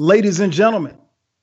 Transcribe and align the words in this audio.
Ladies 0.00 0.38
and 0.38 0.52
gentlemen, 0.52 0.96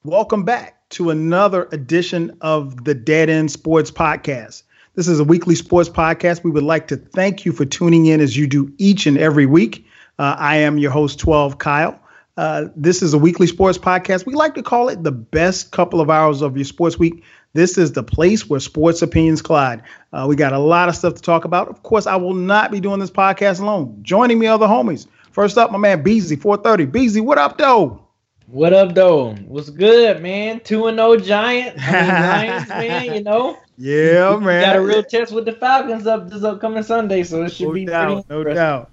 welcome 0.05 0.45
back 0.45 0.87
to 0.91 1.09
another 1.09 1.67
edition 1.73 2.37
of 2.39 2.85
the 2.85 2.93
Dead 2.93 3.29
End 3.29 3.51
Sports 3.51 3.91
Podcast. 3.91 4.63
This 4.93 5.09
is 5.09 5.19
a 5.19 5.25
weekly 5.25 5.55
sports 5.55 5.89
podcast. 5.89 6.41
We 6.41 6.51
would 6.51 6.63
like 6.63 6.87
to 6.87 6.95
thank 6.95 7.43
you 7.43 7.51
for 7.51 7.65
tuning 7.65 8.05
in 8.05 8.21
as 8.21 8.37
you 8.37 8.47
do 8.47 8.73
each 8.77 9.07
and 9.07 9.17
every 9.17 9.45
week. 9.45 9.85
Uh, 10.19 10.37
I 10.39 10.55
am 10.55 10.77
your 10.77 10.91
host, 10.91 11.19
12 11.19 11.57
Kyle. 11.57 11.99
Uh, 12.37 12.67
this 12.77 13.01
is 13.01 13.13
a 13.13 13.17
weekly 13.17 13.47
sports 13.47 13.77
podcast. 13.77 14.25
We 14.25 14.35
like 14.35 14.55
to 14.55 14.63
call 14.63 14.87
it 14.87 15.03
the 15.03 15.11
best 15.11 15.73
couple 15.73 15.99
of 15.99 16.09
hours 16.09 16.41
of 16.41 16.55
your 16.55 16.63
sports 16.63 16.97
week. 16.97 17.25
This 17.51 17.77
is 17.77 17.91
the 17.91 18.03
place 18.03 18.47
where 18.49 18.61
sports 18.61 19.01
opinions 19.01 19.41
collide. 19.41 19.83
Uh, 20.13 20.27
we 20.29 20.37
got 20.37 20.53
a 20.53 20.59
lot 20.59 20.87
of 20.87 20.95
stuff 20.95 21.15
to 21.15 21.21
talk 21.21 21.43
about. 21.43 21.67
Of 21.67 21.83
course, 21.83 22.07
I 22.07 22.15
will 22.15 22.33
not 22.33 22.71
be 22.71 22.79
doing 22.79 23.01
this 23.01 23.11
podcast 23.11 23.59
alone. 23.59 23.99
Joining 24.01 24.39
me 24.39 24.47
are 24.47 24.57
the 24.57 24.67
homies. 24.67 25.07
First 25.31 25.57
up, 25.57 25.73
my 25.73 25.77
man 25.77 26.03
Beezy, 26.03 26.37
430. 26.37 26.85
Beezy, 26.85 27.19
what 27.19 27.37
up, 27.37 27.57
though? 27.57 28.04
What 28.47 28.73
up, 28.73 28.93
though? 28.93 29.33
What's 29.33 29.71
good, 29.71 30.21
man? 30.21 30.59
Two 30.59 30.85
and 30.85 30.97
no 30.97 31.13
oh 31.13 31.17
Giant. 31.17 31.77
I 31.79 32.01
mean, 32.01 32.09
Lions, 32.09 32.69
man. 33.09 33.15
You 33.15 33.23
know. 33.23 33.57
Yeah, 33.77 34.37
man. 34.37 34.61
Got 34.61 34.75
a 34.75 34.81
real 34.81 35.03
test 35.03 35.33
with 35.33 35.45
the 35.45 35.53
Falcons 35.53 36.05
up 36.05 36.29
this 36.29 36.43
upcoming 36.43 36.83
Sunday, 36.83 37.23
so 37.23 37.43
it 37.43 37.51
should 37.51 37.67
no 37.67 37.73
be 37.73 37.85
doubt, 37.85 38.29
no 38.29 38.43
doubt. 38.43 38.91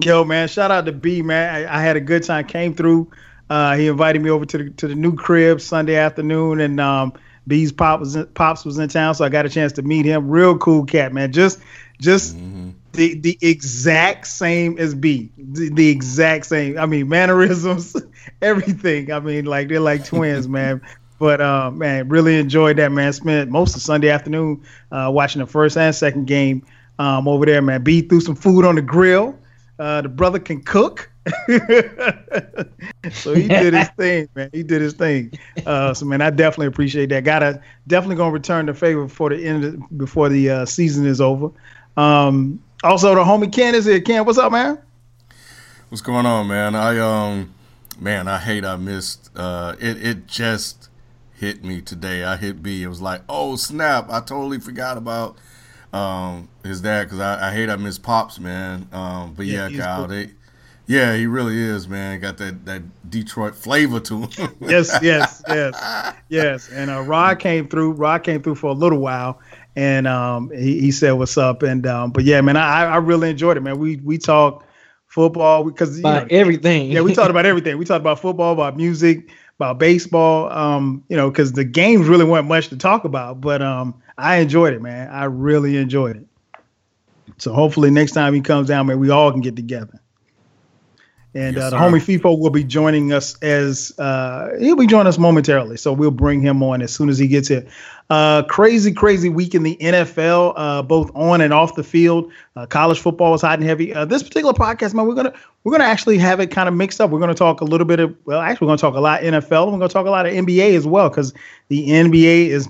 Yo, 0.00 0.24
man, 0.24 0.46
shout 0.46 0.70
out 0.70 0.86
to 0.86 0.92
B, 0.92 1.20
man. 1.20 1.66
I, 1.66 1.78
I 1.78 1.82
had 1.82 1.96
a 1.96 2.00
good 2.00 2.22
time. 2.22 2.46
Came 2.46 2.74
through. 2.74 3.10
Uh, 3.50 3.76
he 3.76 3.88
invited 3.88 4.22
me 4.22 4.30
over 4.30 4.46
to 4.46 4.58
the 4.58 4.70
to 4.70 4.86
the 4.86 4.94
new 4.94 5.16
crib 5.16 5.60
Sunday 5.60 5.96
afternoon, 5.96 6.60
and 6.60 6.78
um, 6.78 7.12
B's 7.48 7.72
pop 7.72 7.98
was 7.98 8.14
in, 8.14 8.26
pops 8.26 8.64
was 8.64 8.78
in 8.78 8.88
town, 8.88 9.16
so 9.16 9.24
I 9.24 9.30
got 9.30 9.46
a 9.46 9.48
chance 9.48 9.72
to 9.74 9.82
meet 9.82 10.06
him. 10.06 10.28
Real 10.28 10.56
cool 10.58 10.84
cat, 10.84 11.12
man. 11.12 11.32
Just 11.32 11.58
just 12.00 12.36
mm-hmm. 12.36 12.70
the 12.92 13.14
the 13.14 13.38
exact 13.40 14.26
same 14.26 14.78
as 14.78 14.94
B. 14.94 15.30
The, 15.36 15.70
the 15.70 15.88
exact 15.88 16.46
same. 16.46 16.78
I 16.78 16.86
mean, 16.86 17.08
mannerisms, 17.08 17.96
everything. 18.42 19.12
I 19.12 19.20
mean, 19.20 19.44
like 19.44 19.68
they're 19.68 19.80
like 19.80 20.04
twins, 20.04 20.48
man. 20.48 20.80
But 21.18 21.40
uh, 21.40 21.70
man, 21.70 22.08
really 22.08 22.36
enjoyed 22.38 22.76
that, 22.76 22.92
man. 22.92 23.12
Spent 23.12 23.50
most 23.50 23.74
of 23.74 23.82
Sunday 23.82 24.10
afternoon 24.10 24.62
uh, 24.92 25.10
watching 25.12 25.40
the 25.40 25.46
first 25.46 25.76
and 25.76 25.94
second 25.94 26.26
game 26.26 26.66
um, 26.98 27.26
over 27.26 27.46
there, 27.46 27.62
man. 27.62 27.82
B 27.82 28.02
threw 28.02 28.20
some 28.20 28.36
food 28.36 28.64
on 28.64 28.74
the 28.74 28.82
grill. 28.82 29.38
Uh, 29.78 30.02
the 30.02 30.08
brother 30.08 30.38
can 30.38 30.62
cook. 30.62 31.10
so 33.10 33.34
he 33.34 33.48
did 33.48 33.74
his 33.74 33.88
thing, 33.90 34.28
man. 34.34 34.48
He 34.52 34.62
did 34.62 34.80
his 34.80 34.94
thing. 34.94 35.32
Uh, 35.64 35.92
so 35.92 36.06
man, 36.06 36.22
I 36.22 36.30
definitely 36.30 36.68
appreciate 36.68 37.08
that. 37.10 37.24
Gotta 37.24 37.60
definitely 37.88 38.16
gonna 38.16 38.30
return 38.30 38.66
the 38.66 38.74
favor 38.74 39.04
before 39.04 39.30
the 39.30 39.44
end 39.44 39.64
of, 39.64 39.98
before 39.98 40.28
the 40.28 40.50
uh, 40.50 40.64
season 40.66 41.04
is 41.04 41.20
over. 41.20 41.50
Um, 41.96 42.62
also, 42.84 43.14
the 43.14 43.22
homie 43.22 43.52
Ken 43.52 43.74
is 43.74 43.86
here. 43.86 44.00
Ken, 44.00 44.24
what's 44.24 44.38
up, 44.38 44.52
man? 44.52 44.78
What's 45.88 46.02
going 46.02 46.26
on, 46.26 46.48
man? 46.48 46.74
I 46.74 46.98
um, 46.98 47.54
man, 47.98 48.28
I 48.28 48.38
hate 48.38 48.64
I 48.64 48.76
missed. 48.76 49.30
Uh, 49.36 49.76
it 49.80 50.04
it 50.04 50.26
just 50.26 50.88
hit 51.34 51.64
me 51.64 51.80
today. 51.80 52.24
I 52.24 52.36
hit 52.36 52.62
B. 52.62 52.82
It 52.82 52.88
was 52.88 53.00
like, 53.00 53.22
oh 53.28 53.56
snap! 53.56 54.10
I 54.10 54.20
totally 54.20 54.58
forgot 54.58 54.96
about 54.96 55.36
um 55.92 56.48
his 56.64 56.80
dad 56.80 57.04
because 57.04 57.20
I, 57.20 57.48
I 57.48 57.52
hate 57.52 57.70
I 57.70 57.76
miss 57.76 57.98
pops, 57.98 58.38
man. 58.38 58.88
Um, 58.92 59.34
but 59.34 59.46
yeah, 59.46 59.68
yeah 59.68 59.84
Kyle, 59.84 59.98
cool. 59.98 60.08
they. 60.08 60.30
Yeah, 60.88 61.16
he 61.16 61.26
really 61.26 61.58
is, 61.58 61.88
man. 61.88 62.20
Got 62.20 62.38
that, 62.38 62.64
that 62.66 63.10
Detroit 63.10 63.56
flavor 63.56 63.98
to 63.98 64.20
him. 64.20 64.54
yes, 64.60 64.96
yes, 65.02 65.42
yes, 65.48 66.14
yes. 66.28 66.70
And 66.70 66.92
uh, 66.92 67.00
Rod 67.00 67.40
came 67.40 67.66
through. 67.66 67.92
Rod 67.92 68.22
came 68.22 68.40
through 68.40 68.54
for 68.54 68.70
a 68.70 68.72
little 68.72 69.00
while, 69.00 69.40
and 69.76 70.06
um, 70.06 70.50
he, 70.50 70.80
he 70.80 70.90
said 70.90 71.12
what's 71.12 71.36
up. 71.38 71.62
And 71.62 71.86
um, 71.86 72.10
but 72.10 72.24
yeah, 72.24 72.40
man, 72.40 72.56
I, 72.56 72.84
I 72.84 72.96
really 72.96 73.30
enjoyed 73.30 73.56
it, 73.56 73.60
man. 73.60 73.78
We 73.78 73.96
we 73.96 74.18
talked 74.18 74.66
football 75.06 75.62
because 75.64 75.98
about 75.98 76.30
know, 76.30 76.38
everything. 76.38 76.90
Yeah, 76.90 77.02
we 77.02 77.14
talked 77.14 77.30
about 77.30 77.46
everything. 77.46 77.78
We 77.78 77.84
talked 77.84 78.00
about 78.00 78.18
football, 78.18 78.52
about 78.52 78.76
music, 78.76 79.30
about 79.58 79.78
baseball. 79.78 80.50
Um, 80.50 81.04
you 81.08 81.16
know, 81.16 81.30
because 81.30 81.52
the 81.52 81.64
games 81.64 82.08
really 82.08 82.24
weren't 82.24 82.48
much 82.48 82.68
to 82.68 82.76
talk 82.76 83.04
about, 83.04 83.40
but 83.40 83.62
um, 83.62 84.02
I 84.18 84.36
enjoyed 84.36 84.72
it, 84.72 84.82
man. 84.82 85.08
I 85.10 85.24
really 85.24 85.76
enjoyed 85.76 86.16
it. 86.16 86.26
So 87.38 87.52
hopefully 87.52 87.90
next 87.90 88.12
time 88.12 88.32
he 88.32 88.40
comes 88.40 88.68
down, 88.68 88.86
man, 88.86 88.98
we 88.98 89.10
all 89.10 89.30
can 89.30 89.42
get 89.42 89.56
together. 89.56 90.00
And 91.36 91.54
yes, 91.54 91.64
uh, 91.64 91.70
the 91.70 91.76
homie 91.76 92.00
FIFO 92.00 92.38
will 92.38 92.50
be 92.50 92.64
joining 92.64 93.12
us 93.12 93.36
as 93.42 93.92
uh, 93.98 94.56
he'll 94.58 94.74
be 94.74 94.86
joining 94.86 95.08
us 95.08 95.18
momentarily. 95.18 95.76
So 95.76 95.92
we'll 95.92 96.10
bring 96.10 96.40
him 96.40 96.62
on 96.62 96.80
as 96.80 96.94
soon 96.94 97.10
as 97.10 97.18
he 97.18 97.28
gets 97.28 97.48
here. 97.48 97.66
Uh, 98.08 98.42
crazy, 98.44 98.90
crazy 98.90 99.28
week 99.28 99.54
in 99.54 99.62
the 99.62 99.76
NFL, 99.76 100.54
uh, 100.56 100.80
both 100.80 101.10
on 101.14 101.42
and 101.42 101.52
off 101.52 101.74
the 101.74 101.84
field. 101.84 102.32
Uh, 102.54 102.64
college 102.64 103.00
football 103.00 103.34
is 103.34 103.42
hot 103.42 103.58
and 103.58 103.68
heavy. 103.68 103.92
Uh, 103.92 104.06
this 104.06 104.22
particular 104.22 104.54
podcast, 104.54 104.94
man, 104.94 105.06
we're 105.06 105.14
gonna 105.14 105.34
we're 105.62 105.72
gonna 105.72 105.84
actually 105.84 106.16
have 106.16 106.40
it 106.40 106.50
kind 106.50 106.70
of 106.70 106.74
mixed 106.74 107.02
up. 107.02 107.10
We're 107.10 107.20
gonna 107.20 107.34
talk 107.34 107.60
a 107.60 107.64
little 107.64 107.86
bit 107.86 108.00
of 108.00 108.16
well, 108.24 108.40
actually, 108.40 108.66
we're 108.66 108.70
gonna 108.70 108.78
talk 108.78 108.94
a 108.94 109.00
lot 109.00 109.20
NFL. 109.20 109.64
And 109.64 109.72
we're 109.72 109.78
gonna 109.78 109.88
talk 109.88 110.06
a 110.06 110.10
lot 110.10 110.24
of 110.24 110.32
NBA 110.32 110.74
as 110.74 110.86
well 110.86 111.10
because 111.10 111.34
the 111.68 111.86
NBA 111.86 112.46
is 112.46 112.66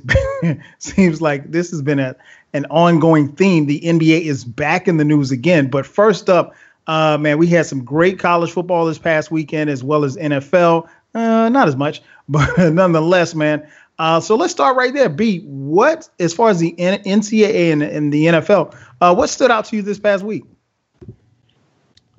seems 0.78 1.22
like 1.22 1.52
this 1.52 1.70
has 1.70 1.82
been 1.82 2.00
a 2.00 2.16
an 2.52 2.64
ongoing 2.66 3.28
theme. 3.28 3.66
The 3.66 3.80
NBA 3.80 4.22
is 4.22 4.44
back 4.44 4.88
in 4.88 4.96
the 4.96 5.04
news 5.04 5.30
again. 5.30 5.68
But 5.68 5.86
first 5.86 6.28
up. 6.28 6.52
Uh, 6.86 7.18
man, 7.18 7.38
we 7.38 7.46
had 7.46 7.66
some 7.66 7.84
great 7.84 8.18
college 8.18 8.52
football 8.52 8.86
this 8.86 8.98
past 8.98 9.30
weekend 9.30 9.70
as 9.70 9.82
well 9.82 10.04
as 10.04 10.16
NFL. 10.16 10.88
Uh, 11.14 11.48
not 11.48 11.66
as 11.66 11.76
much, 11.76 12.02
but 12.28 12.72
nonetheless, 12.72 13.34
man. 13.34 13.66
Uh, 13.98 14.20
so 14.20 14.36
let's 14.36 14.52
start 14.52 14.76
right 14.76 14.92
there. 14.92 15.08
B, 15.08 15.40
what, 15.46 16.08
as 16.20 16.34
far 16.34 16.50
as 16.50 16.58
the 16.58 16.74
NCAA 16.78 17.72
and, 17.72 17.82
and 17.82 18.12
the 18.12 18.26
NFL, 18.26 18.76
uh, 19.00 19.14
what 19.14 19.28
stood 19.30 19.50
out 19.50 19.64
to 19.66 19.76
you 19.76 19.82
this 19.82 19.98
past 19.98 20.22
week? 20.22 20.44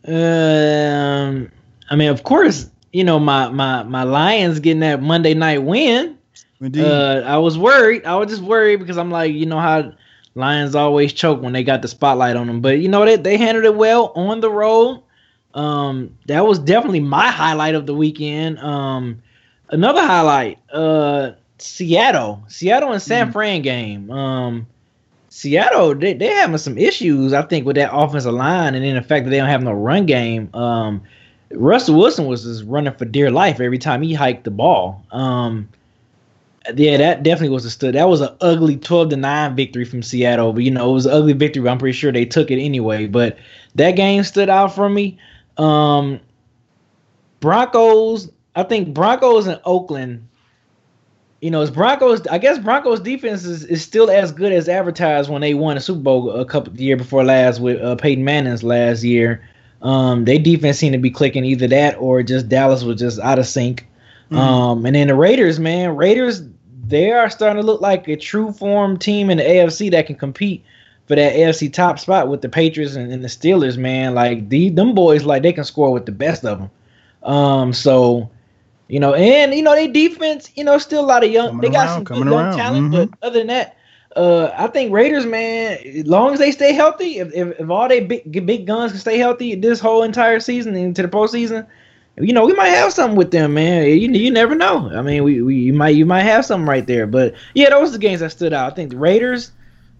Um, 0.05 1.51
I 1.89 1.95
mean, 1.95 2.09
of 2.09 2.23
course, 2.23 2.69
you 2.93 3.03
know 3.03 3.19
my 3.19 3.49
my 3.49 3.83
my 3.83 4.03
Lions 4.03 4.59
getting 4.59 4.79
that 4.79 5.01
Monday 5.01 5.33
night 5.33 5.63
win. 5.63 6.17
Indeed. 6.59 6.83
Uh, 6.83 7.23
I 7.25 7.37
was 7.37 7.57
worried. 7.57 8.05
I 8.05 8.15
was 8.15 8.29
just 8.29 8.41
worried 8.41 8.77
because 8.77 8.97
I'm 8.97 9.11
like, 9.11 9.33
you 9.33 9.45
know 9.45 9.59
how 9.59 9.91
Lions 10.37 10.75
always 10.75 11.13
choke 11.13 11.41
when 11.41 11.53
they 11.53 11.63
got 11.63 11.81
the 11.81 11.87
spotlight 11.87 12.35
on 12.35 12.47
them. 12.47 12.61
But 12.61 12.79
you 12.79 12.87
know 12.87 13.03
they 13.05 13.15
they 13.15 13.37
handled 13.37 13.65
it 13.65 13.75
well 13.75 14.11
on 14.15 14.39
the 14.39 14.51
road. 14.51 15.01
Um, 15.53 16.17
that 16.27 16.45
was 16.45 16.59
definitely 16.59 16.99
my 16.99 17.29
highlight 17.29 17.75
of 17.75 17.87
the 17.87 17.95
weekend. 17.95 18.59
Um, 18.59 19.23
another 19.69 20.01
highlight, 20.01 20.59
uh, 20.71 21.31
Seattle, 21.57 22.43
Seattle 22.47 22.91
and 22.91 23.01
San 23.01 23.29
mm. 23.29 23.33
Fran 23.33 23.61
game. 23.63 24.11
Um, 24.11 24.67
Seattle 25.29 25.95
they 25.95 26.13
they 26.13 26.27
having 26.27 26.57
some 26.57 26.77
issues, 26.77 27.33
I 27.33 27.41
think, 27.41 27.65
with 27.65 27.75
that 27.75 27.93
offensive 27.93 28.33
line, 28.33 28.75
and 28.75 28.85
then 28.85 28.95
the 28.95 29.01
fact 29.01 29.25
that 29.25 29.31
they 29.31 29.37
don't 29.37 29.49
have 29.49 29.63
no 29.63 29.73
run 29.73 30.05
game. 30.05 30.53
Um, 30.53 31.01
Russell 31.51 31.97
Wilson 31.97 32.25
was 32.25 32.43
just 32.43 32.63
running 32.65 32.93
for 32.93 33.05
dear 33.05 33.31
life 33.31 33.59
every 33.59 33.77
time 33.77 34.01
he 34.01 34.13
hiked 34.13 34.43
the 34.43 34.51
ball. 34.51 35.03
Um, 35.11 35.69
yeah, 36.75 36.97
that 36.97 37.23
definitely 37.23 37.53
was 37.53 37.65
a 37.65 37.71
stud. 37.71 37.95
That 37.95 38.09
was 38.09 38.21
an 38.21 38.35
ugly 38.41 38.77
twelve 38.77 39.09
to 39.09 39.17
nine 39.17 39.55
victory 39.55 39.85
from 39.85 40.03
Seattle, 40.03 40.53
but 40.53 40.63
you 40.63 40.71
know 40.71 40.89
it 40.89 40.93
was 40.93 41.05
an 41.05 41.13
ugly 41.13 41.33
victory. 41.33 41.63
But 41.63 41.71
I'm 41.71 41.77
pretty 41.77 41.97
sure 41.97 42.11
they 42.11 42.25
took 42.25 42.51
it 42.51 42.61
anyway. 42.61 43.07
But 43.07 43.37
that 43.75 43.91
game 43.91 44.23
stood 44.23 44.49
out 44.49 44.73
for 44.73 44.89
me. 44.89 45.17
Um, 45.57 46.19
Broncos, 47.39 48.31
I 48.55 48.63
think 48.63 48.93
Broncos 48.93 49.47
and 49.47 49.61
Oakland. 49.65 50.27
You 51.41 51.51
know, 51.51 51.61
it's 51.61 51.71
Broncos. 51.71 52.25
I 52.27 52.39
guess 52.39 52.57
Broncos 52.57 52.99
defense 52.99 53.45
is, 53.45 53.63
is 53.65 53.83
still 53.83 54.09
as 54.09 54.31
good 54.31 54.51
as 54.51 54.67
advertised 54.67 55.29
when 55.29 55.41
they 55.41 55.53
won 55.53 55.77
a 55.77 55.79
Super 55.79 56.01
Bowl 56.01 56.31
a 56.31 56.45
couple 56.45 56.73
the 56.73 56.83
year 56.83 56.97
before 56.97 57.23
last 57.23 57.59
with 57.59 57.79
uh, 57.79 57.95
Peyton 57.95 58.23
Manning's 58.23 58.63
last 58.63 59.03
year. 59.03 59.47
Um, 59.83 60.25
they 60.25 60.39
defense 60.39 60.79
seemed 60.79 60.93
to 60.93 60.99
be 60.99 61.11
clicking 61.11 61.45
either 61.45 61.67
that 61.67 61.95
or 61.99 62.23
just 62.23 62.49
Dallas 62.49 62.83
was 62.83 62.99
just 62.99 63.19
out 63.19 63.37
of 63.37 63.45
sync. 63.45 63.87
Mm-hmm. 64.31 64.37
Um, 64.37 64.85
and 64.85 64.95
then 64.95 65.07
the 65.07 65.15
Raiders, 65.15 65.59
man, 65.59 65.95
Raiders 65.95 66.41
they 66.87 67.11
are 67.11 67.29
starting 67.29 67.61
to 67.61 67.65
look 67.65 67.81
like 67.81 68.07
a 68.07 68.15
true 68.15 68.51
form 68.51 68.97
team 68.97 69.29
in 69.29 69.37
the 69.37 69.43
AFC 69.43 69.91
that 69.91 70.07
can 70.07 70.15
compete 70.15 70.63
for 71.07 71.15
that 71.15 71.33
AFC 71.33 71.71
top 71.71 71.99
spot 71.99 72.27
with 72.27 72.41
the 72.41 72.49
Patriots 72.49 72.95
and, 72.95 73.11
and 73.11 73.23
the 73.23 73.29
Steelers, 73.29 73.77
man. 73.77 74.13
Like 74.13 74.49
the 74.49 74.69
them 74.69 74.93
boys, 74.93 75.23
like 75.23 75.43
they 75.43 75.53
can 75.53 75.63
score 75.63 75.91
with 75.91 76.05
the 76.05 76.11
best 76.11 76.45
of 76.45 76.59
them. 76.59 76.71
Um, 77.23 77.73
so 77.73 78.29
you 78.87 78.99
know, 78.99 79.13
and 79.13 79.53
you 79.53 79.61
know, 79.61 79.75
they 79.75 79.87
defense, 79.87 80.51
you 80.55 80.63
know, 80.63 80.77
still 80.77 81.03
a 81.03 81.05
lot 81.05 81.23
of 81.23 81.31
young. 81.31 81.47
Coming 81.47 81.61
they 81.61 81.69
got 81.69 81.87
around, 81.87 81.95
some 81.95 82.03
good 82.03 82.17
young 82.17 82.33
around. 82.33 82.57
talent, 82.57 82.93
mm-hmm. 82.93 83.11
but 83.11 83.27
other 83.27 83.39
than 83.39 83.47
that, 83.47 83.77
uh, 84.15 84.51
I 84.57 84.67
think 84.67 84.93
Raiders, 84.93 85.25
man, 85.25 85.77
as 85.85 86.07
long 86.07 86.33
as 86.33 86.39
they 86.39 86.51
stay 86.51 86.73
healthy, 86.73 87.19
if 87.19 87.33
if, 87.33 87.59
if 87.59 87.69
all 87.69 87.87
they 87.87 87.99
big 87.99 88.45
big 88.45 88.65
guns 88.65 88.91
can 88.91 89.01
stay 89.01 89.17
healthy 89.17 89.55
this 89.55 89.79
whole 89.79 90.03
entire 90.03 90.39
season 90.39 90.75
into 90.75 91.01
the 91.01 91.07
postseason, 91.09 91.67
you 92.19 92.33
know, 92.33 92.45
we 92.45 92.53
might 92.53 92.69
have 92.69 92.93
something 92.93 93.15
with 93.15 93.31
them, 93.31 93.53
man. 93.53 93.85
You, 93.85 94.11
you 94.11 94.31
never 94.31 94.55
know. 94.55 94.89
I 94.91 95.01
mean, 95.01 95.23
we, 95.23 95.41
we 95.41 95.55
you 95.55 95.73
might 95.73 95.89
you 95.89 96.05
might 96.05 96.23
have 96.23 96.45
something 96.45 96.67
right 96.67 96.85
there. 96.85 97.05
But 97.05 97.35
yeah, 97.53 97.69
those 97.69 97.89
are 97.89 97.93
the 97.93 97.99
games 97.99 98.21
that 98.21 98.31
stood 98.31 98.53
out. 98.53 98.71
I 98.71 98.75
think 98.75 98.89
the 98.89 98.97
Raiders, 98.97 99.51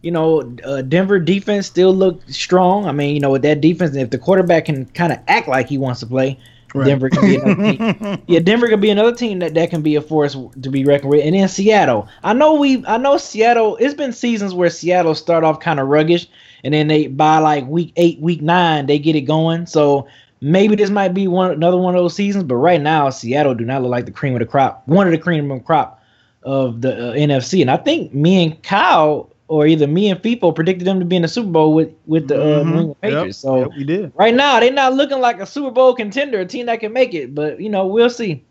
you 0.02 0.12
know, 0.12 0.56
uh, 0.66 0.82
Denver 0.82 1.20
defense 1.20 1.68
still 1.68 1.94
looked 1.94 2.32
strong. 2.34 2.86
I 2.86 2.92
mean, 2.92 3.14
you 3.14 3.22
know, 3.22 3.32
with 3.32 3.44
that 3.44 3.62
defense, 3.62 3.96
if 3.96 4.10
the 4.10 4.18
quarterback 4.18 4.66
can 4.66 4.86
kind 4.86 5.14
of 5.14 5.20
act 5.28 5.48
like 5.48 5.70
he 5.70 5.78
wants 5.78 6.00
to 6.00 6.08
play, 6.08 6.40
right. 6.74 6.86
Denver 6.86 7.10
can 7.10 7.22
be 7.22 7.36
another 7.36 7.74
team. 7.74 8.24
yeah, 8.28 8.40
Denver 8.40 8.68
can 8.68 8.80
be 8.80 8.90
another 8.90 9.14
team 9.14 9.38
that, 9.40 9.54
that 9.54 9.70
can 9.70 9.84
be 9.84 9.96
a 9.96 10.02
force 10.02 10.36
to 10.62 10.70
be 10.72 10.86
reckoned 10.86 11.12
with. 11.12 11.24
And 11.24 11.36
then 11.36 11.48
Seattle, 11.48 12.08
I 12.24 12.34
know 12.34 12.56
we, 12.56 12.84
I 12.88 12.98
know 12.98 13.18
Seattle. 13.18 13.78
It's 13.80 13.94
been 13.94 14.12
seasons 14.12 14.56
where 14.56 14.72
Seattle 14.72 15.14
start 15.14 15.44
off 15.44 15.60
kind 15.60 15.80
of 15.80 15.88
ruggish, 15.88 16.28
and 16.64 16.74
then 16.74 16.88
they 16.88 17.06
by 17.06 17.38
like 17.38 17.68
week 17.68 17.94
eight, 17.96 18.20
week 18.20 18.42
nine, 18.42 18.88
they 18.88 18.98
get 18.98 19.16
it 19.16 19.22
going. 19.22 19.68
So 19.68 20.08
maybe 20.42 20.76
this 20.76 20.90
might 20.90 21.14
be 21.14 21.28
one 21.28 21.52
another 21.52 21.78
one 21.78 21.96
of 21.96 22.00
those 22.02 22.16
seasons. 22.16 22.44
But 22.44 22.56
right 22.56 22.82
now, 22.82 23.10
Seattle 23.10 23.56
do 23.56 23.66
not 23.66 23.82
look 23.82 23.92
like 23.92 24.06
the 24.06 24.12
cream 24.12 24.34
of 24.34 24.40
the 24.40 24.46
crop, 24.46 24.84
one 24.88 25.08
of 25.08 25.12
the 25.12 25.18
cream 25.18 25.50
of 25.52 25.60
the 25.60 25.64
crop 25.64 26.02
of 26.44 26.82
the 26.82 27.10
uh, 27.12 27.14
NFC. 27.14 27.62
And 27.62 27.70
I 27.72 27.78
think 27.78 28.14
me 28.14 28.44
and 28.44 28.64
Kyle, 28.64 29.30
or 29.50 29.66
either 29.68 29.88
me 29.88 30.10
and 30.10 30.22
FIFO, 30.22 30.54
predicted 30.54 30.86
them 30.88 31.00
to 31.00 31.06
be 31.06 31.16
in 31.16 31.22
the 31.24 31.28
Super 31.28 31.50
Bowl 31.50 31.74
with 31.74 31.90
with 32.06 32.28
the 32.28 32.36
uh, 32.42 32.64
Mhm. 32.64 32.66
New 32.66 32.78
England 32.80 33.02
Patriots. 33.02 33.26
Yep, 33.26 33.34
So 33.52 33.60
yep, 33.60 33.70
we 33.78 33.84
did. 33.84 34.12
right 34.16 34.34
now, 34.36 34.60
they're 34.60 34.72
not 34.72 34.94
looking 34.94 35.20
like 35.20 35.40
a 35.40 35.46
Super 35.46 35.72
Bowl 35.72 35.94
contender, 35.96 36.40
a 36.40 36.46
team 36.46 36.66
that 36.68 36.80
can 36.80 36.94
make 36.94 37.14
it. 37.14 37.34
But 37.36 37.60
you 37.60 37.70
know, 37.70 37.86
we'll 37.88 38.10
see. 38.10 38.44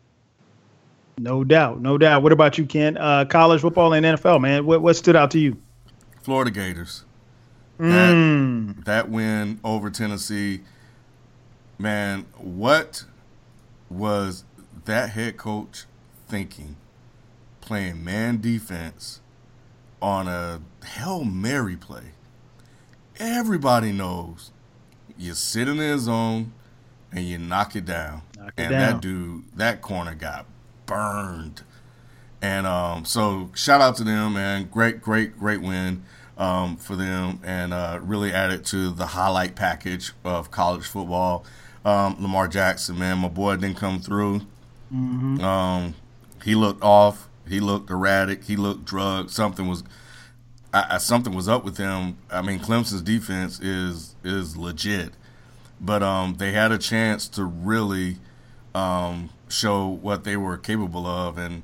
No 1.18 1.44
doubt, 1.44 1.80
no 1.80 1.96
doubt. 1.96 2.22
What 2.22 2.32
about 2.32 2.58
you, 2.58 2.66
Ken? 2.66 2.98
Uh, 2.98 3.24
college 3.24 3.62
football 3.62 3.94
and 3.94 4.04
NFL, 4.04 4.38
man. 4.40 4.66
What 4.66 4.82
what 4.82 4.96
stood 4.96 5.16
out 5.16 5.30
to 5.30 5.38
you? 5.38 5.56
Florida 6.22 6.50
Gators. 6.50 7.04
Mm. 7.80 8.84
That 8.84 9.08
win 9.10 9.60
over 9.64 9.90
Tennessee, 9.90 10.60
man, 11.78 12.26
what 12.36 13.04
was 13.90 14.44
that 14.84 15.10
head 15.10 15.36
coach 15.36 15.84
thinking? 16.28 16.76
Playing 17.60 18.04
man 18.04 18.40
defense 18.40 19.20
on 20.00 20.28
a 20.28 20.60
Hail 20.84 21.24
Mary 21.24 21.76
play. 21.76 22.12
Everybody 23.18 23.92
knows 23.92 24.52
you 25.18 25.34
sit 25.34 25.68
in 25.68 25.78
the 25.78 25.98
zone 25.98 26.52
and 27.10 27.26
you 27.26 27.38
knock 27.38 27.74
it 27.74 27.84
down. 27.84 28.22
Knock 28.36 28.52
it 28.56 28.62
and 28.62 28.70
down. 28.70 28.80
that 28.80 29.00
dude, 29.00 29.44
that 29.56 29.82
corner 29.82 30.14
got 30.14 30.46
burned. 30.84 31.62
And 32.42 32.66
um, 32.66 33.04
so 33.04 33.50
shout 33.54 33.80
out 33.80 33.96
to 33.96 34.04
them, 34.04 34.34
man. 34.34 34.68
Great, 34.70 35.00
great, 35.00 35.38
great 35.38 35.62
win 35.62 36.04
um, 36.36 36.76
for 36.76 36.94
them, 36.94 37.40
and 37.42 37.72
uh, 37.72 37.98
really 38.02 38.32
added 38.32 38.64
to 38.66 38.90
the 38.90 39.06
highlight 39.06 39.56
package 39.56 40.12
of 40.24 40.50
college 40.50 40.86
football. 40.86 41.44
Um, 41.86 42.16
Lamar 42.18 42.48
Jackson, 42.48 42.98
man, 42.98 43.18
my 43.18 43.28
boy 43.28 43.54
didn't 43.54 43.76
come 43.76 44.00
through. 44.00 44.40
Mm-hmm. 44.92 45.40
Um, 45.40 45.94
he 46.42 46.56
looked 46.56 46.82
off. 46.82 47.28
He 47.48 47.60
looked 47.60 47.90
erratic. 47.90 48.42
He 48.42 48.56
looked 48.56 48.84
drugged. 48.84 49.30
Something 49.30 49.68
was, 49.68 49.84
I, 50.74 50.96
I, 50.96 50.98
something 50.98 51.32
was 51.32 51.48
up 51.48 51.64
with 51.64 51.76
him. 51.76 52.16
I 52.28 52.42
mean, 52.42 52.58
Clemson's 52.58 53.02
defense 53.02 53.60
is 53.60 54.16
is 54.24 54.56
legit, 54.56 55.12
but 55.80 56.02
um, 56.02 56.34
they 56.38 56.50
had 56.50 56.72
a 56.72 56.78
chance 56.78 57.28
to 57.28 57.44
really 57.44 58.16
um, 58.74 59.30
show 59.48 59.86
what 59.86 60.24
they 60.24 60.36
were 60.36 60.58
capable 60.58 61.06
of, 61.06 61.38
and 61.38 61.62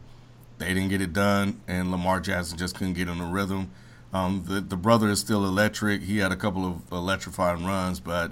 they 0.58 0.68
didn't 0.68 0.90
get 0.90 1.00
it 1.00 1.12
done. 1.12 1.60
And 1.66 1.90
Lamar 1.90 2.20
Jackson 2.20 2.56
just 2.56 2.76
couldn't 2.76 2.94
get 2.94 3.08
in 3.08 3.18
the 3.18 3.24
rhythm. 3.24 3.72
Um, 4.12 4.44
the 4.46 4.60
the 4.60 4.76
brother 4.76 5.08
is 5.08 5.18
still 5.18 5.44
electric. 5.44 6.02
He 6.02 6.18
had 6.18 6.30
a 6.30 6.36
couple 6.36 6.64
of 6.64 6.92
electrifying 6.92 7.66
runs, 7.66 7.98
but 7.98 8.30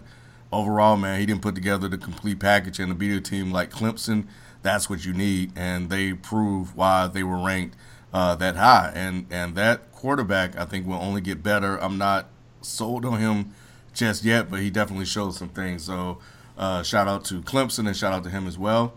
overall, 0.53 0.97
man, 0.97 1.21
he 1.21 1.27
didn't 1.27 1.43
put 1.43 1.55
together 1.55 1.89
the 1.89 1.99
complete 1.99 2.41
package. 2.41 2.79
And 2.79 2.89
to 2.89 2.95
beat 2.95 3.13
a 3.13 3.21
team 3.21 3.51
like 3.51 3.71
Clemson, 3.71 4.27
that's 4.63 4.91
what 4.91 5.05
you 5.05 5.13
need. 5.13 5.53
And 5.57 5.91
they 5.91 6.13
prove 6.13 6.77
why 6.77 7.07
they 7.07 7.23
were 7.23 7.39
ranked 7.39 7.77
uh, 8.13 8.35
that 8.37 8.57
high. 8.57 8.93
And 8.95 9.27
and 9.31 9.55
that 9.57 9.93
quarterback, 9.93 10.57
I 10.59 10.65
think, 10.65 10.87
will 10.87 10.95
only 10.95 11.21
get 11.21 11.43
better. 11.43 11.77
I'm 11.83 11.99
not 11.99 12.29
sold 12.63 13.05
on 13.05 13.19
him 13.21 13.55
just 13.93 14.25
yet, 14.25 14.51
but 14.51 14.61
he 14.61 14.71
definitely 14.71 15.07
showed 15.07 15.35
some 15.35 15.49
things. 15.49 15.85
So 15.85 16.19
uh, 16.59 16.83
shout 16.83 17.09
out 17.09 17.25
to 17.27 17.43
Clemson 17.43 17.87
and 17.87 17.97
shout 17.97 18.13
out 18.13 18.25
to 18.25 18.31
him 18.31 18.47
as 18.47 18.59
well. 18.59 18.95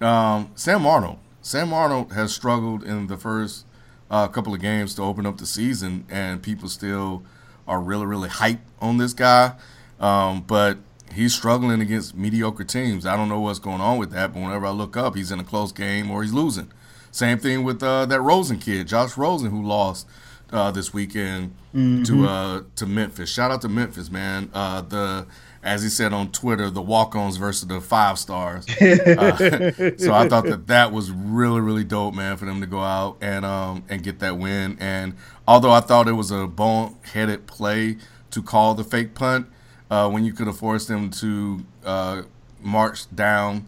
Um, 0.00 0.50
Sam 0.54 0.80
Darnold. 0.80 1.18
Sam 1.42 1.70
Darnold 1.70 2.12
has 2.12 2.34
struggled 2.34 2.84
in 2.84 3.06
the 3.06 3.16
first 3.16 3.64
uh, 4.10 4.28
couple 4.28 4.54
of 4.54 4.60
games 4.60 4.94
to 4.94 5.02
open 5.02 5.26
up 5.26 5.38
the 5.38 5.46
season, 5.46 6.06
and 6.08 6.42
people 6.42 6.68
still 6.68 7.22
are 7.66 7.80
really, 7.80 8.06
really 8.06 8.28
hyped 8.28 8.60
on 8.80 8.98
this 8.98 9.12
guy. 9.12 9.54
Um, 10.00 10.42
but 10.42 10.78
he's 11.12 11.34
struggling 11.34 11.80
against 11.80 12.14
mediocre 12.14 12.64
teams. 12.64 13.06
I 13.06 13.16
don't 13.16 13.28
know 13.28 13.40
what's 13.40 13.58
going 13.58 13.80
on 13.80 13.98
with 13.98 14.12
that, 14.12 14.32
but 14.32 14.40
whenever 14.40 14.66
I 14.66 14.70
look 14.70 14.96
up, 14.96 15.16
he's 15.16 15.32
in 15.32 15.40
a 15.40 15.44
close 15.44 15.72
game 15.72 16.10
or 16.10 16.22
he's 16.22 16.32
losing. 16.32 16.70
Same 17.10 17.38
thing 17.38 17.64
with 17.64 17.82
uh, 17.82 18.06
that 18.06 18.20
Rosen 18.20 18.58
kid, 18.58 18.86
Josh 18.88 19.16
Rosen, 19.16 19.50
who 19.50 19.62
lost 19.62 20.06
uh, 20.52 20.70
this 20.70 20.92
weekend 20.92 21.54
to 21.72 22.26
uh, 22.26 22.62
to 22.76 22.86
Memphis. 22.86 23.30
Shout 23.30 23.50
out 23.50 23.62
to 23.62 23.68
Memphis, 23.68 24.10
man. 24.10 24.50
Uh, 24.52 24.82
the 24.82 25.26
as 25.62 25.82
he 25.82 25.88
said 25.88 26.12
on 26.12 26.30
Twitter, 26.30 26.70
the 26.70 26.80
walk-ons 26.80 27.36
versus 27.36 27.66
the 27.66 27.80
five 27.80 28.18
stars. 28.18 28.66
Uh, 28.78 29.36
so 29.98 30.12
I 30.14 30.28
thought 30.28 30.44
that 30.44 30.66
that 30.68 30.92
was 30.92 31.10
really, 31.10 31.60
really 31.60 31.84
dope, 31.84 32.14
man, 32.14 32.36
for 32.36 32.44
them 32.44 32.60
to 32.60 32.66
go 32.66 32.80
out 32.80 33.16
and 33.20 33.44
um 33.44 33.84
and 33.88 34.02
get 34.02 34.20
that 34.20 34.38
win. 34.38 34.76
And 34.80 35.14
although 35.46 35.70
I 35.70 35.80
thought 35.80 36.08
it 36.08 36.12
was 36.12 36.30
a 36.30 36.46
bone-headed 36.46 37.46
play 37.46 37.96
to 38.30 38.42
call 38.42 38.74
the 38.74 38.84
fake 38.84 39.14
punt, 39.14 39.48
uh, 39.90 40.10
when 40.10 40.24
you 40.24 40.32
could 40.32 40.46
have 40.46 40.58
forced 40.58 40.88
them 40.88 41.10
to 41.10 41.64
uh, 41.84 42.22
march 42.60 43.14
down 43.14 43.66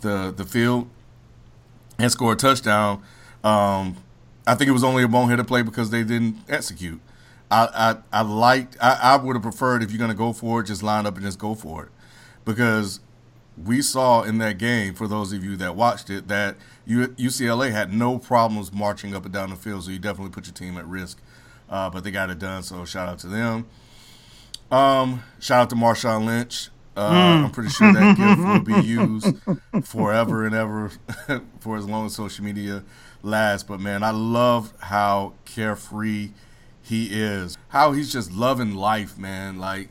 the 0.00 0.32
the 0.36 0.44
field 0.44 0.88
and 1.98 2.10
score 2.10 2.32
a 2.32 2.36
touchdown, 2.36 3.02
um, 3.42 3.96
I 4.46 4.54
think 4.54 4.68
it 4.68 4.72
was 4.72 4.84
only 4.84 5.02
a 5.02 5.08
boneheaded 5.08 5.46
play 5.46 5.62
because 5.62 5.90
they 5.90 6.04
didn't 6.04 6.38
execute. 6.48 7.00
I 7.50 7.96
I, 8.12 8.20
I 8.20 8.22
liked. 8.22 8.76
I, 8.80 8.98
I 9.02 9.16
would 9.16 9.34
have 9.36 9.42
preferred 9.42 9.82
if 9.82 9.90
you're 9.90 9.98
going 9.98 10.10
to 10.10 10.16
go 10.16 10.32
for 10.32 10.60
it, 10.60 10.66
just 10.66 10.82
line 10.82 11.06
up 11.06 11.16
and 11.16 11.24
just 11.24 11.38
go 11.38 11.54
for 11.54 11.84
it, 11.84 11.90
because 12.44 13.00
we 13.64 13.82
saw 13.82 14.22
in 14.22 14.38
that 14.38 14.58
game, 14.58 14.94
for 14.94 15.08
those 15.08 15.32
of 15.32 15.44
you 15.44 15.56
that 15.56 15.74
watched 15.74 16.10
it, 16.10 16.28
that 16.28 16.56
UCLA 16.88 17.72
had 17.72 17.92
no 17.92 18.18
problems 18.18 18.72
marching 18.72 19.14
up 19.14 19.24
and 19.24 19.34
down 19.34 19.50
the 19.50 19.56
field. 19.56 19.84
So 19.84 19.90
you 19.90 19.98
definitely 19.98 20.30
put 20.30 20.46
your 20.46 20.54
team 20.54 20.76
at 20.76 20.86
risk, 20.86 21.20
uh, 21.68 21.90
but 21.90 22.04
they 22.04 22.10
got 22.10 22.30
it 22.30 22.38
done. 22.38 22.62
So 22.62 22.84
shout 22.84 23.08
out 23.08 23.18
to 23.20 23.26
them. 23.26 23.66
Um, 24.70 25.22
shout 25.40 25.62
out 25.62 25.70
to 25.70 25.76
Marshawn 25.76 26.26
Lynch. 26.26 26.68
Uh, 26.96 27.44
I'm 27.44 27.50
pretty 27.52 27.70
sure 27.70 27.92
that 27.92 28.16
gift 28.16 28.40
will 28.40 28.80
be 28.80 28.86
used 28.86 29.36
forever 29.86 30.44
and 30.44 30.54
ever 30.54 30.90
for 31.60 31.76
as 31.76 31.86
long 31.86 32.06
as 32.06 32.14
social 32.14 32.44
media 32.44 32.82
lasts. 33.22 33.66
But 33.66 33.80
man, 33.80 34.02
I 34.02 34.10
love 34.10 34.72
how 34.80 35.34
carefree 35.44 36.30
he 36.82 37.06
is. 37.12 37.56
How 37.68 37.92
he's 37.92 38.12
just 38.12 38.32
loving 38.32 38.74
life, 38.74 39.16
man. 39.16 39.58
Like 39.58 39.90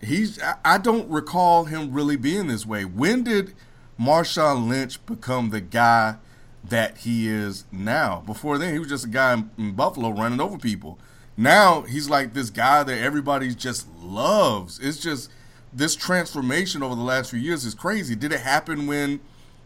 he's 0.00 0.40
I- 0.64 0.78
don't 0.78 1.08
recall 1.08 1.66
him 1.66 1.92
really 1.92 2.16
being 2.16 2.48
this 2.48 2.66
way. 2.66 2.84
When 2.84 3.22
did 3.22 3.54
Marshawn 3.98 4.68
Lynch 4.68 5.04
become 5.06 5.50
the 5.50 5.60
guy 5.60 6.16
that 6.64 6.98
he 6.98 7.28
is 7.28 7.64
now? 7.70 8.22
Before 8.26 8.58
then, 8.58 8.72
he 8.72 8.80
was 8.80 8.88
just 8.88 9.04
a 9.04 9.08
guy 9.08 9.34
in, 9.34 9.50
in 9.56 9.72
Buffalo 9.72 10.10
running 10.10 10.40
over 10.40 10.58
people. 10.58 10.98
Now 11.36 11.82
he's 11.82 12.08
like 12.08 12.32
this 12.32 12.50
guy 12.50 12.82
that 12.82 12.98
everybody 12.98 13.54
just 13.54 13.86
loves. 14.00 14.78
It's 14.78 14.98
just 15.00 15.30
this 15.72 15.96
transformation 15.96 16.82
over 16.82 16.94
the 16.94 17.02
last 17.02 17.30
few 17.30 17.40
years 17.40 17.64
is 17.64 17.74
crazy. 17.74 18.14
Did 18.14 18.32
it 18.32 18.40
happen 18.40 18.86
when 18.86 19.20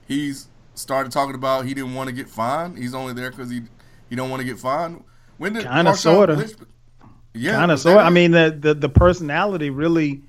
he's 0.06 0.48
started 0.74 1.12
talking 1.12 1.34
about 1.34 1.66
he 1.66 1.74
didn't 1.74 1.94
want 1.94 2.08
to 2.08 2.14
get 2.14 2.28
fined? 2.28 2.78
He's 2.78 2.94
only 2.94 3.12
there 3.12 3.30
because 3.30 3.50
he 3.50 3.62
he 4.08 4.16
don't 4.16 4.30
want 4.30 4.40
to 4.40 4.46
get 4.46 4.58
fined. 4.58 5.04
When 5.36 5.52
did 5.52 5.64
Kinda, 5.64 5.94
sorta. 5.94 6.50
Yeah, 7.34 7.52
kind 7.52 7.70
of 7.70 7.74
was 7.74 7.82
so. 7.82 7.98
I 7.98 8.10
mean, 8.10 8.32
the, 8.32 8.56
the 8.58 8.74
the 8.74 8.88
personality 8.88 9.70
really, 9.70 10.22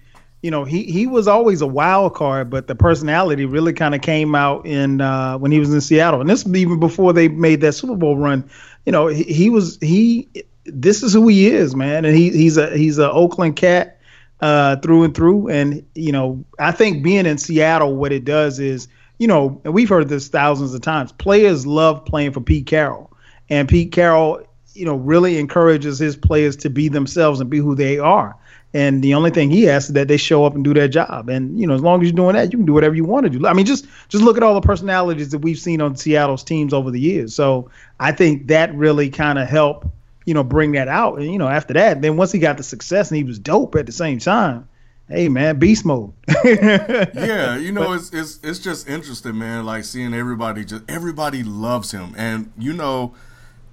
you 0.44 0.52
know, 0.52 0.66
he 0.66 0.84
he 0.84 1.08
was 1.08 1.28
always 1.28 1.62
a 1.62 1.68
wild 1.68 2.14
card, 2.14 2.50
but 2.50 2.68
the 2.68 2.76
personality 2.76 3.46
really 3.46 3.74
kind 3.74 3.96
of 3.96 4.02
came 4.02 4.36
out 4.36 4.66
in 4.66 5.02
uh, 5.02 5.38
when 5.38 5.52
he 5.52 5.60
was 5.60 5.74
in 5.74 5.82
Seattle, 5.82 6.22
and 6.22 6.30
this 6.30 6.46
even 6.48 6.80
before 6.80 7.14
they 7.14 7.30
made 7.30 7.62
that 7.62 7.74
Super 7.74 7.96
Bowl 7.96 8.18
run. 8.18 8.48
You 8.86 8.92
know, 8.92 9.08
he, 9.08 9.24
he 9.24 9.50
was 9.50 9.78
he. 9.82 10.28
This 10.74 11.04
is 11.04 11.14
who 11.14 11.28
he 11.28 11.48
is, 11.48 11.76
man, 11.76 12.06
and 12.06 12.16
he 12.16 12.30
he's 12.30 12.58
a 12.58 12.76
he's 12.78 12.98
a 12.98 13.12
Oakland 13.12 13.56
cat 13.56 14.00
uh, 14.42 14.78
through 14.78 15.04
and 15.04 15.16
through. 15.16 15.50
And 15.50 15.86
you 15.96 16.12
know, 16.12 16.44
I 16.60 16.72
think 16.72 17.04
being 17.04 17.26
in 17.26 17.38
Seattle, 17.38 17.96
what 17.96 18.12
it 18.12 18.26
does 18.26 18.60
is, 18.60 18.88
you 19.18 19.28
know, 19.28 19.62
and 19.64 19.74
we've 19.74 19.90
heard 19.90 20.10
this 20.10 20.28
thousands 20.28 20.74
of 20.74 20.82
times. 20.82 21.12
Players 21.12 21.66
love 21.66 22.06
playing 22.06 22.32
for 22.32 22.42
Pete 22.42 22.68
Carroll, 22.68 23.12
and 23.50 23.68
Pete 23.68 23.92
Carroll, 23.92 24.42
you 24.74 24.86
know, 24.86 24.96
really 24.96 25.38
encourages 25.40 26.00
his 26.00 26.16
players 26.16 26.56
to 26.58 26.70
be 26.70 26.88
themselves 26.88 27.40
and 27.40 27.50
be 27.50 27.58
who 27.58 27.76
they 27.76 28.00
are. 28.00 28.36
And 28.74 29.04
the 29.04 29.16
only 29.16 29.32
thing 29.32 29.50
he 29.50 29.68
asks 29.68 29.90
is 29.90 29.94
that 29.96 30.08
they 30.08 30.18
show 30.18 30.46
up 30.46 30.54
and 30.54 30.64
do 30.64 30.76
their 30.76 30.88
job. 30.88 31.28
And 31.28 31.60
you 31.60 31.66
know, 31.66 31.74
as 31.74 31.82
long 31.82 32.02
as 32.02 32.08
you're 32.08 32.16
doing 32.16 32.36
that, 32.36 32.52
you 32.52 32.60
can 32.60 32.68
do 32.68 32.74
whatever 32.74 32.96
you 32.96 33.04
want 33.04 33.24
to 33.24 33.30
do. 33.30 33.48
I 33.48 33.54
mean, 33.54 33.66
just 33.66 33.88
just 34.10 34.24
look 34.24 34.38
at 34.38 34.44
all 34.44 34.54
the 34.54 34.62
personalities 34.62 35.30
that 35.32 35.40
we've 35.40 35.58
seen 35.58 35.82
on 35.82 35.96
Seattle's 35.96 36.44
teams 36.44 36.72
over 36.72 36.92
the 36.92 37.00
years. 37.00 37.34
So 37.34 37.72
I 38.00 38.12
think 38.12 38.48
that 38.48 38.74
really 38.76 39.10
kind 39.10 39.40
of 39.40 39.48
helped, 39.48 39.88
you 40.30 40.36
know, 40.36 40.44
bring 40.44 40.74
that 40.74 40.88
out. 40.88 41.18
And 41.18 41.32
you 41.32 41.40
know, 41.40 41.48
after 41.48 41.74
that, 41.74 42.04
then 42.04 42.16
once 42.16 42.32
he 42.32 42.38
got 42.38 42.58
the 42.58 42.62
success 42.62 43.10
and 43.10 43.18
he 43.18 43.24
was 43.24 43.40
dope 43.40 43.74
at 43.74 43.88
the 43.88 43.92
same 43.92 44.20
time, 44.20 44.70
hey 45.08 45.28
man, 45.28 45.58
beast 45.58 45.84
mode. 45.84 46.14
yeah, 46.46 47.58
you 47.58 47.72
know, 47.72 47.94
it's 47.94 48.14
it's 48.14 48.40
it's 48.44 48.60
just 48.60 48.88
interesting, 48.88 49.40
man. 49.40 49.66
Like 49.66 49.86
seeing 49.86 50.14
everybody 50.14 50.64
just 50.64 50.84
everybody 50.88 51.42
loves 51.42 51.92
him, 51.92 52.14
and 52.16 52.54
you 52.60 52.74
know, 52.74 53.16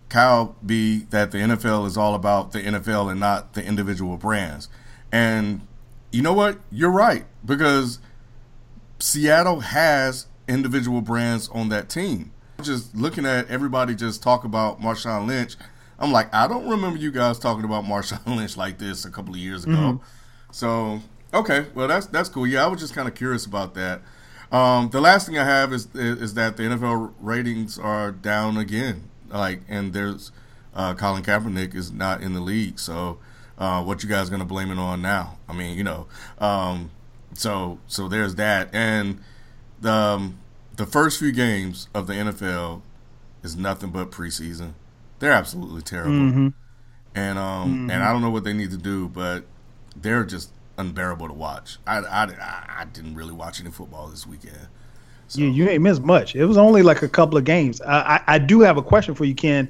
Kyle 0.09 0.57
B 0.65 1.07
that 1.11 1.31
the 1.31 1.37
NFL 1.37 1.87
is 1.87 1.99
all 1.99 2.15
about 2.15 2.53
the 2.53 2.63
NFL 2.63 3.11
and 3.11 3.21
not 3.21 3.53
the 3.53 3.63
individual 3.63 4.17
brands. 4.17 4.71
And 5.13 5.61
you 6.11 6.23
know 6.23 6.33
what? 6.33 6.59
You're 6.73 6.91
right 6.91 7.27
because 7.45 7.99
Seattle 8.99 9.61
has 9.61 10.27
individual 10.49 11.03
brands 11.03 11.51
on 11.51 11.69
that 11.69 11.91
team. 11.91 12.33
Just 12.63 12.97
looking 12.97 13.27
at 13.27 13.47
everybody 13.51 13.95
just 13.95 14.23
talk 14.23 14.45
about 14.45 14.81
Marshawn 14.81 15.27
Lynch, 15.27 15.57
I'm 15.99 16.13
like, 16.13 16.33
I 16.35 16.47
don't 16.47 16.69
remember 16.69 16.99
you 16.99 17.11
guys 17.11 17.39
talking 17.39 17.65
about 17.65 17.85
Marshawn 17.85 18.25
Lynch 18.37 18.57
like 18.57 18.79
this 18.79 19.05
a 19.05 19.11
couple 19.11 19.33
of 19.33 19.41
years 19.41 19.65
ago. 19.65 20.01
So 20.51 21.01
Okay, 21.37 21.67
well 21.75 21.89
that's 21.89 22.07
that's 22.07 22.29
cool. 22.29 22.47
Yeah, 22.47 22.65
I 22.65 22.69
was 22.69 22.81
just 22.81 22.95
kind 22.95 23.07
of 23.07 23.15
curious 23.15 23.47
about 23.47 23.75
that. 23.75 24.01
Um, 24.51 24.89
the 24.91 25.01
last 25.01 25.27
thing 25.27 25.37
I 25.39 25.45
have 25.45 25.73
is 25.73 25.89
is 25.95 26.35
that 26.35 26.57
the 26.57 26.63
NFL 26.65 27.13
ratings 27.21 27.79
are 27.79 28.11
down 28.13 28.57
again. 28.57 29.11
Like, 29.29 29.61
and 29.69 29.93
there's 29.93 30.31
uh, 30.75 30.95
Colin 30.95 31.23
Kaepernick 31.23 31.75
is 31.75 31.93
not 31.93 32.23
in 32.23 32.33
the 32.33 32.41
league. 32.41 32.79
So, 32.79 33.19
uh, 33.59 33.83
what 33.83 34.03
you 34.03 34.09
guys 34.09 34.31
gonna 34.31 34.47
blame 34.47 34.71
it 34.71 34.79
on 34.79 35.03
now? 35.03 35.37
I 35.49 35.53
mean, 35.53 35.77
you 35.77 35.85
know, 35.85 36.07
um, 36.39 36.91
so 37.35 37.79
so 37.87 38.09
there's 38.09 38.37
that, 38.37 38.71
and 38.73 39.21
the 39.81 39.93
um, 39.93 40.39
the 40.77 40.87
first 40.87 41.19
few 41.19 41.33
games 41.33 41.89
of 41.93 42.07
the 42.07 42.15
NFL 42.15 42.83
is 43.43 43.57
nothing 43.57 43.91
but 43.91 44.11
preseason. 44.11 44.73
They're 45.19 45.33
absolutely 45.33 45.83
terrible, 45.83 46.13
mm-hmm. 46.13 46.49
and 47.15 47.39
um, 47.39 47.71
mm-hmm. 47.71 47.91
and 47.91 48.03
I 48.03 48.13
don't 48.13 48.23
know 48.23 48.31
what 48.31 48.45
they 48.45 48.53
need 48.53 48.71
to 48.71 48.77
do, 48.77 49.09
but 49.09 49.45
they're 49.97 50.25
just 50.25 50.51
unbearable 50.79 51.29
to 51.29 51.35
watch. 51.35 51.79
I, 51.87 51.99
I, 51.99 52.25
I 52.81 52.85
didn't 52.93 53.15
really 53.15 53.33
watch 53.33 53.61
any 53.61 53.71
football 53.71 54.09
this 54.09 54.27
weekend. 54.27 54.69
So. 55.29 55.41
Yeah, 55.41 55.49
you 55.49 55.69
ain't 55.69 55.83
missed 55.83 56.03
much. 56.03 56.37
It 56.37 56.45
was 56.45 56.57
only 56.57 56.83
like 56.83 57.03
a 57.03 57.09
couple 57.09 57.37
of 57.37 57.45
games. 57.45 57.81
I, 57.81 58.17
I, 58.17 58.35
I 58.35 58.39
do 58.39 58.61
have 58.61 58.77
a 58.77 58.83
question 58.83 59.15
for 59.15 59.25
you, 59.25 59.35
Ken, 59.35 59.69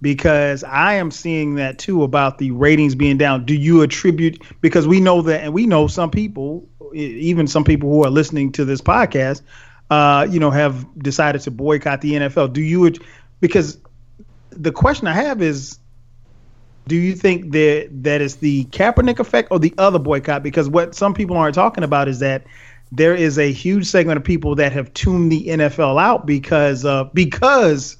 because 0.00 0.64
I 0.64 0.94
am 0.94 1.10
seeing 1.10 1.56
that 1.56 1.78
too 1.78 2.04
about 2.04 2.38
the 2.38 2.52
ratings 2.52 2.94
being 2.94 3.18
down. 3.18 3.44
Do 3.44 3.54
you 3.54 3.82
attribute 3.82 4.42
because 4.60 4.86
we 4.86 5.00
know 5.00 5.22
that, 5.22 5.42
and 5.42 5.52
we 5.52 5.66
know 5.66 5.88
some 5.88 6.10
people, 6.10 6.66
even 6.94 7.46
some 7.46 7.64
people 7.64 7.90
who 7.90 8.04
are 8.04 8.10
listening 8.10 8.52
to 8.52 8.64
this 8.64 8.80
podcast, 8.80 9.42
uh, 9.90 10.26
you 10.30 10.40
know, 10.40 10.50
have 10.50 10.86
decided 10.98 11.42
to 11.42 11.50
boycott 11.50 12.00
the 12.00 12.12
NFL. 12.12 12.52
Do 12.52 12.62
you? 12.62 12.90
Because 13.40 13.78
the 14.56 14.72
question 14.72 15.06
I 15.06 15.12
have 15.12 15.42
is, 15.42 15.78
do 16.86 16.96
you 16.96 17.14
think 17.14 17.52
that 17.52 17.88
that 18.02 18.20
is 18.20 18.36
the 18.36 18.64
Kaepernick 18.66 19.18
effect 19.18 19.48
or 19.50 19.58
the 19.58 19.74
other 19.78 19.98
boycott? 19.98 20.42
Because 20.42 20.68
what 20.68 20.94
some 20.94 21.14
people 21.14 21.36
aren't 21.36 21.54
talking 21.54 21.84
about 21.84 22.08
is 22.08 22.18
that 22.18 22.44
there 22.92 23.14
is 23.14 23.38
a 23.38 23.50
huge 23.50 23.86
segment 23.86 24.18
of 24.18 24.24
people 24.24 24.54
that 24.56 24.72
have 24.72 24.92
tuned 24.94 25.32
the 25.32 25.46
NFL 25.46 26.00
out 26.00 26.26
because 26.26 26.84
of 26.84 27.12
because 27.14 27.96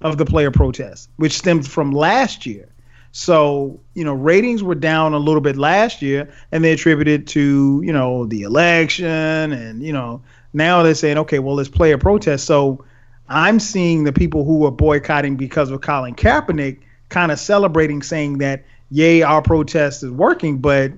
of 0.00 0.18
the 0.18 0.24
player 0.24 0.50
protests, 0.50 1.08
which 1.16 1.32
stems 1.32 1.68
from 1.68 1.92
last 1.92 2.46
year. 2.46 2.68
So, 3.12 3.78
you 3.94 4.04
know, 4.04 4.14
ratings 4.14 4.62
were 4.62 4.74
down 4.74 5.12
a 5.12 5.18
little 5.18 5.42
bit 5.42 5.56
last 5.56 6.00
year 6.00 6.32
and 6.50 6.64
they 6.64 6.72
attributed 6.72 7.26
to, 7.28 7.82
you 7.84 7.92
know, 7.92 8.24
the 8.24 8.42
election 8.42 9.52
and, 9.52 9.82
you 9.82 9.92
know, 9.92 10.22
now 10.54 10.82
they're 10.82 10.94
saying, 10.94 11.18
okay, 11.18 11.38
well, 11.38 11.54
let's 11.54 11.68
play 11.68 11.92
a 11.92 11.98
protest. 11.98 12.46
So 12.46 12.84
I'm 13.32 13.58
seeing 13.58 14.04
the 14.04 14.12
people 14.12 14.44
who 14.44 14.64
are 14.66 14.70
boycotting 14.70 15.36
because 15.36 15.70
of 15.70 15.80
Colin 15.80 16.14
Kaepernick 16.14 16.78
kind 17.08 17.32
of 17.32 17.38
celebrating, 17.38 18.02
saying 18.02 18.38
that, 18.38 18.64
yay, 18.90 19.22
our 19.22 19.42
protest 19.42 20.02
is 20.02 20.10
working, 20.10 20.58
but 20.58 20.92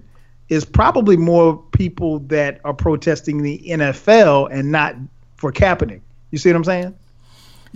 is 0.48 0.64
probably 0.64 1.16
more 1.16 1.56
people 1.72 2.18
that 2.20 2.60
are 2.64 2.74
protesting 2.74 3.42
the 3.42 3.62
NFL 3.66 4.48
and 4.52 4.70
not 4.70 4.96
for 5.36 5.52
Kaepernick. 5.52 6.00
You 6.30 6.38
see 6.38 6.50
what 6.50 6.56
I'm 6.56 6.64
saying? 6.64 6.98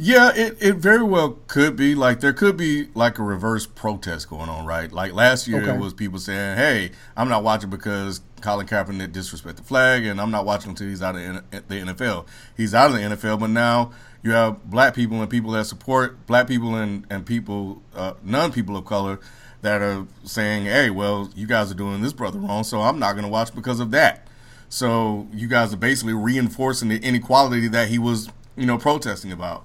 Yeah, 0.00 0.30
it, 0.34 0.56
it 0.60 0.76
very 0.76 1.02
well 1.02 1.38
could 1.48 1.74
be. 1.74 1.96
Like 1.96 2.20
there 2.20 2.32
could 2.32 2.56
be 2.56 2.88
like 2.94 3.18
a 3.18 3.22
reverse 3.24 3.66
protest 3.66 4.30
going 4.30 4.48
on, 4.48 4.64
right? 4.64 4.92
Like 4.92 5.12
last 5.12 5.48
year 5.48 5.60
okay. 5.60 5.74
it 5.74 5.80
was 5.80 5.92
people 5.92 6.20
saying, 6.20 6.56
"Hey, 6.56 6.92
I'm 7.16 7.28
not 7.28 7.42
watching 7.42 7.68
because 7.68 8.20
Colin 8.40 8.68
Kaepernick 8.68 9.10
disrespect 9.10 9.56
the 9.56 9.64
flag, 9.64 10.06
and 10.06 10.20
I'm 10.20 10.30
not 10.30 10.44
watching 10.44 10.70
until 10.70 10.86
he's 10.86 11.02
out 11.02 11.16
of 11.16 11.42
the 11.50 11.74
NFL. 11.74 12.26
He's 12.56 12.74
out 12.74 12.90
of 12.90 12.96
the 12.96 13.02
NFL, 13.02 13.40
but 13.40 13.50
now 13.50 13.90
you 14.22 14.32
have 14.32 14.64
black 14.64 14.94
people 14.94 15.20
and 15.20 15.30
people 15.30 15.52
that 15.52 15.66
support 15.66 16.26
black 16.26 16.48
people 16.48 16.74
and 16.74 17.06
and 17.10 17.24
people 17.24 17.82
uh, 17.94 18.14
non 18.22 18.52
people 18.52 18.76
of 18.76 18.84
color 18.84 19.20
that 19.62 19.80
are 19.80 20.06
saying, 20.24 20.64
"Hey, 20.66 20.90
well, 20.90 21.30
you 21.34 21.46
guys 21.46 21.70
are 21.70 21.74
doing 21.74 22.00
this 22.02 22.12
brother 22.12 22.38
wrong, 22.38 22.64
so 22.64 22.80
I'm 22.80 22.98
not 22.98 23.12
going 23.12 23.24
to 23.24 23.30
watch 23.30 23.54
because 23.54 23.80
of 23.80 23.90
that." 23.92 24.26
So 24.68 25.26
you 25.32 25.48
guys 25.48 25.72
are 25.72 25.78
basically 25.78 26.14
reinforcing 26.14 26.88
the 26.88 26.98
inequality 26.98 27.68
that 27.68 27.88
he 27.88 27.98
was, 27.98 28.28
you 28.56 28.66
know, 28.66 28.76
protesting 28.76 29.32
about. 29.32 29.64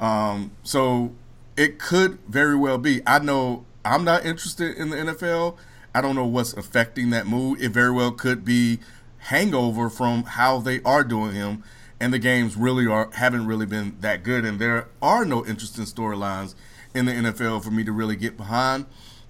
Um, 0.00 0.50
so 0.62 1.12
it 1.56 1.78
could 1.78 2.18
very 2.26 2.56
well 2.56 2.78
be. 2.78 3.02
I 3.06 3.18
know 3.18 3.64
I'm 3.84 4.04
not 4.04 4.24
interested 4.24 4.76
in 4.76 4.90
the 4.90 4.96
NFL. 4.96 5.56
I 5.94 6.00
don't 6.00 6.14
know 6.14 6.26
what's 6.26 6.52
affecting 6.52 7.10
that 7.10 7.26
mood. 7.26 7.60
It 7.60 7.70
very 7.70 7.90
well 7.90 8.12
could 8.12 8.44
be 8.44 8.80
hangover 9.18 9.90
from 9.90 10.24
how 10.24 10.58
they 10.60 10.80
are 10.82 11.04
doing 11.04 11.32
him 11.32 11.62
and 12.00 12.12
the 12.12 12.18
games 12.18 12.56
really 12.56 12.86
are 12.86 13.10
haven't 13.14 13.46
really 13.46 13.66
been 13.66 13.96
that 14.00 14.22
good, 14.22 14.44
and 14.44 14.58
there 14.58 14.88
are 15.02 15.24
no 15.24 15.44
interesting 15.44 15.84
storylines 15.84 16.54
in 16.94 17.04
the 17.04 17.12
NFL 17.12 17.62
for 17.62 17.70
me 17.70 17.84
to 17.84 17.92
really 17.92 18.16
get 18.16 18.36
behind. 18.36 18.86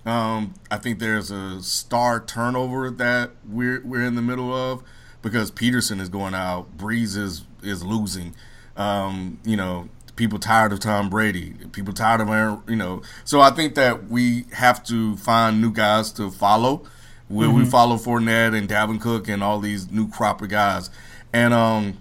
Um, 0.06 0.54
I 0.70 0.78
think 0.78 0.98
there's 0.98 1.30
a 1.30 1.62
star 1.62 2.24
turnover 2.24 2.90
that 2.90 3.32
we're 3.46 3.82
we're 3.84 4.04
in 4.04 4.14
the 4.14 4.22
middle 4.22 4.54
of 4.54 4.82
because 5.20 5.50
Peterson 5.50 6.00
is 6.00 6.08
going 6.08 6.34
out, 6.34 6.78
Brees 6.78 7.16
is 7.16 7.44
is 7.62 7.84
losing. 7.84 8.34
Um, 8.76 9.40
you 9.44 9.56
know, 9.56 9.88
people 10.16 10.38
tired 10.38 10.72
of 10.72 10.80
Tom 10.80 11.10
Brady, 11.10 11.54
people 11.72 11.92
tired 11.92 12.20
of 12.20 12.28
Aaron, 12.28 12.62
you 12.68 12.76
know. 12.76 13.02
So 13.24 13.40
I 13.40 13.50
think 13.50 13.74
that 13.74 14.08
we 14.08 14.44
have 14.52 14.82
to 14.84 15.16
find 15.16 15.60
new 15.60 15.72
guys 15.72 16.12
to 16.12 16.30
follow. 16.30 16.86
Will 17.28 17.48
mm-hmm. 17.48 17.58
we 17.58 17.64
follow 17.64 17.96
Fournette 17.96 18.56
and 18.56 18.68
Dalvin 18.68 19.00
Cook 19.00 19.28
and 19.28 19.42
all 19.42 19.60
these 19.60 19.90
new 19.90 20.08
crop 20.08 20.42
of 20.42 20.48
guys? 20.48 20.90
And 21.32 21.54
um, 21.54 21.98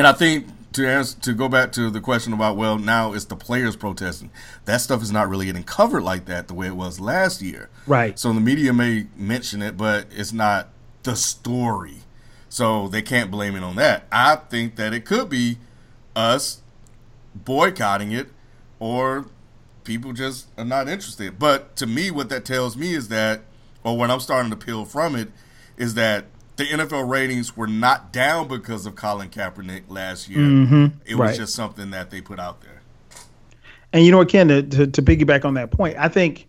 and 0.00 0.06
I 0.06 0.12
think 0.12 0.46
to 0.72 0.88
answer, 0.88 1.20
to 1.20 1.34
go 1.34 1.46
back 1.46 1.72
to 1.72 1.90
the 1.90 2.00
question 2.00 2.32
about 2.32 2.56
well 2.56 2.78
now 2.78 3.12
it's 3.12 3.26
the 3.26 3.36
players 3.36 3.76
protesting. 3.76 4.30
That 4.64 4.80
stuff 4.80 5.02
is 5.02 5.12
not 5.12 5.28
really 5.28 5.44
getting 5.44 5.62
covered 5.62 6.02
like 6.02 6.24
that 6.24 6.48
the 6.48 6.54
way 6.54 6.68
it 6.68 6.76
was 6.76 7.00
last 7.00 7.42
year. 7.42 7.68
Right. 7.86 8.18
So 8.18 8.32
the 8.32 8.40
media 8.40 8.72
may 8.72 9.08
mention 9.14 9.60
it 9.60 9.76
but 9.76 10.06
it's 10.10 10.32
not 10.32 10.68
the 11.02 11.16
story. 11.16 11.98
So 12.48 12.88
they 12.88 13.02
can't 13.02 13.30
blame 13.30 13.54
it 13.56 13.62
on 13.62 13.76
that. 13.76 14.06
I 14.10 14.36
think 14.36 14.76
that 14.76 14.94
it 14.94 15.04
could 15.04 15.28
be 15.28 15.58
us 16.16 16.62
boycotting 17.34 18.10
it 18.12 18.28
or 18.78 19.26
people 19.84 20.14
just 20.14 20.46
are 20.56 20.64
not 20.64 20.88
interested. 20.88 21.38
But 21.38 21.76
to 21.76 21.86
me 21.86 22.10
what 22.10 22.30
that 22.30 22.46
tells 22.46 22.74
me 22.74 22.94
is 22.94 23.08
that 23.08 23.42
or 23.84 23.98
what 23.98 24.10
i'm 24.10 24.20
starting 24.20 24.50
to 24.50 24.56
peel 24.56 24.86
from 24.86 25.14
it 25.14 25.28
is 25.76 25.92
that 25.92 26.24
the 26.60 26.66
NFL 26.66 27.08
ratings 27.08 27.56
were 27.56 27.66
not 27.66 28.12
down 28.12 28.46
because 28.46 28.84
of 28.84 28.94
Colin 28.94 29.30
Kaepernick 29.30 29.84
last 29.88 30.28
year. 30.28 30.40
Mm-hmm. 30.40 30.98
It 31.06 31.14
was 31.14 31.30
right. 31.30 31.36
just 31.36 31.54
something 31.54 31.90
that 31.92 32.10
they 32.10 32.20
put 32.20 32.38
out 32.38 32.60
there. 32.60 32.82
And 33.94 34.04
you 34.04 34.10
know 34.10 34.18
what, 34.18 34.28
Ken, 34.28 34.48
to, 34.48 34.62
to, 34.62 34.86
to 34.86 35.02
piggyback 35.02 35.46
on 35.46 35.54
that 35.54 35.70
point, 35.70 35.96
I 35.98 36.08
think 36.08 36.46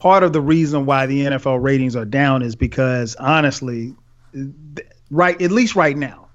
part 0.00 0.22
of 0.22 0.34
the 0.34 0.40
reason 0.42 0.84
why 0.84 1.06
the 1.06 1.24
NFL 1.24 1.62
ratings 1.62 1.96
are 1.96 2.04
down 2.04 2.42
is 2.42 2.56
because 2.56 3.16
honestly, 3.16 3.94
right 5.10 5.40
at 5.40 5.50
least 5.50 5.74
right 5.74 5.96
now, 5.96 6.28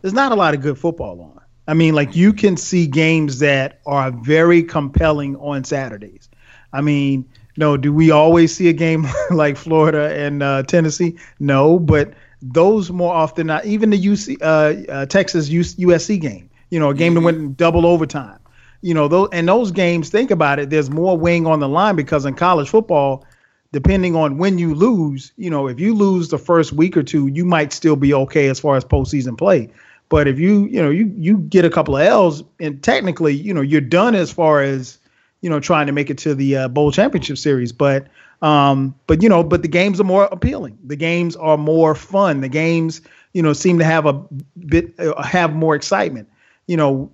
there's 0.00 0.14
not 0.14 0.30
a 0.30 0.36
lot 0.36 0.54
of 0.54 0.60
good 0.60 0.78
football 0.78 1.20
on. 1.20 1.40
I 1.66 1.74
mean, 1.74 1.94
like 1.94 2.14
you 2.14 2.32
can 2.32 2.56
see 2.56 2.86
games 2.86 3.40
that 3.40 3.80
are 3.84 4.12
very 4.12 4.62
compelling 4.62 5.34
on 5.36 5.64
Saturdays. 5.64 6.28
I 6.72 6.82
mean, 6.82 7.28
no, 7.56 7.76
do 7.76 7.92
we 7.92 8.12
always 8.12 8.54
see 8.54 8.68
a 8.68 8.72
game 8.72 9.08
like 9.32 9.56
Florida 9.56 10.14
and 10.14 10.40
uh, 10.40 10.62
Tennessee? 10.62 11.18
No, 11.40 11.80
but 11.80 12.14
those 12.42 12.90
more 12.90 13.14
often 13.14 13.46
not 13.46 13.64
even 13.66 13.90
the 13.90 14.02
UC 14.02 14.36
uh, 14.40 14.90
uh, 14.90 15.06
Texas 15.06 15.48
USC 15.48 16.20
game. 16.20 16.50
You 16.70 16.78
know, 16.78 16.90
a 16.90 16.94
game 16.94 17.14
mm-hmm. 17.14 17.24
that 17.24 17.34
went 17.34 17.56
double 17.56 17.86
overtime. 17.86 18.38
You 18.82 18.94
know, 18.94 19.08
those 19.08 19.28
and 19.32 19.48
those 19.48 19.72
games. 19.72 20.08
Think 20.08 20.30
about 20.30 20.58
it. 20.58 20.70
There's 20.70 20.90
more 20.90 21.16
weighing 21.16 21.46
on 21.46 21.60
the 21.60 21.68
line 21.68 21.96
because 21.96 22.24
in 22.24 22.34
college 22.34 22.68
football, 22.68 23.26
depending 23.72 24.16
on 24.16 24.38
when 24.38 24.58
you 24.58 24.74
lose, 24.74 25.32
you 25.36 25.50
know, 25.50 25.66
if 25.66 25.78
you 25.78 25.94
lose 25.94 26.28
the 26.28 26.38
first 26.38 26.72
week 26.72 26.96
or 26.96 27.02
two, 27.02 27.26
you 27.26 27.44
might 27.44 27.72
still 27.72 27.96
be 27.96 28.14
okay 28.14 28.48
as 28.48 28.58
far 28.58 28.76
as 28.76 28.84
postseason 28.84 29.36
play. 29.36 29.70
But 30.08 30.26
if 30.26 30.38
you, 30.38 30.66
you 30.66 30.82
know, 30.82 30.90
you 30.90 31.12
you 31.16 31.38
get 31.38 31.64
a 31.64 31.70
couple 31.70 31.96
of 31.96 32.02
L's, 32.02 32.42
and 32.58 32.82
technically, 32.82 33.34
you 33.34 33.54
know, 33.54 33.60
you're 33.60 33.80
done 33.80 34.14
as 34.14 34.32
far 34.32 34.62
as 34.62 34.98
you 35.40 35.50
know 35.50 35.60
trying 35.60 35.86
to 35.86 35.92
make 35.92 36.10
it 36.10 36.18
to 36.18 36.34
the 36.34 36.56
uh, 36.56 36.68
bowl 36.68 36.90
championship 36.90 37.38
series. 37.38 37.72
But 37.72 38.06
um, 38.42 38.94
but 39.06 39.22
you 39.22 39.28
know, 39.28 39.42
but 39.42 39.62
the 39.62 39.68
games 39.68 40.00
are 40.00 40.04
more 40.04 40.24
appealing. 40.24 40.78
The 40.84 40.96
games 40.96 41.36
are 41.36 41.56
more 41.56 41.94
fun. 41.94 42.40
The 42.40 42.48
games, 42.48 43.02
you 43.32 43.42
know, 43.42 43.52
seem 43.52 43.78
to 43.78 43.84
have 43.84 44.06
a 44.06 44.14
bit 44.66 44.98
uh, 44.98 45.22
have 45.22 45.54
more 45.54 45.74
excitement. 45.74 46.28
You 46.66 46.76
know, 46.76 47.12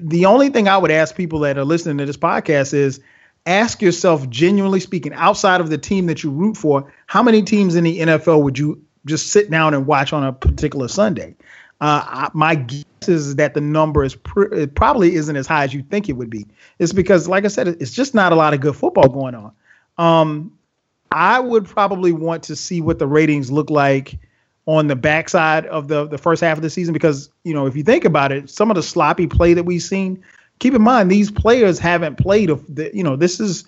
the 0.00 0.24
only 0.26 0.48
thing 0.48 0.68
I 0.68 0.78
would 0.78 0.90
ask 0.90 1.14
people 1.14 1.40
that 1.40 1.58
are 1.58 1.64
listening 1.64 1.98
to 1.98 2.06
this 2.06 2.16
podcast 2.16 2.72
is 2.72 3.00
ask 3.44 3.82
yourself, 3.82 4.28
genuinely 4.30 4.80
speaking, 4.80 5.12
outside 5.12 5.60
of 5.60 5.70
the 5.70 5.78
team 5.78 6.06
that 6.06 6.22
you 6.22 6.30
root 6.30 6.56
for, 6.56 6.92
how 7.06 7.22
many 7.22 7.42
teams 7.42 7.74
in 7.76 7.84
the 7.84 8.00
NFL 8.00 8.42
would 8.42 8.58
you 8.58 8.82
just 9.04 9.28
sit 9.28 9.50
down 9.50 9.74
and 9.74 9.86
watch 9.86 10.12
on 10.12 10.24
a 10.24 10.32
particular 10.32 10.88
Sunday? 10.88 11.36
Uh, 11.80 12.28
my 12.32 12.54
guess 12.54 12.84
is 13.06 13.36
that 13.36 13.54
the 13.54 13.60
number 13.60 14.02
is 14.02 14.14
pr- 14.16 14.66
probably 14.74 15.14
isn't 15.14 15.36
as 15.36 15.46
high 15.46 15.64
as 15.64 15.74
you 15.74 15.82
think 15.82 16.08
it 16.08 16.14
would 16.14 16.30
be. 16.30 16.46
It's 16.78 16.92
because, 16.92 17.28
like 17.28 17.44
I 17.44 17.48
said, 17.48 17.68
it's 17.68 17.92
just 17.92 18.14
not 18.14 18.32
a 18.32 18.34
lot 18.34 18.54
of 18.54 18.60
good 18.60 18.74
football 18.74 19.08
going 19.08 19.34
on. 19.34 19.52
Um, 19.98 20.52
I 21.12 21.40
would 21.40 21.64
probably 21.64 22.12
want 22.12 22.42
to 22.44 22.56
see 22.56 22.80
what 22.80 22.98
the 22.98 23.06
ratings 23.06 23.50
look 23.50 23.70
like 23.70 24.18
on 24.66 24.88
the 24.88 24.96
backside 24.96 25.64
of 25.66 25.88
the 25.88 26.06
the 26.06 26.18
first 26.18 26.42
half 26.42 26.58
of 26.58 26.62
the 26.62 26.70
season 26.70 26.92
because 26.92 27.30
you 27.44 27.54
know 27.54 27.66
if 27.66 27.76
you 27.76 27.82
think 27.82 28.04
about 28.04 28.32
it, 28.32 28.50
some 28.50 28.70
of 28.70 28.74
the 28.74 28.82
sloppy 28.82 29.26
play 29.26 29.54
that 29.54 29.64
we've 29.64 29.82
seen. 29.82 30.22
Keep 30.58 30.74
in 30.74 30.82
mind 30.82 31.10
these 31.10 31.30
players 31.30 31.78
haven't 31.78 32.16
played. 32.16 32.50
A, 32.50 32.58
you 32.92 33.02
know 33.02 33.16
this 33.16 33.40
is 33.40 33.64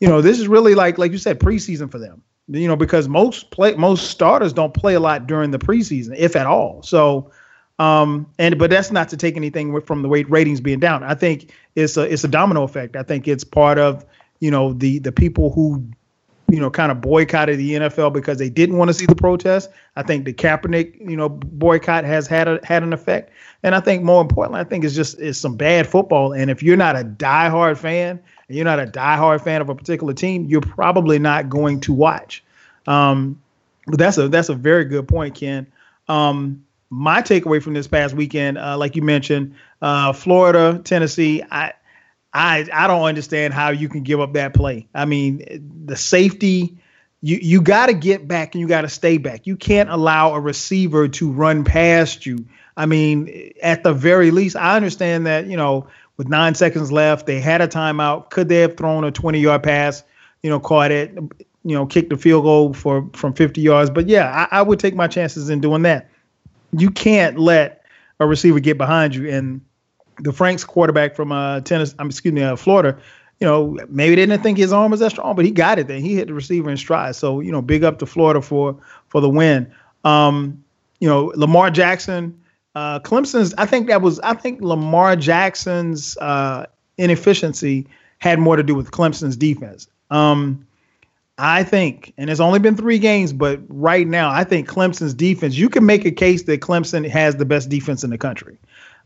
you 0.00 0.08
know 0.08 0.22
this 0.22 0.38
is 0.38 0.48
really 0.48 0.74
like 0.74 0.98
like 0.98 1.12
you 1.12 1.18
said 1.18 1.38
preseason 1.38 1.90
for 1.90 1.98
them. 1.98 2.22
You 2.50 2.66
know, 2.66 2.76
because 2.76 3.08
most 3.08 3.50
play 3.50 3.74
most 3.74 4.10
starters 4.10 4.54
don't 4.54 4.72
play 4.72 4.94
a 4.94 5.00
lot 5.00 5.26
during 5.26 5.50
the 5.50 5.58
preseason, 5.58 6.14
if 6.16 6.34
at 6.34 6.46
all. 6.46 6.82
So, 6.82 7.30
um, 7.78 8.26
and 8.38 8.58
but 8.58 8.70
that's 8.70 8.90
not 8.90 9.10
to 9.10 9.18
take 9.18 9.36
anything 9.36 9.78
from 9.82 10.00
the 10.00 10.08
weight 10.08 10.30
ratings 10.30 10.60
being 10.60 10.80
down. 10.80 11.02
I 11.02 11.14
think 11.14 11.52
it's 11.74 11.98
a 11.98 12.10
it's 12.10 12.24
a 12.24 12.28
domino 12.28 12.62
effect. 12.62 12.96
I 12.96 13.02
think 13.02 13.28
it's 13.28 13.44
part 13.44 13.78
of 13.78 14.06
you 14.40 14.50
know 14.50 14.72
the 14.72 14.98
the 14.98 15.12
people 15.12 15.50
who 15.52 15.84
you 16.50 16.58
know, 16.58 16.70
kind 16.70 16.90
of 16.90 17.00
boycotted 17.00 17.58
the 17.58 17.74
NFL 17.74 18.12
because 18.12 18.38
they 18.38 18.48
didn't 18.48 18.78
want 18.78 18.88
to 18.88 18.94
see 18.94 19.04
the 19.04 19.14
protest. 19.14 19.68
I 19.96 20.02
think 20.02 20.24
the 20.24 20.32
Kaepernick, 20.32 20.98
you 20.98 21.16
know, 21.16 21.28
boycott 21.28 22.04
has 22.04 22.26
had 22.26 22.48
a, 22.48 22.58
had 22.64 22.82
an 22.82 22.94
effect, 22.94 23.30
and 23.62 23.74
I 23.74 23.80
think 23.80 24.02
more 24.02 24.22
importantly, 24.22 24.60
I 24.60 24.64
think 24.64 24.84
it's 24.84 24.94
just 24.94 25.18
it's 25.18 25.38
some 25.38 25.56
bad 25.56 25.86
football. 25.86 26.32
And 26.32 26.50
if 26.50 26.62
you're 26.62 26.76
not 26.76 26.96
a 26.96 27.04
diehard 27.04 27.76
fan, 27.76 28.18
and 28.48 28.56
you're 28.56 28.64
not 28.64 28.80
a 28.80 28.86
diehard 28.86 29.42
fan 29.44 29.60
of 29.60 29.68
a 29.68 29.74
particular 29.74 30.14
team, 30.14 30.46
you're 30.46 30.62
probably 30.62 31.18
not 31.18 31.50
going 31.50 31.80
to 31.80 31.92
watch. 31.92 32.42
Um, 32.86 33.38
but 33.86 33.98
that's 33.98 34.16
a 34.16 34.28
that's 34.28 34.48
a 34.48 34.54
very 34.54 34.86
good 34.86 35.06
point, 35.06 35.34
Ken. 35.34 35.66
Um, 36.08 36.64
my 36.88 37.20
takeaway 37.20 37.62
from 37.62 37.74
this 37.74 37.86
past 37.86 38.14
weekend, 38.14 38.56
uh, 38.56 38.78
like 38.78 38.96
you 38.96 39.02
mentioned, 39.02 39.54
uh, 39.82 40.14
Florida, 40.14 40.80
Tennessee, 40.82 41.42
I 41.50 41.74
I 42.32 42.68
I 42.72 42.86
don't 42.86 43.04
understand 43.04 43.54
how 43.54 43.70
you 43.70 43.88
can 43.88 44.02
give 44.02 44.20
up 44.20 44.34
that 44.34 44.54
play. 44.54 44.88
I 44.94 45.04
mean, 45.04 45.84
the 45.86 45.96
safety 45.96 46.78
you 47.20 47.38
you 47.40 47.62
got 47.62 47.86
to 47.86 47.94
get 47.94 48.28
back 48.28 48.54
and 48.54 48.60
you 48.60 48.68
got 48.68 48.82
to 48.82 48.88
stay 48.88 49.18
back. 49.18 49.46
You 49.46 49.56
can't 49.56 49.90
allow 49.90 50.34
a 50.34 50.40
receiver 50.40 51.08
to 51.08 51.30
run 51.30 51.64
past 51.64 52.26
you. 52.26 52.46
I 52.76 52.86
mean, 52.86 53.52
at 53.62 53.82
the 53.82 53.92
very 53.92 54.30
least, 54.30 54.54
I 54.54 54.76
understand 54.76 55.26
that, 55.26 55.46
you 55.46 55.56
know, 55.56 55.88
with 56.16 56.28
9 56.28 56.54
seconds 56.54 56.92
left, 56.92 57.26
they 57.26 57.40
had 57.40 57.60
a 57.60 57.66
timeout. 57.66 58.30
Could 58.30 58.48
they 58.48 58.60
have 58.60 58.76
thrown 58.76 59.02
a 59.02 59.10
20-yard 59.10 59.64
pass, 59.64 60.04
you 60.42 60.50
know, 60.50 60.60
caught 60.60 60.92
it, 60.92 61.12
you 61.64 61.74
know, 61.74 61.86
kicked 61.86 62.10
the 62.10 62.16
field 62.16 62.44
goal 62.44 62.72
for 62.72 63.08
from 63.14 63.34
50 63.34 63.60
yards? 63.60 63.90
But 63.90 64.08
yeah, 64.08 64.46
I, 64.52 64.58
I 64.58 64.62
would 64.62 64.78
take 64.78 64.94
my 64.94 65.08
chances 65.08 65.50
in 65.50 65.60
doing 65.60 65.82
that. 65.82 66.08
You 66.72 66.90
can't 66.90 67.36
let 67.38 67.84
a 68.20 68.26
receiver 68.26 68.60
get 68.60 68.78
behind 68.78 69.14
you 69.14 69.28
and 69.28 69.60
the 70.20 70.32
Franks 70.32 70.64
quarterback 70.64 71.14
from 71.14 71.32
uh 71.32 71.60
Tennessee, 71.60 71.94
I'm 71.98 72.06
excuse 72.06 72.34
me, 72.34 72.42
uh, 72.42 72.56
Florida, 72.56 72.98
you 73.40 73.46
know, 73.46 73.78
maybe 73.88 74.16
they 74.16 74.26
didn't 74.26 74.42
think 74.42 74.58
his 74.58 74.72
arm 74.72 74.90
was 74.90 75.00
that 75.00 75.10
strong, 75.10 75.36
but 75.36 75.44
he 75.44 75.50
got 75.50 75.78
it 75.78 75.86
then. 75.86 76.00
He 76.00 76.16
hit 76.16 76.28
the 76.28 76.34
receiver 76.34 76.70
in 76.70 76.76
stride. 76.76 77.16
So, 77.16 77.40
you 77.40 77.52
know, 77.52 77.62
big 77.62 77.84
up 77.84 77.98
to 78.00 78.06
Florida 78.06 78.42
for 78.42 78.76
for 79.08 79.20
the 79.20 79.28
win. 79.28 79.72
Um, 80.04 80.62
you 81.00 81.08
know, 81.08 81.32
Lamar 81.36 81.70
Jackson, 81.70 82.40
uh, 82.74 83.00
Clemson's 83.00 83.54
I 83.58 83.66
think 83.66 83.86
that 83.88 84.02
was 84.02 84.18
I 84.20 84.34
think 84.34 84.60
Lamar 84.60 85.16
Jackson's 85.16 86.16
uh 86.18 86.66
inefficiency 86.96 87.86
had 88.18 88.38
more 88.40 88.56
to 88.56 88.62
do 88.62 88.74
with 88.74 88.90
Clemson's 88.90 89.36
defense. 89.36 89.86
Um, 90.10 90.66
I 91.38 91.62
think, 91.62 92.12
and 92.18 92.28
it's 92.28 92.40
only 92.40 92.58
been 92.58 92.76
three 92.76 92.98
games, 92.98 93.32
but 93.32 93.60
right 93.68 94.06
now, 94.06 94.30
I 94.30 94.42
think 94.42 94.68
Clemson's 94.68 95.14
defense, 95.14 95.56
you 95.56 95.68
can 95.68 95.86
make 95.86 96.04
a 96.04 96.10
case 96.10 96.42
that 96.44 96.60
Clemson 96.60 97.08
has 97.08 97.36
the 97.36 97.44
best 97.44 97.68
defense 97.68 98.02
in 98.02 98.10
the 98.10 98.18
country. 98.18 98.58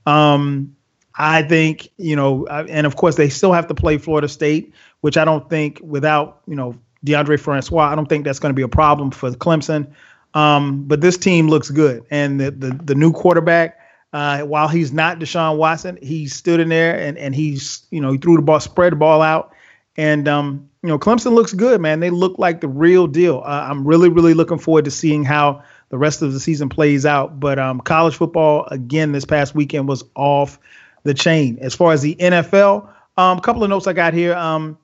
Um, 0.07 0.75
I 1.17 1.43
think, 1.43 1.89
you 1.99 2.17
know, 2.17 2.47
and 2.47 2.87
of 2.87 2.97
course 2.97 3.17
they 3.17 3.29
still 3.29 3.53
have 3.53 3.67
to 3.69 3.75
play 3.75 3.99
Florida 3.99 4.29
State, 4.29 4.73
which 5.01 5.17
I 5.17 5.25
don't 5.25 5.49
think 5.51 5.81
without, 5.83 6.41
you 6.47 6.57
know, 6.57 6.75
Deondre 7.05 7.39
Francois, 7.39 7.91
I 7.91 7.95
don't 7.95 8.09
think 8.09 8.25
that's 8.25 8.39
going 8.39 8.51
to 8.51 8.57
be 8.57 8.63
a 8.63 8.69
problem 8.69 9.11
for 9.11 9.31
Clemson. 9.33 9.93
Um, 10.35 10.85
but 10.85 11.01
this 11.01 11.19
team 11.19 11.49
looks 11.49 11.71
good. 11.71 12.05
And 12.11 12.41
the 12.41 12.51
the, 12.51 12.71
the 12.71 12.95
new 12.95 13.13
quarterback, 13.13 13.79
uh, 14.13 14.41
while 14.43 14.69
he's 14.69 14.93
not 14.93 15.19
Deshaun 15.19 15.57
Watson, 15.59 15.99
he 16.03 16.29
stood 16.29 16.61
in 16.61 16.69
there 16.69 16.99
and, 16.99 17.19
and 17.19 17.35
he's, 17.35 17.87
you 17.91 18.01
know, 18.01 18.13
he 18.13 18.19
threw 18.19 18.37
the 18.37 18.43
ball, 18.43 18.61
spread 18.61 18.93
the 18.93 18.97
ball 18.97 19.21
out. 19.21 19.53
And, 19.97 20.27
um, 20.27 20.71
you 20.83 20.89
know, 20.89 20.99
Clemson 20.99 21.33
looks 21.35 21.53
good, 21.53 21.81
man. 21.81 22.01
They 22.01 22.11
look 22.11 22.39
like 22.39 22.63
the 22.63 22.69
real 22.69 23.07
deal. 23.07 23.43
Uh, 23.45 23.67
I'm 23.69 23.87
really, 23.87 24.09
really 24.09 24.33
looking 24.33 24.59
forward 24.59 24.87
to 24.87 24.91
seeing 24.91 25.23
how 25.23 25.63
the 25.91 25.99
rest 25.99 26.23
of 26.23 26.33
the 26.33 26.41
season 26.41 26.71
plays 26.71 27.05
out. 27.05 27.39
But 27.39 27.59
um, 27.59 27.81
college 27.81 28.15
football, 28.15 28.67
again, 28.71 29.13
this 29.13 29.27
past 29.27 29.55
weekend 29.55 29.87
was 29.87 30.03
off 30.15 30.59
the 31.03 31.15
chain. 31.15 31.59
As 31.61 31.75
far 31.75 31.93
as 31.93 32.03
the 32.03 32.15
NFL, 32.17 32.89
a 33.17 33.21
um, 33.21 33.41
couple 33.41 33.63
of 33.65 33.71
notes 33.71 33.87
I 33.87 33.93
got 33.93 34.15
here. 34.15 34.35
Um, 34.35 34.79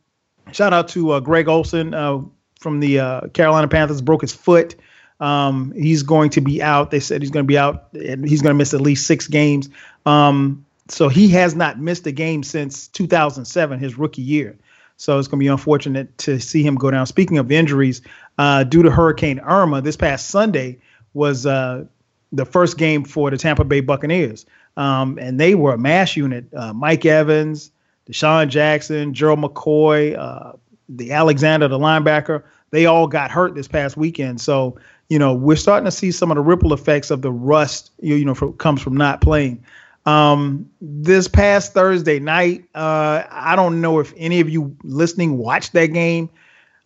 shout 0.52 0.72
out 0.72 0.88
to 0.88 1.12
uh, 1.12 1.20
Greg 1.20 1.48
Olsen 1.48 1.94
uh, 1.94 2.20
from 2.61 2.81
the 2.81 3.00
uh, 3.00 3.20
Carolina 3.28 3.68
Panthers, 3.68 4.00
broke 4.00 4.22
his 4.22 4.35
foot. 4.35 4.76
Um, 5.20 5.72
he's 5.72 6.02
going 6.02 6.31
to 6.31 6.40
be 6.40 6.62
out. 6.62 6.90
They 6.90 7.00
said 7.00 7.22
he's 7.22 7.31
going 7.31 7.44
to 7.44 7.48
be 7.48 7.59
out 7.59 7.92
and 7.92 8.28
he's 8.28 8.42
going 8.42 8.54
to 8.54 8.59
miss 8.59 8.74
at 8.74 8.81
least 8.81 9.07
six 9.07 9.26
games. 9.26 9.68
Um, 10.07 10.64
so 10.88 11.09
he 11.09 11.28
has 11.31 11.54
not 11.54 11.78
missed 11.78 12.07
a 12.07 12.12
game 12.12 12.42
since 12.42 12.88
2007, 12.88 13.78
his 13.78 13.98
rookie 13.98 14.22
year. 14.22 14.57
So 14.96 15.18
it's 15.18 15.28
going 15.28 15.38
to 15.38 15.44
be 15.44 15.48
unfortunate 15.48 16.16
to 16.18 16.40
see 16.40 16.62
him 16.62 16.74
go 16.74 16.90
down. 16.90 17.07
Speaking 17.07 17.38
of 17.38 17.52
injuries, 17.52 18.02
uh, 18.37 18.64
due 18.64 18.83
to 18.83 18.90
Hurricane 18.90 19.38
Irma, 19.40 19.81
this 19.81 19.96
past 19.96 20.28
Sunday 20.28 20.78
was 21.14 21.46
uh, 21.46 21.85
the 22.33 22.44
first 22.44 22.78
game 22.78 23.04
for 23.04 23.31
the 23.31 23.38
Tampa 23.38 23.64
Bay 23.64 23.81
Buccaneers. 23.81 24.46
Um, 24.79 25.19
and 25.19 25.41
they 25.41 25.57
were 25.57 25.75
a 25.75 25.79
mass 25.79 26.17
unit. 26.17 26.47
Uh, 26.55 26.73
Mike 26.73 27.05
Evans, 27.05 27.73
DeSean 28.09 28.49
Jackson, 28.49 29.12
Gerald 29.12 29.41
McCoy, 29.41 30.17
uh, 30.17 30.53
the 30.88 31.12
Alexander, 31.12 31.67
the 31.67 31.79
linebacker, 31.79 32.45
they 32.71 32.87
all 32.87 33.09
got 33.09 33.31
hurt 33.31 33.57
this 33.57 33.67
past 33.67 33.97
weekend. 33.97 34.41
So, 34.41 34.79
you 35.09 35.19
know, 35.19 35.35
we're 35.35 35.57
starting 35.57 35.85
to 35.87 35.91
see 35.91 36.12
some 36.12 36.31
of 36.31 36.37
the 36.37 36.43
ripple 36.43 36.73
effects 36.73 37.11
of 37.11 37.23
the 37.23 37.33
rust, 37.33 37.91
you, 38.01 38.14
you 38.14 38.25
know, 38.25 38.35
comes 38.35 38.81
from 38.81 38.97
not 38.97 39.21
playing. 39.21 39.64
Um, 40.07 40.71
this 40.81 41.27
past 41.27 41.75
Thursday 41.75 42.21
night, 42.21 42.64
uh, 42.75 43.25
I 43.31 43.57
don't 43.57 43.81
know 43.81 43.99
if 43.99 44.14
any 44.17 44.38
of 44.38 44.49
you 44.49 44.75
listening 44.85 45.38
watched 45.38 45.73
that 45.73 45.87
game 45.87 46.31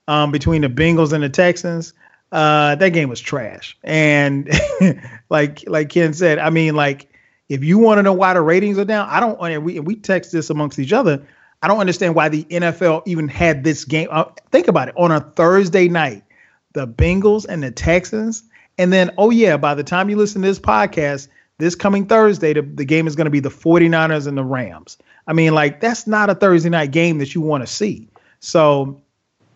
um, 0.09 0.33
between 0.33 0.63
the 0.63 0.69
Bengals 0.69 1.13
and 1.13 1.23
the 1.23 1.29
Texans. 1.29 1.93
Uh, 2.33 2.75
that 2.77 2.89
game 2.89 3.11
was 3.11 3.21
trash. 3.21 3.77
And 3.85 4.51
like 5.29 5.63
like 5.69 5.91
Ken 5.91 6.15
said, 6.15 6.39
I 6.39 6.49
mean, 6.49 6.75
like 6.75 7.12
if 7.53 7.63
you 7.63 7.77
want 7.77 7.99
to 7.99 8.03
know 8.03 8.15
why 8.15 8.33
the 8.33 8.41
ratings 8.41 8.79
are 8.79 8.85
down, 8.87 9.07
I 9.11 9.21
don't. 9.21 9.39
And 9.43 9.63
we 9.63 9.79
we 9.79 9.95
text 9.95 10.33
this 10.33 10.49
amongst 10.49 10.79
each 10.79 10.93
other. 10.93 11.23
I 11.61 11.69
don't 11.69 11.79
understand 11.79 12.15
why 12.15 12.31
the 12.31 12.45
NFL 12.45 13.03
even 13.07 13.29
had 13.29 13.63
this 13.63 13.85
game. 13.85 14.09
Uh, 14.11 14.25
think 14.51 14.69
about 14.69 14.89
it 14.89 14.95
on 14.97 15.13
a 15.13 15.21
Thursday 15.21 15.87
night, 15.87 16.25
the 16.73 16.89
Bengals 16.89 17.45
and 17.47 17.63
the 17.63 17.71
Texans, 17.71 18.45
and 18.79 18.91
then 18.91 19.11
oh 19.19 19.29
yeah, 19.29 19.59
by 19.59 19.75
the 19.75 19.85
time 19.85 20.09
you 20.09 20.17
listen 20.17 20.41
to 20.41 20.49
this 20.49 20.59
podcast, 20.59 21.29
this 21.59 21.75
coming 21.75 22.07
Thursday, 22.07 22.55
the, 22.55 22.63
the 22.63 22.87
game 22.87 23.07
is 23.07 23.15
going 23.15 23.27
to 23.27 23.31
be 23.31 23.41
the 23.41 23.51
49ers 23.51 24.27
and 24.27 24.39
the 24.39 24.45
Rams. 24.45 24.97
I 25.27 25.35
mean, 25.35 25.53
like 25.53 25.81
that's 25.81 26.07
not 26.07 26.31
a 26.31 26.35
Thursday 26.35 26.71
night 26.71 26.91
game 26.91 27.19
that 27.19 27.35
you 27.35 27.43
want 27.43 27.63
to 27.63 27.67
see. 27.67 28.09
So, 28.41 29.03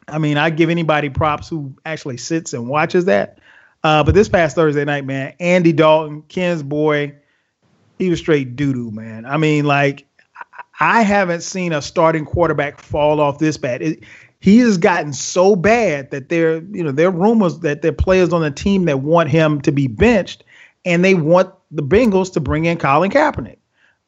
I 0.06 0.18
mean, 0.18 0.36
I 0.36 0.50
give 0.50 0.68
anybody 0.68 1.08
props 1.08 1.48
who 1.48 1.74
actually 1.86 2.18
sits 2.18 2.52
and 2.52 2.68
watches 2.68 3.06
that. 3.06 3.38
Uh, 3.82 4.04
but 4.04 4.14
this 4.14 4.28
past 4.28 4.54
Thursday 4.54 4.84
night, 4.84 5.06
man, 5.06 5.32
Andy 5.40 5.72
Dalton, 5.72 6.22
Ken's 6.28 6.62
boy 6.62 7.14
he 7.98 8.10
was 8.10 8.18
straight 8.18 8.56
doo 8.56 8.72
doo, 8.72 8.90
man. 8.90 9.24
I 9.26 9.36
mean, 9.36 9.64
like 9.64 10.06
I 10.80 11.02
haven't 11.02 11.42
seen 11.42 11.72
a 11.72 11.80
starting 11.80 12.24
quarterback 12.24 12.80
fall 12.80 13.20
off 13.20 13.38
this 13.38 13.56
bad. 13.56 13.82
It, 13.82 14.04
he 14.40 14.58
has 14.58 14.78
gotten 14.78 15.12
so 15.12 15.56
bad 15.56 16.10
that 16.10 16.28
there, 16.28 16.58
you 16.58 16.84
know, 16.84 16.92
there 16.92 17.08
are 17.08 17.12
rumors 17.12 17.60
that 17.60 17.82
there 17.82 17.90
are 17.90 17.94
players 17.94 18.32
on 18.32 18.42
the 18.42 18.50
team 18.50 18.84
that 18.84 19.00
want 19.00 19.30
him 19.30 19.60
to 19.62 19.72
be 19.72 19.86
benched, 19.86 20.44
and 20.84 21.04
they 21.04 21.14
want 21.14 21.52
the 21.70 21.82
Bengals 21.82 22.32
to 22.34 22.40
bring 22.40 22.66
in 22.66 22.78
Colin 22.78 23.10
Kaepernick. 23.10 23.56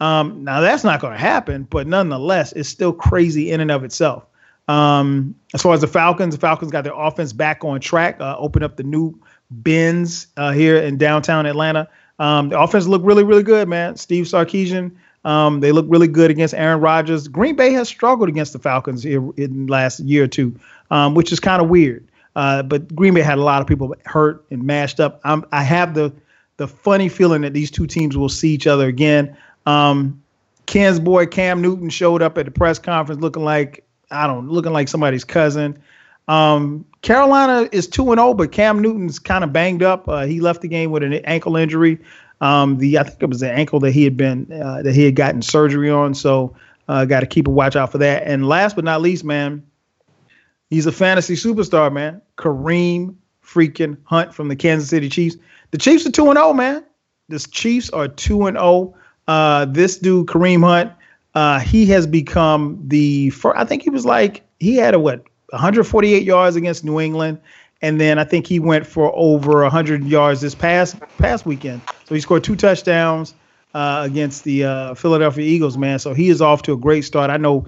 Um, 0.01 0.44
now 0.44 0.61
that's 0.61 0.85
not 0.85 1.01
going 1.01 1.14
to 1.14 1.18
happen, 1.18 1.64
but 1.64 1.87
nonetheless, 1.87 2.53
it's 2.53 2.68
still 2.68 2.92
crazy 2.92 3.51
in 3.51 3.61
and 3.61 3.70
of 3.70 3.83
itself. 3.83 4.24
Um, 4.68 5.35
as 5.55 5.62
far 5.62 5.74
as 5.74 5.81
the 5.81 5.88
Falcons, 5.88 6.35
the 6.35 6.40
Falcons 6.40 6.70
got 6.70 6.85
their 6.85 6.94
offense 6.94 7.33
back 7.33 7.64
on 7.64 7.81
track. 7.81 8.20
Uh, 8.20 8.37
up 8.38 8.77
the 8.77 8.83
new 8.83 9.18
Benz 9.51 10.27
uh, 10.37 10.53
here 10.53 10.77
in 10.77 10.98
downtown 10.98 11.46
Atlanta. 11.46 11.88
Um, 12.18 12.48
the 12.48 12.61
offense 12.61 12.87
looked 12.87 13.04
really, 13.04 13.24
really 13.24 13.42
good, 13.42 13.68
man. 13.68 13.96
Steve 13.96 14.24
Sarkisian, 14.24 14.92
um, 15.24 15.61
they 15.61 15.72
look 15.72 15.87
really 15.88 16.09
good 16.09 16.31
against 16.31 16.54
Aaron 16.54 16.81
Rodgers. 16.81 17.28
Green 17.28 17.57
Bay 17.57 17.72
has 17.72 17.88
struggled 17.88 18.28
against 18.28 18.52
the 18.52 18.59
Falcons 18.59 19.04
in 19.04 19.33
the 19.37 19.66
last 19.68 20.00
year 20.00 20.24
or 20.24 20.28
two, 20.28 20.54
um, 20.90 21.14
which 21.14 21.33
is 21.33 21.40
kind 21.40 21.62
of 21.62 21.68
weird. 21.68 22.07
Uh, 22.37 22.62
but 22.62 22.94
Green 22.94 23.14
Bay 23.14 23.20
had 23.20 23.38
a 23.38 23.42
lot 23.42 23.61
of 23.61 23.66
people 23.66 23.94
hurt 24.04 24.44
and 24.50 24.62
mashed 24.64 25.00
up. 25.00 25.20
I'm, 25.24 25.44
i 25.52 25.62
have 25.62 25.94
the 25.94 26.12
the 26.57 26.68
funny 26.68 27.09
feeling 27.09 27.42
that 27.42 27.52
these 27.52 27.70
two 27.70 27.87
teams 27.87 28.16
will 28.16 28.28
see 28.28 28.50
each 28.50 28.66
other 28.66 28.88
again. 28.88 29.37
Um, 29.64 30.20
Ken's 30.66 30.98
boy 31.00 31.26
Cam 31.26 31.62
Newton 31.62 31.88
showed 31.88 32.20
up 32.20 32.37
at 32.37 32.44
the 32.44 32.50
press 32.50 32.78
conference 32.78 33.20
looking 33.20 33.44
like 33.44 33.85
I 34.11 34.26
don't 34.26 34.48
looking 34.48 34.72
like 34.72 34.88
somebody's 34.88 35.24
cousin. 35.24 35.81
Um, 36.29 36.85
Carolina 37.03 37.69
is 37.73 37.87
two 37.87 38.12
and 38.12 38.19
zero, 38.19 38.29
oh, 38.29 38.35
but 38.35 38.53
Cam 38.53 38.81
Newton's 38.81 39.19
kind 39.19 39.43
of 39.43 39.53
banged 39.53 39.83
up. 39.83 40.09
Uh, 40.09 40.27
he 40.27 40.41
left 40.41 40.61
the 40.61 40.69
game 40.69 40.91
with 40.91 41.03
an 41.03 41.14
ankle 41.25 41.57
injury. 41.57 41.99
Um, 42.41 42.79
the 42.79 42.99
I 42.99 43.03
think 43.03 43.23
it 43.23 43.29
was 43.29 43.41
the 43.41 43.51
ankle 43.51 43.81
that 43.81 43.93
he 43.93 44.05
had 44.05 44.17
been 44.17 44.53
uh, 44.53 44.83
that 44.83 44.95
he 44.95 45.05
had 45.05 45.17
gotten 45.17 45.43
surgery 45.43 45.91
on. 45.91 46.14
So 46.14 46.55
uh, 46.88 47.05
got 47.05 47.21
to 47.21 47.27
keep 47.27 47.49
a 47.49 47.51
watch 47.51 47.77
out 47.77 47.93
for 47.93 47.99
that. 47.99 48.25
And 48.25 48.47
last 48.47 48.77
but 48.77 48.85
not 48.85 49.01
least, 49.01 49.25
man, 49.25 49.64
he's 50.71 50.87
a 50.87 50.93
fantasy 50.93 51.35
superstar, 51.35 51.93
man. 51.93 52.21
Kareem 52.37 53.17
freaking 53.45 53.97
Hunt 54.05 54.35
from 54.35 54.49
the 54.49 54.57
Kansas 54.57 54.88
City 54.88 55.09
Chiefs. 55.09 55.37
The 55.71 55.79
Chiefs 55.79 56.07
are 56.07 56.11
two 56.11 56.29
and 56.29 56.37
zero, 56.37 56.49
oh, 56.49 56.53
man. 56.53 56.85
The 57.29 57.38
Chiefs 57.38 57.91
are 57.91 58.09
two 58.09 58.47
and 58.47 58.57
zero. 58.57 58.95
Uh, 59.27 59.67
this 59.67 59.99
dude 59.99 60.27
Kareem 60.27 60.62
Hunt, 60.62 60.93
uh, 61.35 61.61
he 61.61 61.87
has 61.87 62.07
become 62.07 62.83
the 62.87 63.31
first. 63.31 63.59
I 63.59 63.64
think 63.64 63.83
he 63.83 63.91
was 63.91 64.07
like 64.07 64.43
he 64.59 64.77
had 64.77 64.95
a 64.95 64.99
what 64.99 65.25
148 65.50 66.22
yards 66.22 66.56
against 66.56 66.84
New 66.84 67.00
England. 67.00 67.38
and 67.80 68.00
then 68.00 68.18
I 68.18 68.24
think 68.24 68.46
he 68.46 68.58
went 68.58 68.87
for 68.87 69.12
over 69.14 69.62
100 69.62 70.04
yards 70.04 70.40
this 70.40 70.54
past 70.54 70.98
past 71.18 71.46
weekend. 71.46 71.80
So 72.06 72.14
he 72.14 72.20
scored 72.20 72.44
two 72.44 72.56
touchdowns 72.56 73.34
uh, 73.74 74.02
against 74.04 74.44
the 74.44 74.64
uh, 74.64 74.94
Philadelphia 74.94 75.44
Eagles, 75.44 75.78
man. 75.78 75.98
So 75.98 76.14
he 76.14 76.28
is 76.28 76.42
off 76.42 76.62
to 76.62 76.72
a 76.72 76.76
great 76.76 77.02
start. 77.02 77.30
I 77.30 77.37
know 77.37 77.66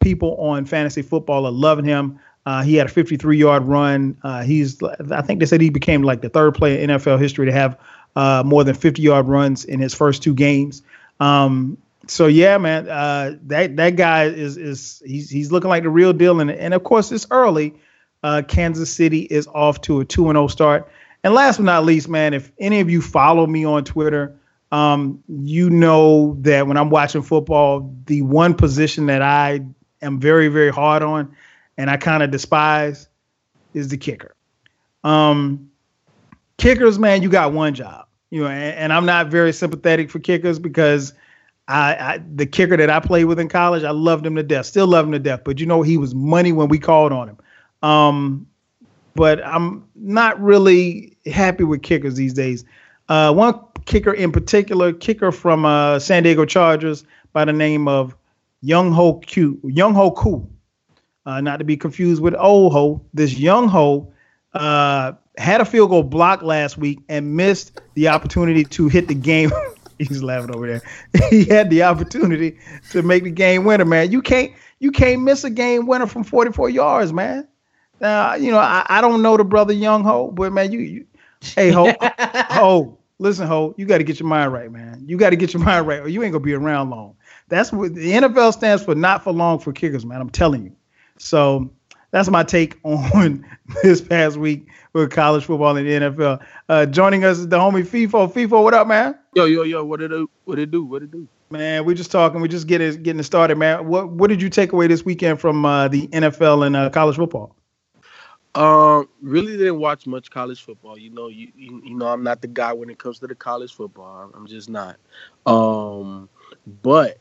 people 0.00 0.36
on 0.36 0.64
fantasy 0.64 1.02
football 1.02 1.46
are 1.46 1.52
loving 1.52 1.84
him. 1.84 2.18
Uh, 2.46 2.62
he 2.62 2.74
had 2.74 2.86
a 2.86 2.90
53 2.90 3.38
yard 3.38 3.64
run. 3.64 4.16
Uh, 4.22 4.42
he's, 4.42 4.82
I 4.82 5.22
think 5.22 5.40
they 5.40 5.46
said 5.46 5.60
he 5.60 5.70
became 5.70 6.02
like 6.02 6.20
the 6.20 6.28
third 6.28 6.54
player 6.54 6.78
in 6.78 6.90
NFL 6.90 7.18
history 7.18 7.46
to 7.46 7.52
have 7.52 7.78
uh, 8.16 8.42
more 8.44 8.64
than 8.64 8.74
50 8.74 9.00
yard 9.00 9.26
runs 9.26 9.64
in 9.64 9.80
his 9.80 9.94
first 9.94 10.22
two 10.22 10.34
games. 10.34 10.82
Um, 11.20 11.78
so 12.06 12.26
yeah, 12.26 12.58
man, 12.58 12.88
uh, 12.88 13.36
that 13.44 13.76
that 13.76 13.96
guy 13.96 14.24
is 14.24 14.56
is 14.56 15.02
he's 15.04 15.30
he's 15.30 15.52
looking 15.52 15.70
like 15.70 15.82
the 15.82 15.90
real 15.90 16.12
deal, 16.12 16.40
and 16.40 16.50
and 16.50 16.74
of 16.74 16.84
course 16.84 17.10
it's 17.12 17.26
early. 17.30 17.74
Uh, 18.22 18.42
Kansas 18.46 18.90
City 18.90 19.20
is 19.22 19.46
off 19.48 19.80
to 19.82 20.00
a 20.00 20.04
two 20.04 20.28
and 20.28 20.36
zero 20.36 20.44
oh 20.44 20.48
start. 20.48 20.90
And 21.22 21.34
last 21.34 21.56
but 21.56 21.64
not 21.64 21.84
least, 21.84 22.08
man, 22.08 22.34
if 22.34 22.52
any 22.58 22.80
of 22.80 22.90
you 22.90 23.00
follow 23.00 23.46
me 23.46 23.64
on 23.64 23.84
Twitter, 23.84 24.38
um, 24.72 25.22
you 25.28 25.70
know 25.70 26.36
that 26.40 26.66
when 26.66 26.76
I'm 26.76 26.90
watching 26.90 27.22
football, 27.22 27.94
the 28.06 28.22
one 28.22 28.54
position 28.54 29.06
that 29.06 29.22
I 29.22 29.60
am 30.02 30.20
very 30.20 30.48
very 30.48 30.70
hard 30.70 31.02
on 31.02 31.34
and 31.76 31.90
I 31.90 31.96
kind 31.96 32.22
of 32.22 32.30
despise 32.30 33.08
is 33.72 33.88
the 33.88 33.96
kicker. 33.96 34.34
Um, 35.02 35.70
kickers, 36.56 36.98
man, 36.98 37.22
you 37.22 37.28
got 37.28 37.52
one 37.52 37.74
job, 37.74 38.06
you 38.30 38.42
know, 38.42 38.48
and, 38.48 38.76
and 38.76 38.92
I'm 38.92 39.06
not 39.06 39.28
very 39.28 39.52
sympathetic 39.52 40.10
for 40.10 40.18
kickers 40.18 40.58
because 40.58 41.12
I, 41.66 41.94
I, 41.94 42.20
the 42.34 42.46
kicker 42.46 42.76
that 42.76 42.90
I 42.90 43.00
played 43.00 43.24
with 43.24 43.40
in 43.40 43.48
college, 43.48 43.84
I 43.84 43.90
loved 43.90 44.26
him 44.26 44.36
to 44.36 44.42
death, 44.42 44.66
still 44.66 44.86
love 44.86 45.06
him 45.06 45.12
to 45.12 45.18
death. 45.18 45.42
But 45.44 45.60
you 45.60 45.66
know, 45.66 45.82
he 45.82 45.96
was 45.96 46.14
money 46.14 46.52
when 46.52 46.68
we 46.68 46.78
called 46.78 47.12
on 47.12 47.28
him. 47.28 47.38
Um, 47.82 48.46
but 49.14 49.44
I'm 49.44 49.84
not 49.94 50.40
really 50.40 51.16
happy 51.26 51.64
with 51.64 51.82
kickers 51.82 52.16
these 52.16 52.34
days. 52.34 52.64
Uh, 53.08 53.32
one 53.32 53.58
kicker 53.86 54.12
in 54.12 54.32
particular, 54.32 54.92
kicker 54.92 55.32
from 55.32 55.64
uh, 55.64 55.98
San 55.98 56.22
Diego 56.22 56.44
Chargers 56.44 57.04
by 57.32 57.44
the 57.44 57.52
name 57.52 57.88
of 57.88 58.14
Young 58.60 58.92
Ho 58.92 59.20
Koo, 59.20 59.60
Young 59.64 59.94
Ho 59.94 60.10
Koo 60.10 60.48
uh, 61.26 61.40
not 61.40 61.58
to 61.58 61.64
be 61.64 61.76
confused 61.76 62.22
with 62.22 62.34
old 62.38 62.72
ho. 62.72 63.04
This 63.12 63.38
young 63.38 63.68
ho 63.68 64.12
uh, 64.52 65.12
had 65.36 65.60
a 65.60 65.64
field 65.64 65.90
goal 65.90 66.02
block 66.02 66.42
last 66.42 66.78
week 66.78 67.00
and 67.08 67.36
missed 67.36 67.80
the 67.94 68.08
opportunity 68.08 68.64
to 68.64 68.88
hit 68.88 69.08
the 69.08 69.14
game. 69.14 69.50
He's 69.98 70.22
laughing 70.22 70.54
over 70.54 70.66
there. 70.66 70.82
he 71.30 71.44
had 71.44 71.70
the 71.70 71.82
opportunity 71.82 72.58
to 72.90 73.02
make 73.02 73.24
the 73.24 73.30
game 73.30 73.64
winner, 73.64 73.84
man. 73.84 74.10
You 74.10 74.22
can't 74.22 74.52
you 74.80 74.90
can't 74.90 75.22
miss 75.22 75.44
a 75.44 75.50
game 75.50 75.86
winner 75.86 76.06
from 76.06 76.24
44 76.24 76.70
yards, 76.70 77.12
man. 77.12 77.48
Now, 78.00 78.34
you 78.34 78.50
know, 78.50 78.58
I, 78.58 78.84
I 78.88 79.00
don't 79.00 79.22
know 79.22 79.36
the 79.36 79.44
brother 79.44 79.72
Young 79.72 80.02
Ho, 80.04 80.30
but 80.30 80.52
man, 80.52 80.72
you, 80.72 80.80
you 80.80 81.06
hey 81.40 81.70
Ho, 81.70 81.92
Ho, 82.00 82.98
listen, 83.18 83.46
Ho, 83.46 83.74
you 83.78 83.86
got 83.86 83.98
to 83.98 84.04
get 84.04 84.18
your 84.18 84.28
mind 84.28 84.52
right, 84.52 84.70
man. 84.70 85.04
You 85.06 85.16
got 85.16 85.30
to 85.30 85.36
get 85.36 85.52
your 85.52 85.62
mind 85.62 85.86
right, 85.86 86.00
or 86.00 86.08
you 86.08 86.22
ain't 86.22 86.32
gonna 86.32 86.44
be 86.44 86.54
around 86.54 86.90
long. 86.90 87.16
That's 87.48 87.72
what 87.72 87.94
the 87.94 88.12
NFL 88.12 88.52
stands 88.52 88.84
for, 88.84 88.94
not 88.94 89.22
for 89.22 89.32
long 89.32 89.58
for 89.58 89.72
kickers, 89.72 90.04
man. 90.04 90.20
I'm 90.20 90.30
telling 90.30 90.64
you. 90.64 90.74
So 91.18 91.70
that's 92.14 92.30
my 92.30 92.44
take 92.44 92.78
on 92.84 93.44
this 93.82 94.00
past 94.00 94.36
week 94.36 94.68
with 94.92 95.10
college 95.10 95.44
football 95.44 95.76
and 95.76 95.84
the 95.84 95.90
NFL. 95.90 96.46
Uh, 96.68 96.86
joining 96.86 97.24
us 97.24 97.38
is 97.38 97.48
the 97.48 97.58
homie 97.58 97.84
FIFO. 97.84 98.32
FIFO, 98.32 98.62
what 98.62 98.72
up, 98.72 98.86
man? 98.86 99.18
Yo, 99.34 99.46
yo, 99.46 99.64
yo, 99.64 99.84
what 99.84 99.98
did 99.98 100.12
it 100.12 100.24
what 100.44 100.60
it 100.60 100.70
do? 100.70 100.84
What 100.84 101.02
it 101.02 101.10
do? 101.10 101.26
Man, 101.50 101.84
we're 101.84 101.96
just 101.96 102.12
talking. 102.12 102.40
We're 102.40 102.46
just 102.46 102.68
getting 102.68 103.02
getting 103.02 103.18
it 103.18 103.24
started, 103.24 103.58
man. 103.58 103.88
What 103.88 104.10
what 104.10 104.28
did 104.28 104.40
you 104.40 104.48
take 104.48 104.72
away 104.72 104.86
this 104.86 105.04
weekend 105.04 105.40
from 105.40 105.64
uh, 105.64 105.88
the 105.88 106.06
NFL 106.06 106.64
and 106.64 106.76
uh, 106.76 106.88
college 106.88 107.16
football? 107.16 107.56
Um, 108.54 109.08
really 109.20 109.56
didn't 109.56 109.80
watch 109.80 110.06
much 110.06 110.30
college 110.30 110.62
football. 110.62 110.96
You 110.96 111.10
know, 111.10 111.26
you, 111.26 111.50
you 111.56 111.82
you 111.84 111.96
know, 111.96 112.06
I'm 112.06 112.22
not 112.22 112.42
the 112.42 112.46
guy 112.46 112.72
when 112.72 112.90
it 112.90 112.98
comes 112.98 113.18
to 113.18 113.26
the 113.26 113.34
college 113.34 113.74
football. 113.74 114.30
I'm 114.32 114.46
just 114.46 114.68
not. 114.68 114.98
Um, 115.46 116.28
but 116.80 117.18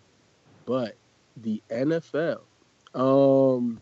but 0.68 0.98
the 1.38 1.64
NFL 1.72 2.42
um, 2.96 3.82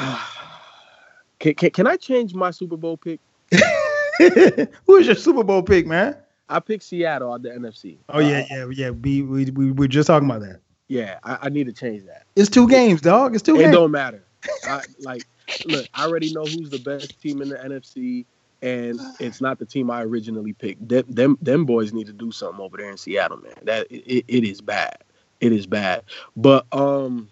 can, 1.38 1.54
can 1.54 1.70
can 1.70 1.86
I 1.86 1.96
change 1.96 2.34
my 2.34 2.50
Super 2.50 2.76
Bowl 2.76 2.96
pick? 2.96 3.20
Who's 4.86 5.06
your 5.06 5.16
Super 5.16 5.44
Bowl 5.44 5.62
pick, 5.62 5.86
man? 5.86 6.16
I 6.48 6.60
picked 6.60 6.82
Seattle 6.82 7.30
on 7.30 7.42
the 7.42 7.50
NFC. 7.50 7.98
Oh 8.08 8.18
yeah, 8.18 8.44
yeah, 8.50 8.68
yeah. 8.72 8.90
We 8.90 9.22
we 9.22 9.50
we 9.50 9.72
were 9.72 9.88
just 9.88 10.06
talking 10.08 10.28
about 10.28 10.42
that. 10.42 10.60
Yeah, 10.88 11.18
I, 11.22 11.38
I 11.42 11.48
need 11.48 11.66
to 11.66 11.72
change 11.72 12.04
that. 12.06 12.24
It's 12.34 12.50
two 12.50 12.68
games, 12.68 13.00
dog. 13.00 13.34
It's 13.34 13.42
two. 13.42 13.54
It 13.56 13.60
games. 13.64 13.74
don't 13.74 13.92
matter. 13.92 14.24
I, 14.64 14.82
like, 15.00 15.22
look, 15.66 15.86
I 15.94 16.06
already 16.06 16.32
know 16.32 16.44
who's 16.44 16.70
the 16.70 16.78
best 16.78 17.20
team 17.20 17.42
in 17.42 17.50
the 17.50 17.56
NFC, 17.56 18.24
and 18.62 18.98
it's 19.20 19.40
not 19.40 19.58
the 19.58 19.66
team 19.66 19.90
I 19.90 20.02
originally 20.02 20.52
picked. 20.52 20.88
Them 20.88 21.04
them, 21.08 21.38
them 21.40 21.64
boys 21.64 21.92
need 21.92 22.08
to 22.08 22.12
do 22.12 22.32
something 22.32 22.60
over 22.60 22.76
there 22.76 22.90
in 22.90 22.96
Seattle, 22.96 23.38
man. 23.38 23.54
That 23.62 23.86
it, 23.90 24.24
it 24.26 24.44
is 24.44 24.60
bad 24.60 24.98
it 25.40 25.52
is 25.52 25.66
bad. 25.66 26.04
But 26.36 26.66
um, 26.72 27.28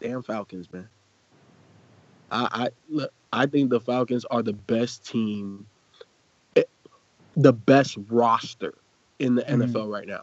damn 0.00 0.22
Falcons, 0.22 0.72
man. 0.72 0.88
I 2.32 2.48
I 2.52 2.68
look, 2.88 3.12
I 3.32 3.46
think 3.46 3.70
the 3.70 3.80
Falcons 3.80 4.24
are 4.26 4.42
the 4.42 4.52
best 4.54 5.06
team, 5.06 5.66
eh, 6.56 6.64
the 7.36 7.52
best 7.52 7.96
roster 8.08 8.74
in 9.18 9.36
the 9.36 9.42
mm-hmm. 9.42 9.62
NFL 9.62 9.92
right 9.92 10.08
now, 10.08 10.22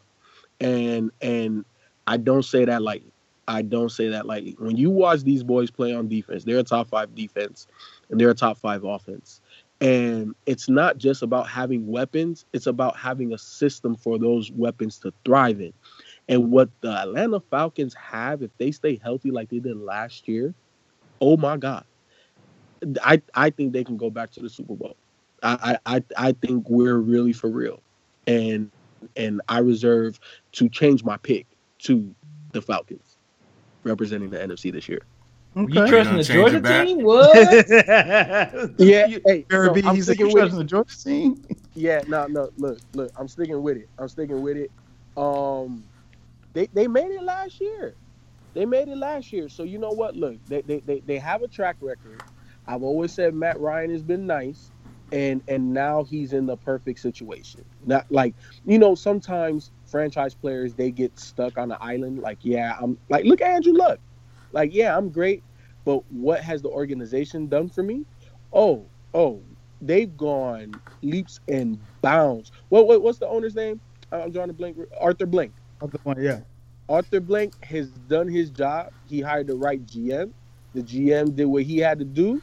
and 0.59 1.11
and 1.21 1.63
I 2.07 2.17
don't 2.17 2.43
say 2.43 2.65
that 2.65 2.81
like 2.81 3.03
I 3.49 3.63
don't 3.63 3.89
say 3.89 4.09
that 4.09 4.27
like 4.27 4.55
when 4.59 4.77
you 4.77 4.89
watch 4.91 5.21
these 5.21 5.43
boys 5.43 5.71
play 5.71 5.93
on 5.93 6.07
defense, 6.07 6.43
they're 6.43 6.59
a 6.59 6.63
top 6.63 6.87
five 6.89 7.15
defense 7.15 7.67
and 8.09 8.19
they're 8.19 8.29
a 8.29 8.35
top 8.35 8.57
five 8.57 8.83
offense. 8.83 9.41
And 9.81 10.35
it's 10.45 10.69
not 10.69 10.97
just 10.97 11.23
about 11.23 11.47
having 11.47 11.87
weapons, 11.87 12.45
it's 12.53 12.67
about 12.67 12.97
having 12.97 13.33
a 13.33 13.37
system 13.37 13.95
for 13.95 14.19
those 14.19 14.51
weapons 14.51 14.99
to 14.99 15.13
thrive 15.25 15.61
in. 15.61 15.73
And 16.27 16.51
what 16.51 16.69
the 16.81 16.91
Atlanta 16.91 17.39
Falcons 17.39 17.95
have, 17.95 18.43
if 18.43 18.51
they 18.59 18.71
stay 18.71 18.99
healthy 19.01 19.31
like 19.31 19.49
they 19.49 19.59
did 19.59 19.77
last 19.77 20.27
year, 20.27 20.53
oh 21.19 21.35
my 21.35 21.57
God. 21.57 21.85
I, 23.03 23.21
I 23.33 23.49
think 23.49 23.73
they 23.73 23.83
can 23.83 23.97
go 23.97 24.09
back 24.09 24.31
to 24.31 24.41
the 24.41 24.49
Super 24.49 24.75
Bowl. 24.75 24.95
I, 25.41 25.77
I, 25.85 26.03
I 26.17 26.31
think 26.33 26.69
we're 26.69 26.97
really 26.97 27.33
for 27.33 27.49
real. 27.49 27.81
And 28.27 28.71
and 29.15 29.41
I 29.47 29.59
reserve 29.59 30.19
to 30.53 30.69
change 30.69 31.03
my 31.03 31.17
pick 31.17 31.45
to 31.79 32.13
the 32.51 32.61
Falcons 32.61 33.17
representing 33.83 34.29
the 34.29 34.37
NFC 34.37 34.71
this 34.71 34.89
year. 34.89 35.01
Okay. 35.55 35.73
You 35.79 35.87
trusting 35.87 36.17
the 36.17 36.23
Georgia 36.23 36.61
team? 36.61 37.03
What? 37.03 37.35
yeah. 38.77 39.07
Hey, 39.25 39.45
so 39.49 39.73
I'm 39.83 40.01
sticking 40.01 40.31
with 40.31 40.51
the 40.51 40.63
Georgia 40.63 40.97
team. 40.97 41.43
Yeah. 41.73 42.03
No. 42.07 42.27
No. 42.27 42.49
Look. 42.57 42.79
Look. 42.93 43.11
I'm 43.17 43.27
sticking 43.27 43.61
with 43.61 43.77
it. 43.77 43.89
I'm 43.97 44.09
sticking 44.09 44.41
with 44.41 44.57
it. 44.57 44.71
Um, 45.17 45.83
they 46.53 46.67
they 46.73 46.87
made 46.87 47.11
it 47.11 47.23
last 47.23 47.59
year. 47.59 47.95
They 48.53 48.65
made 48.65 48.87
it 48.89 48.97
last 48.97 49.31
year. 49.31 49.49
So 49.49 49.63
you 49.63 49.79
know 49.79 49.91
what? 49.91 50.15
Look, 50.15 50.43
they 50.47 50.61
they, 50.61 50.79
they, 50.79 50.99
they 51.01 51.17
have 51.17 51.41
a 51.41 51.47
track 51.47 51.77
record. 51.81 52.21
I've 52.69 52.83
always 52.83 53.11
said 53.11 53.33
Matt 53.33 53.59
Ryan 53.59 53.89
has 53.89 54.03
been 54.03 54.27
nice, 54.27 54.69
and 55.11 55.41
and 55.47 55.73
now 55.73 56.03
he's 56.03 56.33
in 56.33 56.45
the 56.45 56.55
perfect 56.55 56.99
situation. 56.99 57.65
Not 57.85 58.05
like 58.11 58.35
you 58.63 58.77
know 58.77 58.93
sometimes 58.93 59.71
franchise 59.87 60.35
players 60.35 60.75
they 60.75 60.91
get 60.91 61.17
stuck 61.19 61.57
on 61.57 61.71
an 61.71 61.79
island. 61.81 62.19
Like 62.19 62.37
yeah, 62.43 62.77
I'm 62.79 62.97
like 63.09 63.25
look 63.25 63.41
at 63.41 63.49
Andrew 63.49 63.73
Luck. 63.73 63.99
Like 64.51 64.71
yeah, 64.71 64.95
I'm 64.95 65.09
great, 65.09 65.43
but 65.83 66.03
what 66.11 66.41
has 66.41 66.61
the 66.61 66.69
organization 66.69 67.47
done 67.47 67.69
for 67.69 67.81
me? 67.81 68.05
Oh 68.53 68.85
oh, 69.15 69.41
they've 69.81 70.15
gone 70.15 70.79
leaps 71.01 71.39
and 71.47 71.79
bounds. 72.03 72.51
What, 72.69 72.87
what 72.87 73.01
what's 73.01 73.17
the 73.17 73.27
owner's 73.27 73.55
name? 73.55 73.81
Uh, 74.11 74.21
I'm 74.21 74.31
drawing 74.31 74.51
a 74.51 74.53
blank. 74.53 74.77
Arthur 74.99 75.25
Blank. 75.25 75.53
Arthur 75.81 75.97
Blank, 75.97 76.19
yeah. 76.21 76.39
Arthur 76.87 77.19
Blank 77.19 77.63
has 77.63 77.89
done 77.89 78.27
his 78.27 78.51
job. 78.51 78.91
He 79.07 79.21
hired 79.21 79.47
the 79.47 79.55
right 79.55 79.83
GM. 79.87 80.31
The 80.75 80.83
GM 80.83 81.35
did 81.35 81.45
what 81.45 81.63
he 81.63 81.79
had 81.79 81.97
to 81.97 82.05
do. 82.05 82.41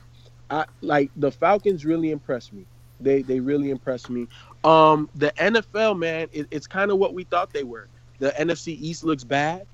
I 0.50 0.64
like 0.80 1.10
the 1.16 1.30
Falcons 1.30 1.84
really 1.84 2.10
impressed 2.10 2.52
me. 2.52 2.66
They 3.00 3.22
they 3.22 3.40
really 3.40 3.70
impressed 3.70 4.10
me. 4.10 4.28
Um, 4.64 5.08
the 5.14 5.32
NFL 5.32 5.98
man, 5.98 6.28
it, 6.32 6.46
it's 6.50 6.66
kind 6.66 6.90
of 6.90 6.98
what 6.98 7.14
we 7.14 7.24
thought 7.24 7.52
they 7.52 7.64
were. 7.64 7.88
The 8.18 8.30
NFC 8.30 8.68
East 8.80 9.04
looks 9.04 9.24
bad. 9.24 9.66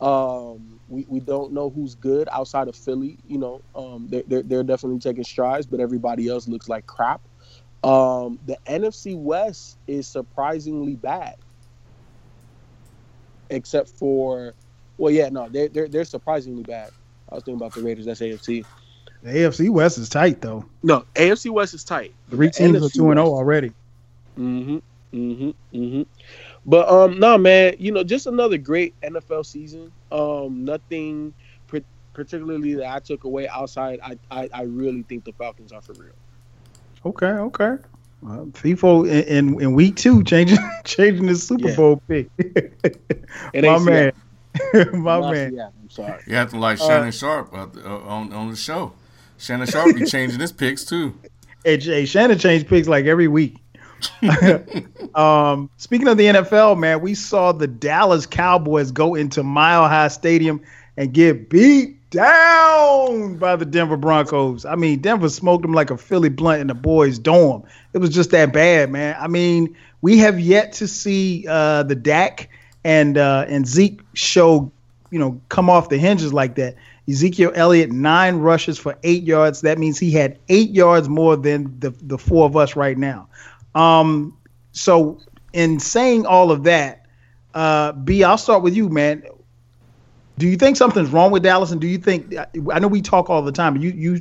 Um, 0.00 0.80
we, 0.88 1.04
we 1.08 1.20
don't 1.20 1.52
know 1.52 1.70
who's 1.70 1.94
good 1.94 2.28
outside 2.32 2.68
of 2.68 2.76
Philly. 2.76 3.18
You 3.26 3.38
know, 3.38 3.62
um, 3.74 4.06
they're, 4.08 4.22
they're, 4.26 4.42
they're 4.42 4.62
definitely 4.62 4.98
taking 4.98 5.24
strides, 5.24 5.66
but 5.66 5.78
everybody 5.78 6.28
else 6.28 6.48
looks 6.48 6.68
like 6.68 6.86
crap. 6.86 7.20
Um, 7.84 8.38
the 8.46 8.56
NFC 8.66 9.16
West 9.16 9.78
is 9.86 10.06
surprisingly 10.06 10.96
bad 10.96 11.36
except 13.50 13.88
for, 13.90 14.54
well, 14.96 15.12
yeah, 15.12 15.28
no, 15.28 15.48
they're 15.48 15.68
they're, 15.68 15.88
they're 15.88 16.04
surprisingly 16.04 16.62
bad. 16.62 16.90
I 17.30 17.34
was 17.34 17.44
thinking 17.44 17.60
about 17.60 17.74
the 17.74 17.82
Raiders. 17.82 18.06
That's 18.06 18.20
AFC. 18.20 18.64
The 19.22 19.30
AFC 19.30 19.70
West 19.70 19.98
is 19.98 20.08
tight 20.08 20.40
though. 20.40 20.64
No, 20.82 21.04
AFC 21.14 21.50
West 21.50 21.74
is 21.74 21.84
tight. 21.84 22.14
Three 22.30 22.50
teams 22.50 22.76
are 22.76 22.88
two 22.88 23.10
and 23.10 23.18
zero 23.18 23.28
oh 23.28 23.34
already. 23.34 23.72
Mm-hmm. 24.38 24.78
Mm-hmm. 25.12 25.50
Mm-hmm. 25.76 26.02
But 26.66 26.88
um, 26.88 27.18
no, 27.18 27.36
man, 27.36 27.74
you 27.78 27.92
know, 27.92 28.04
just 28.04 28.26
another 28.26 28.58
great 28.58 28.98
NFL 29.02 29.44
season. 29.46 29.92
Um, 30.12 30.64
nothing, 30.64 31.34
particularly 32.12 32.74
that 32.74 32.92
I 32.92 32.98
took 32.98 33.24
away 33.24 33.48
outside, 33.48 34.00
I, 34.02 34.18
I, 34.30 34.48
I 34.52 34.62
really 34.62 35.02
think 35.02 35.24
the 35.24 35.32
Falcons 35.32 35.72
are 35.72 35.80
for 35.80 35.94
real. 35.94 36.12
Okay, 37.06 37.26
okay. 37.26 37.76
Uh, 38.22 38.44
FIFO 38.52 39.08
in, 39.08 39.54
in, 39.54 39.60
in 39.62 39.72
week 39.72 39.96
two 39.96 40.22
changing 40.24 40.58
changing 40.84 41.26
the 41.26 41.34
Super 41.34 41.70
Yeah. 41.70 41.76
Bowl 41.76 42.02
pick. 42.06 42.28
My 43.54 43.78
man, 43.78 44.12
my 44.92 45.20
man. 45.20 45.52
Seattle, 45.52 45.72
I'm 45.82 45.90
sorry. 45.90 46.22
You 46.26 46.34
have 46.34 46.50
to 46.50 46.58
like 46.58 46.80
Uh, 46.80 46.86
Shannon 46.86 47.12
Sharpe 47.12 47.54
uh, 47.54 47.66
uh, 47.82 47.98
on 48.00 48.32
on 48.32 48.50
the 48.50 48.56
show. 48.56 48.92
Shannon 49.40 49.66
Sharpe 49.66 49.96
be 49.96 50.04
changing 50.04 50.38
his 50.38 50.52
picks 50.52 50.84
too. 50.84 51.14
Hey, 51.62 52.06
Shannon 52.06 52.38
changed 52.38 52.68
picks 52.68 52.88
like 52.88 53.04
every 53.04 53.28
week. 53.28 53.58
um, 55.14 55.68
speaking 55.76 56.08
of 56.08 56.16
the 56.16 56.24
NFL, 56.24 56.78
man, 56.78 57.02
we 57.02 57.14
saw 57.14 57.52
the 57.52 57.66
Dallas 57.66 58.24
Cowboys 58.24 58.90
go 58.90 59.14
into 59.14 59.42
Mile 59.42 59.86
High 59.86 60.08
Stadium 60.08 60.62
and 60.96 61.12
get 61.12 61.50
beat 61.50 61.98
down 62.08 63.36
by 63.36 63.56
the 63.56 63.66
Denver 63.66 63.98
Broncos. 63.98 64.64
I 64.64 64.74
mean, 64.74 65.00
Denver 65.00 65.28
smoked 65.28 65.60
them 65.60 65.74
like 65.74 65.90
a 65.90 65.98
Philly 65.98 66.30
blunt 66.30 66.62
in 66.62 66.68
the 66.68 66.74
boys' 66.74 67.18
dorm. 67.18 67.62
It 67.92 67.98
was 67.98 68.08
just 68.08 68.30
that 68.30 68.54
bad, 68.54 68.90
man. 68.90 69.16
I 69.20 69.28
mean, 69.28 69.76
we 70.00 70.16
have 70.16 70.40
yet 70.40 70.72
to 70.74 70.88
see 70.88 71.46
uh, 71.46 71.82
the 71.82 71.94
Dak 71.94 72.48
and 72.84 73.18
uh, 73.18 73.44
and 73.48 73.66
Zeke 73.66 74.00
show, 74.14 74.72
you 75.10 75.18
know, 75.18 75.40
come 75.50 75.68
off 75.68 75.90
the 75.90 75.98
hinges 75.98 76.32
like 76.32 76.54
that. 76.54 76.74
Ezekiel 77.10 77.52
Elliott 77.54 77.90
nine 77.90 78.36
rushes 78.36 78.78
for 78.78 78.96
eight 79.02 79.22
yards. 79.24 79.60
That 79.62 79.78
means 79.78 79.98
he 79.98 80.10
had 80.10 80.38
eight 80.48 80.70
yards 80.70 81.08
more 81.08 81.36
than 81.36 81.78
the 81.80 81.90
the 82.02 82.18
four 82.18 82.46
of 82.46 82.56
us 82.56 82.76
right 82.76 82.96
now. 82.96 83.28
Um, 83.74 84.36
so 84.72 85.18
in 85.52 85.80
saying 85.80 86.26
all 86.26 86.50
of 86.50 86.64
that, 86.64 87.06
uh, 87.54 87.92
B, 87.92 88.22
I'll 88.24 88.38
start 88.38 88.62
with 88.62 88.76
you, 88.76 88.88
man. 88.88 89.24
Do 90.38 90.48
you 90.48 90.56
think 90.56 90.76
something's 90.76 91.10
wrong 91.10 91.30
with 91.30 91.42
Dallas? 91.42 91.70
And 91.70 91.80
do 91.80 91.86
you 91.86 91.98
think 91.98 92.34
I 92.72 92.78
know 92.78 92.88
we 92.88 93.02
talk 93.02 93.28
all 93.28 93.42
the 93.42 93.52
time, 93.52 93.74
but 93.74 93.82
you 93.82 93.90
you 93.90 94.20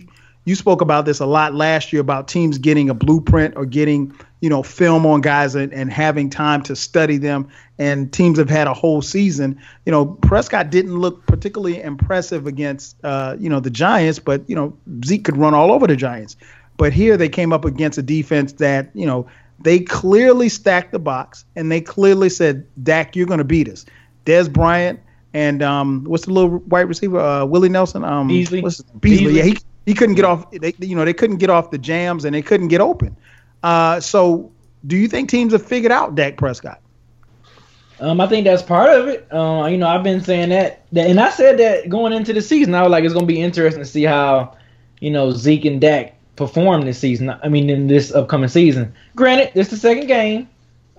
you 0.49 0.55
spoke 0.55 0.81
about 0.81 1.05
this 1.05 1.19
a 1.19 1.27
lot 1.27 1.53
last 1.53 1.93
year 1.93 2.01
about 2.01 2.27
teams 2.27 2.57
getting 2.57 2.89
a 2.89 2.93
blueprint 2.95 3.55
or 3.55 3.67
getting 3.67 4.11
you 4.41 4.49
know 4.49 4.63
film 4.63 5.05
on 5.05 5.21
guys 5.21 5.53
and, 5.53 5.71
and 5.71 5.93
having 5.93 6.27
time 6.27 6.63
to 6.63 6.75
study 6.75 7.17
them 7.17 7.47
and 7.77 8.11
teams 8.11 8.39
have 8.39 8.49
had 8.49 8.65
a 8.65 8.73
whole 8.73 9.03
season. 9.03 9.61
You 9.85 9.91
know 9.91 10.07
prescott 10.07 10.71
didn't 10.71 10.97
look 10.97 11.23
particularly 11.27 11.79
impressive 11.79 12.47
against 12.47 12.95
uh, 13.03 13.35
you 13.39 13.47
know 13.47 13.59
the 13.59 13.69
giants 13.69 14.17
but 14.17 14.41
you 14.49 14.55
know 14.55 14.75
zeke 15.05 15.23
could 15.23 15.37
run 15.37 15.53
all 15.53 15.71
over 15.71 15.85
the 15.85 15.95
giants. 15.95 16.35
But 16.77 16.93
here 16.93 17.15
they 17.15 17.29
came 17.29 17.53
up 17.53 17.63
against 17.63 17.99
a 17.99 18.01
defense 18.01 18.53
that 18.53 18.89
you 18.95 19.05
know 19.05 19.29
they 19.59 19.79
clearly 19.79 20.49
stacked 20.49 20.91
the 20.91 20.99
box 20.99 21.45
and 21.55 21.71
they 21.71 21.79
clearly 21.79 22.29
said 22.29 22.65
dak 22.83 23.15
you're 23.15 23.27
going 23.27 23.37
to 23.37 23.43
beat 23.43 23.69
us. 23.69 23.85
Dez 24.25 24.51
Bryant 24.51 24.99
and 25.31 25.61
um, 25.61 26.05
what's 26.05 26.25
the 26.25 26.33
little 26.33 26.57
white 26.57 26.87
receiver 26.87 27.19
uh, 27.19 27.45
willie 27.45 27.69
nelson? 27.69 28.03
Um, 28.03 28.27
Beasley. 28.27 28.63
beasley, 28.63 28.85
Beasley. 28.99 29.33
yeah 29.33 29.43
he, 29.43 29.57
he 29.89 29.95
couldn't 29.95 30.15
get 30.15 30.25
off 30.25 30.49
they, 30.51 30.73
you 30.79 30.95
know 30.95 31.03
they 31.03 31.13
couldn't 31.13 31.37
get 31.37 31.49
off 31.49 31.71
the 31.71 31.77
jams 31.77 32.25
and 32.25 32.35
they 32.35 32.41
couldn't 32.41 32.67
get 32.67 32.81
open 32.81 33.15
uh, 33.63 33.99
so 33.99 34.51
do 34.85 34.95
you 34.95 35.07
think 35.07 35.29
teams 35.29 35.53
have 35.53 35.65
figured 35.65 35.91
out 35.91 36.15
Dak 36.15 36.37
Prescott? 36.37 36.81
Um, 37.99 38.21
I 38.21 38.27
think 38.27 38.45
that's 38.45 38.61
part 38.61 38.89
of 38.89 39.07
it. 39.07 39.27
Uh, 39.31 39.67
you 39.69 39.77
know, 39.77 39.87
I've 39.87 40.03
been 40.03 40.21
saying 40.21 40.49
that, 40.49 40.85
that, 40.93 41.09
and 41.09 41.19
I 41.19 41.29
said 41.29 41.59
that 41.59 41.89
going 41.89 42.13
into 42.13 42.31
the 42.31 42.41
season. 42.41 42.73
I 42.73 42.81
was 42.81 42.91
like, 42.91 43.03
it's 43.03 43.13
gonna 43.13 43.25
be 43.25 43.41
interesting 43.41 43.83
to 43.83 43.89
see 43.89 44.03
how, 44.03 44.55
you 45.01 45.11
know, 45.11 45.31
Zeke 45.31 45.65
and 45.65 45.81
Dak 45.81 46.15
perform 46.37 46.83
this 46.83 46.97
season. 46.97 47.29
I 47.29 47.49
mean, 47.49 47.69
in 47.69 47.87
this 47.87 48.13
upcoming 48.13 48.47
season. 48.47 48.93
Granted, 49.15 49.51
is 49.53 49.67
the 49.67 49.75
second 49.75 50.07
game, 50.07 50.47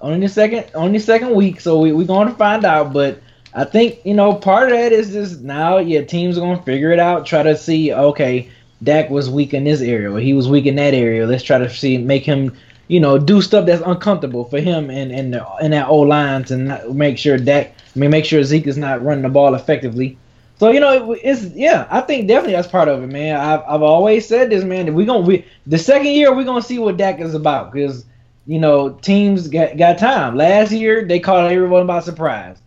only 0.03 0.27
the 0.27 0.29
second, 0.29 0.71
only 0.75 0.99
the 0.99 1.05
second 1.05 1.35
week, 1.35 1.61
so 1.61 1.79
we 1.79 1.93
we 1.93 2.05
going 2.05 2.29
to 2.29 2.35
find 2.35 2.67
out. 2.67 2.93
But 2.93 3.23
I 3.55 3.65
think 3.65 4.01
you 4.05 4.13
know, 4.13 4.35
part 4.35 4.71
of 4.71 4.77
that 4.77 4.93
is 4.93 5.13
just 5.13 5.41
now, 5.41 5.79
yeah, 5.79 6.03
teams 6.03 6.37
are 6.37 6.43
gonna 6.43 6.63
figure 6.63 6.93
it 6.93 6.99
out, 6.99 7.25
try 7.25 7.43
to 7.43 7.57
see, 7.57 7.95
okay, 7.95 8.51
Dak 8.83 9.11
was 9.11 9.29
weak 9.29 9.55
in 9.55 9.65
this 9.65 9.81
area, 9.81 10.11
or 10.11 10.21
he 10.21 10.33
was 10.33 10.49
weak 10.49 10.67
in 10.67 10.77
that 10.77 10.95
area. 10.95 11.27
Let's 11.27 11.45
try 11.45 11.59
to 11.59 11.69
see, 11.69 11.99
make 11.99 12.25
him 12.25 12.57
you 12.91 12.99
know, 12.99 13.19
do 13.19 13.41
stuff 13.41 13.67
that's 13.67 13.83
uncomfortable 13.87 14.45
for 14.45 14.59
him 14.59 14.91
and 14.91 15.13
and 15.13 15.41
and 15.63 15.73
that 15.73 15.87
old 15.87 16.09
lines 16.09 16.51
and 16.51 16.77
make 16.93 17.19
sure 17.19 17.39
Dak, 17.39 17.69
I 17.95 17.99
mean, 17.99 18.11
make 18.11 18.25
sure 18.25 18.43
Zeke 18.43 18.67
is 18.67 18.77
not 18.77 19.01
running 19.01 19.23
the 19.23 19.29
ball 19.29 19.55
effectively. 19.55 20.19
So 20.59 20.73
you 20.73 20.81
know, 20.81 21.13
it, 21.13 21.21
it's 21.23 21.45
yeah, 21.55 21.87
I 21.89 22.01
think 22.01 22.27
definitely 22.27 22.55
that's 22.55 22.67
part 22.67 22.89
of 22.89 23.01
it, 23.05 23.07
man. 23.07 23.37
I've 23.37 23.61
I've 23.61 23.83
always 23.83 24.27
said 24.27 24.51
this, 24.51 24.65
man. 24.65 24.93
We 24.93 25.05
gonna 25.05 25.21
we 25.21 25.47
the 25.69 25.79
second 25.79 26.09
year 26.09 26.35
we're 26.35 26.45
gonna 26.45 26.63
see 26.63 26.81
what 26.81 26.97
Dak 26.97 27.21
is 27.21 27.33
about 27.33 27.71
because 27.71 28.05
you 28.49 28.59
know 28.59 28.91
teams 28.91 29.47
got 29.47 29.77
got 29.77 29.97
time. 29.97 30.35
Last 30.35 30.73
year 30.73 31.07
they 31.07 31.21
caught 31.21 31.53
everyone 31.53 31.87
by 31.87 32.01
surprise. 32.01 32.59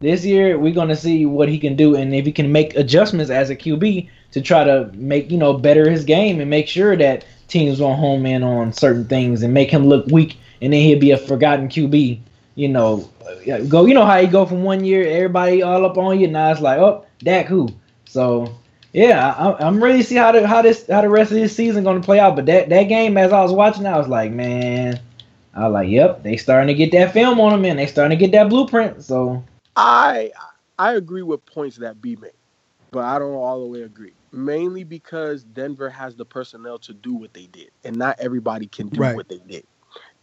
This 0.00 0.24
year 0.24 0.58
we're 0.58 0.74
gonna 0.74 0.96
see 0.96 1.26
what 1.26 1.48
he 1.48 1.58
can 1.58 1.76
do 1.76 1.94
and 1.94 2.14
if 2.14 2.24
he 2.26 2.32
can 2.32 2.50
make 2.50 2.74
adjustments 2.74 3.30
as 3.30 3.50
a 3.50 3.56
QB 3.56 4.08
to 4.32 4.40
try 4.40 4.64
to 4.64 4.90
make 4.94 5.30
you 5.30 5.38
know 5.38 5.52
better 5.54 5.90
his 5.90 6.04
game 6.04 6.40
and 6.40 6.48
make 6.48 6.68
sure 6.68 6.96
that 6.96 7.24
teams 7.48 7.80
won't 7.80 7.98
home 7.98 8.26
in 8.26 8.42
on 8.42 8.72
certain 8.72 9.04
things 9.04 9.42
and 9.42 9.52
make 9.52 9.70
him 9.70 9.86
look 9.86 10.06
weak 10.06 10.38
and 10.62 10.72
then 10.72 10.80
he'll 10.80 10.98
be 10.98 11.10
a 11.10 11.16
forgotten 11.16 11.68
QB. 11.68 12.20
You 12.54 12.68
know, 12.68 13.08
go. 13.68 13.86
You 13.86 13.94
know 13.94 14.04
how 14.04 14.16
you 14.16 14.28
go 14.28 14.44
from 14.44 14.64
one 14.64 14.84
year, 14.84 15.06
everybody 15.06 15.62
all 15.62 15.84
up 15.86 15.96
on 15.96 16.18
you. 16.18 16.24
And 16.24 16.32
now 16.34 16.50
it's 16.50 16.60
like, 16.60 16.78
oh, 16.78 17.04
Dak 17.20 17.46
who? 17.46 17.68
So 18.04 18.54
yeah, 18.92 19.32
I, 19.32 19.66
I'm 19.66 19.82
really 19.82 20.02
see 20.02 20.16
how 20.16 20.32
the 20.32 20.46
how 20.46 20.62
this 20.62 20.86
how 20.88 21.00
the 21.00 21.08
rest 21.08 21.30
of 21.30 21.38
this 21.38 21.54
season 21.54 21.84
going 21.84 22.00
to 22.00 22.04
play 22.04 22.18
out. 22.18 22.36
But 22.36 22.46
that 22.46 22.68
that 22.68 22.84
game, 22.84 23.16
as 23.16 23.32
I 23.32 23.40
was 23.40 23.52
watching, 23.52 23.86
I 23.86 23.96
was 23.96 24.08
like, 24.08 24.32
man, 24.32 25.00
I 25.54 25.68
was 25.68 25.72
like, 25.72 25.88
yep, 25.88 26.22
they 26.22 26.36
starting 26.36 26.66
to 26.68 26.74
get 26.74 26.92
that 26.92 27.12
film 27.12 27.40
on 27.40 27.52
them, 27.52 27.64
and 27.64 27.78
they 27.78 27.86
starting 27.86 28.18
to 28.18 28.22
get 28.22 28.32
that 28.32 28.50
blueprint. 28.50 29.04
So 29.04 29.42
I 29.76 30.32
I 30.78 30.94
agree 30.94 31.22
with 31.22 31.44
points 31.46 31.76
that 31.78 32.00
B 32.00 32.16
made, 32.16 32.32
but 32.90 33.04
I 33.04 33.18
don't 33.18 33.34
all 33.34 33.60
the 33.60 33.66
way 33.66 33.82
agree. 33.82 34.12
Mainly 34.32 34.84
because 34.84 35.44
Denver 35.44 35.90
has 35.90 36.16
the 36.16 36.24
personnel 36.24 36.78
to 36.80 36.94
do 36.94 37.14
what 37.14 37.34
they 37.34 37.46
did, 37.46 37.70
and 37.84 37.96
not 37.96 38.18
everybody 38.20 38.66
can 38.66 38.88
do 38.88 39.00
Right. 39.00 39.16
what 39.16 39.28
they 39.28 39.38
did. 39.48 39.64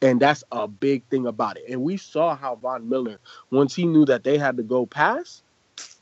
And 0.01 0.19
that's 0.19 0.43
a 0.51 0.67
big 0.67 1.03
thing 1.09 1.25
about 1.25 1.57
it. 1.57 1.63
And 1.69 1.81
we 1.81 1.97
saw 1.97 2.35
how 2.35 2.55
Von 2.55 2.87
Miller, 2.87 3.19
once 3.51 3.75
he 3.75 3.85
knew 3.85 4.05
that 4.05 4.23
they 4.23 4.37
had 4.37 4.55
to 4.57 4.63
go 4.63 4.85
pass, 4.85 5.41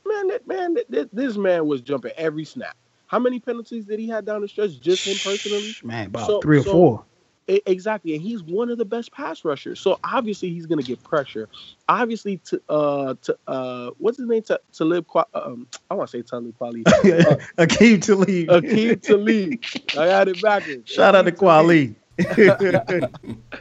man, 0.06 0.28
that 0.28 0.46
man, 0.46 0.76
that, 0.90 1.08
this 1.12 1.36
man 1.36 1.66
was 1.66 1.80
jumping 1.80 2.12
every 2.16 2.44
snap. 2.44 2.76
How 3.06 3.18
many 3.18 3.40
penalties 3.40 3.84
did 3.86 3.98
he 3.98 4.08
have 4.08 4.24
down 4.24 4.42
the 4.42 4.48
stretch? 4.48 4.78
Just 4.80 5.06
him 5.06 5.16
personally? 5.22 5.74
Man, 5.82 6.08
about 6.08 6.26
So- 6.26 6.40
three 6.40 6.58
or 6.58 6.62
so- 6.62 6.72
four. 6.72 7.04
Exactly, 7.48 8.14
and 8.14 8.22
he's 8.22 8.42
one 8.42 8.70
of 8.70 8.78
the 8.78 8.84
best 8.84 9.12
pass 9.12 9.44
rushers. 9.44 9.78
So 9.78 9.98
obviously 10.02 10.50
he's 10.50 10.66
gonna 10.66 10.82
get 10.82 11.02
pressure. 11.04 11.48
Obviously, 11.88 12.38
to 12.38 12.60
uh 12.68 13.14
to 13.22 13.38
uh 13.46 13.90
what's 13.98 14.18
his 14.18 14.26
name? 14.26 14.42
To 14.44 14.60
Talib, 14.72 15.06
Kwa- 15.06 15.26
um, 15.34 15.68
I 15.90 15.94
want 15.94 16.10
to 16.10 16.16
say 16.18 16.22
Talib 16.22 16.54
Kweli. 16.58 16.82
Akeem 17.58 18.02
Talib. 18.04 18.48
Akeem 18.64 19.00
Talib. 19.00 19.62
I 19.96 20.06
had 20.06 20.28
it 20.28 20.42
backwards. 20.42 20.90
Shout 20.90 21.14
out 21.14 21.26
to 21.26 21.32
Akeem 21.32 21.94
Kweli. 22.18 23.36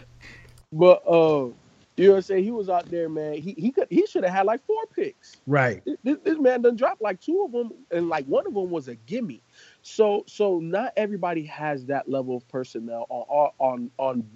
But 0.71 1.03
uh, 1.07 1.49
you 1.97 2.07
know 2.07 2.09
what 2.11 2.15
I'm 2.17 2.21
saying? 2.23 2.43
He 2.43 2.51
was 2.51 2.67
out 2.69 2.89
there, 2.89 3.07
man. 3.07 3.33
He 3.35 3.53
he 3.57 3.71
could 3.71 3.87
he 3.89 4.05
should 4.07 4.23
have 4.23 4.33
had 4.33 4.45
like 4.45 4.65
four 4.65 4.85
picks. 4.93 5.37
right. 5.47 5.81
This, 6.03 6.17
this 6.23 6.37
man 6.39 6.61
done 6.63 6.75
dropped 6.75 7.01
like 7.01 7.21
two 7.21 7.43
of 7.45 7.51
them, 7.51 7.71
and 7.91 8.09
like 8.09 8.25
one 8.25 8.45
of 8.45 8.53
them 8.53 8.69
was 8.69 8.87
a 8.87 8.95
gimme. 8.95 9.41
So 9.87 10.23
so 10.27 10.59
not 10.59 10.93
everybody 10.97 11.45
has 11.45 11.85
that 11.85 12.09
level 12.09 12.35
of 12.35 12.47
personnel 12.47 13.05
on 13.07 13.51
on 13.59 13.91
on 13.99 14.27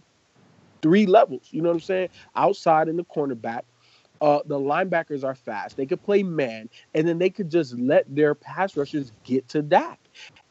three 0.84 1.08
levels. 1.08 1.48
You 1.50 1.64
know 1.64 1.70
what 1.70 1.76
I'm 1.76 1.80
saying? 1.82 2.10
Outside 2.36 2.88
in 2.88 2.98
the 2.98 3.04
cornerback. 3.04 3.62
Uh, 4.22 4.40
the 4.46 4.60
linebackers 4.60 5.24
are 5.24 5.34
fast. 5.34 5.76
They 5.78 5.86
could 5.86 6.04
play 6.04 6.24
man, 6.24 6.70
and 6.94 7.08
then 7.08 7.18
they 7.18 7.30
could 7.30 7.50
just 7.50 7.80
let 7.80 8.14
their 8.14 8.36
pass 8.36 8.76
rushers 8.78 9.12
get 9.24 9.48
to 9.50 9.62
Dak. 9.62 9.98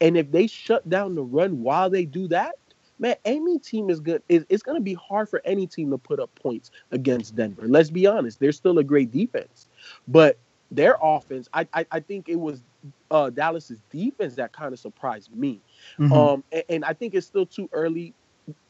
And 0.00 0.16
if 0.16 0.32
they 0.32 0.46
shut 0.46 0.88
down 0.88 1.14
the 1.14 1.22
run 1.22 1.62
while 1.62 1.90
they 1.90 2.06
do 2.06 2.26
that, 2.28 2.56
man, 2.98 3.16
any 3.26 3.58
team 3.58 3.90
is 3.90 4.00
good. 4.00 4.22
It's 4.28 4.62
going 4.62 4.78
to 4.78 4.82
be 4.82 4.94
hard 4.94 5.28
for 5.28 5.42
any 5.44 5.66
team 5.66 5.90
to 5.90 5.98
put 5.98 6.18
up 6.18 6.34
points 6.34 6.70
against 6.90 7.36
Denver. 7.36 7.68
Let's 7.68 7.90
be 7.90 8.06
honest; 8.06 8.40
they're 8.40 8.52
still 8.52 8.78
a 8.78 8.84
great 8.84 9.12
defense, 9.12 9.66
but 10.08 10.38
their 10.70 10.96
offense, 11.02 11.48
I 11.52 11.66
I, 11.72 11.86
I 11.90 12.00
think 12.00 12.28
it 12.28 12.36
was 12.36 12.62
uh, 13.10 13.30
Dallas's 13.30 13.80
defense 13.90 14.34
that 14.36 14.52
kind 14.52 14.72
of 14.72 14.78
surprised 14.78 15.34
me. 15.34 15.60
Mhm. 15.98 16.12
Um, 16.12 16.44
and, 16.52 16.62
and 16.68 16.84
I 16.84 16.92
think 16.92 17.14
it's 17.14 17.26
still 17.26 17.46
too 17.46 17.68
early 17.72 18.14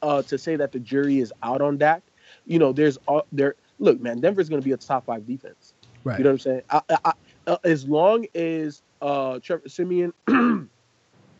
uh, 0.03 0.23
to 0.23 0.39
say 0.39 0.57
that 0.57 0.73
the 0.73 0.79
jury 0.79 1.19
is 1.19 1.33
out 1.43 1.61
on 1.61 1.77
Dak. 1.79 2.03
You 2.47 2.59
know, 2.59 2.73
there's 2.73 2.99
uh, 3.09 3.23
there. 3.33 3.55
Look, 3.79 4.01
man, 4.01 4.21
Denver's 4.21 4.49
going 4.49 4.61
to 4.61 4.65
be 4.65 4.73
a 4.73 4.77
top 4.77 5.07
five 5.07 5.27
defense. 5.27 5.73
right. 6.05 6.19
You 6.19 6.25
know 6.25 6.31
what 6.31 6.35
I'm 6.35 6.39
saying? 6.41 6.63
I, 6.71 6.81
I, 6.91 6.99
I, 7.05 7.13
uh, 7.47 7.57
as 7.65 7.87
long 7.87 8.27
as 8.35 8.83
uh, 9.01 9.39
Trevor 9.39 9.69
Siemian 9.69 10.13
and 10.27 10.69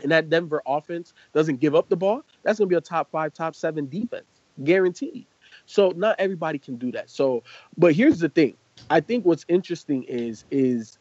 that 0.05 0.31
Denver 0.31 0.63
offense 0.67 1.15
doesn't 1.35 1.61
give 1.61 1.75
up 1.75 1.89
the 1.89 1.97
ball, 1.97 2.23
that's 2.43 2.59
going 2.59 2.69
to 2.69 2.73
be 2.73 2.77
a 2.77 2.81
top 2.81 3.11
five, 3.11 3.35
top 3.35 3.55
seven 3.55 3.89
defense, 3.89 4.27
guaranteed. 4.65 5.27
So 5.67 5.93
not 5.97 6.17
everybody 6.19 6.59
can 6.59 6.77
do 6.77 6.93
that. 6.93 7.11
So, 7.11 7.43
but 7.77 7.95
here's 7.95 8.19
the 8.21 8.29
thing. 8.29 8.55
I 8.91 9.01
think 9.01 9.25
what's 9.25 9.45
interesting 9.49 10.05
is 10.05 10.45
is 10.51 10.99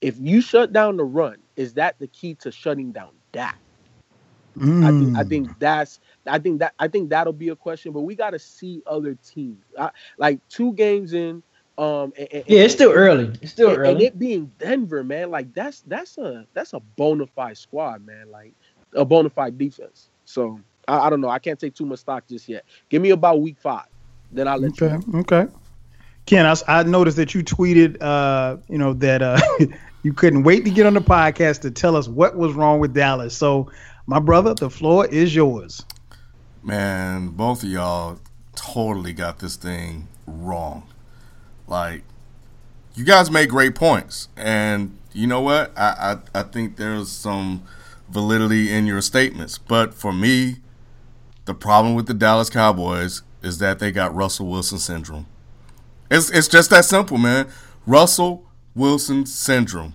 if 0.00 0.18
you 0.18 0.40
shut 0.40 0.72
down 0.72 0.96
the 0.96 1.04
run, 1.04 1.38
is 1.56 1.74
that 1.74 1.98
the 1.98 2.08
key 2.08 2.34
to 2.36 2.52
shutting 2.52 2.92
down 2.92 3.12
Dak? 3.32 3.58
I 4.82 4.92
think 4.92 5.10
I 5.16 5.24
Mm. 5.24 5.28
think 5.28 5.50
that's 5.58 6.00
I 6.26 6.38
think 6.38 6.60
that 6.60 6.74
I 6.78 6.88
think 6.88 7.10
that'll 7.10 7.32
be 7.32 7.48
a 7.50 7.56
question, 7.56 7.92
but 7.92 8.02
we 8.02 8.14
got 8.16 8.30
to 8.30 8.38
see 8.38 8.82
other 8.86 9.16
teams. 9.34 9.64
I, 9.78 9.90
like 10.18 10.40
two 10.48 10.74
games 10.74 11.12
in, 11.14 11.42
Um, 11.78 12.12
and, 12.18 12.28
and, 12.32 12.44
yeah, 12.46 12.60
it's 12.62 12.74
still 12.74 12.92
early. 12.92 13.32
It's 13.42 13.52
still 13.52 13.70
and, 13.70 13.78
early. 13.78 13.92
And 13.92 14.00
it 14.02 14.18
being 14.18 14.52
Denver, 14.58 15.04
man, 15.04 15.30
like 15.30 15.52
that's 15.54 15.82
that's 15.82 16.18
a 16.18 16.46
that's 16.54 16.72
a 16.74 16.80
bona 16.80 17.26
fide 17.26 17.56
squad, 17.58 18.04
man. 18.04 18.30
Like 18.30 18.54
a 18.94 19.04
bona 19.04 19.30
fide 19.30 19.58
defense. 19.58 20.10
So 20.24 20.60
I, 20.88 21.06
I 21.06 21.10
don't 21.10 21.20
know. 21.20 21.28
I 21.30 21.38
can't 21.38 21.58
take 21.58 21.74
too 21.74 21.86
much 21.86 22.00
stock 22.00 22.24
just 22.28 22.48
yet. 22.48 22.64
Give 22.90 23.02
me 23.02 23.10
about 23.10 23.40
week 23.42 23.58
five, 23.60 23.86
then 24.30 24.48
I'll 24.48 24.58
let 24.60 24.80
okay, 24.80 24.86
you. 24.86 24.98
Okay. 25.14 25.46
Ken, 26.30 26.46
I, 26.46 26.54
I 26.68 26.82
noticed 26.84 27.16
that 27.16 27.34
you 27.34 27.42
tweeted, 27.42 28.00
uh, 28.00 28.56
you 28.68 28.78
know, 28.78 28.92
that 28.92 29.20
uh, 29.20 29.40
you 30.04 30.12
couldn't 30.12 30.44
wait 30.44 30.64
to 30.64 30.70
get 30.70 30.86
on 30.86 30.94
the 30.94 31.00
podcast 31.00 31.62
to 31.62 31.72
tell 31.72 31.96
us 31.96 32.06
what 32.06 32.36
was 32.36 32.52
wrong 32.52 32.78
with 32.78 32.94
Dallas. 32.94 33.36
So, 33.36 33.68
my 34.06 34.20
brother, 34.20 34.54
the 34.54 34.70
floor 34.70 35.06
is 35.06 35.34
yours. 35.34 35.84
Man, 36.62 37.30
both 37.30 37.64
of 37.64 37.68
y'all 37.68 38.20
totally 38.54 39.12
got 39.12 39.40
this 39.40 39.56
thing 39.56 40.06
wrong. 40.24 40.84
Like, 41.66 42.04
you 42.94 43.04
guys 43.04 43.28
make 43.28 43.50
great 43.50 43.74
points, 43.74 44.28
and 44.36 44.96
you 45.12 45.26
know 45.26 45.40
what? 45.40 45.76
I 45.76 46.20
I, 46.32 46.40
I 46.40 46.42
think 46.44 46.76
there's 46.76 47.08
some 47.08 47.64
validity 48.08 48.72
in 48.72 48.86
your 48.86 49.00
statements, 49.00 49.58
but 49.58 49.94
for 49.94 50.12
me, 50.12 50.58
the 51.46 51.54
problem 51.54 51.96
with 51.96 52.06
the 52.06 52.14
Dallas 52.14 52.50
Cowboys 52.50 53.22
is 53.42 53.58
that 53.58 53.80
they 53.80 53.90
got 53.90 54.14
Russell 54.14 54.46
Wilson 54.46 54.78
syndrome. 54.78 55.26
It's 56.10 56.30
it's 56.30 56.48
just 56.48 56.70
that 56.70 56.84
simple, 56.84 57.18
man. 57.18 57.48
Russell 57.86 58.46
Wilson 58.74 59.26
syndrome, 59.26 59.94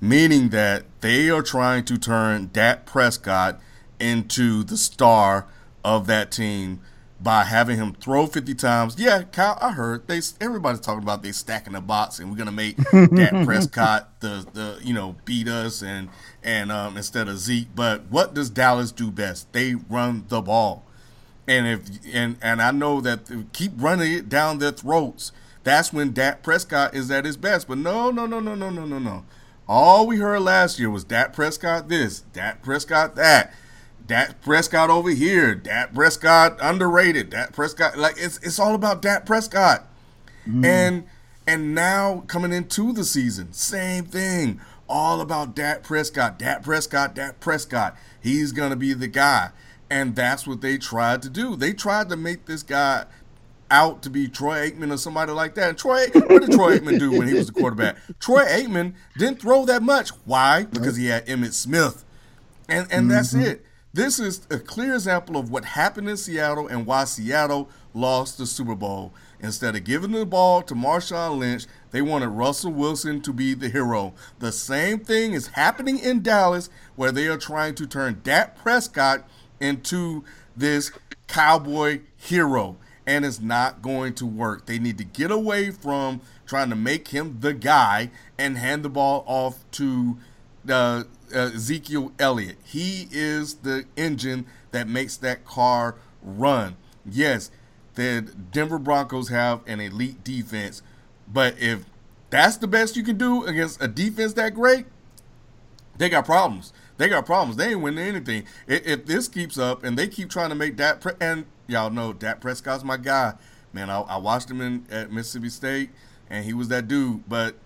meaning 0.00 0.48
that 0.50 0.84
they 1.00 1.30
are 1.30 1.42
trying 1.42 1.84
to 1.84 1.98
turn 1.98 2.50
Dak 2.52 2.86
Prescott 2.86 3.60
into 4.00 4.64
the 4.64 4.76
star 4.76 5.46
of 5.84 6.06
that 6.06 6.30
team 6.30 6.80
by 7.22 7.44
having 7.44 7.76
him 7.76 7.94
throw 7.94 8.26
50 8.26 8.54
times. 8.54 8.98
Yeah, 8.98 9.22
Kyle, 9.22 9.56
I 9.60 9.72
heard 9.72 10.08
they 10.08 10.20
everybody's 10.40 10.80
talking 10.80 11.02
about 11.02 11.22
they 11.22 11.30
stacking 11.30 11.74
the 11.74 11.80
box 11.80 12.18
and 12.18 12.30
we're 12.30 12.36
gonna 12.36 12.50
make 12.50 12.76
Dak 12.90 13.30
Prescott 13.44 14.20
the 14.20 14.44
the 14.52 14.78
you 14.82 14.92
know 14.92 15.16
beat 15.24 15.46
us 15.46 15.82
and 15.82 16.08
and 16.42 16.72
um, 16.72 16.96
instead 16.96 17.28
of 17.28 17.38
Zeke. 17.38 17.68
But 17.74 18.06
what 18.10 18.34
does 18.34 18.50
Dallas 18.50 18.90
do 18.90 19.10
best? 19.10 19.52
They 19.52 19.74
run 19.74 20.24
the 20.28 20.40
ball, 20.40 20.84
and 21.46 21.66
if 21.66 21.80
and 22.12 22.36
and 22.42 22.60
I 22.60 22.72
know 22.72 23.00
that 23.00 23.30
keep 23.52 23.72
running 23.76 24.12
it 24.12 24.28
down 24.28 24.58
their 24.58 24.72
throats. 24.72 25.30
That's 25.64 25.92
when 25.92 26.12
Dak 26.12 26.42
Prescott 26.42 26.94
is 26.94 27.10
at 27.10 27.24
his 27.24 27.36
best. 27.36 27.68
But 27.68 27.78
no, 27.78 28.10
no, 28.10 28.26
no, 28.26 28.40
no, 28.40 28.54
no, 28.54 28.70
no, 28.70 28.84
no, 28.84 28.98
no. 28.98 29.24
All 29.68 30.06
we 30.06 30.18
heard 30.18 30.40
last 30.40 30.78
year 30.78 30.90
was 30.90 31.04
Dak 31.04 31.32
Prescott 31.32 31.88
this, 31.88 32.20
Dak 32.32 32.62
Prescott 32.62 33.14
that. 33.16 33.54
Dak 34.06 34.42
Prescott 34.42 34.90
over 34.90 35.10
here, 35.10 35.54
Dak 35.54 35.94
Prescott 35.94 36.58
underrated, 36.60 37.30
Dak 37.30 37.52
Prescott 37.52 37.96
like 37.96 38.16
it's 38.18 38.38
it's 38.38 38.58
all 38.58 38.74
about 38.74 39.00
Dak 39.00 39.24
Prescott. 39.24 39.86
Mm. 40.46 40.64
And 40.64 41.04
and 41.46 41.74
now 41.74 42.24
coming 42.26 42.52
into 42.52 42.92
the 42.92 43.04
season, 43.04 43.52
same 43.52 44.04
thing. 44.04 44.60
All 44.88 45.20
about 45.20 45.54
Dak 45.54 45.84
Prescott, 45.84 46.38
Dak 46.38 46.62
Prescott, 46.62 47.14
Dak 47.14 47.40
Prescott. 47.40 47.96
He's 48.20 48.52
gonna 48.52 48.76
be 48.76 48.92
the 48.92 49.08
guy. 49.08 49.50
And 49.88 50.16
that's 50.16 50.46
what 50.46 50.62
they 50.62 50.78
tried 50.78 51.22
to 51.22 51.28
do. 51.28 51.54
They 51.54 51.72
tried 51.72 52.08
to 52.08 52.16
make 52.16 52.46
this 52.46 52.62
guy 52.62 53.04
out 53.72 54.02
to 54.02 54.10
be 54.10 54.28
Troy 54.28 54.70
Aikman 54.70 54.92
or 54.92 54.98
somebody 54.98 55.32
like 55.32 55.54
that. 55.54 55.70
And 55.70 55.78
Troy, 55.78 56.06
what 56.12 56.42
did 56.42 56.52
Troy 56.52 56.78
Aikman 56.78 56.98
do 56.98 57.10
when 57.18 57.26
he 57.26 57.34
was 57.34 57.46
the 57.46 57.52
quarterback? 57.54 57.96
Troy 58.20 58.44
Aikman 58.44 58.94
didn't 59.18 59.40
throw 59.40 59.64
that 59.64 59.82
much. 59.82 60.10
Why? 60.26 60.64
Because 60.64 60.96
he 60.96 61.06
had 61.06 61.26
Emmitt 61.26 61.54
Smith. 61.54 62.04
And 62.68 62.86
and 62.92 63.02
mm-hmm. 63.02 63.08
that's 63.08 63.34
it. 63.34 63.64
This 63.94 64.18
is 64.18 64.46
a 64.50 64.58
clear 64.58 64.94
example 64.94 65.36
of 65.36 65.50
what 65.50 65.64
happened 65.64 66.08
in 66.08 66.16
Seattle 66.16 66.68
and 66.68 66.86
why 66.86 67.04
Seattle 67.04 67.68
lost 67.92 68.38
the 68.38 68.46
Super 68.46 68.74
Bowl. 68.74 69.12
Instead 69.40 69.74
of 69.74 69.84
giving 69.84 70.12
the 70.12 70.24
ball 70.24 70.62
to 70.62 70.74
Marshawn 70.74 71.38
Lynch, 71.38 71.66
they 71.90 72.00
wanted 72.00 72.28
Russell 72.28 72.72
Wilson 72.72 73.20
to 73.22 73.32
be 73.32 73.54
the 73.54 73.68
hero. 73.68 74.14
The 74.38 74.52
same 74.52 75.00
thing 75.00 75.32
is 75.32 75.48
happening 75.48 75.98
in 75.98 76.22
Dallas, 76.22 76.70
where 76.94 77.10
they 77.10 77.26
are 77.26 77.36
trying 77.36 77.74
to 77.74 77.86
turn 77.86 78.20
Dak 78.22 78.56
Prescott 78.56 79.28
into 79.60 80.24
this 80.56 80.92
cowboy 81.26 82.00
hero 82.16 82.76
and 83.06 83.24
it's 83.24 83.40
not 83.40 83.82
going 83.82 84.14
to 84.14 84.26
work. 84.26 84.66
They 84.66 84.78
need 84.78 84.98
to 84.98 85.04
get 85.04 85.30
away 85.30 85.70
from 85.70 86.20
trying 86.46 86.70
to 86.70 86.76
make 86.76 87.08
him 87.08 87.38
the 87.40 87.54
guy 87.54 88.10
and 88.38 88.58
hand 88.58 88.84
the 88.84 88.88
ball 88.88 89.24
off 89.26 89.64
to 89.72 90.18
uh, 90.68 91.04
uh, 91.34 91.50
Ezekiel 91.54 92.12
Elliott. 92.18 92.58
He 92.64 93.08
is 93.10 93.54
the 93.56 93.84
engine 93.96 94.46
that 94.70 94.88
makes 94.88 95.16
that 95.18 95.44
car 95.44 95.96
run. 96.22 96.76
Yes, 97.04 97.50
the 97.94 98.22
Denver 98.50 98.78
Broncos 98.78 99.28
have 99.28 99.60
an 99.66 99.80
elite 99.80 100.22
defense, 100.22 100.82
but 101.26 101.58
if 101.58 101.84
that's 102.30 102.56
the 102.56 102.68
best 102.68 102.96
you 102.96 103.02
can 103.02 103.18
do 103.18 103.44
against 103.44 103.82
a 103.82 103.88
defense 103.88 104.34
that 104.34 104.54
great, 104.54 104.86
they 105.98 106.08
got 106.08 106.24
problems. 106.24 106.72
They 106.96 107.08
got 107.08 107.26
problems. 107.26 107.56
They 107.56 107.70
ain't 107.70 107.80
winning 107.80 108.06
anything. 108.06 108.44
If, 108.66 109.06
this 109.06 109.28
keeps 109.28 109.58
up 109.58 109.82
and 109.82 109.98
they 109.98 110.06
keep 110.06 110.30
trying 110.30 110.50
to 110.50 110.54
make 110.54 110.76
that, 110.76 111.04
and 111.20 111.46
y'all 111.66 111.90
know 111.90 112.12
Dak 112.12 112.40
Prescott's 112.40 112.84
my 112.84 112.96
guy. 112.96 113.34
Man, 113.72 113.90
I, 113.90 114.00
I 114.00 114.16
watched 114.18 114.50
him 114.50 114.60
in 114.60 114.86
at 114.90 115.10
Mississippi 115.10 115.48
State, 115.48 115.90
and 116.28 116.44
he 116.44 116.52
was 116.52 116.68
that 116.68 116.88
dude. 116.88 117.28
But 117.28 117.56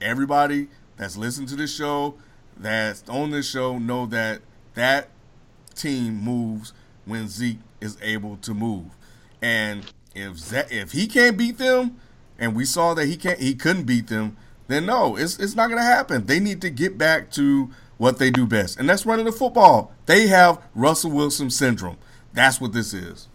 everybody 0.00 0.68
that's 0.96 1.16
listened 1.16 1.48
to 1.48 1.56
this 1.56 1.74
show, 1.74 2.14
that's 2.56 3.08
on 3.08 3.30
this 3.30 3.48
show, 3.48 3.78
know 3.78 4.06
that 4.06 4.40
that 4.74 5.08
team 5.74 6.22
moves 6.22 6.72
when 7.04 7.28
Zeke 7.28 7.58
is 7.80 7.96
able 8.02 8.36
to 8.38 8.54
move. 8.54 8.86
And 9.40 9.90
if 10.14 10.38
Zach, 10.38 10.70
if 10.70 10.92
he 10.92 11.06
can't 11.06 11.36
beat 11.36 11.58
them, 11.58 11.96
and 12.38 12.54
we 12.54 12.64
saw 12.64 12.94
that 12.94 13.06
he 13.06 13.16
can't, 13.16 13.38
he 13.38 13.54
couldn't 13.54 13.84
beat 13.84 14.08
them, 14.08 14.36
then 14.68 14.86
no, 14.86 15.16
it's 15.16 15.38
it's 15.38 15.54
not 15.54 15.68
gonna 15.68 15.82
happen. 15.82 16.26
They 16.26 16.40
need 16.40 16.60
to 16.62 16.70
get 16.70 16.98
back 16.98 17.30
to 17.32 17.70
what 17.98 18.18
they 18.18 18.30
do 18.30 18.46
best, 18.46 18.78
and 18.78 18.88
that's 18.88 19.06
running 19.06 19.24
the 19.24 19.32
football. 19.32 19.92
They 20.06 20.26
have 20.26 20.60
Russell 20.74 21.12
Wilson 21.12 21.50
syndrome. 21.50 21.96
That's 22.32 22.60
what 22.60 22.72
this 22.72 22.92
is. 22.92 23.28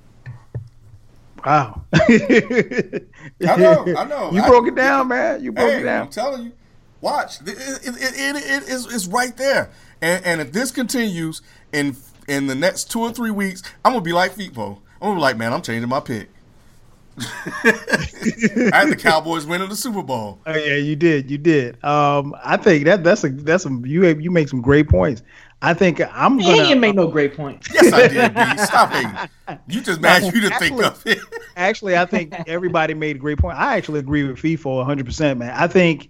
Wow. 1.46 1.84
I 1.94 3.02
know, 3.40 3.86
I 3.98 4.04
know. 4.06 4.32
You 4.32 4.42
I, 4.42 4.48
broke 4.48 4.68
it 4.68 4.76
down, 4.76 5.08
man. 5.08 5.44
You 5.44 5.52
broke 5.52 5.72
hey, 5.72 5.82
it 5.82 5.84
down. 5.84 6.04
I'm 6.04 6.12
telling 6.12 6.44
you. 6.46 6.52
Watch. 7.02 7.42
It, 7.42 7.50
it, 7.50 7.88
it, 7.88 8.36
it 8.36 8.70
is, 8.70 8.94
it's 8.94 9.08
right 9.08 9.36
there. 9.36 9.72
And, 10.02 10.24
and 10.26 10.42
if 10.42 10.52
this 10.52 10.72
continues 10.72 11.42
in 11.74 11.96
in 12.28 12.48
the 12.48 12.56
next 12.56 12.92
two 12.92 13.02
or 13.02 13.12
three 13.12 13.32
weeks, 13.32 13.64
I'm 13.84 13.94
gonna 13.94 14.04
be 14.04 14.14
like 14.14 14.34
FIFO. 14.36 14.78
I'm 14.78 15.00
gonna 15.00 15.16
be 15.16 15.22
like, 15.22 15.38
man, 15.38 15.52
I'm 15.54 15.62
changing 15.62 15.90
my 15.90 16.00
pick. 16.00 16.30
I 17.18 18.72
had 18.74 18.90
the 18.90 18.98
Cowboys 18.98 19.46
winning 19.46 19.70
the 19.70 19.76
Super 19.76 20.02
Bowl. 20.02 20.40
Oh 20.46 20.56
yeah, 20.56 20.76
you 20.76 20.96
did, 20.96 21.30
you 21.30 21.38
did. 21.38 21.84
Um, 21.84 22.36
I 22.44 22.58
think 22.58 22.86
that 22.86 23.04
that's 23.04 23.24
a 23.24 23.30
that's 23.30 23.64
some 23.64 23.86
you 23.86 24.06
you 24.08 24.32
make 24.32 24.48
some 24.48 24.62
great 24.62 24.88
points. 24.88 25.24
I 25.62 25.74
think 25.74 26.02
I'm 26.02 26.38
gonna. 26.38 26.56
You 26.56 26.64
didn't 26.64 26.80
make 26.80 26.96
no 26.96 27.08
great 27.08 27.36
point. 27.36 27.68
Yes, 27.74 27.94
I 27.94 28.08
did. 28.08 28.34
B. 28.58 28.64
Stop 28.64 28.90
hating. 28.90 29.60
You 29.68 29.82
just 29.82 30.02
mad 30.02 30.24
you 30.24 30.42
to 30.42 30.50
think 30.58 30.82
of 30.82 31.06
it. 31.06 31.20
actually, 31.56 31.98
I 31.98 32.06
think 32.06 32.34
everybody 32.48 32.94
made 32.94 33.18
a 33.18 33.20
great 33.20 33.38
point. 33.38 33.58
I 33.58 33.78
actually 33.78 34.00
agree 34.00 34.24
with 34.24 34.38
FIFO 34.38 34.78
100, 34.78 35.06
percent 35.06 35.40
man. 35.40 35.54
I 35.56 35.68
think 35.68 36.10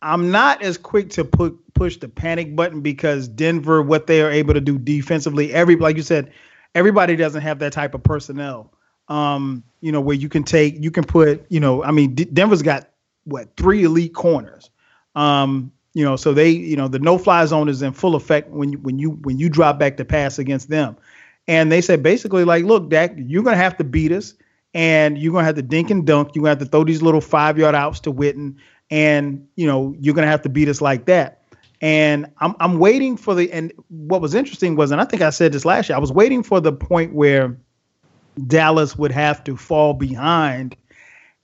I'm 0.00 0.30
not 0.30 0.62
as 0.62 0.78
quick 0.78 1.10
to 1.10 1.24
put 1.24 1.58
push 1.74 1.98
the 1.98 2.08
panic 2.08 2.56
button 2.56 2.80
because 2.80 3.28
Denver, 3.28 3.82
what 3.82 4.06
they 4.06 4.22
are 4.22 4.30
able 4.30 4.54
to 4.54 4.60
do 4.60 4.78
defensively, 4.78 5.52
every 5.52 5.76
like 5.76 5.96
you 5.96 6.02
said, 6.02 6.32
everybody 6.74 7.16
doesn't 7.16 7.42
have 7.42 7.58
that 7.58 7.72
type 7.72 7.94
of 7.94 8.02
personnel 8.02 8.72
um, 9.08 9.62
you 9.80 9.92
know, 9.92 10.00
where 10.00 10.16
you 10.16 10.28
can 10.28 10.42
take, 10.42 10.82
you 10.82 10.90
can 10.90 11.04
put, 11.04 11.44
you 11.50 11.60
know, 11.60 11.82
I 11.84 11.90
mean, 11.90 12.14
D- 12.14 12.24
Denver's 12.24 12.62
got 12.62 12.88
what 13.24 13.54
three 13.56 13.84
elite 13.84 14.14
corners. 14.14 14.70
Um, 15.14 15.72
you 15.94 16.04
know, 16.04 16.16
so 16.16 16.32
they, 16.32 16.50
you 16.50 16.76
know, 16.76 16.88
the 16.88 16.98
no-fly 16.98 17.44
zone 17.46 17.68
is 17.68 17.82
in 17.82 17.92
full 17.92 18.14
effect 18.14 18.50
when 18.50 18.72
you 18.72 18.78
when 18.78 18.98
you 18.98 19.10
when 19.10 19.38
you 19.38 19.48
drop 19.48 19.78
back 19.78 19.96
to 19.98 20.04
pass 20.04 20.38
against 20.38 20.68
them. 20.70 20.96
And 21.48 21.70
they 21.70 21.80
said 21.80 22.02
basically 22.02 22.44
like, 22.44 22.64
look, 22.64 22.88
Dak, 22.88 23.14
you're 23.16 23.42
gonna 23.42 23.56
have 23.56 23.76
to 23.78 23.84
beat 23.84 24.12
us, 24.12 24.34
and 24.74 25.18
you're 25.18 25.32
gonna 25.32 25.44
have 25.44 25.56
to 25.56 25.62
dink 25.62 25.90
and 25.90 26.06
dunk. 26.06 26.34
You're 26.34 26.42
gonna 26.42 26.50
have 26.50 26.58
to 26.60 26.66
throw 26.66 26.84
these 26.84 27.02
little 27.02 27.20
five-yard 27.20 27.74
outs 27.74 28.00
to 28.00 28.12
Witten, 28.12 28.56
and 28.90 29.46
you 29.56 29.66
know, 29.66 29.94
you're 29.98 30.14
gonna 30.14 30.28
have 30.28 30.42
to 30.42 30.48
beat 30.48 30.68
us 30.68 30.80
like 30.80 31.06
that. 31.06 31.42
And 31.82 32.26
I'm 32.38 32.54
I'm 32.60 32.78
waiting 32.78 33.16
for 33.16 33.34
the 33.34 33.52
and 33.52 33.72
what 33.88 34.20
was 34.20 34.34
interesting 34.34 34.76
was, 34.76 34.92
and 34.92 35.00
I 35.00 35.04
think 35.04 35.20
I 35.20 35.30
said 35.30 35.52
this 35.52 35.64
last 35.64 35.88
year, 35.88 35.96
I 35.96 36.00
was 36.00 36.12
waiting 36.12 36.42
for 36.42 36.60
the 36.60 36.72
point 36.72 37.12
where 37.12 37.58
Dallas 38.46 38.96
would 38.96 39.12
have 39.12 39.44
to 39.44 39.56
fall 39.56 39.92
behind 39.92 40.76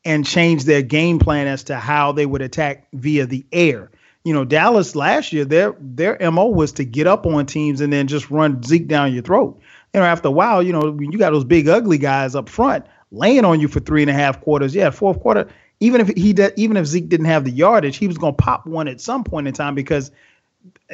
and 0.05 0.25
change 0.25 0.65
their 0.65 0.81
game 0.81 1.19
plan 1.19 1.47
as 1.49 1.65
to 1.65 1.77
how 1.77 2.13
they 2.13 2.25
would 2.25 2.41
attack 2.41 2.87
via 2.95 3.27
the 3.27 3.45
air. 3.53 3.91
You 4.29 4.35
know, 4.35 4.45
Dallas 4.45 4.95
last 4.95 5.33
year, 5.33 5.47
their 5.47 5.75
their 5.81 6.19
MO 6.31 6.49
was 6.49 6.71
to 6.73 6.85
get 6.85 7.07
up 7.07 7.25
on 7.25 7.47
teams 7.47 7.81
and 7.81 7.91
then 7.91 8.07
just 8.09 8.31
run 8.31 8.63
Zeke 8.63 8.87
down 8.87 9.15
your 9.15 9.23
throat. 9.23 9.59
You 9.95 10.01
know, 10.01 10.07
after 10.07 10.29
a 10.29 10.31
while, 10.31 10.63
you 10.63 10.71
know, 10.71 10.91
when 10.91 11.11
you 11.11 11.17
got 11.17 11.31
those 11.31 11.45
big 11.45 11.67
ugly 11.67 11.97
guys 11.97 12.35
up 12.35 12.51
front 12.51 12.85
laying 13.11 13.47
on 13.47 13.59
you 13.59 13.69
for 13.69 13.81
three 13.81 14.03
and 14.03 14.11
a 14.11 14.13
half 14.13 14.43
quarters, 14.43 14.75
yeah, 14.75 14.91
fourth 14.91 15.19
quarter, 15.21 15.49
even 15.81 16.03
if 16.03 16.09
he 16.09 16.35
did, 16.35 16.53
even 16.57 16.77
if 16.77 16.85
Zeke 16.85 17.09
didn't 17.09 17.25
have 17.25 17.45
the 17.45 17.51
yardage, 17.51 17.97
he 17.97 18.07
was 18.07 18.19
gonna 18.19 18.35
pop 18.35 18.67
one 18.67 18.87
at 18.87 19.01
some 19.01 19.25
point 19.25 19.49
in 19.49 19.55
time 19.55 19.75
because 19.75 20.11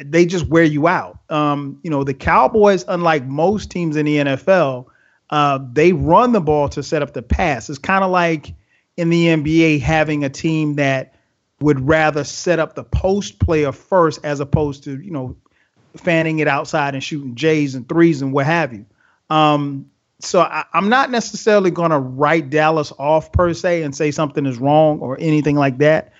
they 0.01 0.25
just 0.25 0.47
wear 0.47 0.63
you 0.63 0.87
out. 0.87 1.19
Um, 1.29 1.77
you 1.83 1.91
know, 1.91 2.05
the 2.05 2.13
Cowboys, 2.13 2.85
unlike 2.87 3.25
most 3.25 3.69
teams 3.69 3.97
in 3.97 4.05
the 4.05 4.15
NFL, 4.15 4.85
uh, 5.29 5.59
they 5.73 5.91
run 5.91 6.31
the 6.31 6.39
ball 6.39 6.69
to 6.69 6.81
set 6.81 7.01
up 7.01 7.11
the 7.11 7.21
pass. 7.21 7.69
It's 7.69 7.79
kind 7.79 8.05
of 8.05 8.11
like, 8.11 8.53
in 8.97 9.09
the 9.09 9.27
NBA 9.27 9.81
having 9.81 10.23
a 10.23 10.29
team 10.29 10.75
that 10.75 11.14
would 11.61 11.87
rather 11.87 12.23
set 12.23 12.59
up 12.59 12.75
the 12.75 12.83
post 12.83 13.39
player 13.39 13.71
first 13.71 14.19
as 14.23 14.39
opposed 14.39 14.83
to, 14.83 15.01
you 15.01 15.11
know, 15.11 15.35
fanning 15.95 16.39
it 16.39 16.47
outside 16.47 16.93
and 16.93 17.03
shooting 17.03 17.35
J's 17.35 17.75
and 17.75 17.87
threes 17.87 18.21
and 18.21 18.33
what 18.33 18.45
have 18.45 18.73
you. 18.73 18.85
Um, 19.29 19.89
so 20.19 20.41
I, 20.41 20.65
am 20.73 20.89
not 20.89 21.11
necessarily 21.11 21.71
going 21.71 21.91
to 21.91 21.99
write 21.99 22.49
Dallas 22.49 22.91
off 22.97 23.31
per 23.31 23.53
se 23.53 23.83
and 23.83 23.95
say 23.95 24.11
something 24.11 24.45
is 24.45 24.57
wrong 24.57 24.99
or 24.99 25.17
anything 25.19 25.55
like 25.55 25.77
that. 25.79 26.13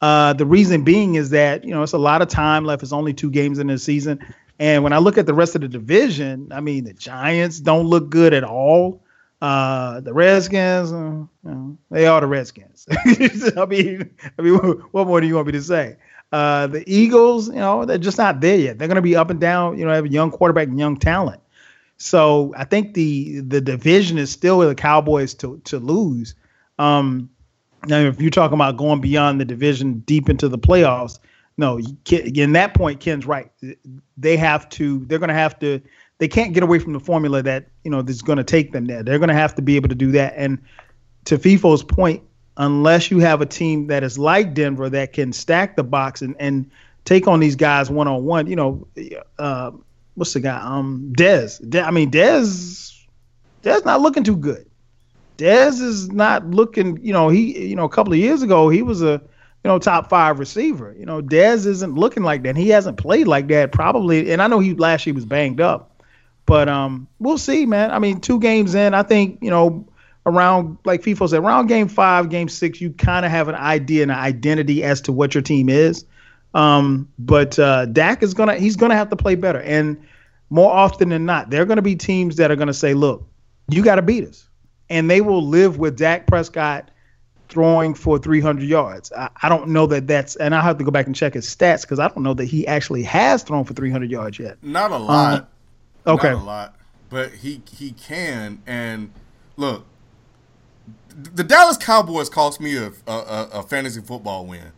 Uh, 0.00 0.32
the 0.32 0.46
reason 0.46 0.82
being 0.82 1.14
is 1.14 1.30
that 1.30 1.64
you 1.64 1.70
know 1.70 1.82
it's 1.82 1.92
a 1.92 1.98
lot 1.98 2.22
of 2.22 2.28
time 2.28 2.64
left. 2.64 2.82
It's 2.82 2.92
only 2.92 3.14
two 3.14 3.30
games 3.30 3.58
in 3.60 3.68
the 3.68 3.78
season, 3.78 4.18
and 4.58 4.82
when 4.82 4.92
I 4.92 4.98
look 4.98 5.16
at 5.16 5.26
the 5.26 5.34
rest 5.34 5.54
of 5.54 5.60
the 5.60 5.68
division, 5.68 6.50
I 6.52 6.60
mean 6.60 6.84
the 6.84 6.92
Giants 6.92 7.60
don't 7.60 7.86
look 7.86 8.10
good 8.10 8.34
at 8.34 8.42
all. 8.42 9.04
Uh, 9.42 9.98
the 9.98 10.12
Redskins, 10.12 10.92
uh, 10.92 10.96
you 10.96 11.28
know, 11.42 11.76
they 11.90 12.06
are 12.06 12.20
the 12.20 12.28
Redskins. 12.28 12.86
I 13.56 13.66
mean, 13.66 14.08
I 14.38 14.42
mean, 14.42 14.54
what 14.54 15.08
more 15.08 15.20
do 15.20 15.26
you 15.26 15.34
want 15.34 15.48
me 15.48 15.52
to 15.54 15.62
say? 15.62 15.96
Uh, 16.30 16.68
the 16.68 16.84
Eagles, 16.86 17.48
you 17.48 17.56
know, 17.56 17.84
they're 17.84 17.98
just 17.98 18.18
not 18.18 18.40
there 18.40 18.56
yet. 18.56 18.78
They're 18.78 18.86
going 18.86 18.94
to 18.94 19.02
be 19.02 19.16
up 19.16 19.30
and 19.30 19.40
down. 19.40 19.76
You 19.76 19.84
know, 19.84 19.92
have 19.92 20.04
a 20.04 20.08
young 20.08 20.30
quarterback 20.30 20.68
and 20.68 20.78
young 20.78 20.96
talent. 20.96 21.42
So 21.96 22.54
I 22.56 22.62
think 22.62 22.94
the 22.94 23.40
the 23.40 23.60
division 23.60 24.16
is 24.16 24.30
still 24.30 24.58
with 24.58 24.68
the 24.68 24.76
Cowboys 24.76 25.34
to 25.34 25.60
to 25.64 25.80
lose. 25.80 26.36
Um, 26.78 27.28
now, 27.86 27.98
if 27.98 28.20
you're 28.20 28.30
talking 28.30 28.54
about 28.54 28.76
going 28.76 29.00
beyond 29.00 29.40
the 29.40 29.44
division 29.44 30.04
deep 30.06 30.28
into 30.28 30.48
the 30.48 30.58
playoffs, 30.58 31.18
no, 31.56 31.80
in 32.08 32.52
that 32.52 32.74
point, 32.74 33.00
Ken's 33.00 33.26
right. 33.26 33.50
They 34.16 34.36
have 34.36 34.68
to. 34.70 35.04
They're 35.06 35.18
going 35.18 35.28
to 35.28 35.34
have 35.34 35.58
to. 35.58 35.80
They 36.22 36.28
can't 36.28 36.54
get 36.54 36.62
away 36.62 36.78
from 36.78 36.92
the 36.92 37.00
formula 37.00 37.42
that 37.42 37.66
you 37.82 37.90
know 37.90 38.00
that's 38.00 38.22
going 38.22 38.36
to 38.36 38.44
take 38.44 38.70
them 38.70 38.84
there. 38.84 39.02
They're 39.02 39.18
going 39.18 39.30
to 39.30 39.34
have 39.34 39.56
to 39.56 39.62
be 39.62 39.74
able 39.74 39.88
to 39.88 39.96
do 39.96 40.12
that. 40.12 40.34
And 40.36 40.62
to 41.24 41.36
FIFO's 41.36 41.82
point, 41.82 42.22
unless 42.56 43.10
you 43.10 43.18
have 43.18 43.40
a 43.40 43.46
team 43.46 43.88
that 43.88 44.04
is 44.04 44.20
like 44.20 44.54
Denver 44.54 44.88
that 44.88 45.14
can 45.14 45.32
stack 45.32 45.74
the 45.74 45.82
box 45.82 46.22
and 46.22 46.36
and 46.38 46.70
take 47.04 47.26
on 47.26 47.40
these 47.40 47.56
guys 47.56 47.90
one 47.90 48.06
on 48.06 48.22
one, 48.24 48.46
you 48.46 48.54
know, 48.54 48.86
uh, 49.40 49.72
what's 50.14 50.32
the 50.32 50.38
guy? 50.38 50.60
Um, 50.62 51.12
Dez. 51.16 51.58
De- 51.68 51.82
I 51.82 51.90
mean, 51.90 52.12
Dez. 52.12 52.96
Dez 53.64 53.84
not 53.84 54.00
looking 54.00 54.22
too 54.22 54.36
good. 54.36 54.70
Dez 55.38 55.80
is 55.80 56.08
not 56.12 56.46
looking. 56.46 57.04
You 57.04 57.14
know, 57.14 57.30
he. 57.30 57.66
You 57.66 57.74
know, 57.74 57.84
a 57.84 57.88
couple 57.88 58.12
of 58.12 58.20
years 58.20 58.42
ago, 58.42 58.68
he 58.68 58.82
was 58.82 59.02
a 59.02 59.20
you 59.64 59.68
know, 59.68 59.78
top 59.78 60.08
five 60.08 60.38
receiver. 60.38 60.94
You 60.98 61.06
know, 61.06 61.22
Dez 61.22 61.66
isn't 61.66 61.94
looking 61.94 62.24
like 62.24 62.42
that. 62.42 62.56
He 62.56 62.68
hasn't 62.68 62.96
played 62.96 63.28
like 63.28 63.48
that 63.48 63.70
probably. 63.70 64.32
And 64.32 64.42
I 64.42 64.48
know 64.48 64.58
he 64.58 64.74
last 64.74 65.06
year 65.06 65.14
was 65.14 65.24
banged 65.24 65.60
up, 65.60 65.91
but 66.46 66.68
um, 66.68 67.08
we'll 67.18 67.38
see, 67.38 67.66
man. 67.66 67.90
I 67.90 67.98
mean, 67.98 68.20
two 68.20 68.38
games 68.38 68.74
in, 68.74 68.94
I 68.94 69.02
think 69.02 69.38
you 69.42 69.50
know, 69.50 69.86
around 70.26 70.78
like 70.84 71.02
FIFO 71.02 71.28
said, 71.28 71.40
around 71.40 71.66
game 71.66 71.88
five, 71.88 72.28
game 72.28 72.48
six, 72.48 72.80
you 72.80 72.90
kind 72.90 73.24
of 73.24 73.30
have 73.30 73.48
an 73.48 73.54
idea 73.54 74.02
and 74.02 74.10
an 74.10 74.18
identity 74.18 74.82
as 74.82 75.00
to 75.02 75.12
what 75.12 75.34
your 75.34 75.42
team 75.42 75.68
is. 75.68 76.04
Um, 76.54 77.08
but 77.18 77.58
uh, 77.58 77.86
Dak 77.86 78.22
is 78.22 78.34
gonna 78.34 78.56
he's 78.56 78.76
gonna 78.76 78.96
have 78.96 79.10
to 79.10 79.16
play 79.16 79.34
better, 79.34 79.60
and 79.60 80.02
more 80.50 80.72
often 80.72 81.08
than 81.08 81.24
not, 81.24 81.50
there 81.50 81.62
are 81.62 81.66
gonna 81.66 81.82
be 81.82 81.96
teams 81.96 82.36
that 82.36 82.50
are 82.50 82.56
gonna 82.56 82.74
say, 82.74 82.94
look, 82.94 83.26
you 83.68 83.82
got 83.82 83.96
to 83.96 84.02
beat 84.02 84.28
us, 84.28 84.48
and 84.90 85.10
they 85.10 85.20
will 85.20 85.46
live 85.46 85.78
with 85.78 85.96
Dak 85.96 86.26
Prescott 86.26 86.90
throwing 87.48 87.94
for 87.94 88.18
300 88.18 88.64
yards. 88.64 89.12
I, 89.12 89.28
I, 89.42 89.48
don't 89.50 89.68
know 89.68 89.86
that 89.88 90.06
that's, 90.06 90.36
and 90.36 90.54
I'll 90.54 90.62
have 90.62 90.78
to 90.78 90.84
go 90.84 90.90
back 90.90 91.04
and 91.04 91.14
check 91.14 91.34
his 91.34 91.46
stats 91.46 91.82
because 91.82 91.98
I 91.98 92.08
don't 92.08 92.22
know 92.22 92.32
that 92.32 92.46
he 92.46 92.66
actually 92.66 93.02
has 93.02 93.42
thrown 93.42 93.64
for 93.64 93.74
300 93.74 94.10
yards 94.10 94.38
yet. 94.38 94.56
Not 94.62 94.90
a 94.90 94.96
lot. 94.96 95.40
Um, 95.40 95.46
okay. 96.06 96.30
Not 96.30 96.42
a 96.42 96.44
lot, 96.44 96.76
but 97.08 97.32
he 97.32 97.62
he 97.70 97.92
can. 97.92 98.62
And 98.66 99.12
look, 99.56 99.84
the 101.08 101.44
Dallas 101.44 101.76
Cowboys 101.76 102.28
cost 102.28 102.60
me 102.60 102.76
a 102.76 102.92
a, 103.06 103.48
a 103.52 103.62
fantasy 103.62 104.00
football 104.00 104.46
win 104.46 104.72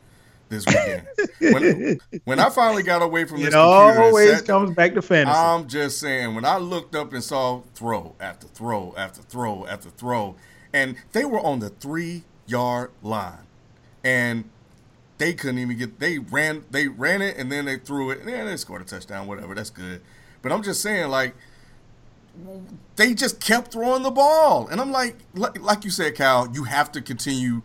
this 0.48 0.66
weekend. 0.66 1.06
when, 1.40 2.00
when 2.24 2.38
I 2.38 2.50
finally 2.50 2.82
got 2.82 3.02
away 3.02 3.24
from 3.24 3.40
this, 3.40 3.48
it 3.48 3.54
always 3.54 4.42
comes 4.42 4.74
back 4.74 4.94
to 4.94 5.02
fantasy. 5.02 5.36
I'm 5.36 5.68
just 5.68 5.98
saying, 5.98 6.34
when 6.34 6.44
I 6.44 6.58
looked 6.58 6.94
up 6.94 7.12
and 7.12 7.22
saw 7.22 7.62
throw 7.74 8.14
after 8.20 8.46
throw 8.46 8.94
after 8.96 9.22
throw 9.22 9.66
after 9.66 9.90
throw, 9.90 10.36
and 10.72 10.96
they 11.12 11.24
were 11.24 11.40
on 11.40 11.60
the 11.60 11.70
three 11.70 12.24
yard 12.46 12.90
line, 13.02 13.46
and 14.02 14.44
they 15.18 15.32
couldn't 15.32 15.58
even 15.58 15.76
get. 15.78 16.00
They 16.00 16.18
ran. 16.18 16.64
They 16.70 16.88
ran 16.88 17.22
it, 17.22 17.36
and 17.36 17.50
then 17.50 17.64
they 17.64 17.76
threw 17.78 18.10
it, 18.10 18.20
and 18.20 18.28
they 18.28 18.56
scored 18.56 18.82
a 18.82 18.84
touchdown. 18.84 19.26
Whatever, 19.26 19.54
that's 19.54 19.70
good. 19.70 20.00
But 20.44 20.52
I'm 20.52 20.62
just 20.62 20.82
saying, 20.82 21.08
like, 21.08 21.34
they 22.96 23.14
just 23.14 23.40
kept 23.40 23.72
throwing 23.72 24.02
the 24.02 24.10
ball, 24.10 24.68
and 24.68 24.78
I'm 24.78 24.92
like, 24.92 25.16
like, 25.32 25.58
like 25.62 25.84
you 25.84 25.90
said, 25.90 26.14
Cal, 26.14 26.48
you 26.52 26.64
have 26.64 26.92
to 26.92 27.00
continue 27.00 27.62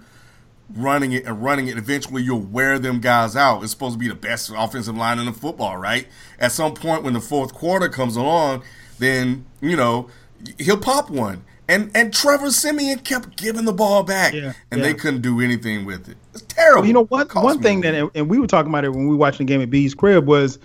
running 0.74 1.12
it 1.12 1.26
and 1.26 1.44
running 1.44 1.68
it. 1.68 1.78
Eventually, 1.78 2.24
you'll 2.24 2.40
wear 2.40 2.80
them 2.80 3.02
guys 3.02 3.36
out. 3.36 3.64
It's 3.64 3.72
supposed 3.72 3.96
to 3.96 4.00
be 4.00 4.08
the 4.08 4.16
best 4.16 4.50
offensive 4.56 4.96
line 4.96 5.20
in 5.20 5.26
the 5.26 5.34
football, 5.34 5.76
right? 5.76 6.08
At 6.40 6.54
some 6.54 6.74
point, 6.74 7.04
when 7.04 7.12
the 7.12 7.20
fourth 7.20 7.54
quarter 7.54 7.90
comes 7.90 8.16
along, 8.16 8.64
then 8.98 9.46
you 9.60 9.76
know 9.76 10.10
he'll 10.58 10.78
pop 10.78 11.10
one. 11.10 11.44
And 11.68 11.92
and 11.94 12.14
Trevor 12.14 12.50
Siemian 12.50 13.00
kept 13.00 13.36
giving 13.36 13.66
the 13.66 13.74
ball 13.74 14.04
back, 14.04 14.34
yeah, 14.34 14.54
and 14.72 14.80
yeah. 14.80 14.88
they 14.88 14.94
couldn't 14.94 15.22
do 15.22 15.42
anything 15.42 15.84
with 15.86 16.08
it. 16.08 16.16
It's 16.34 16.44
terrible. 16.44 16.84
Well, 16.84 16.88
you 16.88 16.94
know 16.94 17.06
what? 17.06 17.36
One 17.36 17.62
thing 17.62 17.82
that, 17.82 18.10
and 18.16 18.30
we 18.30 18.40
were 18.40 18.48
talking 18.48 18.72
about 18.72 18.86
it 18.86 18.90
when 18.90 19.04
we 19.04 19.10
were 19.10 19.18
watching 19.18 19.46
the 19.46 19.52
game 19.52 19.62
at 19.62 19.70
B's 19.70 19.94
crib 19.94 20.26
was 20.26 20.60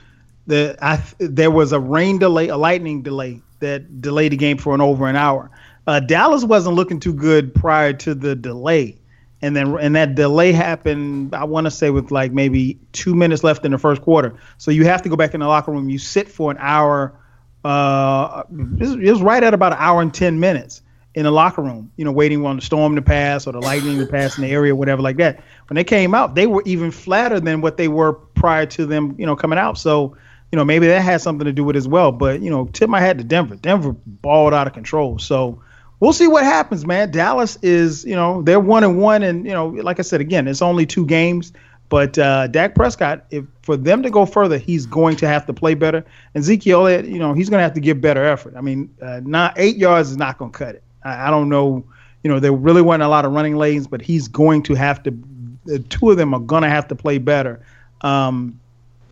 that 0.47 0.83
I 0.83 1.03
there 1.19 1.51
was 1.51 1.73
a 1.73 1.81
rain 1.81 2.19
delay, 2.19 2.49
a 2.49 2.57
lightning 2.57 3.03
delay 3.03 3.41
that 3.61 4.01
delayed 4.01 4.33
the 4.33 4.37
game 4.37 4.59
for 4.59 4.75
an 4.75 4.81
over 4.81 5.09
an 5.09 5.17
hour. 5.17 5.51
Uh, 5.87 6.01
Dallas 6.01 6.45
wasn't 6.45 6.77
looking 6.77 7.01
too 7.01 7.15
good 7.15 7.55
prior 7.55 7.93
to 7.93 8.15
the 8.15 8.35
delay, 8.35 8.99
and 9.43 9.55
then 9.55 9.77
and 9.79 9.97
that 9.97 10.15
delay 10.15 10.53
happened. 10.53 11.35
I 11.35 11.45
want 11.45 11.67
to 11.67 11.71
say 11.71 11.91
with 11.91 12.11
like 12.11 12.33
maybe 12.33 12.79
two 12.93 13.15
minutes 13.15 13.45
left 13.45 13.65
in 13.65 13.73
the 13.73 13.79
first 13.79 14.03
quarter. 14.03 14.35
So 14.59 14.71
you 14.71 14.85
have 14.85 15.03
to 15.03 15.09
go 15.09 15.17
back 15.17 15.35
in 15.35 15.41
the 15.41 15.47
locker 15.47 15.73
room. 15.73 15.89
You 15.89 15.99
sit 15.99 16.29
for 16.29 16.51
an 16.51 16.57
hour. 16.61 17.19
Uh, 17.65 18.43
it 18.79 19.11
was 19.11 19.23
right 19.23 19.43
at 19.43 19.55
about 19.55 19.73
an 19.73 19.79
hour 19.81 20.03
and 20.03 20.13
ten 20.13 20.41
minutes 20.41 20.83
in 21.15 21.25
the 21.25 21.31
locker 21.31 21.63
room, 21.63 21.93
you 21.97 22.05
know, 22.05 22.11
waiting 22.11 22.45
on 22.45 22.57
the 22.57 22.63
storm 22.63 22.97
to 22.97 23.03
pass 23.03 23.47
or 23.47 23.53
the 23.53 23.61
lightning 23.61 23.99
to 23.99 24.07
pass 24.07 24.37
in 24.37 24.43
the 24.43 24.51
area, 24.51 24.75
whatever 24.75 25.01
like 25.01 25.17
that. 25.17 25.43
When 25.69 25.77
they 25.77 25.85
came 25.85 26.15
out, 26.15 26.35
they 26.35 26.47
were 26.47 26.63
even 26.67 26.91
flatter 26.91 27.39
than 27.39 27.61
what 27.61 27.77
they 27.77 27.87
were 27.87 28.13
prior 28.13 28.67
to 28.67 28.85
them, 28.85 29.15
you 29.17 29.25
know, 29.25 29.37
coming 29.37 29.59
out. 29.59 29.79
So, 29.79 30.17
you 30.55 30.57
know, 30.57 30.65
maybe 30.65 30.87
that 30.87 31.01
has 31.01 31.21
something 31.21 31.47
to 31.47 31.53
do 31.53 31.65
with 31.65 31.75
it 31.75 31.79
as 31.79 31.89
well. 31.89 32.13
But, 32.13 32.41
you 32.41 32.49
know, 32.49 32.67
tip 32.67 32.89
my 32.89 33.01
hat 33.01 33.19
to 33.19 33.25
Denver. 33.25 33.57
Denver 33.57 33.91
balled 34.07 34.55
out 34.55 34.69
of 34.69 34.73
control. 34.73 35.19
So 35.19 35.61
we'll 35.99 36.13
see 36.13 36.29
what 36.29 36.45
happens, 36.45 36.87
man. 36.87 37.11
Dallas 37.11 37.59
is, 37.61 38.05
you 38.05 38.15
know, 38.15 38.41
they're 38.41 38.61
one 38.61 38.85
and 38.85 39.01
one. 39.01 39.25
And, 39.25 39.45
you 39.45 39.51
know, 39.51 39.67
like 39.67 39.99
I 39.99 40.03
said, 40.03 40.21
again, 40.21 40.47
it's 40.47 40.63
only 40.63 40.87
two 40.87 41.07
games. 41.07 41.53
But 41.89 42.17
uh, 42.19 42.47
Dak 42.47 42.77
Prescott, 42.77 43.25
if 43.33 43.47
for 43.63 43.77
them 43.77 44.05
to 44.05 44.11
go 44.11 44.27
further, 44.27 44.57
he's 44.57 44.87
going 44.87 45.17
to 45.17 45.27
have 45.27 45.45
to 45.47 45.53
play 45.53 45.75
better. 45.75 46.05
And 46.37 46.45
Zeke 46.45 46.61
Ezekiel, 46.61 47.05
you 47.05 47.19
know, 47.19 47.33
he's 47.33 47.51
going 47.51 47.59
to 47.59 47.65
have 47.65 47.75
to 47.75 47.81
give 47.81 48.01
better 48.01 48.25
effort. 48.25 48.55
I 48.57 48.61
mean, 48.61 48.95
uh, 49.03 49.23
not 49.25 49.55
eight 49.57 49.77
yards 49.77 50.13
is 50.13 50.17
not 50.17 50.39
going 50.39 50.53
to 50.53 50.57
cut 50.57 50.77
it. 50.77 50.85
I, 51.03 51.27
I 51.27 51.31
don't 51.31 51.49
know. 51.49 51.85
You 52.23 52.31
know, 52.31 52.39
there 52.39 52.53
really 52.53 52.81
weren't 52.81 53.03
a 53.03 53.09
lot 53.09 53.25
of 53.25 53.33
running 53.33 53.57
lanes, 53.57 53.89
but 53.89 54.01
he's 54.01 54.29
going 54.29 54.63
to 54.63 54.75
have 54.75 55.03
to. 55.03 55.19
The 55.65 55.81
two 55.81 56.13
of 56.13 56.17
them 56.17 56.33
are 56.33 56.39
going 56.39 56.63
to 56.63 56.71
have 56.71 56.87
to 56.89 56.95
play 56.95 57.19
better. 57.19 57.61
Um, 58.03 58.61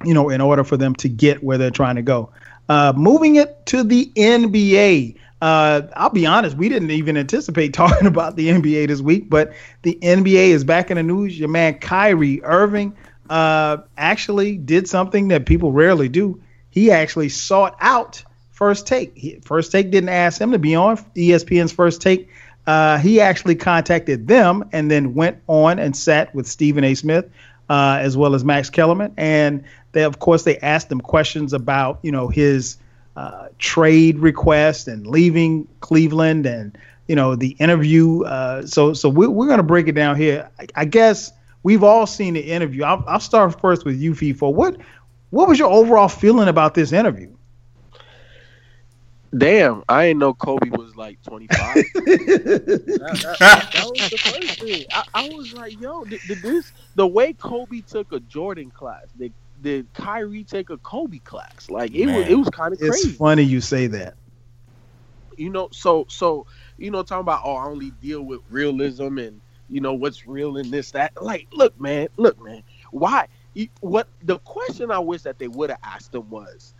you 0.05 0.15
know, 0.15 0.29
in 0.29 0.41
order 0.41 0.65
for 0.65 0.77
them 0.77 0.95
to 0.97 1.09
get 1.09 1.43
where 1.43 1.59
they're 1.59 1.71
trying 1.71 1.97
to 1.97 2.03
go. 2.03 2.31
Uh, 2.69 2.93
moving 2.97 3.37
it 3.37 3.67
to 3.67 3.83
the 3.83 4.11
NBA. 4.17 5.17
Uh, 5.41 5.83
I'll 5.95 6.11
be 6.11 6.27
honest, 6.27 6.57
we 6.57 6.69
didn't 6.69 6.93
even 6.93 7.17
anticipate 7.17 7.75
talking 7.75 8.07
about 8.07 8.37
the 8.37 8.49
NBA 8.49 8.89
this 8.89 9.01
week, 9.01 9.29
but 9.29 9.53
the 9.83 9.99
NBA 10.01 10.51
is 10.51 10.65
back 10.65 10.91
in 10.91 10.97
the 10.97 11.03
news. 11.03 11.39
Your 11.39 11.49
man 11.49 11.79
Kyrie 11.79 12.43
Irving 12.43 12.97
uh, 13.29 13.79
actually 13.97 14.57
did 14.57 14.89
something 14.89 15.29
that 15.29 15.47
people 15.47 15.73
rarely 15.73 16.09
do. 16.09 16.41
He 16.71 16.91
actually 16.91 17.29
sought 17.29 17.77
out 17.81 18.25
First 18.51 18.87
Take. 18.87 19.45
First 19.45 19.73
Take 19.73 19.91
didn't 19.91 20.11
ask 20.11 20.41
him 20.41 20.53
to 20.53 20.59
be 20.59 20.75
on 20.75 20.97
ESPN's 21.17 21.73
First 21.73 22.01
Take. 22.01 22.29
Uh, 22.67 22.99
he 22.99 23.21
actually 23.21 23.57
contacted 23.57 24.29
them 24.29 24.69
and 24.73 24.91
then 24.91 25.15
went 25.15 25.39
on 25.49 25.79
and 25.79 25.97
sat 25.97 26.33
with 26.35 26.47
Stephen 26.47 26.85
A. 26.85 26.95
Smith 26.95 27.29
uh, 27.69 27.99
as 28.01 28.17
well 28.17 28.35
as 28.35 28.45
Max 28.45 28.71
Kellerman, 28.71 29.15
and 29.17 29.65
they, 29.93 30.05
of 30.05 30.19
course, 30.19 30.45
they 30.45 30.59
asked 30.59 30.91
him 30.91 31.01
questions 31.01 31.53
about 31.53 31.99
you 32.03 32.13
know 32.13 32.29
his 32.29 32.77
uh, 33.17 33.49
trade 33.59 34.19
request 34.19 34.89
and 34.89 35.07
leaving 35.07 35.69
Cleveland 35.81 36.47
and 36.47 36.77
you 37.07 37.17
know 37.17 37.35
the 37.35 37.51
interview. 37.59 38.25
Uh, 38.25 38.67
so 38.67 38.93
so 38.93 39.09
we, 39.09 39.27
we're 39.27 39.47
going 39.47 39.59
to 39.59 39.63
break 39.65 39.89
it 39.89 39.93
down 39.93 40.17
here. 40.17 40.51
I, 40.59 40.67
I, 40.75 40.85
guess 40.85 41.33
we've 41.63 41.83
all 41.83 42.07
seen 42.07 42.35
the 42.35 42.41
interview. 42.41 42.85
I'll, 42.85 43.05
I'll 43.07 43.21
start 43.21 43.61
first 43.61 43.85
with 43.85 44.01
you, 44.01 44.15
FIFO. 44.15 44.53
What 44.53 44.77
what 45.31 45.49
was 45.49 45.59
your 45.59 45.71
overall 45.71 46.09
feeling 46.09 46.49
about 46.49 46.75
this 46.75 46.93
interview? 46.93 47.31
Damn, 49.37 49.83
I 49.89 50.09
didn't 50.09 50.21
know 50.21 50.35
Kobe 50.35 50.69
was 50.71 50.95
like 50.95 51.23
25. 51.23 51.59
that, 51.75 53.37
that, 53.41 53.73
that, 53.73 53.85
was 53.87 54.11
the 54.11 54.19
first 54.19 54.61
thing. 54.61 54.85
I, 54.93 55.05
I 55.15 55.29
was 55.31 55.55
like, 55.55 55.81
yo, 55.81 56.05
did, 56.05 56.21
did, 56.29 56.43
this 56.43 56.71
the 56.97 57.07
way 57.07 57.33
Kobe 57.33 57.81
took 57.81 58.13
a 58.13 58.21
Jordan 58.21 58.71
class? 58.71 59.07
Did 59.19 59.33
did 59.63 59.87
Kyrie 59.95 60.45
take 60.45 60.69
a 60.69 60.77
Kobe 60.79 61.19
class? 61.19 61.71
Like 61.71 61.95
it 61.95 62.07
Man, 62.07 62.17
was 62.17 62.29
it 62.29 62.35
was 62.35 62.51
kind 62.51 62.75
of 62.75 62.79
crazy. 62.79 63.09
It's 63.09 63.17
funny 63.17 63.43
you 63.43 63.63
say 63.63 63.87
that. 63.87 64.15
You 65.39 65.49
know, 65.49 65.69
so 65.73 66.05
so 66.09 66.47
you 66.77 66.91
know, 66.91 67.03
talking 67.03 67.23
about 67.23 67.41
oh, 67.45 67.55
I 67.55 67.65
only 67.65 67.91
deal 68.03 68.23
with 68.23 68.41
realism 68.51 69.17
and 69.17 69.41
you 69.73 69.81
know, 69.81 69.95
what's 69.95 70.27
real 70.27 70.59
in 70.59 70.71
this, 70.71 70.91
that. 70.91 71.21
Like, 71.21 71.49
look, 71.51 71.81
man, 71.81 72.09
look, 72.19 72.41
man, 72.43 72.63
why? 72.91 73.29
What 73.81 74.09
the 74.23 74.39
question 74.41 74.91
I 74.91 74.99
wish 74.99 75.23
that 75.23 75.39
they 75.39 75.49
would 75.49 75.71
have 75.71 75.79
asked 75.83 76.15
him 76.15 76.29
was, 76.29 76.75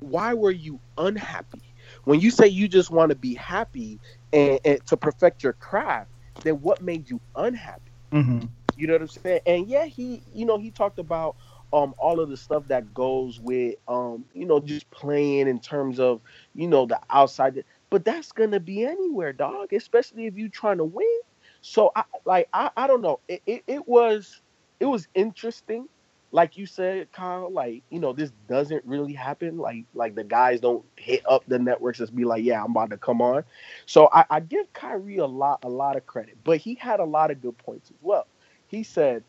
why 0.00 0.34
were 0.34 0.50
you 0.50 0.80
unhappy? 0.98 1.62
When 2.04 2.20
you 2.20 2.30
say 2.30 2.46
you 2.46 2.68
just 2.68 2.90
want 2.90 3.10
to 3.10 3.16
be 3.16 3.34
happy 3.34 4.00
and, 4.32 4.60
and, 4.64 4.86
to 4.86 4.96
perfect 4.96 5.42
your 5.42 5.54
craft, 5.54 6.10
then 6.42 6.60
what 6.60 6.82
made 6.82 7.08
you 7.08 7.20
unhappy? 7.36 7.90
Mm-hmm. 8.12 8.46
You 8.76 8.86
know 8.86 8.94
what 8.94 9.02
I'm 9.02 9.08
saying? 9.08 9.40
And 9.46 9.68
yeah, 9.68 9.86
he, 9.86 10.22
you 10.34 10.44
know, 10.46 10.58
he 10.58 10.70
talked 10.70 10.98
about 10.98 11.36
um 11.72 11.94
all 11.98 12.20
of 12.20 12.28
the 12.28 12.36
stuff 12.36 12.68
that 12.68 12.94
goes 12.94 13.40
with 13.40 13.76
um, 13.88 14.24
you 14.34 14.46
know, 14.46 14.60
just 14.60 14.88
playing 14.90 15.48
in 15.48 15.60
terms 15.60 15.98
of, 15.98 16.20
you 16.54 16.68
know, 16.68 16.86
the 16.86 17.00
outside. 17.10 17.64
But 17.90 18.04
that's 18.04 18.32
gonna 18.32 18.60
be 18.60 18.84
anywhere, 18.84 19.32
dog. 19.32 19.72
Especially 19.72 20.26
if 20.26 20.36
you're 20.36 20.48
trying 20.48 20.78
to 20.78 20.84
win. 20.84 21.20
So 21.62 21.92
I 21.96 22.04
like 22.24 22.48
I, 22.52 22.70
I 22.76 22.86
don't 22.86 23.02
know. 23.02 23.20
It, 23.28 23.42
it, 23.46 23.64
it 23.66 23.88
was 23.88 24.40
it 24.80 24.86
was 24.86 25.08
interesting 25.14 25.88
like 26.34 26.58
you 26.58 26.66
said, 26.66 27.12
Kyle, 27.12 27.48
like 27.48 27.84
you 27.90 28.00
know, 28.00 28.12
this 28.12 28.32
doesn't 28.48 28.84
really 28.84 29.12
happen. 29.12 29.56
Like 29.56 29.84
like 29.94 30.16
the 30.16 30.24
guys 30.24 30.60
don't 30.60 30.84
hit 30.96 31.22
up 31.28 31.44
the 31.46 31.60
networks 31.60 32.00
and 32.00 32.12
be 32.14 32.24
like, 32.24 32.42
yeah, 32.42 32.62
I'm 32.62 32.72
about 32.72 32.90
to 32.90 32.96
come 32.96 33.22
on. 33.22 33.44
So 33.86 34.08
I, 34.12 34.24
I 34.28 34.40
give 34.40 34.70
Kyrie 34.72 35.18
a 35.18 35.26
lot 35.26 35.60
a 35.62 35.68
lot 35.68 35.94
of 35.96 36.06
credit, 36.06 36.36
but 36.42 36.58
he 36.58 36.74
had 36.74 36.98
a 36.98 37.04
lot 37.04 37.30
of 37.30 37.40
good 37.40 37.56
points 37.58 37.90
as 37.90 37.96
well. 38.02 38.26
He 38.66 38.82
said 38.82 39.22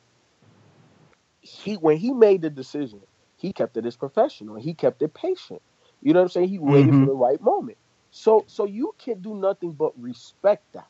he 1.42 1.76
when 1.76 1.98
he 1.98 2.12
made 2.12 2.42
the 2.42 2.50
decision, 2.50 3.02
he 3.38 3.54
kept 3.54 3.78
it 3.78 3.86
as 3.86 3.96
professional. 3.96 4.56
He 4.56 4.74
kept 4.74 5.04
it 5.04 5.14
patient. 5.14 5.62
You 6.02 6.12
know 6.14 6.22
what 6.22 6.24
I'm 6.24 6.30
saying? 6.30 6.50
He 6.50 6.58
waited 6.58 6.88
mm-hmm. 6.88 7.02
for 7.02 7.12
the 7.12 7.16
right 7.16 7.40
moment. 7.40 7.78
So 8.10 8.46
so 8.48 8.66
you 8.66 8.96
can 8.98 9.22
do 9.22 9.36
nothing 9.36 9.74
but 9.74 9.94
respect 10.02 10.64
that. 10.74 10.88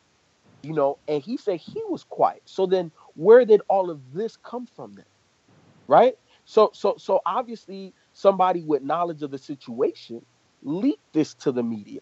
You 0.62 0.72
know, 0.72 0.96
and 1.08 1.22
he 1.22 1.36
said 1.36 1.60
he 1.60 1.82
was 1.90 2.04
quiet. 2.04 2.40
So 2.46 2.64
then 2.64 2.90
where 3.16 3.44
did 3.44 3.60
all 3.68 3.90
of 3.90 4.00
this 4.14 4.38
come 4.38 4.64
from 4.64 4.94
then? 4.94 5.04
Right? 5.88 6.14
So 6.44 6.70
so 6.74 6.96
so 6.98 7.20
obviously 7.26 7.94
somebody 8.12 8.62
with 8.64 8.82
knowledge 8.82 9.22
of 9.22 9.30
the 9.30 9.38
situation 9.38 10.22
leaked 10.62 11.02
this 11.12 11.34
to 11.36 11.52
the 11.52 11.62
media. 11.62 12.00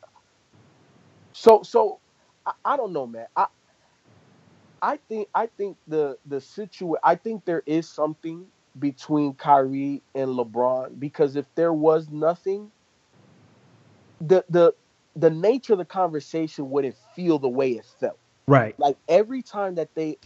So 1.33 1.63
so 1.63 2.01
I, 2.47 2.53
I 2.65 2.77
don't 2.77 2.93
know, 2.93 3.07
man. 3.07 3.27
I 3.37 3.47
I 4.83 4.99
think 5.09 5.29
I 5.35 5.49
think 5.59 5.79
the 5.87 6.19
the 6.27 6.41
situation 6.41 6.97
I 7.05 7.17
think 7.17 7.45
there 7.45 7.63
is 7.67 7.91
something 7.91 8.47
between 8.79 9.35
Kyrie 9.35 10.05
and 10.15 10.31
LeBron 10.31 11.01
because 11.01 11.37
if 11.37 11.47
there 11.57 11.73
was 11.73 12.11
nothing, 12.11 12.71
the 14.21 14.45
the 14.49 14.75
the 15.17 15.31
nature 15.31 15.75
of 15.75 15.79
the 15.79 15.85
conversation 15.85 16.71
wouldn't 16.71 16.97
feel 17.17 17.39
the 17.39 17.49
way 17.49 17.73
it 17.73 17.87
felt. 18.01 18.19
Right. 18.49 18.77
Like 18.79 18.99
every 19.09 19.43
time 19.43 19.77
that 19.77 19.91
they 19.97 20.19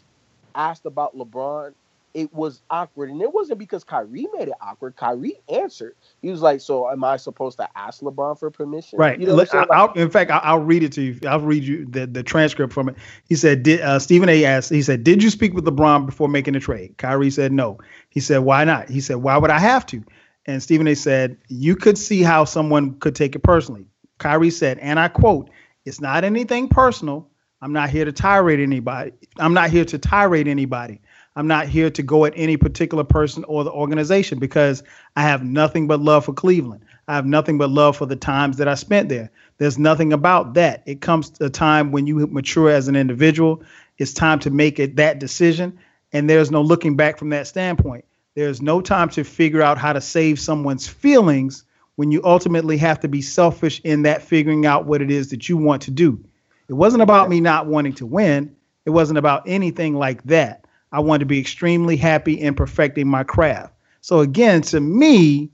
asked 0.55 0.87
about 0.87 1.15
LeBron, 1.17 1.73
it 2.19 2.35
was 2.35 2.63
awkward. 2.69 3.11
And 3.11 3.23
it 3.23 3.33
wasn't 3.33 3.61
because 3.61 3.85
Kyrie 3.85 4.27
made 4.37 4.49
it 4.49 4.55
awkward. 4.61 4.97
Kyrie 4.97 5.41
answered. 5.49 5.95
He 6.21 6.31
was 6.31 6.43
like, 6.43 6.61
So 6.61 6.91
am 6.91 7.05
I 7.05 7.17
supposed 7.17 7.59
to 7.59 7.69
ask 7.77 8.01
LeBron 8.01 8.39
for 8.39 8.51
permission? 8.51 8.99
Right. 8.99 9.21
You 9.21 9.29
know 9.29 9.47
I, 9.71 9.89
in 9.95 10.11
fact, 10.11 10.33
I'll, 10.33 10.41
I'll, 10.43 10.59
read 10.59 10.83
it 10.83 10.93
to 10.93 11.03
you. 11.03 11.19
I'll 11.29 11.41
read 11.41 11.63
you 11.63 11.87
the, 11.87 12.09
the 12.09 12.25
transcript 12.25 12.73
from 12.73 12.89
it. 12.89 12.97
He 13.29 13.37
said, 13.37 13.63
Did 13.63 13.81
uh, 13.83 14.01
Stephen 14.01 14.29
A 14.29 14.45
asked, 14.45 14.71
he 14.71 14.83
said, 14.83 15.05
Did 15.05 15.23
you 15.23 15.31
speak 15.31 15.55
with 15.55 15.65
LeBron 15.65 16.07
before 16.07 16.29
making 16.29 16.55
the 16.55 16.61
trade? 16.61 16.99
Kyrie 16.99 17.31
said, 17.31 17.53
No. 17.53 17.79
He 18.11 18.19
said, 18.19 18.39
Why 18.39 18.65
not? 18.65 18.89
He 18.89 19.01
said, 19.01 19.19
Why 19.19 19.39
would 19.39 19.51
I 19.51 19.61
have 19.61 19.87
to? 19.87 20.03
And 20.47 20.61
Stephen 20.61 20.89
A 20.89 20.97
said, 20.97 21.39
You 21.47 21.77
could 21.77 21.97
see 21.97 22.23
how 22.23 22.45
someone 22.45 22.99
could 22.99 23.15
take 23.15 23.37
it 23.37 23.45
personally. 23.45 23.87
Kyrie 24.19 24.51
said, 24.51 24.79
and 24.79 24.99
I 24.99 25.07
quote, 25.07 25.51
It's 25.85 26.01
not 26.01 26.25
anything 26.25 26.69
personal. 26.69 27.31
I'm 27.61 27.73
not 27.73 27.91
here 27.91 28.05
to 28.05 28.13
tirade 28.13 28.61
anybody. 28.61 29.13
I'm 29.39 29.55
not 29.55 29.71
here 29.71 29.85
to 29.85 29.99
tirade 29.99 30.49
anybody. 30.49 31.01
I'm 31.39 31.47
not 31.47 31.69
here 31.69 31.89
to 31.89 32.03
go 32.03 32.25
at 32.25 32.33
any 32.35 32.57
particular 32.57 33.05
person 33.05 33.45
or 33.45 33.63
the 33.63 33.71
organization 33.71 34.41
because 34.41 34.83
I 35.15 35.23
have 35.23 35.45
nothing 35.45 35.87
but 35.87 36.01
love 36.01 36.25
for 36.25 36.33
Cleveland. 36.33 36.85
I 37.07 37.15
have 37.15 37.27
nothing 37.27 37.59
but 37.59 37.71
love 37.71 37.97
for 37.97 38.07
the 38.07 38.17
times 38.17 38.57
that 38.57 38.67
I 38.67 38.75
spent 38.75 39.09
there. 39.09 39.31
There's 39.59 39.79
nothing 39.79 40.13
about 40.13 40.55
that. 40.55 40.83
It 40.85 41.01
comes 41.01 41.31
to 41.31 41.45
a 41.45 41.49
time 41.49 41.93
when 41.93 42.09
you 42.09 42.27
mature 42.27 42.71
as 42.71 42.89
an 42.89 42.97
individual. 42.97 43.63
It's 43.99 44.13
time 44.13 44.41
to 44.41 44.51
make 44.51 44.81
it 44.81 44.97
that 44.97 45.21
decision, 45.21 45.79
and 46.13 46.29
there's 46.29 46.51
no 46.51 46.61
looking 46.61 46.97
back 46.97 47.19
from 47.19 47.29
that 47.29 47.47
standpoint. 47.47 48.05
There's 48.35 48.61
no 48.61 48.81
time 48.81 49.09
to 49.11 49.23
figure 49.23 49.63
out 49.63 49.79
how 49.79 49.93
to 49.93 50.01
save 50.01 50.41
someone's 50.41 50.89
feelings 50.89 51.63
when 51.95 52.11
you 52.11 52.21
ultimately 52.25 52.79
have 52.79 52.99
to 53.01 53.09
be 53.09 53.23
selfish 53.23 53.81
in 53.85 54.03
that 54.03 54.23
figuring 54.23 54.67
out 54.67 54.87
what 54.87 55.03
it 55.03 55.11
is 55.13 55.31
that 55.31 55.49
you 55.49 55.57
want 55.57 55.83
to 55.83 55.93
do. 55.93 56.19
It 56.67 56.75
wasn't 56.75 57.05
about 57.05 57.31
me 57.31 57.41
not 57.41 57.67
wanting 57.67 57.93
to 57.95 58.07
win. 58.07 58.57
It 58.85 58.91
wasn't 58.91 59.19
about 59.19 59.45
anything 59.47 59.95
like 59.95 60.25
that. 60.25 60.65
I 60.93 61.01
wanted 61.01 61.21
to 61.21 61.27
be 61.27 61.39
extremely 61.39 61.97
happy 61.97 62.35
in 62.35 62.55
perfecting 62.55 63.09
my 63.09 63.25
craft. 63.25 63.75
So 64.01 64.21
again, 64.21 64.63
to 64.63 64.81
me, 64.81 65.51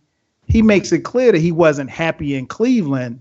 he 0.46 0.62
makes 0.62 0.92
it 0.92 1.00
clear 1.00 1.32
that 1.32 1.38
he 1.38 1.52
wasn't 1.52 1.90
happy 1.90 2.34
in 2.34 2.46
Cleveland. 2.46 3.20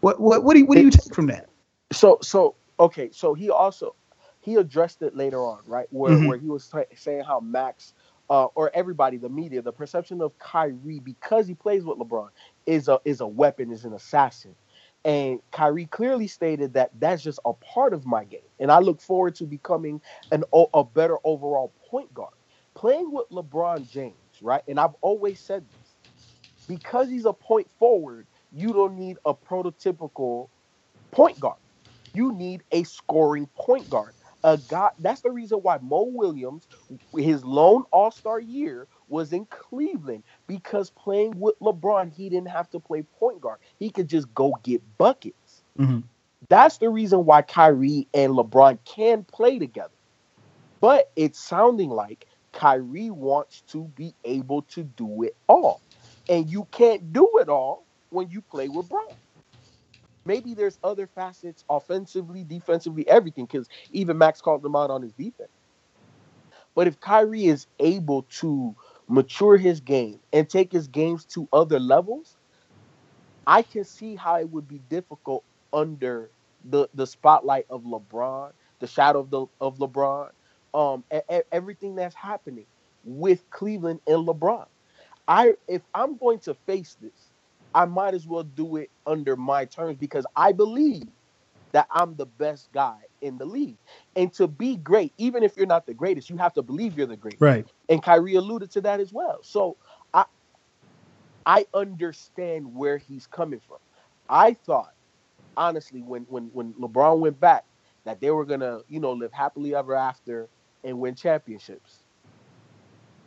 What 0.00 0.20
what 0.20 0.44
what 0.44 0.54
do 0.54 0.60
you, 0.60 0.66
what 0.66 0.76
do 0.76 0.82
you 0.82 0.90
take 0.90 1.14
from 1.14 1.26
that? 1.28 1.48
So 1.92 2.18
so 2.20 2.54
okay, 2.78 3.10
so 3.12 3.34
he 3.34 3.50
also 3.50 3.94
he 4.40 4.56
addressed 4.56 5.00
it 5.02 5.16
later 5.16 5.38
on, 5.38 5.60
right? 5.66 5.86
Where 5.90 6.12
mm-hmm. 6.12 6.26
where 6.26 6.36
he 6.36 6.48
was 6.48 6.68
t- 6.68 6.96
saying 6.96 7.24
how 7.24 7.40
Max 7.40 7.94
uh, 8.30 8.46
or 8.54 8.70
everybody, 8.74 9.16
the 9.16 9.28
media, 9.28 9.62
the 9.62 9.72
perception 9.72 10.20
of 10.20 10.38
Kyrie 10.38 10.98
because 10.98 11.46
he 11.46 11.54
plays 11.54 11.84
with 11.84 11.98
LeBron 11.98 12.28
is 12.66 12.88
a 12.88 13.00
is 13.04 13.20
a 13.20 13.26
weapon, 13.26 13.70
is 13.70 13.84
an 13.84 13.92
assassin. 13.92 14.54
And 15.04 15.40
Kyrie 15.50 15.86
clearly 15.86 16.26
stated 16.26 16.72
that 16.74 16.90
that's 16.98 17.22
just 17.22 17.38
a 17.44 17.52
part 17.52 17.92
of 17.92 18.06
my 18.06 18.24
game. 18.24 18.40
And 18.58 18.72
I 18.72 18.78
look 18.78 19.00
forward 19.00 19.34
to 19.36 19.44
becoming 19.44 20.00
an 20.32 20.44
a 20.52 20.84
better 20.84 21.18
overall 21.24 21.72
point 21.90 22.12
guard. 22.14 22.32
Playing 22.74 23.12
with 23.12 23.28
LeBron 23.30 23.88
James, 23.90 24.14
right? 24.40 24.62
And 24.66 24.80
I've 24.80 24.94
always 25.02 25.38
said 25.38 25.64
this. 25.68 25.94
Because 26.66 27.10
he's 27.10 27.26
a 27.26 27.32
point 27.32 27.68
forward, 27.78 28.26
you 28.50 28.72
don't 28.72 28.96
need 28.98 29.18
a 29.26 29.34
prototypical 29.34 30.48
point 31.10 31.38
guard. 31.38 31.58
You 32.14 32.32
need 32.32 32.62
a 32.72 32.84
scoring 32.84 33.46
point 33.54 33.90
guard. 33.90 34.14
A 34.44 34.58
guy 34.68 34.90
that's 34.98 35.22
the 35.22 35.30
reason 35.30 35.58
why 35.58 35.78
Mo 35.80 36.02
Williams, 36.02 36.68
his 37.14 37.44
lone 37.44 37.84
all-star 37.90 38.40
year, 38.40 38.86
was 39.08 39.32
in 39.32 39.46
Cleveland 39.46 40.22
because 40.46 40.90
playing 40.90 41.38
with 41.38 41.58
LeBron, 41.60 42.12
he 42.12 42.28
didn't 42.28 42.48
have 42.48 42.70
to 42.70 42.80
play 42.80 43.02
point 43.18 43.40
guard. 43.40 43.58
He 43.78 43.90
could 43.90 44.08
just 44.08 44.32
go 44.34 44.56
get 44.62 44.82
buckets. 44.98 45.62
Mm-hmm. 45.78 46.00
That's 46.48 46.78
the 46.78 46.90
reason 46.90 47.24
why 47.24 47.42
Kyrie 47.42 48.06
and 48.12 48.32
LeBron 48.32 48.78
can 48.84 49.24
play 49.24 49.58
together. 49.58 49.90
But 50.80 51.10
it's 51.16 51.38
sounding 51.38 51.90
like 51.90 52.26
Kyrie 52.52 53.10
wants 53.10 53.62
to 53.68 53.84
be 53.96 54.14
able 54.24 54.62
to 54.62 54.82
do 54.82 55.22
it 55.22 55.34
all. 55.48 55.80
And 56.28 56.48
you 56.50 56.66
can't 56.70 57.12
do 57.12 57.28
it 57.40 57.48
all 57.48 57.84
when 58.10 58.28
you 58.30 58.40
play 58.42 58.68
with 58.68 58.88
Bron. 58.88 59.06
Maybe 60.26 60.54
there's 60.54 60.78
other 60.82 61.06
facets 61.06 61.64
offensively, 61.68 62.44
defensively, 62.44 63.06
everything, 63.08 63.44
because 63.44 63.68
even 63.92 64.16
Max 64.16 64.40
called 64.40 64.64
him 64.64 64.76
out 64.76 64.90
on 64.90 65.02
his 65.02 65.12
defense. 65.12 65.50
But 66.74 66.86
if 66.86 66.98
Kyrie 67.00 67.46
is 67.46 67.66
able 67.78 68.22
to 68.40 68.74
mature 69.08 69.56
his 69.56 69.80
game 69.80 70.20
and 70.32 70.48
take 70.48 70.72
his 70.72 70.88
games 70.88 71.24
to 71.26 71.48
other 71.52 71.80
levels, 71.80 72.36
I 73.46 73.62
can 73.62 73.84
see 73.84 74.16
how 74.16 74.36
it 74.40 74.50
would 74.50 74.68
be 74.68 74.78
difficult 74.80 75.44
under 75.72 76.32
the 76.64 76.88
the 76.94 77.06
spotlight 77.06 77.66
of 77.70 77.84
LeBron, 77.84 78.52
the 78.80 78.86
shadow 78.86 79.20
of 79.20 79.30
the 79.30 79.46
of 79.60 79.78
LeBron, 79.78 80.30
um, 80.74 81.04
a, 81.12 81.22
a, 81.30 81.42
everything 81.52 81.96
that's 81.96 82.14
happening 82.14 82.66
with 83.04 83.48
Cleveland 83.50 84.00
and 84.06 84.26
LeBron. 84.26 84.66
I 85.28 85.54
if 85.68 85.82
I'm 85.94 86.16
going 86.18 86.40
to 86.40 86.54
face 86.54 86.96
this, 87.00 87.32
I 87.74 87.86
might 87.86 88.14
as 88.14 88.26
well 88.26 88.44
do 88.44 88.76
it 88.76 88.90
under 89.06 89.36
my 89.36 89.66
terms 89.66 89.98
because 89.98 90.26
I 90.36 90.52
believe 90.52 91.08
that 91.72 91.86
I'm 91.90 92.16
the 92.16 92.26
best 92.26 92.70
guy 92.72 93.00
in 93.24 93.38
the 93.38 93.44
league. 93.44 93.78
And 94.14 94.32
to 94.34 94.46
be 94.46 94.76
great, 94.76 95.12
even 95.18 95.42
if 95.42 95.56
you're 95.56 95.66
not 95.66 95.86
the 95.86 95.94
greatest, 95.94 96.30
you 96.30 96.36
have 96.36 96.52
to 96.54 96.62
believe 96.62 96.96
you're 96.96 97.06
the 97.06 97.16
greatest. 97.16 97.42
Right. 97.42 97.66
And 97.88 98.02
Kyrie 98.02 98.34
alluded 98.34 98.70
to 98.72 98.80
that 98.82 99.00
as 99.00 99.12
well. 99.12 99.38
So 99.42 99.76
I 100.12 100.24
I 101.46 101.66
understand 101.74 102.74
where 102.74 102.98
he's 102.98 103.26
coming 103.26 103.60
from. 103.66 103.78
I 104.28 104.54
thought, 104.54 104.94
honestly, 105.56 106.02
when 106.02 106.22
when 106.28 106.44
when 106.52 106.74
LeBron 106.74 107.18
went 107.18 107.40
back, 107.40 107.64
that 108.04 108.20
they 108.20 108.30
were 108.30 108.44
gonna, 108.44 108.80
you 108.88 109.00
know, 109.00 109.12
live 109.12 109.32
happily 109.32 109.74
ever 109.74 109.94
after 109.94 110.48
and 110.84 111.00
win 111.00 111.14
championships. 111.14 112.00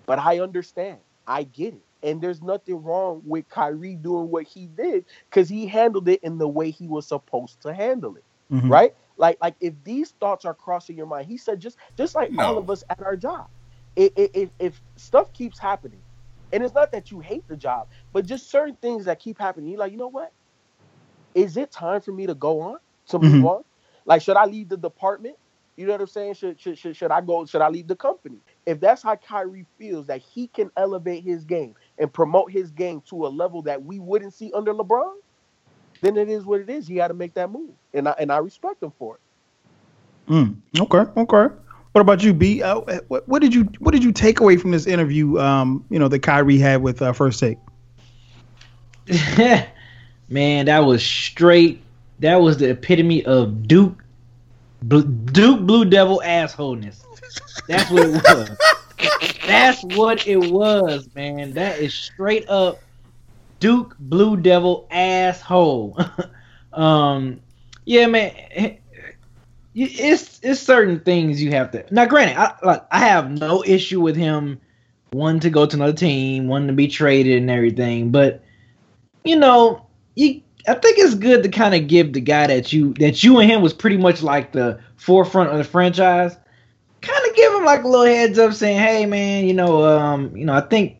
But 0.05 0.19
I 0.19 0.39
understand. 0.39 0.99
I 1.27 1.43
get 1.43 1.73
it. 1.73 1.81
And 2.03 2.21
there's 2.21 2.41
nothing 2.41 2.83
wrong 2.83 3.21
with 3.25 3.49
Kyrie 3.49 3.95
doing 3.95 4.29
what 4.29 4.45
he 4.45 4.67
did 4.67 5.05
because 5.29 5.49
he 5.49 5.65
handled 5.65 6.07
it 6.07 6.21
in 6.23 6.37
the 6.37 6.47
way 6.47 6.69
he 6.69 6.87
was 6.87 7.07
supposed 7.07 7.61
to 7.63 7.73
handle 7.73 8.15
it. 8.15 8.23
Mm-hmm. 8.51 8.71
Right? 8.71 8.95
Like, 9.17 9.37
like 9.41 9.55
if 9.59 9.73
these 9.83 10.11
thoughts 10.11 10.45
are 10.45 10.53
crossing 10.53 10.95
your 10.95 11.07
mind, 11.07 11.27
he 11.27 11.37
said, 11.37 11.59
just 11.59 11.77
just 11.97 12.15
like 12.15 12.31
no. 12.31 12.43
all 12.43 12.57
of 12.57 12.69
us 12.69 12.83
at 12.89 13.01
our 13.01 13.15
job, 13.15 13.47
it, 13.95 14.13
it, 14.15 14.31
it, 14.33 14.51
if 14.59 14.81
stuff 14.95 15.33
keeps 15.33 15.57
happening, 15.57 16.01
and 16.53 16.63
it's 16.63 16.73
not 16.73 16.91
that 16.91 17.11
you 17.11 17.19
hate 17.19 17.47
the 17.47 17.57
job, 17.57 17.87
but 18.13 18.25
just 18.25 18.49
certain 18.49 18.75
things 18.75 19.05
that 19.05 19.19
keep 19.19 19.39
happening, 19.39 19.69
you're 19.69 19.79
like, 19.79 19.91
you 19.91 19.97
know 19.97 20.07
what? 20.07 20.31
Is 21.35 21.57
it 21.57 21.71
time 21.71 22.01
for 22.01 22.11
me 22.11 22.25
to 22.27 22.35
go 22.35 22.61
on 22.61 22.77
to 23.07 23.19
move 23.19 23.33
mm-hmm. 23.33 23.45
on? 23.45 23.63
Like, 24.05 24.21
should 24.21 24.37
I 24.37 24.45
leave 24.45 24.69
the 24.69 24.77
department? 24.77 25.35
You 25.75 25.85
know 25.85 25.91
what 25.91 26.01
I'm 26.01 26.07
saying? 26.07 26.33
Should, 26.35 26.59
should, 26.59 26.77
should, 26.77 26.95
should 26.95 27.11
I 27.11 27.21
go? 27.21 27.45
Should 27.45 27.61
I 27.61 27.69
leave 27.69 27.87
the 27.87 27.95
company? 27.95 28.37
If 28.65 28.79
that's 28.79 29.03
how 29.03 29.15
Kyrie 29.15 29.65
feels 29.77 30.07
that 30.07 30.21
he 30.21 30.47
can 30.47 30.71
elevate 30.75 31.23
his 31.23 31.43
game 31.43 31.75
and 31.99 32.11
promote 32.11 32.51
his 32.51 32.71
game 32.71 33.01
to 33.09 33.27
a 33.27 33.29
level 33.29 33.61
that 33.63 33.83
we 33.83 33.99
wouldn't 33.99 34.33
see 34.33 34.51
under 34.53 34.73
LeBron, 34.73 35.13
then 36.01 36.17
it 36.17 36.29
is 36.29 36.45
what 36.45 36.61
it 36.61 36.69
is. 36.69 36.87
He 36.87 36.97
had 36.97 37.09
to 37.09 37.13
make 37.13 37.33
that 37.35 37.51
move, 37.51 37.71
and 37.93 38.07
I 38.07 38.15
and 38.19 38.31
I 38.31 38.37
respect 38.37 38.81
him 38.83 38.91
for 38.97 39.15
it. 39.15 39.21
Mm, 40.31 40.57
okay, 40.79 41.09
okay. 41.19 41.53
What 41.93 42.01
about 42.01 42.21
you, 42.23 42.33
B? 42.33 42.61
Uh, 42.61 42.81
what, 43.07 43.27
what, 43.27 43.41
did 43.41 43.55
you 43.55 43.63
what 43.79 43.91
did 43.91 44.03
you 44.03 44.11
take 44.11 44.39
away 44.39 44.57
from 44.57 44.71
this 44.71 44.85
interview? 44.85 45.39
Um, 45.39 45.85
you 45.89 45.97
know, 45.97 46.07
that 46.07 46.19
Kyrie 46.19 46.59
had 46.59 46.81
with 46.81 47.01
uh, 47.01 47.13
First 47.13 47.39
Take. 47.39 47.57
Man, 50.29 50.65
that 50.65 50.79
was 50.79 51.03
straight. 51.03 51.81
That 52.19 52.35
was 52.35 52.57
the 52.57 52.71
epitome 52.71 53.25
of 53.25 53.67
Duke 53.67 54.03
Duke 54.87 55.61
Blue 55.61 55.85
Devil 55.85 56.21
assholeness. 56.23 57.03
That's 57.67 57.89
what 57.89 58.07
it 58.07 58.23
was. 58.23 58.57
That's 59.47 59.83
what 59.95 60.27
it 60.27 60.51
was, 60.51 61.07
man. 61.15 61.53
That 61.53 61.79
is 61.79 61.93
straight 61.93 62.47
up 62.49 62.79
Duke 63.59 63.95
Blue 63.99 64.37
Devil 64.37 64.87
asshole. 64.91 65.97
um, 66.73 67.39
yeah, 67.85 68.07
man. 68.07 68.33
It's 69.73 70.39
it's 70.41 70.59
certain 70.59 70.99
things 71.01 71.41
you 71.41 71.51
have 71.51 71.71
to. 71.71 71.85
Now, 71.91 72.05
granted, 72.05 72.37
I 72.37 72.55
like 72.63 72.85
I 72.91 72.99
have 72.99 73.29
no 73.29 73.63
issue 73.63 74.01
with 74.01 74.15
him 74.15 74.59
wanting 75.13 75.41
to 75.41 75.49
go 75.49 75.65
to 75.65 75.75
another 75.75 75.93
team, 75.93 76.47
wanting 76.47 76.67
to 76.67 76.73
be 76.73 76.87
traded 76.87 77.37
and 77.37 77.51
everything, 77.51 78.11
but 78.11 78.43
you 79.23 79.35
know, 79.35 79.85
you 80.15 80.41
I 80.67 80.73
think 80.73 80.97
it's 80.97 81.15
good 81.15 81.43
to 81.43 81.49
kind 81.49 81.73
of 81.75 81.87
give 81.87 82.13
the 82.13 82.21
guy 82.21 82.47
that 82.47 82.73
you 82.73 82.93
that 82.95 83.23
you 83.23 83.39
and 83.39 83.49
him 83.49 83.61
was 83.61 83.73
pretty 83.73 83.97
much 83.97 84.21
like 84.21 84.51
the 84.51 84.79
forefront 84.97 85.51
of 85.51 85.57
the 85.57 85.63
franchise. 85.63 86.35
Kind 87.01 87.29
of 87.29 87.35
give 87.35 87.53
him 87.53 87.63
like 87.63 87.83
a 87.83 87.87
little 87.87 88.05
heads 88.05 88.39
up, 88.39 88.53
saying, 88.53 88.79
"Hey, 88.79 89.05
man, 89.05 89.45
you 89.45 89.53
know, 89.53 89.85
um, 89.85 90.35
you 90.35 90.45
know, 90.45 90.53
I 90.53 90.61
think 90.61 90.97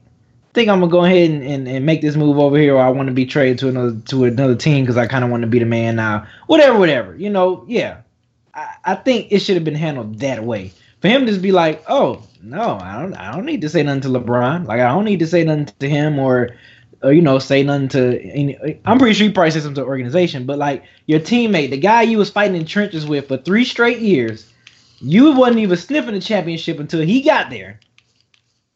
think 0.57 0.69
I'm 0.69 0.79
gonna 0.79 0.91
go 0.91 1.05
ahead 1.05 1.29
and, 1.29 1.43
and, 1.43 1.67
and 1.67 1.85
make 1.85 2.01
this 2.01 2.15
move 2.15 2.39
over 2.39 2.57
here, 2.57 2.75
or 2.75 2.81
I 2.81 2.89
want 2.89 3.09
to 3.09 3.13
be 3.13 3.27
traded 3.27 3.59
to 3.59 3.69
another 3.69 3.95
to 4.07 4.25
another 4.25 4.55
team 4.55 4.83
because 4.83 4.97
I 4.97 5.05
kind 5.05 5.23
of 5.23 5.29
want 5.29 5.41
to 5.41 5.47
be 5.47 5.59
the 5.59 5.65
man 5.65 5.95
now. 5.95 6.25
Whatever, 6.47 6.79
whatever. 6.79 7.15
You 7.15 7.29
know, 7.29 7.63
yeah. 7.67 8.01
I, 8.55 8.73
I 8.83 8.95
think 8.95 9.27
it 9.31 9.39
should 9.39 9.53
have 9.53 9.63
been 9.63 9.75
handled 9.75 10.17
that 10.19 10.43
way. 10.43 10.73
For 11.01 11.09
him 11.09 11.27
to 11.27 11.31
just 11.31 11.43
be 11.43 11.51
like, 11.51 11.83
"Oh 11.87 12.23
no, 12.41 12.79
I 12.81 12.99
don't, 12.99 13.13
I 13.13 13.31
don't 13.31 13.45
need 13.45 13.61
to 13.61 13.69
say 13.69 13.83
nothing 13.83 14.01
to 14.01 14.19
LeBron. 14.19 14.65
Like 14.65 14.81
I 14.81 14.87
don't 14.87 15.05
need 15.05 15.19
to 15.19 15.27
say 15.27 15.43
nothing 15.43 15.69
to 15.79 15.89
him 15.89 16.19
or." 16.19 16.55
or, 17.03 17.13
you 17.13 17.21
know, 17.21 17.37
say 17.37 17.61
nothing 17.61 17.89
to. 17.89 18.19
Any, 18.19 18.79
I'm 18.83 18.97
pretty 18.97 19.13
sure 19.13 19.27
he 19.27 19.31
probably 19.31 19.51
said 19.51 19.61
something 19.61 19.75
to 19.75 19.81
the 19.81 19.87
organization, 19.87 20.47
but 20.47 20.57
like 20.57 20.83
your 21.05 21.19
teammate, 21.19 21.69
the 21.69 21.77
guy 21.77 22.01
you 22.01 22.17
was 22.17 22.31
fighting 22.31 22.59
in 22.59 22.65
trenches 22.65 23.05
with 23.05 23.27
for 23.27 23.37
three 23.37 23.65
straight 23.65 23.99
years, 23.99 24.51
you 24.99 25.31
wasn't 25.33 25.59
even 25.59 25.77
sniffing 25.77 26.15
the 26.15 26.19
championship 26.19 26.79
until 26.79 27.01
he 27.01 27.21
got 27.21 27.51
there, 27.51 27.79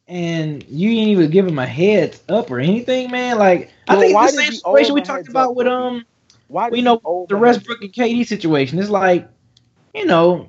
and 0.07 0.63
you 0.67 0.89
didn't 0.89 1.09
even 1.09 1.29
give 1.31 1.47
him 1.47 1.59
a 1.59 1.65
heads 1.65 2.21
up 2.27 2.51
or 2.51 2.59
anything, 2.59 3.11
man. 3.11 3.37
Like 3.37 3.71
well, 3.87 3.97
I 3.97 4.01
think 4.01 4.15
it's 4.15 4.35
the 4.35 4.41
same 4.43 4.53
situation 4.53 4.93
we 4.95 5.01
talked 5.01 5.29
about 5.29 5.55
with 5.55 5.67
um, 5.67 6.05
why 6.47 6.69
we 6.69 6.81
know 6.81 7.25
the 7.29 7.37
Westbrook 7.37 7.81
and 7.81 7.91
KD 7.93 8.25
situation. 8.27 8.79
It's 8.79 8.89
like, 8.89 9.27
you 9.93 10.05
know, 10.05 10.47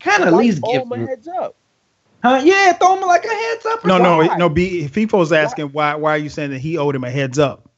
kind 0.00 0.22
of 0.22 0.28
at 0.28 0.34
least 0.34 0.62
give 0.62 0.82
him 0.82 0.92
a 0.92 0.98
heads 0.98 1.28
up. 1.28 1.56
Huh? 2.22 2.40
Yeah, 2.42 2.72
throw 2.72 2.96
him 2.96 3.02
like 3.02 3.24
a 3.24 3.28
heads 3.28 3.66
up. 3.66 3.84
No, 3.84 3.98
no, 3.98 4.22
no. 4.36 4.48
B. 4.48 4.88
FIFO's 4.88 5.32
asking 5.32 5.66
why. 5.66 5.94
Why 5.94 6.12
are 6.12 6.18
you 6.18 6.28
saying 6.28 6.50
that 6.50 6.58
he 6.58 6.78
owed 6.78 6.96
him 6.96 7.04
a 7.04 7.10
heads 7.10 7.38
up? 7.38 7.68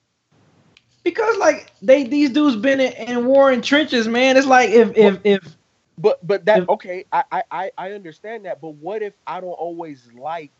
Because 1.02 1.36
like 1.38 1.72
they 1.82 2.04
these 2.04 2.30
dudes 2.30 2.56
been 2.56 2.80
in, 2.80 2.92
in 2.92 3.26
war 3.26 3.50
in 3.50 3.62
trenches, 3.62 4.06
man. 4.06 4.36
It's 4.36 4.46
like 4.46 4.70
if 4.70 4.96
if 4.96 5.18
if. 5.24 5.56
But 5.98 6.24
but 6.24 6.44
that 6.44 6.60
if, 6.60 6.68
okay, 6.68 7.04
I, 7.12 7.42
I 7.50 7.70
I 7.76 7.92
understand 7.92 8.44
that. 8.44 8.60
But 8.60 8.74
what 8.74 9.02
if 9.02 9.14
I 9.26 9.40
don't 9.40 9.50
always 9.50 10.08
like 10.14 10.52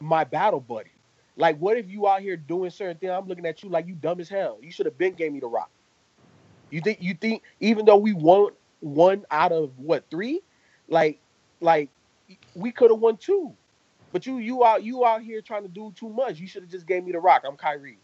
my 0.00 0.24
battle 0.24 0.60
buddy? 0.60 0.90
Like, 1.36 1.58
what 1.58 1.76
if 1.76 1.88
you 1.88 2.06
out 2.08 2.20
here 2.22 2.36
doing 2.36 2.70
certain 2.70 2.98
things? 2.98 3.12
I'm 3.12 3.26
looking 3.26 3.46
at 3.46 3.62
you 3.62 3.70
like 3.70 3.86
you 3.86 3.94
dumb 3.94 4.20
as 4.20 4.28
hell. 4.28 4.58
You 4.62 4.70
should 4.70 4.86
have 4.86 4.98
been 4.98 5.14
gave 5.14 5.32
me 5.32 5.40
the 5.40 5.46
rock. 5.46 5.70
You 6.70 6.80
think 6.80 6.98
you 7.02 7.14
think 7.14 7.42
even 7.60 7.84
though 7.84 7.96
we 7.96 8.12
won 8.12 8.52
one 8.80 9.24
out 9.30 9.52
of 9.52 9.78
what 9.78 10.04
three, 10.10 10.40
like 10.88 11.20
like 11.60 11.90
we 12.54 12.72
could 12.72 12.90
have 12.90 13.00
won 13.00 13.16
two. 13.16 13.56
But 14.12 14.26
you 14.26 14.38
you 14.38 14.64
out 14.64 14.82
you 14.84 15.04
out 15.04 15.22
here 15.22 15.40
trying 15.40 15.62
to 15.62 15.68
do 15.68 15.92
too 15.96 16.08
much. 16.10 16.38
You 16.38 16.46
should 16.46 16.62
have 16.62 16.70
just 16.70 16.86
gave 16.86 17.04
me 17.04 17.12
the 17.12 17.20
rock. 17.20 17.42
I'm 17.46 17.56
Kyrie. 17.56 17.98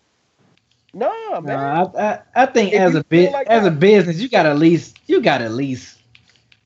Nah, 0.92 1.40
man. 1.40 1.60
Nah, 1.60 1.84
I, 1.96 2.02
I, 2.02 2.22
I 2.34 2.46
think 2.46 2.72
if 2.72 2.82
as 2.82 2.94
a 2.94 3.04
bit 3.04 3.32
like 3.32 3.48
as 3.48 3.64
that, 3.64 3.66
a 3.66 3.70
business, 3.70 4.20
you 4.20 4.28
got 4.28 4.46
at 4.46 4.58
least 4.58 4.98
you 5.06 5.22
got 5.22 5.42
at 5.42 5.52
least 5.52 5.95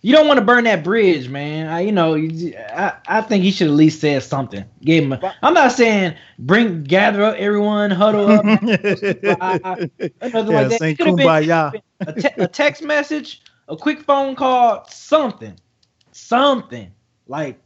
you 0.03 0.13
don't 0.15 0.27
want 0.27 0.39
to 0.39 0.45
burn 0.45 0.65
that 0.65 0.83
bridge, 0.83 1.29
man. 1.29 1.69
I, 1.69 1.81
you 1.81 1.93
know, 1.93 2.15
I, 2.17 2.93
I 3.07 3.21
think 3.21 3.45
he 3.45 3.51
should 3.51 3.69
at 3.69 3.75
least 3.75 4.01
say 4.01 4.19
something. 4.21 4.65
Give 4.83 5.05
him. 5.05 5.13
A, 5.13 5.35
I'm 5.43 5.55
not 5.55 5.73
saying 5.73 6.15
bring 6.39 6.85
gather 6.85 7.23
up 7.23 7.37
everyone, 7.37 7.91
huddle 7.91 8.27
up, 8.29 8.45
I, 8.65 9.61
I, 9.63 9.89
yeah, 10.23 10.41
like 10.41 10.69
that. 10.69 10.97
Could 10.97 11.07
have 11.07 11.17
been 11.17 11.83
a, 12.07 12.13
te- 12.13 12.43
a 12.43 12.49
text 12.49 12.83
message, 12.83 13.43
a 13.69 13.77
quick 13.77 14.01
phone 14.01 14.37
call, 14.37 14.87
something, 14.89 15.59
something. 16.13 16.91
Like 17.27 17.61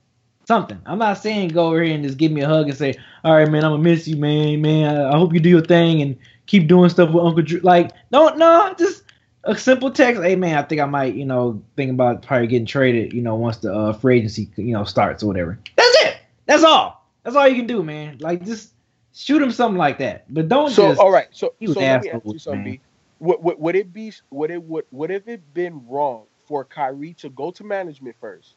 something. 0.47 0.80
I'm 0.87 0.99
not 0.99 1.18
saying 1.18 1.51
go 1.51 1.68
over 1.68 1.82
here 1.82 1.95
and 1.95 2.05
just 2.05 2.18
give 2.18 2.32
me 2.32 2.43
a 2.43 2.49
hug 2.49 2.68
and 2.68 2.76
say, 2.76 2.95
"All 3.22 3.35
right, 3.35 3.51
man, 3.51 3.64
I'm 3.64 3.72
gonna 3.72 3.82
miss 3.82 4.09
you, 4.09 4.16
man. 4.16 4.61
Man, 4.61 5.01
I 5.07 5.16
hope 5.16 5.32
you 5.32 5.41
do 5.41 5.49
your 5.49 5.64
thing 5.64 6.03
and 6.03 6.16
keep 6.47 6.66
doing 6.66 6.91
stuff 6.91 7.11
with 7.12 7.24
Uncle 7.24 7.43
Drew." 7.43 7.61
Like, 7.61 7.93
don't 8.11 8.37
no, 8.39 8.74
just 8.76 9.03
a 9.45 9.57
simple 9.57 9.90
text. 9.90 10.22
Hey, 10.22 10.36
man, 10.36 10.57
I 10.57 10.62
think 10.62 10.80
I 10.80 10.86
might, 10.86 11.14
you 11.14 11.24
know, 11.24 11.62
think 11.76 11.90
about 11.90 12.22
probably 12.22 12.47
getting 12.47 12.66
traded. 12.66 13.12
You 13.12 13.22
know, 13.22 13.34
once 13.34 13.59
the 13.59 13.74
uh, 13.74 13.92
free 13.92 14.18
agency, 14.18 14.51
you 14.57 14.72
know, 14.72 14.84
starts 14.84 15.22
or 15.22 15.26
whatever. 15.26 15.59
That's 15.76 15.97
it. 16.03 16.16
That's 16.47 16.64
all. 16.64 17.07
That's 17.22 17.36
all 17.36 17.49
you 17.49 17.57
can 17.57 17.66
do, 17.66 17.82
man. 17.82 18.18
Like, 18.20 18.45
just 18.45 18.72
shoot 19.14 19.40
him 19.40 19.51
something 19.51 19.78
like 19.78 19.99
that. 19.99 20.32
But 20.32 20.49
don't 20.49 20.70
so, 20.70 20.88
just. 20.88 21.01
all 21.01 21.11
right. 21.11 21.28
So, 21.30 21.55
so 21.64 21.72
let 21.72 22.03
me 22.03 22.11
ask 22.11 22.24
you 22.24 22.38
something. 22.38 22.80
Would, 23.20 23.42
would, 23.42 23.59
would 23.59 23.76
it 23.76 23.92
be? 23.92 24.12
Would 24.30 24.51
it 24.51 24.62
would 24.62 24.84
would 24.90 25.11
have 25.11 25.28
it 25.28 25.55
been 25.55 25.86
wrong 25.86 26.24
for 26.47 26.64
Kyrie 26.64 27.14
to 27.14 27.30
go 27.30 27.51
to 27.53 27.64
management 27.64 28.16
first? 28.20 28.57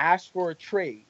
ask 0.00 0.32
for 0.32 0.50
a 0.50 0.54
trade, 0.54 1.04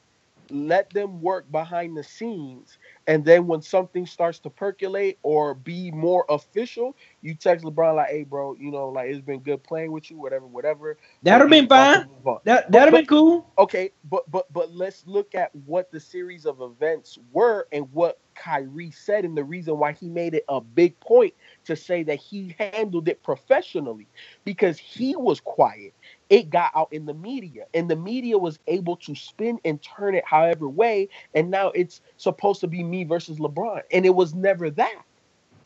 let 0.51 0.91
them 0.91 1.21
work 1.21 1.51
behind 1.51 1.97
the 1.97 2.03
scenes, 2.03 2.79
and 3.11 3.25
then 3.25 3.49
when 3.49 3.61
something 3.61 4.07
starts 4.07 4.39
to 4.39 4.51
percolate 4.51 5.19
or 5.25 5.53
be 5.53 5.91
more 5.91 6.25
official, 6.29 6.97
you 7.23 7.35
text 7.35 7.65
LeBron 7.65 7.97
like, 7.97 8.09
"Hey, 8.09 8.23
bro, 8.23 8.55
you 8.55 8.71
know, 8.71 8.89
like 8.89 9.09
it's 9.09 9.21
been 9.21 9.41
good 9.41 9.65
playing 9.65 9.91
with 9.91 10.13
you, 10.13 10.17
whatever, 10.17 10.47
whatever." 10.47 10.97
That'd 11.25 11.41
have 11.41 11.51
been 11.51 11.67
fine. 11.67 12.09
That 12.45 12.71
that'd 12.71 12.95
have 12.95 13.01
been 13.01 13.07
cool. 13.07 13.51
Okay, 13.59 13.91
but 14.05 14.31
but 14.31 14.53
but 14.53 14.73
let's 14.73 15.05
look 15.09 15.35
at 15.35 15.53
what 15.67 15.91
the 15.91 15.99
series 15.99 16.47
of 16.47 16.61
events 16.61 17.19
were 17.33 17.67
and 17.73 17.91
what 17.91 18.21
Kyrie 18.37 18.93
said, 18.93 19.25
and 19.25 19.37
the 19.37 19.43
reason 19.43 19.77
why 19.77 19.91
he 19.91 20.09
made 20.09 20.35
it 20.35 20.45
a 20.49 20.61
big 20.61 20.99
point 21.01 21.35
to 21.65 21.75
say 21.75 22.05
that 22.05 22.21
he 22.21 22.55
handled 22.61 23.09
it 23.09 23.25
professionally 23.25 24.07
because 24.45 24.79
he 24.79 25.17
was 25.17 25.41
quiet 25.41 25.95
it 26.31 26.49
got 26.49 26.71
out 26.75 26.89
in 26.93 27.05
the 27.07 27.15
media 27.15 27.67
and 27.75 27.91
the 27.91 27.97
media 27.97 28.39
was 28.39 28.59
able 28.69 28.97
to 28.97 29.15
spin 29.15 29.59
and 29.65 29.83
turn 29.83 30.15
it 30.15 30.25
however 30.25 30.69
way 30.69 31.09
and 31.35 31.51
now 31.51 31.69
it's 31.71 32.01
supposed 32.17 32.61
to 32.61 32.69
be 32.69 32.83
me 32.83 33.05
versus 33.05 33.39
lebron 33.39 33.83
and 33.93 34.07
it 34.07 34.15
was 34.15 34.35
never 34.35 34.71
that. 34.71 35.03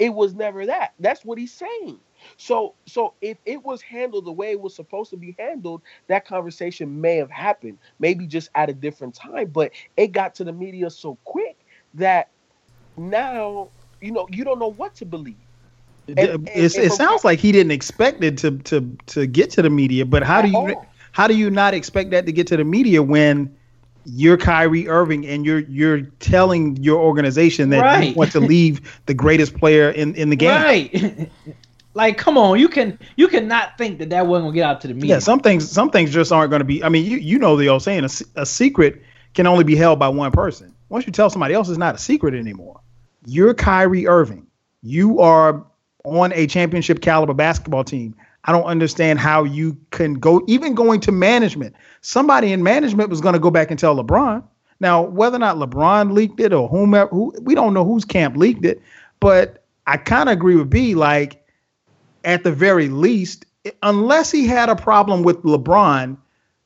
It 0.00 0.12
was 0.12 0.34
never 0.34 0.66
that. 0.66 0.92
That's 0.98 1.24
what 1.24 1.38
he's 1.38 1.52
saying. 1.52 2.00
So 2.38 2.74
so 2.86 3.14
if 3.20 3.38
it 3.44 3.62
was 3.64 3.82
handled 3.82 4.24
the 4.24 4.32
way 4.32 4.50
it 4.52 4.60
was 4.60 4.74
supposed 4.74 5.10
to 5.10 5.16
be 5.16 5.36
handled 5.38 5.82
that 6.08 6.26
conversation 6.26 7.00
may 7.00 7.16
have 7.16 7.30
happened 7.30 7.78
maybe 7.98 8.26
just 8.26 8.48
at 8.54 8.70
a 8.70 8.74
different 8.74 9.14
time 9.14 9.48
but 9.48 9.72
it 9.96 10.08
got 10.08 10.34
to 10.36 10.44
the 10.44 10.52
media 10.52 10.88
so 10.90 11.18
quick 11.24 11.58
that 11.94 12.30
now 12.96 13.68
you 14.00 14.12
know 14.12 14.26
you 14.30 14.44
don't 14.44 14.58
know 14.58 14.72
what 14.72 14.94
to 14.94 15.04
believe 15.04 15.36
and, 16.08 16.48
it, 16.48 16.76
it 16.76 16.92
sounds 16.92 17.24
like 17.24 17.38
he 17.38 17.52
didn't 17.52 17.72
expect 17.72 18.22
it 18.22 18.38
to 18.38 18.58
to 18.58 18.96
to 19.06 19.26
get 19.26 19.50
to 19.50 19.62
the 19.62 19.70
media, 19.70 20.04
but 20.04 20.22
how 20.22 20.42
do 20.42 20.48
you 20.48 20.56
all. 20.56 20.86
how 21.12 21.26
do 21.26 21.36
you 21.36 21.50
not 21.50 21.74
expect 21.74 22.10
that 22.10 22.26
to 22.26 22.32
get 22.32 22.46
to 22.48 22.56
the 22.56 22.64
media 22.64 23.02
when 23.02 23.54
you're 24.06 24.36
Kyrie 24.36 24.88
Irving 24.88 25.26
and 25.26 25.46
you're 25.46 25.60
you're 25.60 26.02
telling 26.20 26.76
your 26.76 27.00
organization 27.00 27.70
that 27.70 27.80
right. 27.80 28.08
you 28.08 28.14
want 28.14 28.32
to 28.32 28.40
leave 28.40 29.02
the 29.06 29.14
greatest 29.14 29.56
player 29.56 29.90
in 29.90 30.14
in 30.14 30.30
the 30.30 30.36
game? 30.36 30.50
Right. 30.50 31.30
like, 31.94 32.18
come 32.18 32.36
on, 32.36 32.58
you 32.58 32.68
can 32.68 32.98
you 33.16 33.28
cannot 33.28 33.78
think 33.78 33.98
that 33.98 34.10
that 34.10 34.26
wasn't 34.26 34.48
gonna 34.48 34.54
get 34.54 34.64
out 34.64 34.80
to 34.82 34.88
the 34.88 34.94
media. 34.94 35.10
Yeah, 35.16 35.18
some 35.20 35.40
things 35.40 35.70
some 35.70 35.90
things 35.90 36.12
just 36.12 36.32
aren't 36.32 36.50
going 36.50 36.60
to 36.60 36.66
be. 36.66 36.82
I 36.84 36.88
mean, 36.88 37.06
you 37.10 37.16
you 37.16 37.38
know 37.38 37.56
the 37.56 37.68
old 37.68 37.82
saying, 37.82 38.04
a, 38.04 38.40
a 38.40 38.46
secret 38.46 39.02
can 39.34 39.46
only 39.46 39.64
be 39.64 39.76
held 39.76 39.98
by 39.98 40.08
one 40.08 40.32
person. 40.32 40.74
Once 40.88 41.06
you 41.06 41.12
tell 41.12 41.30
somebody 41.30 41.54
else, 41.54 41.68
it's 41.68 41.78
not 41.78 41.94
a 41.94 41.98
secret 41.98 42.34
anymore. 42.34 42.80
You're 43.26 43.54
Kyrie 43.54 44.06
Irving. 44.06 44.46
You 44.82 45.20
are 45.20 45.64
on 46.04 46.32
a 46.34 46.46
championship 46.46 47.00
caliber 47.00 47.34
basketball 47.34 47.84
team. 47.84 48.14
I 48.44 48.52
don't 48.52 48.64
understand 48.64 49.18
how 49.18 49.44
you 49.44 49.76
can 49.90 50.14
go 50.14 50.42
even 50.46 50.74
going 50.74 51.00
to 51.00 51.12
management. 51.12 51.74
Somebody 52.02 52.52
in 52.52 52.62
management 52.62 53.08
was 53.08 53.20
going 53.20 53.32
to 53.32 53.38
go 53.38 53.50
back 53.50 53.70
and 53.70 53.78
tell 53.78 53.96
LeBron. 53.96 54.42
Now, 54.80 55.02
whether 55.02 55.36
or 55.36 55.38
not 55.38 55.56
LeBron 55.56 56.12
leaked 56.12 56.40
it 56.40 56.52
or 56.52 56.68
whomever, 56.68 57.08
who, 57.08 57.34
we 57.42 57.54
don't 57.54 57.72
know 57.72 57.84
whose 57.84 58.04
camp 58.04 58.36
leaked 58.36 58.64
it, 58.66 58.82
but 59.20 59.64
I 59.86 59.96
kind 59.96 60.28
of 60.28 60.34
agree 60.34 60.56
with 60.56 60.68
B. 60.68 60.94
Like, 60.94 61.40
at 62.24 62.44
the 62.44 62.52
very 62.52 62.88
least, 62.90 63.46
unless 63.82 64.30
he 64.30 64.46
had 64.46 64.68
a 64.68 64.76
problem 64.76 65.22
with 65.22 65.42
LeBron 65.42 66.18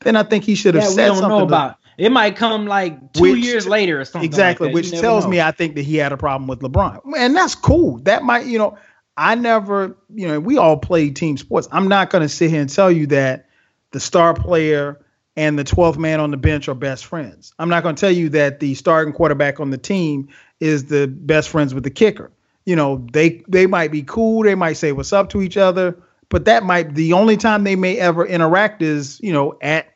then 0.02 0.16
I 0.16 0.22
think 0.22 0.44
he 0.44 0.54
should 0.54 0.74
have 0.74 0.84
that 0.84 0.90
said 0.92 1.10
we 1.10 1.20
don't 1.20 1.30
something. 1.30 1.42
about. 1.42 1.76
It 1.96 2.12
might 2.12 2.36
come 2.36 2.66
like 2.66 3.12
two 3.12 3.22
Which- 3.22 3.44
years 3.44 3.66
later 3.66 4.00
or 4.00 4.04
something. 4.04 4.24
exactly, 4.24 4.68
like 4.68 4.74
that. 4.84 4.92
which 4.92 5.00
tells 5.00 5.24
know. 5.24 5.30
me 5.30 5.40
I 5.40 5.50
think 5.50 5.74
that 5.74 5.82
he 5.82 5.96
had 5.96 6.12
a 6.12 6.16
problem 6.16 6.46
with 6.46 6.60
LeBron, 6.60 7.00
and 7.16 7.34
that's 7.34 7.56
cool. 7.56 7.98
That 8.04 8.22
might, 8.22 8.46
you 8.46 8.58
know, 8.58 8.78
I 9.18 9.34
never, 9.34 9.96
you 10.14 10.28
know, 10.28 10.38
we 10.38 10.56
all 10.56 10.76
play 10.76 11.10
team 11.10 11.36
sports. 11.36 11.66
I'm 11.72 11.88
not 11.88 12.10
going 12.10 12.22
to 12.22 12.28
sit 12.28 12.50
here 12.50 12.60
and 12.60 12.72
tell 12.72 12.90
you 12.90 13.08
that 13.08 13.48
the 13.90 13.98
star 13.98 14.32
player 14.32 15.00
and 15.36 15.58
the 15.58 15.64
12th 15.64 15.98
man 15.98 16.20
on 16.20 16.30
the 16.30 16.36
bench 16.36 16.68
are 16.68 16.74
best 16.74 17.04
friends. 17.04 17.52
I'm 17.58 17.68
not 17.68 17.82
going 17.82 17.96
to 17.96 18.00
tell 18.00 18.12
you 18.12 18.28
that 18.30 18.60
the 18.60 18.74
starting 18.74 19.12
quarterback 19.12 19.60
on 19.60 19.70
the 19.70 19.78
team 19.78 20.28
is 20.60 20.84
the 20.84 21.08
best 21.08 21.48
friends 21.48 21.74
with 21.74 21.82
the 21.82 21.90
kicker. 21.90 22.30
You 22.64 22.76
know, 22.76 23.06
they 23.12 23.42
they 23.48 23.66
might 23.66 23.90
be 23.90 24.02
cool, 24.02 24.42
they 24.42 24.54
might 24.54 24.74
say 24.74 24.92
what's 24.92 25.12
up 25.12 25.30
to 25.30 25.42
each 25.42 25.56
other, 25.56 25.96
but 26.28 26.44
that 26.44 26.62
might 26.62 26.94
the 26.94 27.14
only 27.14 27.36
time 27.36 27.64
they 27.64 27.76
may 27.76 27.96
ever 27.98 28.26
interact 28.26 28.82
is, 28.82 29.18
you 29.22 29.32
know, 29.32 29.58
at 29.62 29.94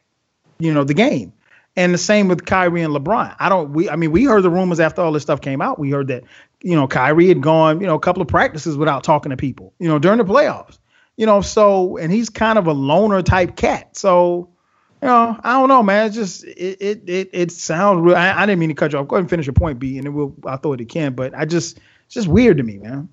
you 0.59 0.73
know, 0.73 0.85
the 0.85 0.95
game. 0.95 1.33
And 1.75 1.93
the 1.95 1.99
same 1.99 2.29
with 2.29 2.45
Kyrie 2.45 2.83
and 2.83 2.95
LeBron. 2.95 3.35
I 3.39 3.49
don't 3.49 3.73
we 3.73 3.89
I 3.91 3.97
mean, 3.97 4.11
we 4.11 4.25
heard 4.25 4.43
the 4.43 4.51
rumors 4.51 4.81
after 4.81 5.03
all 5.03 5.13
this 5.13 5.23
stuff 5.23 5.41
came 5.41 5.61
out. 5.61 5.79
We 5.79 5.91
heard 5.91 6.09
that, 6.09 6.25
you 6.63 6.77
know, 6.77 6.87
Kyrie 6.87 7.29
had 7.29 7.41
gone, 7.41 7.81
you 7.81 7.87
know, 7.87 7.95
a 7.95 8.01
couple 8.01 8.23
of 8.23 8.29
practices 8.29 8.77
without 8.77 9.05
talking 9.05 9.31
to 9.31 9.37
people, 9.37 9.75
you 9.79 9.89
know, 9.89 9.99
during 9.99 10.19
the 10.19 10.25
playoffs. 10.25 10.79
You 11.17 11.27
know, 11.27 11.41
so 11.43 11.99
and 11.99 12.11
he's 12.11 12.31
kind 12.31 12.59
of 12.59 12.67
a 12.67 12.73
loner 12.73 13.23
type 13.23 13.55
cat. 13.55 13.97
So, 13.97 14.49
you 15.03 15.09
know, 15.09 15.39
I 15.43 15.53
don't 15.53 15.69
know, 15.69 15.83
man. 15.83 16.07
It's 16.07 16.17
just 16.17 16.45
it 16.45 16.81
it 16.81 17.03
it, 17.07 17.31
it 17.33 17.53
sounds 17.53 18.01
real. 18.01 18.17
I, 18.17 18.33
I 18.33 18.47
didn't 18.47 18.61
mean 18.61 18.71
to 18.71 18.75
cut 18.75 18.93
you 18.93 18.99
off. 18.99 19.09
Go 19.09 19.17
ahead 19.17 19.23
and 19.23 19.31
finish 19.31 19.47
your 19.47 19.53
point, 19.53 19.79
B, 19.79 19.99
and 19.99 20.07
then 20.07 20.15
we'll 20.15 20.35
I'll 20.47 20.57
throw 20.57 20.73
it 20.73 20.89
Ken. 20.89 21.15
But 21.15 21.35
I 21.35 21.45
just 21.45 21.79
it's 22.07 22.15
just 22.15 22.29
weird 22.29 22.57
to 22.57 22.63
me, 22.63 22.79
man. 22.79 23.11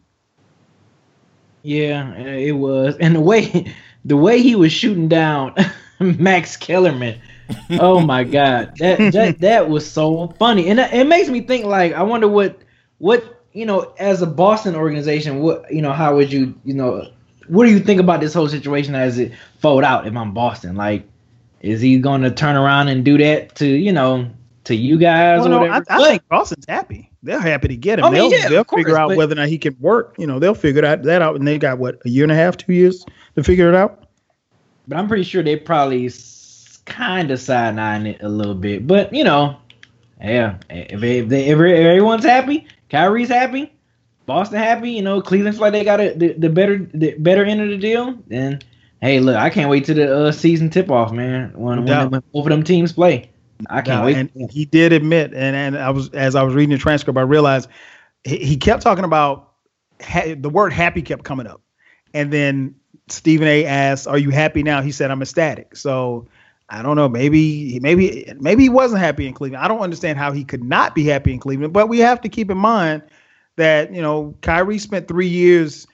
Yeah, 1.62 2.16
it 2.16 2.54
was, 2.54 2.96
and 2.98 3.16
the 3.16 3.20
way 3.20 3.74
the 4.06 4.16
way 4.16 4.42
he 4.42 4.56
was 4.56 4.72
shooting 4.72 5.10
down 5.10 5.56
Max 6.00 6.56
Kellerman. 6.56 7.20
Oh 7.72 8.00
my 8.00 8.24
God, 8.24 8.78
that 8.78 9.12
that 9.12 9.40
that 9.40 9.70
was 9.70 9.90
so 9.90 10.30
funny, 10.40 10.70
and 10.70 10.80
it 10.80 11.08
makes 11.08 11.30
me 11.30 11.42
think. 11.42 11.66
Like, 11.66 11.94
I 11.94 12.04
wonder 12.04 12.28
what 12.28 12.60
what 13.00 13.39
you 13.54 13.66
know, 13.66 13.94
as 13.98 14.22
a 14.22 14.28
Boston 14.28 14.76
organization, 14.76 15.40
what 15.40 15.72
you 15.72 15.82
know, 15.82 15.92
how 15.94 16.16
would 16.16 16.32
you 16.32 16.54
you 16.64 16.74
know, 16.74 17.08
what 17.48 17.66
do 17.66 17.72
you 17.72 17.80
think 17.80 18.00
about 18.00 18.22
this 18.22 18.34
whole 18.34 18.48
situation 18.48 18.96
as 18.96 19.18
it 19.18 19.32
fold 19.60 19.84
out? 19.84 20.08
If 20.08 20.16
I'm 20.16 20.34
Boston, 20.34 20.76
like, 20.76 21.08
is 21.62 21.82
he 21.82 21.98
going 22.00 22.22
to 22.22 22.32
turn 22.32 22.56
around 22.56 22.88
and 22.90 23.04
do 23.04 23.18
that 23.18 23.56
to 23.56 23.66
you 23.68 23.92
know 23.92 24.30
to 24.66 24.76
you 24.76 24.98
guys 24.98 25.40
Well, 25.40 25.48
or 25.48 25.50
no, 25.50 25.60
whatever? 25.62 25.86
I, 25.90 25.98
I 25.98 26.10
think 26.10 26.28
Boston's 26.30 26.66
happy. 26.68 27.12
They're 27.24 27.42
happy 27.42 27.68
to 27.70 27.76
get 27.76 28.00
him. 28.00 28.06
Oh, 28.06 28.08
I 28.08 28.12
mean, 28.12 28.30
they'll 28.30 28.40
yeah, 28.40 28.50
they'll 28.50 28.64
course, 28.64 28.80
figure 28.82 28.98
out 28.98 29.16
whether 29.16 29.34
or 29.34 29.36
not 29.36 29.50
he 29.50 29.58
can 29.58 29.76
work. 29.80 30.16
You 30.18 30.28
know, 30.28 30.40
they'll 30.40 30.56
figure 30.56 30.82
that 30.82 31.04
that 31.04 31.22
out, 31.22 31.36
and 31.36 31.48
they 31.48 31.58
got 31.58 31.78
what 31.80 32.00
a 32.06 32.10
year 32.10 32.24
and 32.24 32.32
a 32.32 32.36
half, 32.36 32.58
two 32.58 32.74
years 32.74 33.06
to 33.36 33.44
figure 33.44 33.68
it 33.70 33.76
out. 33.76 34.08
but 34.88 34.98
I'm 34.98 35.08
pretty 35.08 35.24
sure 35.24 35.44
they 35.44 35.56
probably 35.56 36.10
kind 36.86 37.30
of 37.32 37.40
side 37.40 37.78
eyeing 37.78 38.06
it 38.08 38.22
a 38.24 38.30
little 38.30 38.56
bit. 38.56 38.88
But 38.88 39.14
you 39.14 39.24
know, 39.24 39.58
yeah, 40.22 40.58
if, 40.70 41.02
if, 41.04 41.30
they, 41.30 41.46
if 41.46 41.60
everyone's 41.60 42.26
happy, 42.26 42.68
Kyrie's 42.90 43.30
happy, 43.30 43.74
Boston 44.26 44.60
happy, 44.60 44.92
you 44.92 45.02
know, 45.02 45.22
Cleveland's 45.22 45.60
like 45.60 45.74
they 45.74 45.84
got 45.84 46.00
a, 46.00 46.14
the, 46.14 46.34
the 46.34 46.50
better 46.50 46.78
the 46.94 47.16
better 47.18 47.44
end 47.46 47.62
of 47.62 47.70
the 47.70 47.78
deal. 47.78 48.18
Then 48.28 48.62
hey, 49.02 49.20
look, 49.20 49.36
I 49.36 49.50
can't 49.50 49.70
wait 49.70 49.86
to 49.86 49.94
the 49.94 50.26
uh, 50.28 50.32
season 50.32 50.70
tip 50.70 50.92
off, 50.92 51.12
man. 51.12 51.54
When, 51.56 51.86
No 51.86 52.02
when, 52.02 52.12
when 52.12 52.24
both 52.34 52.46
of 52.46 52.50
them 52.52 52.64
teams 52.64 52.94
play, 52.94 53.32
I 53.70 53.82
can't 53.82 54.06
wait. 54.06 54.18
And 54.18 54.52
he 54.52 54.66
did 54.66 54.94
admit, 54.94 55.34
and 55.34 55.56
and 55.56 55.78
I 55.78 55.90
was 55.90 56.10
as 56.10 56.36
I 56.36 56.44
was 56.44 56.54
reading 56.54 56.74
the 56.74 56.78
transcript, 56.78 57.18
I 57.18 57.24
realized 57.24 57.70
he, 58.24 58.38
he 58.38 58.58
kept 58.58 58.82
talking 58.84 59.06
about 59.06 59.54
ha- 60.02 60.36
the 60.38 60.50
word 60.50 60.74
happy 60.74 61.02
kept 61.02 61.24
coming 61.24 61.48
up, 61.48 61.62
and 62.14 62.32
then 62.32 62.76
Stephen 63.08 63.48
A. 63.48 63.66
asked, 63.66 64.08
"Are 64.08 64.18
you 64.18 64.30
happy 64.30 64.64
now?" 64.64 64.82
He 64.82 64.92
said, 64.92 65.12
"I'm 65.12 65.22
ecstatic." 65.22 65.76
So 65.76 66.28
I 66.70 66.82
don't 66.84 66.96
know, 66.96 67.10
maybe 67.10 67.80
maybe 67.80 68.32
maybe 68.40 68.64
he 68.64 68.70
wasn't 68.70 69.02
happy 69.02 69.28
in 69.28 69.34
Cleveland. 69.34 69.64
I 69.64 69.68
don't 69.68 69.80
understand 69.80 70.20
how 70.20 70.32
he 70.32 70.44
could 70.44 70.64
not 70.64 70.94
be 70.94 71.04
happy 71.06 71.34
in 71.34 71.40
Cleveland, 71.40 71.74
but 71.74 71.90
we 71.90 72.00
have 72.00 72.22
to 72.22 72.30
keep 72.30 72.52
in 72.52 72.58
mind 72.58 73.02
that 73.56 73.94
you 73.94 74.02
know 74.02 74.36
Kyrie 74.42 74.78
spent 74.78 75.08
three 75.08 75.28
years 75.28 75.88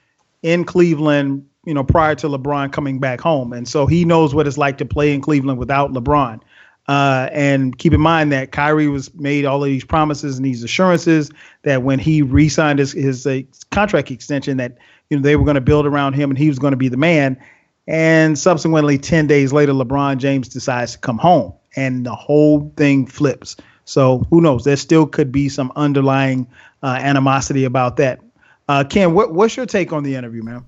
in 0.44 0.66
Cleveland, 0.66 1.48
you 1.66 1.74
know, 1.74 1.84
prior 1.84 2.14
to 2.16 2.28
LeBron 2.28 2.72
coming 2.74 3.00
back 3.00 3.22
home, 3.22 3.54
and 3.54 3.68
so 3.68 3.86
he 3.86 4.04
knows 4.04 4.36
what 4.36 4.48
it's 4.48 4.58
like 4.58 4.78
to 4.80 4.86
play 4.86 5.14
in 5.14 5.22
Cleveland 5.22 5.60
without 5.60 5.92
LeBron. 5.92 6.42
Uh, 6.88 7.30
and 7.32 7.78
keep 7.80 7.94
in 7.94 8.02
mind 8.02 8.32
that 8.32 8.52
Kyrie 8.52 8.88
was 8.88 9.12
made 9.16 9.44
all 9.44 9.64
of 9.64 9.68
these 9.68 9.84
promises 9.84 10.38
and 10.38 10.46
these 10.46 10.64
assurances 10.64 11.32
that 11.64 11.82
when 11.82 11.98
he 11.98 12.22
re-signed 12.22 12.78
his 12.78 12.92
his 12.92 13.26
uh, 13.26 13.42
contract 13.72 14.12
extension, 14.12 14.58
that 14.58 14.78
you 15.10 15.18
know 15.18 15.24
they 15.24 15.36
were 15.36 15.46
going 15.46 15.56
to 15.56 15.62
build 15.62 15.86
around 15.86 16.14
him 16.14 16.30
and 16.30 16.38
he 16.38 16.50
was 16.50 16.60
going 16.60 16.72
to 16.72 16.78
be 16.78 16.90
the 16.90 16.98
man. 16.98 17.42
And 17.88 18.38
subsequently, 18.38 18.98
ten 18.98 19.28
days 19.28 19.54
later, 19.54 19.72
LeBron 19.72 20.18
James 20.18 20.48
decides 20.48 20.94
to 20.94 20.98
come 20.98 21.18
home, 21.18 21.54
and 21.76 22.06
the 22.06 22.16
whole 22.16 22.72
thing 22.78 23.06
flips. 23.06 23.56
So 23.86 24.26
who 24.30 24.42
knows? 24.42 24.64
There 24.64 24.76
still 24.76 25.06
could 25.06 25.32
be 25.32 25.50
some 25.50 25.72
underlying 25.76 26.48
uh, 26.82 26.98
animosity 27.00 27.64
about 27.64 27.98
that. 27.98 28.20
Uh, 28.68 28.84
Ken, 28.84 29.14
what, 29.14 29.34
what's 29.34 29.56
your 29.56 29.68
take 29.68 29.94
on 29.94 30.04
the 30.04 30.16
interview, 30.16 30.42
man? 30.42 30.66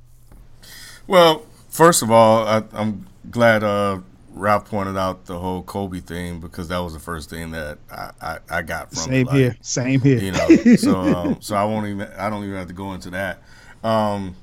Well, 1.07 1.43
first 1.69 2.03
of 2.03 2.11
all, 2.11 2.45
I, 2.45 2.63
I'm 2.73 3.07
glad 3.31 3.63
uh, 3.63 3.99
Ralph 4.33 4.69
pointed 4.69 4.97
out 4.97 5.25
the 5.25 5.39
whole 5.39 5.63
Kobe 5.63 5.99
thing 5.99 6.39
because 6.39 6.67
that 6.67 6.79
was 6.79 6.93
the 6.93 6.99
first 6.99 7.29
thing 7.29 7.51
that 7.51 7.79
I, 7.91 8.11
I, 8.21 8.37
I 8.49 8.61
got 8.61 8.89
from 8.89 8.97
Same 8.97 9.13
it. 9.13 9.27
Like, 9.27 9.35
here. 9.35 9.57
Same 9.61 10.01
here. 10.01 10.19
You 10.19 10.31
know, 10.31 10.75
so 10.75 10.99
um, 11.17 11.41
so 11.41 11.55
I 11.55 11.63
won't 11.63 11.87
even 11.87 12.07
I 12.17 12.29
don't 12.29 12.43
even 12.43 12.55
have 12.55 12.67
to 12.67 12.73
go 12.73 12.93
into 12.93 13.09
that. 13.11 13.41
Um, 13.83 14.35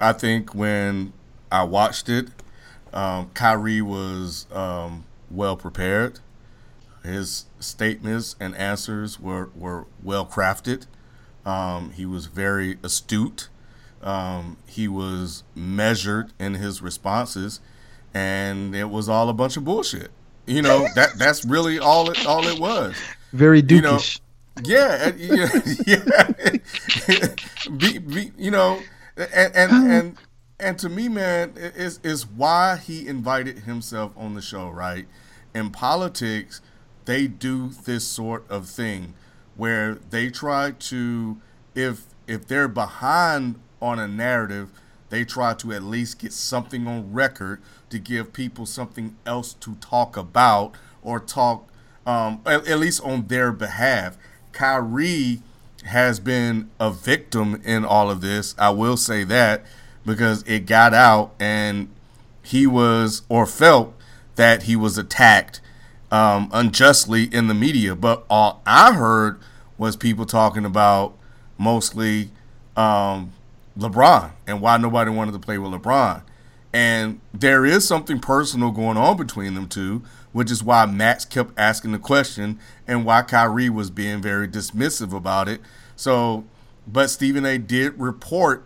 I 0.00 0.12
think 0.14 0.54
when 0.54 1.12
I 1.50 1.64
watched 1.64 2.08
it, 2.08 2.28
um, 2.92 3.30
Kyrie 3.34 3.82
was 3.82 4.46
um, 4.52 5.04
well 5.30 5.56
prepared. 5.56 6.20
His 7.04 7.46
statements 7.60 8.36
and 8.40 8.54
answers 8.56 9.18
were, 9.18 9.48
were 9.54 9.86
well 10.02 10.26
crafted. 10.26 10.86
Um, 11.46 11.92
he 11.92 12.04
was 12.04 12.26
very 12.26 12.78
astute. 12.82 13.48
Um, 14.02 14.56
he 14.66 14.88
was 14.88 15.44
measured 15.54 16.32
in 16.38 16.54
his 16.54 16.82
responses, 16.82 17.60
and 18.12 18.74
it 18.74 18.90
was 18.90 19.08
all 19.08 19.28
a 19.28 19.32
bunch 19.32 19.56
of 19.56 19.64
bullshit. 19.64 20.10
You 20.46 20.62
know 20.62 20.86
that 20.94 21.18
that's 21.18 21.44
really 21.44 21.78
all 21.78 22.10
it 22.10 22.26
all 22.26 22.46
it 22.46 22.58
was. 22.58 22.94
Very 23.32 23.62
You 23.62 23.82
know. 23.82 23.98
Yeah, 24.64 25.12
yeah, 25.16 25.48
yeah. 25.86 26.32
be, 27.78 27.98
be, 27.98 28.32
you 28.36 28.50
know, 28.50 28.80
and 29.16 29.54
and 29.54 29.72
and 29.72 30.16
and 30.60 30.78
to 30.78 30.88
me, 30.88 31.08
man, 31.08 31.54
is 31.56 32.00
is 32.02 32.26
why 32.26 32.76
he 32.76 33.06
invited 33.06 33.60
himself 33.60 34.12
on 34.16 34.34
the 34.34 34.42
show, 34.42 34.68
right? 34.68 35.06
In 35.54 35.70
politics, 35.70 36.60
they 37.04 37.26
do 37.26 37.68
this 37.68 38.04
sort 38.04 38.48
of 38.50 38.68
thing 38.68 39.14
where 39.56 39.96
they 40.10 40.30
try 40.30 40.72
to, 40.72 41.40
if 41.74 42.04
if 42.26 42.46
they're 42.46 42.68
behind 42.68 43.60
on 43.82 43.98
a 43.98 44.06
narrative, 44.06 44.70
they 45.08 45.24
try 45.24 45.54
to 45.54 45.72
at 45.72 45.82
least 45.82 46.18
get 46.18 46.32
something 46.32 46.86
on 46.86 47.12
record 47.12 47.60
to 47.90 47.98
give 47.98 48.32
people 48.32 48.66
something 48.66 49.16
else 49.26 49.54
to 49.54 49.74
talk 49.76 50.16
about 50.16 50.74
or 51.02 51.18
talk 51.18 51.68
um, 52.06 52.40
at, 52.46 52.66
at 52.68 52.78
least 52.78 53.02
on 53.02 53.26
their 53.26 53.52
behalf. 53.52 54.16
Kyrie 54.52 55.42
has 55.86 56.20
been 56.20 56.70
a 56.78 56.90
victim 56.90 57.60
in 57.64 57.84
all 57.84 58.10
of 58.10 58.20
this. 58.20 58.54
I 58.58 58.70
will 58.70 58.96
say 58.96 59.24
that 59.24 59.64
because 60.04 60.42
it 60.44 60.66
got 60.66 60.94
out 60.94 61.34
and 61.38 61.88
he 62.42 62.66
was 62.66 63.22
or 63.28 63.46
felt 63.46 63.94
that 64.36 64.64
he 64.64 64.76
was 64.76 64.98
attacked 64.98 65.60
um, 66.10 66.48
unjustly 66.52 67.24
in 67.24 67.48
the 67.48 67.54
media. 67.54 67.94
But 67.94 68.24
all 68.28 68.62
I 68.66 68.94
heard 68.94 69.38
was 69.78 69.96
people 69.96 70.26
talking 70.26 70.64
about 70.64 71.16
mostly 71.58 72.30
um, 72.76 73.32
LeBron 73.78 74.32
and 74.46 74.60
why 74.60 74.76
nobody 74.76 75.10
wanted 75.10 75.32
to 75.32 75.38
play 75.38 75.58
with 75.58 75.72
LeBron. 75.72 76.22
And 76.72 77.20
there 77.34 77.66
is 77.66 77.86
something 77.86 78.20
personal 78.20 78.70
going 78.70 78.96
on 78.96 79.16
between 79.16 79.54
them 79.54 79.68
two, 79.68 80.02
which 80.32 80.50
is 80.50 80.62
why 80.62 80.86
Max 80.86 81.24
kept 81.24 81.58
asking 81.58 81.92
the 81.92 81.98
question 81.98 82.60
and 82.86 83.04
why 83.04 83.22
Kyrie 83.22 83.70
was 83.70 83.90
being 83.90 84.22
very 84.22 84.46
dismissive 84.46 85.12
about 85.12 85.48
it. 85.48 85.60
So, 85.96 86.44
but 86.86 87.10
Stephen 87.10 87.44
A. 87.44 87.58
did 87.58 87.98
report 87.98 88.64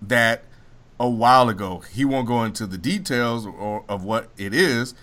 that 0.00 0.44
a 0.98 1.08
while 1.08 1.48
ago. 1.48 1.82
He 1.92 2.04
won't 2.04 2.26
go 2.26 2.42
into 2.44 2.66
the 2.66 2.78
details 2.78 3.46
or, 3.46 3.84
of 3.88 4.04
what 4.04 4.30
it 4.36 4.54
is, 4.54 4.94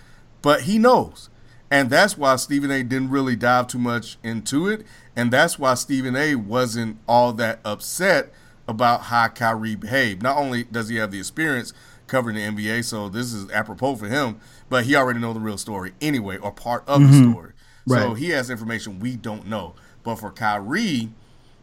but 0.41 0.62
he 0.62 0.78
knows. 0.78 1.30
And 1.72 1.89
that's 1.89 2.18
why 2.18 2.36
Stephen 2.36 2.70
A. 2.72 2.84
didn't 2.84 3.10
really 3.10 3.36
dive 3.36 3.68
too 3.68 3.80
much 3.80 4.18
into 4.24 4.68
it. 4.68 4.86
And 5.16 5.32
that's 5.32 5.58
why 5.58 5.74
Stephen 5.74 6.16
A. 6.16 6.36
wasn't 6.36 6.98
all 7.08 7.34
that 7.34 7.60
upset 7.66 8.32
about 8.68 9.04
how 9.04 9.28
Kyrie 9.28 9.76
behaved. 9.76 10.22
Not 10.22 10.38
only 10.38 10.64
does 10.64 10.89
he 10.89 10.98
have 10.98 11.12
the 11.12 11.20
experience 11.20 11.74
covering 12.08 12.36
the 12.36 12.41
NBA, 12.41 12.84
so 12.84 13.10
this 13.10 13.34
is 13.34 13.50
apropos 13.52 13.96
for 13.96 14.08
him, 14.08 14.39
but 14.70 14.86
he 14.86 14.96
already 14.96 15.20
know 15.20 15.34
the 15.34 15.39
real 15.39 15.58
story 15.58 15.94
anyway, 16.00 16.38
or 16.38 16.52
part 16.52 16.84
of 16.88 17.02
the 17.02 17.08
mm-hmm. 17.08 17.32
story. 17.32 17.54
So 17.88 18.14
he 18.14 18.30
has 18.30 18.50
information 18.50 19.00
we 19.00 19.16
don't 19.16 19.48
know. 19.48 19.76
But 20.04 20.16
for 20.16 20.32
Kyrie, 20.32 21.10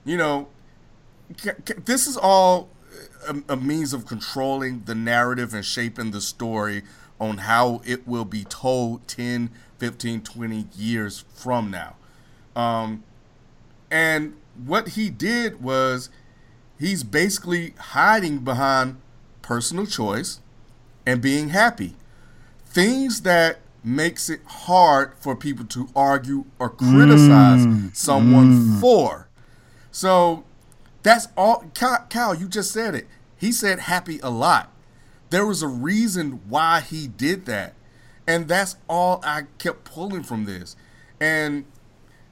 you 0.04 0.16
know, 0.16 0.48
this 1.84 2.06
is 2.06 2.16
all 2.16 2.68
a, 3.28 3.54
a 3.54 3.56
means 3.56 3.92
of 3.92 4.06
controlling 4.06 4.82
the 4.84 4.94
narrative 4.94 5.54
and 5.54 5.64
shaping 5.64 6.10
the 6.10 6.20
story 6.20 6.82
on 7.20 7.38
how 7.38 7.82
it 7.84 8.06
will 8.06 8.24
be 8.24 8.44
told 8.44 9.06
10, 9.06 9.50
15, 9.78 10.22
20 10.22 10.66
years 10.76 11.24
from 11.34 11.70
now. 11.70 11.96
Um, 12.56 13.04
and 13.90 14.34
what 14.64 14.90
he 14.90 15.10
did 15.10 15.62
was 15.62 16.10
he's 16.78 17.04
basically 17.04 17.74
hiding 17.78 18.38
behind 18.38 19.00
personal 19.42 19.86
choice 19.86 20.40
and 21.06 21.20
being 21.20 21.50
happy. 21.50 21.96
Things 22.66 23.22
that 23.22 23.60
makes 23.82 24.28
it 24.28 24.40
hard 24.46 25.12
for 25.18 25.34
people 25.34 25.64
to 25.64 25.88
argue 25.96 26.44
or 26.58 26.68
criticize 26.68 27.66
mm, 27.66 27.94
someone 27.96 28.52
mm. 28.52 28.80
for. 28.80 29.28
So 29.90 30.44
that's 31.02 31.28
all. 31.36 31.64
Cal, 31.74 32.34
you 32.34 32.48
just 32.48 32.72
said 32.72 32.94
it. 32.94 33.06
He 33.36 33.52
said 33.52 33.80
happy 33.80 34.20
a 34.22 34.30
lot. 34.30 34.70
There 35.30 35.46
was 35.46 35.62
a 35.62 35.68
reason 35.68 36.40
why 36.48 36.80
he 36.80 37.06
did 37.06 37.46
that. 37.46 37.74
And 38.26 38.48
that's 38.48 38.76
all 38.88 39.20
I 39.24 39.44
kept 39.58 39.84
pulling 39.84 40.22
from 40.22 40.44
this. 40.44 40.76
And, 41.20 41.64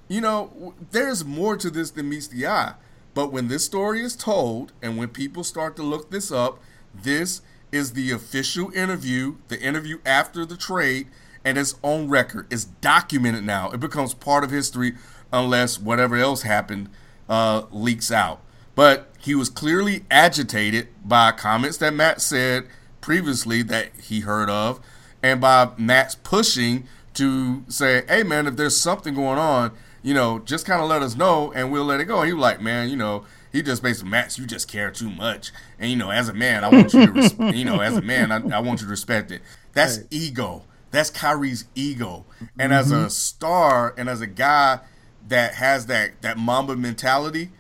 you 0.07 0.21
know, 0.21 0.75
there's 0.91 1.25
more 1.25 1.57
to 1.57 1.71
this 1.71 1.91
than 1.91 2.09
meets 2.09 2.29
the 2.29 2.47
eye. 2.47 2.75
But 3.15 3.33
when 3.33 3.49
this 3.49 3.65
story 3.65 4.03
is 4.03 4.15
told 4.15 4.73
and 4.83 4.97
when 4.97 5.09
people 5.09 5.45
start 5.45 5.77
to 5.77 5.83
look 5.83 6.11
this 6.11 6.31
up, 6.31 6.61
this 6.95 7.41
is 7.73 7.93
the 7.93 8.13
official 8.13 8.71
interview, 8.73 9.37
the 9.49 9.61
interview 9.61 9.99
after 10.07 10.45
the 10.45 10.57
trade, 10.57 11.09
and 11.45 11.59
it's 11.59 11.75
on 11.83 12.09
record. 12.09 12.47
It's 12.51 12.65
documented 12.65 13.45
now. 13.45 13.71
It 13.71 13.81
becomes 13.81 14.15
part 14.15 14.45
of 14.45 14.51
history 14.51 14.95
unless 15.33 15.79
whatever 15.81 16.17
else 16.17 16.43
happened 16.43 16.91
uh, 17.29 17.63
leaks 17.71 18.11
out. 18.11 18.41
But 18.79 19.09
he 19.19 19.35
was 19.35 19.49
clearly 19.49 20.05
agitated 20.09 20.87
by 21.05 21.33
comments 21.33 21.79
that 21.79 21.93
Matt 21.93 22.21
said 22.21 22.69
previously 23.01 23.61
that 23.63 23.89
he 24.01 24.21
heard 24.21 24.49
of, 24.49 24.79
and 25.21 25.41
by 25.41 25.71
Matt's 25.77 26.15
pushing 26.15 26.87
to 27.15 27.65
say, 27.67 28.05
hey, 28.07 28.23
man, 28.23 28.47
if 28.47 28.55
there's 28.55 28.77
something 28.77 29.17
going 29.17 29.37
on, 29.37 29.73
you 30.01 30.15
know, 30.15 30.39
just 30.39 30.65
kind 30.65 30.81
of 30.81 30.89
let 30.89 31.03
us 31.03 31.17
know 31.17 31.53
and 31.57 31.73
we'll 31.73 31.87
let 31.87 31.99
it 31.99 32.05
go. 32.05 32.21
And 32.21 32.29
he 32.29 32.33
was 32.33 32.41
like, 32.41 32.61
man, 32.61 32.89
you 32.89 32.95
know, 32.95 33.25
he 33.51 33.63
just 33.63 33.83
basically, 33.83 34.11
Max, 34.11 34.39
you 34.39 34.47
just 34.47 34.71
care 34.71 34.93
too 34.93 35.11
much. 35.11 35.51
And, 35.81 35.91
you 35.91 35.97
know, 35.97 36.13
as 36.13 36.29
a 36.29 36.33
man, 36.33 36.63
I 36.63 36.69
want 36.69 36.95
you 36.95 37.05
to, 37.05 37.13
res- 37.13 37.35
you 37.57 37.65
know, 37.65 37.81
as 37.81 37.97
a 37.97 38.03
man, 38.03 38.31
I, 38.31 38.59
I, 38.59 38.61
want 38.61 38.81
you 38.81 38.87
to 38.87 38.91
respect 38.91 39.33
it. 39.33 39.43
That's 39.73 39.99
right. 39.99 40.07
ego. 40.13 40.63
That's 40.93 41.11
Kyrie's 41.11 41.65
ego. 41.75 42.27
And 42.57 42.71
mm-hmm. 42.71 42.73
as 42.75 42.93
a 42.93 43.11
star 43.11 43.93
and 43.99 44.09
as 44.09 44.21
a 44.21 44.29
guy 44.29 44.79
that 45.27 45.55
has 45.55 45.87
that, 45.87 46.23
that 46.23 46.39
Mamba 46.39 46.77
mentality, 46.77 47.51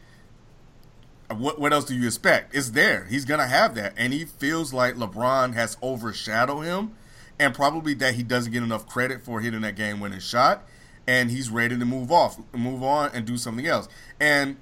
what, 1.37 1.61
what 1.61 1.73
else 1.73 1.85
do 1.85 1.95
you 1.95 2.07
expect? 2.07 2.55
It's 2.55 2.71
there. 2.71 3.05
He's 3.05 3.25
to 3.25 3.47
have 3.47 3.75
that. 3.75 3.95
And 3.97 4.13
he 4.13 4.25
feels 4.25 4.73
like 4.73 4.95
LeBron 4.95 5.55
has 5.55 5.77
overshadowed 5.83 6.65
him 6.65 6.93
and 7.39 7.55
probably 7.55 7.95
that 7.95 8.15
he 8.15 8.23
doesn't 8.23 8.53
get 8.53 8.63
enough 8.63 8.87
credit 8.87 9.25
for 9.25 9.41
hitting 9.41 9.61
that 9.61 9.77
game 9.77 10.01
winning 10.01 10.21
shot 10.21 10.67
and 11.09 11.31
he's 11.31 11.51
ready 11.51 11.77
to 11.77 11.85
move 11.85 12.13
off, 12.13 12.39
move 12.53 12.83
on, 12.83 13.11
and 13.15 13.25
do 13.25 13.39
something 13.39 13.67
else. 13.67 13.89
And 14.21 14.59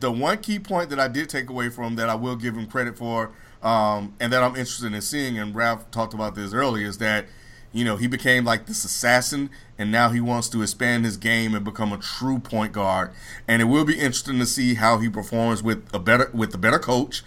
the 0.00 0.12
one 0.12 0.38
key 0.38 0.58
point 0.58 0.90
that 0.90 1.00
I 1.00 1.08
did 1.08 1.30
take 1.30 1.48
away 1.48 1.70
from 1.70 1.96
that 1.96 2.10
I 2.10 2.14
will 2.14 2.36
give 2.36 2.54
him 2.54 2.66
credit 2.66 2.98
for, 2.98 3.32
um, 3.62 4.14
and 4.20 4.30
that 4.32 4.42
I'm 4.42 4.54
interested 4.54 4.92
in 4.92 5.00
seeing, 5.00 5.38
and 5.38 5.54
Ralph 5.54 5.90
talked 5.90 6.12
about 6.12 6.34
this 6.34 6.52
earlier, 6.52 6.86
is 6.86 6.98
that 6.98 7.26
you 7.72 7.84
know 7.84 7.96
he 7.96 8.06
became 8.06 8.44
like 8.44 8.66
this 8.66 8.84
assassin, 8.84 9.50
and 9.76 9.92
now 9.92 10.10
he 10.10 10.20
wants 10.20 10.48
to 10.50 10.62
expand 10.62 11.04
his 11.04 11.16
game 11.16 11.54
and 11.54 11.64
become 11.64 11.92
a 11.92 11.98
true 11.98 12.38
point 12.38 12.72
guard. 12.72 13.12
And 13.46 13.62
it 13.62 13.66
will 13.66 13.84
be 13.84 13.94
interesting 13.94 14.38
to 14.38 14.46
see 14.46 14.74
how 14.74 14.98
he 14.98 15.08
performs 15.08 15.62
with 15.62 15.88
a 15.94 15.98
better 15.98 16.30
with 16.32 16.54
a 16.54 16.58
better 16.58 16.78
coach, 16.78 17.22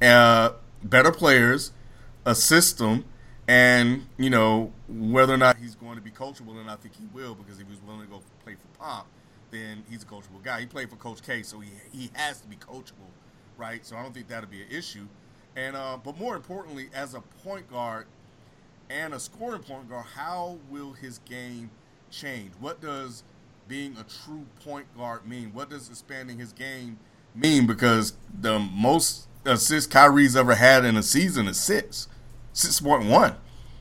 uh, 0.00 0.50
better 0.82 1.12
players, 1.12 1.72
a 2.24 2.34
system 2.34 3.04
and 3.48 4.06
you 4.16 4.30
know 4.30 4.72
whether 4.88 5.34
or 5.34 5.38
not 5.38 5.56
he's 5.56 5.74
going 5.74 5.96
to 5.96 6.02
be 6.02 6.10
coachable, 6.10 6.60
and 6.60 6.70
I 6.70 6.76
think 6.76 6.94
he 6.96 7.06
will 7.12 7.34
because 7.34 7.60
if 7.60 7.66
he 7.66 7.72
was 7.72 7.82
willing 7.82 8.02
to 8.02 8.06
go 8.06 8.20
play 8.44 8.54
for 8.54 8.78
Pop, 8.78 9.06
then 9.50 9.84
he's 9.88 10.02
a 10.02 10.06
coachable 10.06 10.42
guy. 10.42 10.60
He 10.60 10.66
played 10.66 10.90
for 10.90 10.96
Coach 10.96 11.22
K, 11.22 11.42
so 11.42 11.60
he 11.60 11.70
he 11.92 12.10
has 12.14 12.40
to 12.40 12.48
be 12.48 12.56
coachable, 12.56 13.10
right? 13.56 13.84
So 13.86 13.96
I 13.96 14.02
don't 14.02 14.12
think 14.12 14.28
that'll 14.28 14.50
be 14.50 14.62
an 14.62 14.68
issue. 14.70 15.06
And 15.54 15.76
uh, 15.76 15.98
but 16.02 16.18
more 16.18 16.36
importantly, 16.36 16.88
as 16.92 17.14
a 17.14 17.20
point 17.44 17.70
guard 17.70 18.06
and 18.90 19.14
a 19.14 19.20
scoring 19.20 19.62
point 19.62 19.88
guard, 19.88 20.06
how 20.14 20.58
will 20.70 20.92
his 20.92 21.18
game 21.18 21.70
change? 22.10 22.52
What 22.60 22.80
does 22.80 23.22
being 23.68 23.96
a 23.98 24.04
true 24.04 24.46
point 24.64 24.86
guard 24.96 25.26
mean? 25.26 25.50
What 25.52 25.70
does 25.70 25.88
expanding 25.88 26.38
his 26.38 26.52
game 26.52 26.98
mean? 27.34 27.66
Because 27.66 28.16
the 28.40 28.58
most 28.58 29.28
assists 29.44 29.92
Kyrie's 29.92 30.36
ever 30.36 30.54
had 30.54 30.84
in 30.84 30.96
a 30.96 31.02
season 31.02 31.46
is 31.46 31.58
six 31.58 32.08
six 32.52 32.80
point 32.80 33.06
one. 33.06 33.34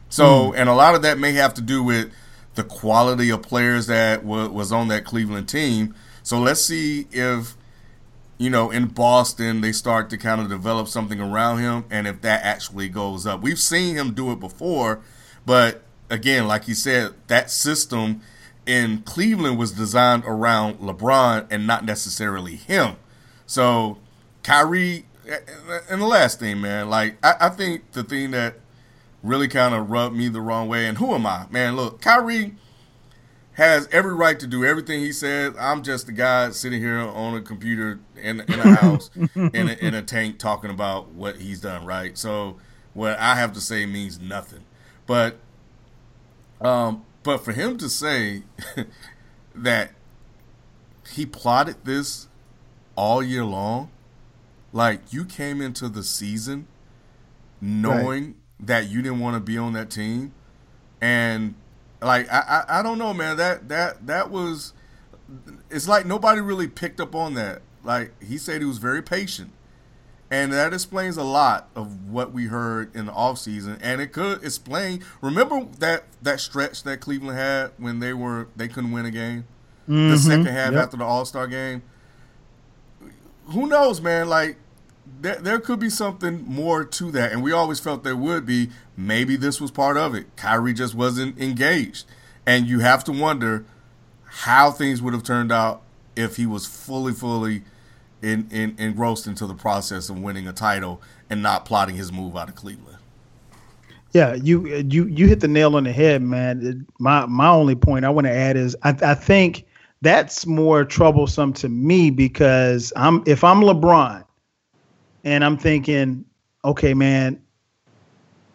So, 0.10 0.51
mm. 0.51 0.53
and 0.58 0.70
a 0.70 0.74
lot 0.74 0.95
of 0.95 1.01
that 1.01 1.18
may 1.18 1.34
have 1.34 1.53
to 1.56 1.62
do 1.62 1.84
with 1.84 2.12
the 2.56 2.64
quality 2.64 3.30
of 3.30 3.41
players 3.41 3.88
that 3.88 4.22
w- 4.22 4.49
was 4.49 4.72
on 4.72 4.88
that 4.89 5.06
Cleveland 5.06 5.49
team. 5.49 5.93
So 6.24 6.39
let's 6.39 6.62
see 6.62 7.08
if 7.12 7.56
you 8.38 8.50
know 8.50 8.72
in 8.72 8.88
Boston 8.88 9.62
they 9.62 9.72
start 9.72 10.10
to 10.10 10.18
kind 10.18 10.42
of 10.42 10.50
develop 10.50 10.88
something 10.88 11.20
around 11.20 11.60
him, 11.60 11.86
and 11.90 12.08
if 12.08 12.22
that 12.22 12.44
actually 12.44 12.90
goes 12.90 13.26
up. 13.26 13.42
We've 13.42 13.60
seen 13.60 13.96
him 13.96 14.14
do 14.14 14.32
it 14.32 14.40
before, 14.40 15.02
but 15.46 15.84
again, 16.10 16.48
like 16.48 16.68
you 16.68 16.76
said, 16.76 17.14
that 17.28 17.50
system 17.50 18.22
in 18.66 19.02
Cleveland 19.04 19.58
was 19.58 19.72
designed 19.72 20.24
around 20.26 20.80
LeBron 20.80 21.48
and 21.52 21.68
not 21.68 21.86
necessarily 21.86 22.56
him. 22.56 22.96
So 23.46 23.98
Kyrie, 24.44 25.06
and 25.90 26.02
the 26.02 26.08
last 26.08 26.40
thing, 26.40 26.62
man, 26.62 26.90
like 26.90 27.18
I, 27.24 27.36
I 27.42 27.50
think 27.50 27.92
the 27.92 28.04
thing 28.04 28.32
that 28.32 28.56
really 29.26 29.48
kind 29.48 29.74
of 29.74 29.90
rubbed 29.90 30.16
me 30.16 30.28
the 30.28 30.42
wrong 30.42 30.68
way. 30.68 30.86
And 30.86 30.98
who 30.98 31.14
am 31.14 31.26
I? 31.26 31.48
Man, 31.50 31.76
look, 31.76 32.02
Kyrie 32.02 32.56
has 33.56 33.88
every 33.91 34.14
right 34.14 34.39
to 34.39 34.47
do 34.47 34.64
everything 34.64 34.99
he 34.99 35.12
says. 35.12 35.53
I'm 35.60 35.84
just 35.84 36.08
a 36.10 36.12
guy 36.12 36.49
sitting 36.51 36.80
here 36.82 36.97
on 36.97 37.36
a 37.36 37.41
computer 37.41 37.99
in, 38.16 38.41
in 38.41 38.60
a 38.60 38.76
house 38.76 39.10
in, 39.36 39.70
a, 39.70 39.74
in 39.74 39.93
a 39.93 40.01
tank 40.01 40.39
talking 40.39 40.70
about 40.70 41.10
what 41.10 41.38
he's 41.38 41.62
done, 41.62 41.86
right? 41.86 42.18
So 42.18 42.58
what 42.93 43.18
I 43.20 43.36
have 43.36 43.53
to 43.53 43.62
say 43.62 43.86
means 43.86 44.20
nothing. 44.20 44.64
But 45.06 45.38
um, 46.62 47.06
but 47.24 47.43
for 47.43 47.51
him 47.51 47.78
to 47.80 47.89
say 47.89 48.43
that 49.56 49.91
he 51.12 51.26
plotted 51.26 51.84
this 51.84 52.28
all 52.95 53.22
year 53.22 53.43
long, 53.43 53.91
like 54.72 55.12
you 55.12 55.26
came 55.26 55.62
into 55.62 55.89
the 55.89 56.03
season 56.03 56.68
knowing 57.62 58.26
right 58.26 58.36
that 58.60 58.89
you 58.89 59.01
didn't 59.01 59.20
want 59.20 59.36
to 59.36 59.39
be 59.39 59.58
on 59.58 59.74
that 59.74 59.89
team, 59.89 60.34
and 61.01 61.56
like 62.02 62.32
I, 62.32 62.66
I, 62.68 62.80
I 62.80 62.84
don't 62.84 62.98
know, 62.98 63.14
man. 63.14 63.38
That 63.38 63.70
that 63.70 64.08
that 64.08 64.30
was. 64.30 64.74
It's 65.70 65.88
like 65.88 66.06
nobody 66.06 66.41
really 66.41 66.68
picked 66.68 67.00
up 67.00 67.16
on 67.16 67.34
that. 67.34 67.62
Like 67.84 68.22
he 68.24 68.38
said, 68.38 68.62
he 68.62 68.68
was 68.68 68.78
very 68.78 69.02
patient, 69.02 69.52
and 70.30 70.54
that 70.54 70.74
explains 70.74 71.18
a 71.18 71.24
lot 71.24 71.70
of 71.76 72.10
what 72.10 72.32
we 72.32 72.46
heard 72.46 72.96
in 72.96 73.06
the 73.08 73.12
offseason. 73.12 73.80
And 73.82 74.02
it 74.02 74.12
could 74.12 74.43
explain. 74.43 75.04
Remember 75.22 75.66
that 75.80 76.06
that 76.22 76.39
stretch 76.39 76.84
that 76.84 77.00
Cleveland 77.00 77.38
had 77.38 77.72
when 77.78 78.00
they 78.00 78.14
were 78.14 78.48
they 78.56 78.68
couldn't 78.68 78.91
win 78.91 79.06
a 79.06 79.12
game, 79.12 79.46
mm-hmm. 79.84 80.12
the 80.12 80.18
second 80.18 80.46
half 80.48 80.74
yep. 80.74 80.84
after 80.84 80.98
the 80.98 81.04
All 81.04 81.26
Star 81.26 81.48
game. 81.48 81.82
Who 83.48 83.68
knows, 83.68 84.02
man? 84.02 84.28
Like 84.28 84.58
there, 85.26 85.36
there 85.38 85.59
could 85.59 85.80
be 85.80 85.89
something 85.89 86.45
more 86.45 86.86
to 86.86 87.11
that, 87.11 87.32
and 87.32 87.41
we 87.41 87.51
always 87.51 87.80
felt 87.80 88.03
there 88.03 88.15
would 88.15 88.45
be. 88.45 88.69
Maybe 88.95 89.36
this 89.36 89.59
was 89.59 89.71
part 89.71 89.97
of 89.97 90.13
it. 90.13 90.28
Kyrie 90.36 90.73
just 90.73 90.93
wasn't 90.93 91.41
engaged, 91.41 92.05
and 92.45 92.67
you 92.67 92.80
have 92.80 93.03
to 93.05 93.11
wonder 93.11 93.65
how 94.23 94.69
things 94.69 95.01
would 95.01 95.13
have 95.13 95.23
turned 95.23 95.51
out 95.51 95.82
if 96.15 96.38
he 96.38 96.45
was 96.45 96.67
fully, 96.67 97.11
fully 97.11 97.63
in, 98.21 98.47
in, 98.51 98.76
engrossed 98.78 99.26
into 99.26 99.47
the 99.47 99.55
process 99.55 100.09
of 100.09 100.19
winning 100.19 100.47
a 100.47 100.53
title 100.53 101.01
and 101.30 101.41
not 101.41 101.65
plotting 101.65 101.95
his 101.95 102.11
move 102.11 102.38
out 102.38 102.47
of 102.47 102.55
Cleveland. 102.55 102.97
Yeah, 104.13 104.36
you 104.36 104.67
you 104.67 105.07
you 105.07 105.28
hit 105.28 105.39
the 105.39 105.47
nail 105.47 105.76
on 105.76 105.86
the 105.86 105.91
head, 105.91 106.21
man. 106.21 106.86
My 106.99 107.26
my 107.26 107.47
only 107.47 107.76
point 107.76 108.05
I 108.05 108.09
want 108.11 108.28
to 108.28 108.32
add 108.32 108.57
is 108.57 108.78
I, 108.84 108.95
I 109.01 109.15
think 109.15 109.65
that's 110.03 110.45
more 110.45 110.86
troublesome 110.86 111.51
to 111.53 111.67
me 111.67 112.11
because 112.11 112.93
I'm 112.95 113.23
if 113.26 113.43
I'm 113.43 113.61
LeBron 113.61 114.24
and 115.26 115.43
I'm 115.43 115.57
thinking, 115.57 116.23
okay, 116.63 116.93
man, 116.93 117.41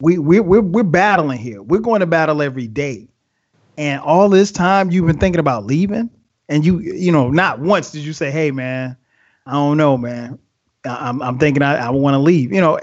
we 0.01 0.19
we 0.19 0.41
we're 0.41 0.63
we're 0.63 0.83
battling 0.85 1.39
here. 1.39 1.61
We're 1.61 1.81
going 1.81 2.01
to 2.01 2.07
battle 2.07 2.41
every 2.41 2.69
day, 2.69 3.09
and 3.77 4.01
all 4.01 4.29
this 4.31 4.51
time 4.51 4.91
you've 4.91 5.07
been 5.07 5.19
thinking 5.19 5.41
about 5.41 5.67
leaving, 5.67 6.09
and 6.49 6.65
you 6.65 6.79
you 6.79 7.13
know 7.13 7.29
not 7.29 7.59
once 7.59 7.91
did 7.91 8.03
you 8.03 8.15
say, 8.15 8.31
hey, 8.31 8.51
man, 8.51 8.97
I 9.47 9.53
don't 9.53 9.77
know, 9.77 9.99
man, 9.99 10.39
I'm 10.85 11.21
I'm 11.21 11.39
thinking 11.39 11.63
I, 11.63 11.77
I 11.77 11.91
want 11.91 12.15
to 12.15 12.19
leave. 12.19 12.53
You 12.53 12.61
know, 12.61 12.79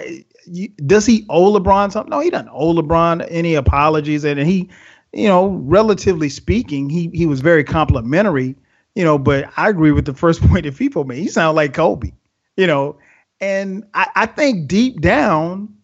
does 0.85 1.05
he 1.05 1.25
owe 1.29 1.57
LeBron 1.57 1.91
something? 1.91 2.11
No, 2.11 2.19
he 2.19 2.29
doesn't 2.29 2.49
owe 2.51 2.73
LeBron 2.73 3.25
any 3.29 3.55
apologies, 3.55 4.23
and 4.23 4.39
he, 4.39 4.69
you 5.13 5.27
know, 5.27 5.47
relatively 5.47 6.29
speaking, 6.29 6.89
he 6.89 7.09
he 7.13 7.25
was 7.25 7.39
very 7.39 7.63
complimentary. 7.63 8.55
You 8.95 9.03
know, 9.03 9.17
but 9.17 9.49
I 9.57 9.69
agree 9.69 9.91
with 9.91 10.05
the 10.05 10.13
first 10.13 10.41
point 10.47 10.65
that 10.65 10.75
people 10.75 11.05
made. 11.05 11.19
He 11.19 11.29
sounded 11.29 11.55
like 11.55 11.73
Kobe. 11.73 12.11
You 12.57 12.67
know, 12.67 12.97
and 13.39 13.85
I, 13.93 14.07
I 14.15 14.25
think 14.25 14.67
deep 14.67 15.01
down, 15.01 15.75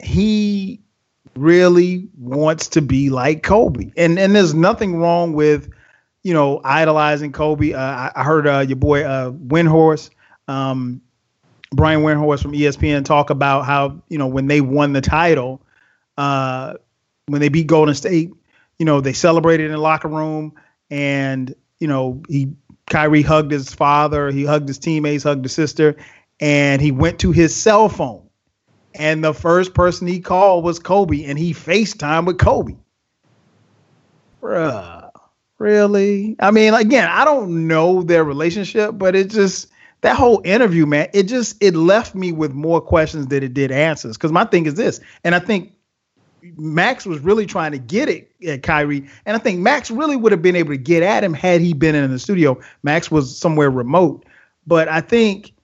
he 0.00 0.80
really 1.36 2.08
wants 2.18 2.68
to 2.68 2.82
be 2.82 3.10
like 3.10 3.42
Kobe. 3.42 3.90
And 3.96 4.18
and 4.18 4.34
there's 4.34 4.54
nothing 4.54 4.96
wrong 4.96 5.32
with, 5.32 5.70
you 6.22 6.32
know, 6.32 6.60
idolizing 6.64 7.32
Kobe. 7.32 7.72
Uh, 7.72 7.80
I, 7.80 8.12
I, 8.16 8.22
heard 8.22 8.46
uh, 8.46 8.60
your 8.60 8.76
boy 8.76 9.04
uh, 9.04 9.32
Windhorst, 9.32 10.10
um, 10.48 11.00
Brian 11.72 12.02
Windhorst 12.02 12.42
from 12.42 12.52
ESPN 12.52 13.04
talk 13.04 13.30
about 13.30 13.62
how 13.62 14.00
you 14.08 14.18
know 14.18 14.26
when 14.26 14.46
they 14.46 14.60
won 14.60 14.92
the 14.92 15.00
title, 15.00 15.60
uh, 16.16 16.74
when 17.26 17.40
they 17.40 17.48
beat 17.48 17.66
Golden 17.66 17.94
State, 17.94 18.30
you 18.78 18.86
know 18.86 19.00
they 19.00 19.12
celebrated 19.12 19.66
in 19.66 19.72
the 19.72 19.78
locker 19.78 20.08
room, 20.08 20.52
and 20.90 21.54
you 21.80 21.88
know 21.88 22.22
he 22.28 22.52
Kyrie 22.86 23.22
hugged 23.22 23.50
his 23.50 23.74
father, 23.74 24.30
he 24.30 24.44
hugged 24.44 24.68
his 24.68 24.78
teammates, 24.78 25.24
hugged 25.24 25.44
his 25.44 25.52
sister, 25.52 25.96
and 26.40 26.80
he 26.82 26.90
went 26.90 27.18
to 27.20 27.32
his 27.32 27.54
cell 27.54 27.88
phone 27.88 28.24
and 28.94 29.24
the 29.24 29.34
first 29.34 29.74
person 29.74 30.06
he 30.06 30.20
called 30.20 30.64
was 30.64 30.78
Kobe, 30.78 31.24
and 31.24 31.38
he 31.38 31.52
FaceTime 31.52 32.26
with 32.26 32.38
Kobe. 32.38 32.76
Bruh, 34.40 35.10
really? 35.58 36.36
I 36.38 36.50
mean, 36.50 36.74
again, 36.74 37.08
I 37.10 37.24
don't 37.24 37.66
know 37.66 38.02
their 38.02 38.24
relationship, 38.24 38.92
but 38.94 39.16
it 39.16 39.30
just 39.30 39.68
that 40.02 40.16
whole 40.16 40.42
interview, 40.44 40.86
man, 40.86 41.08
it 41.12 41.24
just 41.24 41.56
it 41.62 41.74
left 41.74 42.14
me 42.14 42.30
with 42.30 42.52
more 42.52 42.80
questions 42.80 43.26
than 43.28 43.42
it 43.42 43.54
did 43.54 43.72
answers. 43.72 44.16
Because 44.16 44.32
my 44.32 44.44
thing 44.44 44.66
is 44.66 44.74
this, 44.74 45.00
and 45.24 45.34
I 45.34 45.38
think 45.40 45.72
Max 46.56 47.06
was 47.06 47.18
really 47.20 47.46
trying 47.46 47.72
to 47.72 47.78
get 47.78 48.08
it 48.08 48.30
at 48.46 48.62
Kyrie, 48.62 49.08
and 49.26 49.34
I 49.34 49.40
think 49.40 49.58
Max 49.58 49.90
really 49.90 50.16
would 50.16 50.30
have 50.30 50.42
been 50.42 50.56
able 50.56 50.70
to 50.70 50.76
get 50.76 51.02
at 51.02 51.24
him 51.24 51.34
had 51.34 51.60
he 51.60 51.72
been 51.72 51.94
in 51.94 52.10
the 52.10 52.18
studio. 52.18 52.60
Max 52.82 53.10
was 53.10 53.36
somewhere 53.36 53.70
remote, 53.70 54.24
but 54.66 54.88
I 54.88 55.00
think 55.00 55.54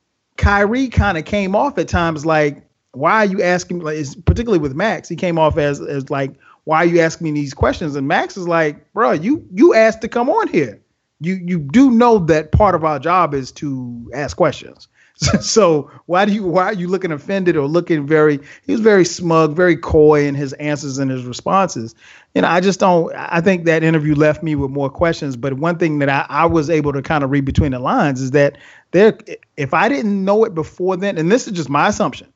Kyrie 0.41 0.89
kind 0.89 1.19
of 1.19 1.25
came 1.25 1.55
off 1.55 1.79
at 1.79 1.87
times 1.87 2.25
like 2.25 2.67
why 2.93 3.19
are 3.19 3.25
you 3.27 3.43
asking 3.43 3.81
like 3.81 4.05
particularly 4.25 4.59
with 4.59 4.75
Max, 4.75 5.09
he 5.09 5.17
came 5.17 5.39
off 5.39 5.59
as 5.59 5.81
as 5.81 6.11
like, 6.11 6.33
why 6.65 6.79
are 6.79 6.87
you 6.87 7.01
asking 7.01 7.27
me 7.27 7.33
these 7.33 7.55
questions? 7.55 7.95
And 7.95 8.09
Max 8.09 8.37
is 8.37 8.49
like, 8.49 8.93
bro, 8.93 9.13
you 9.13 9.47
you 9.53 9.75
asked 9.75 10.01
to 10.03 10.09
come 10.09 10.29
on 10.29 10.49
here. 10.49 10.81
You 11.21 11.35
you 11.35 11.59
do 11.59 11.91
know 11.91 12.19
that 12.19 12.53
part 12.53 12.75
of 12.75 12.85
our 12.85 12.99
job 12.99 13.35
is 13.35 13.53
to 13.53 14.11
ask 14.15 14.37
questions. 14.37 14.89
so 15.41 15.91
why 16.07 16.25
do 16.25 16.33
you 16.33 16.45
why 16.45 16.65
are 16.65 16.73
you 16.73 16.89
looking 16.89 17.13
offended 17.13 17.57
or 17.57 17.67
looking 17.67 18.07
very 18.07 18.41
he 18.65 18.73
was 18.73 18.81
very 18.81 19.05
smug, 19.05 19.55
very 19.55 19.77
coy 19.77 20.25
in 20.25 20.35
his 20.35 20.55
answers 20.55 20.99
and 20.99 21.11
his 21.11 21.25
responses. 21.25 21.95
You 22.35 22.43
know, 22.43 22.49
I 22.49 22.61
just 22.61 22.79
don't 22.79 23.13
I 23.15 23.41
think 23.41 23.65
that 23.65 23.83
interview 23.83 24.15
left 24.15 24.43
me 24.43 24.55
with 24.55 24.71
more 24.71 24.89
questions. 24.89 25.37
But 25.37 25.55
one 25.55 25.79
thing 25.79 25.99
that 25.99 26.09
I, 26.09 26.27
I 26.29 26.47
was 26.47 26.71
able 26.71 26.93
to 26.93 27.03
kind 27.03 27.25
of 27.25 27.31
read 27.31 27.45
between 27.45 27.73
the 27.73 27.79
lines 27.81 28.21
is 28.21 28.31
that 28.33 28.57
there 28.93 29.19
if 29.57 29.75
I 29.75 29.89
didn't 29.89 30.25
know 30.25 30.45
it 30.45 30.55
before 30.55 30.97
then, 30.97 31.19
and 31.19 31.31
this 31.31 31.47
is 31.47 31.53
just 31.55 31.69
my 31.69 31.89
assumption, 31.89 32.33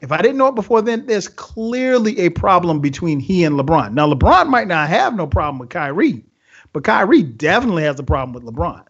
if 0.00 0.12
I 0.12 0.22
didn't 0.22 0.38
know 0.38 0.48
it 0.48 0.54
before 0.54 0.80
then, 0.80 1.06
there's 1.06 1.28
clearly 1.28 2.18
a 2.18 2.30
problem 2.30 2.80
between 2.80 3.20
he 3.20 3.44
and 3.44 3.58
LeBron. 3.58 3.92
Now, 3.92 4.10
LeBron 4.10 4.48
might 4.48 4.68
not 4.68 4.88
have 4.88 5.14
no 5.14 5.26
problem 5.26 5.58
with 5.58 5.68
Kyrie, 5.68 6.24
but 6.72 6.84
Kyrie 6.84 7.22
definitely 7.22 7.82
has 7.82 7.98
a 7.98 8.02
problem 8.02 8.32
with 8.32 8.44
LeBron. 8.52 8.84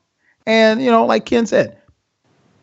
And, 0.47 0.81
you 0.81 0.91
know, 0.91 1.05
like 1.05 1.27
Ken 1.27 1.47
said, 1.47 1.77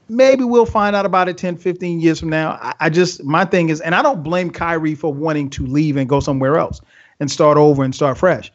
maybe 0.07 0.45
we'll 0.45 0.65
find 0.65 0.95
out 0.95 1.05
about 1.05 1.27
it 1.27 1.37
10, 1.37 1.57
15 1.57 1.99
years 1.99 2.19
from 2.19 2.29
now. 2.29 2.51
I, 2.61 2.73
I 2.79 2.89
just, 2.89 3.23
my 3.23 3.43
thing 3.43 3.69
is, 3.69 3.81
and 3.81 3.93
I 3.93 4.01
don't 4.01 4.23
blame 4.23 4.49
Kyrie 4.49 4.95
for 4.95 5.13
wanting 5.13 5.49
to 5.51 5.65
leave 5.65 5.97
and 5.97 6.07
go 6.07 6.21
somewhere 6.21 6.57
else 6.57 6.79
and 7.19 7.29
start 7.29 7.57
over 7.57 7.83
and 7.83 7.93
start 7.93 8.17
fresh. 8.17 8.51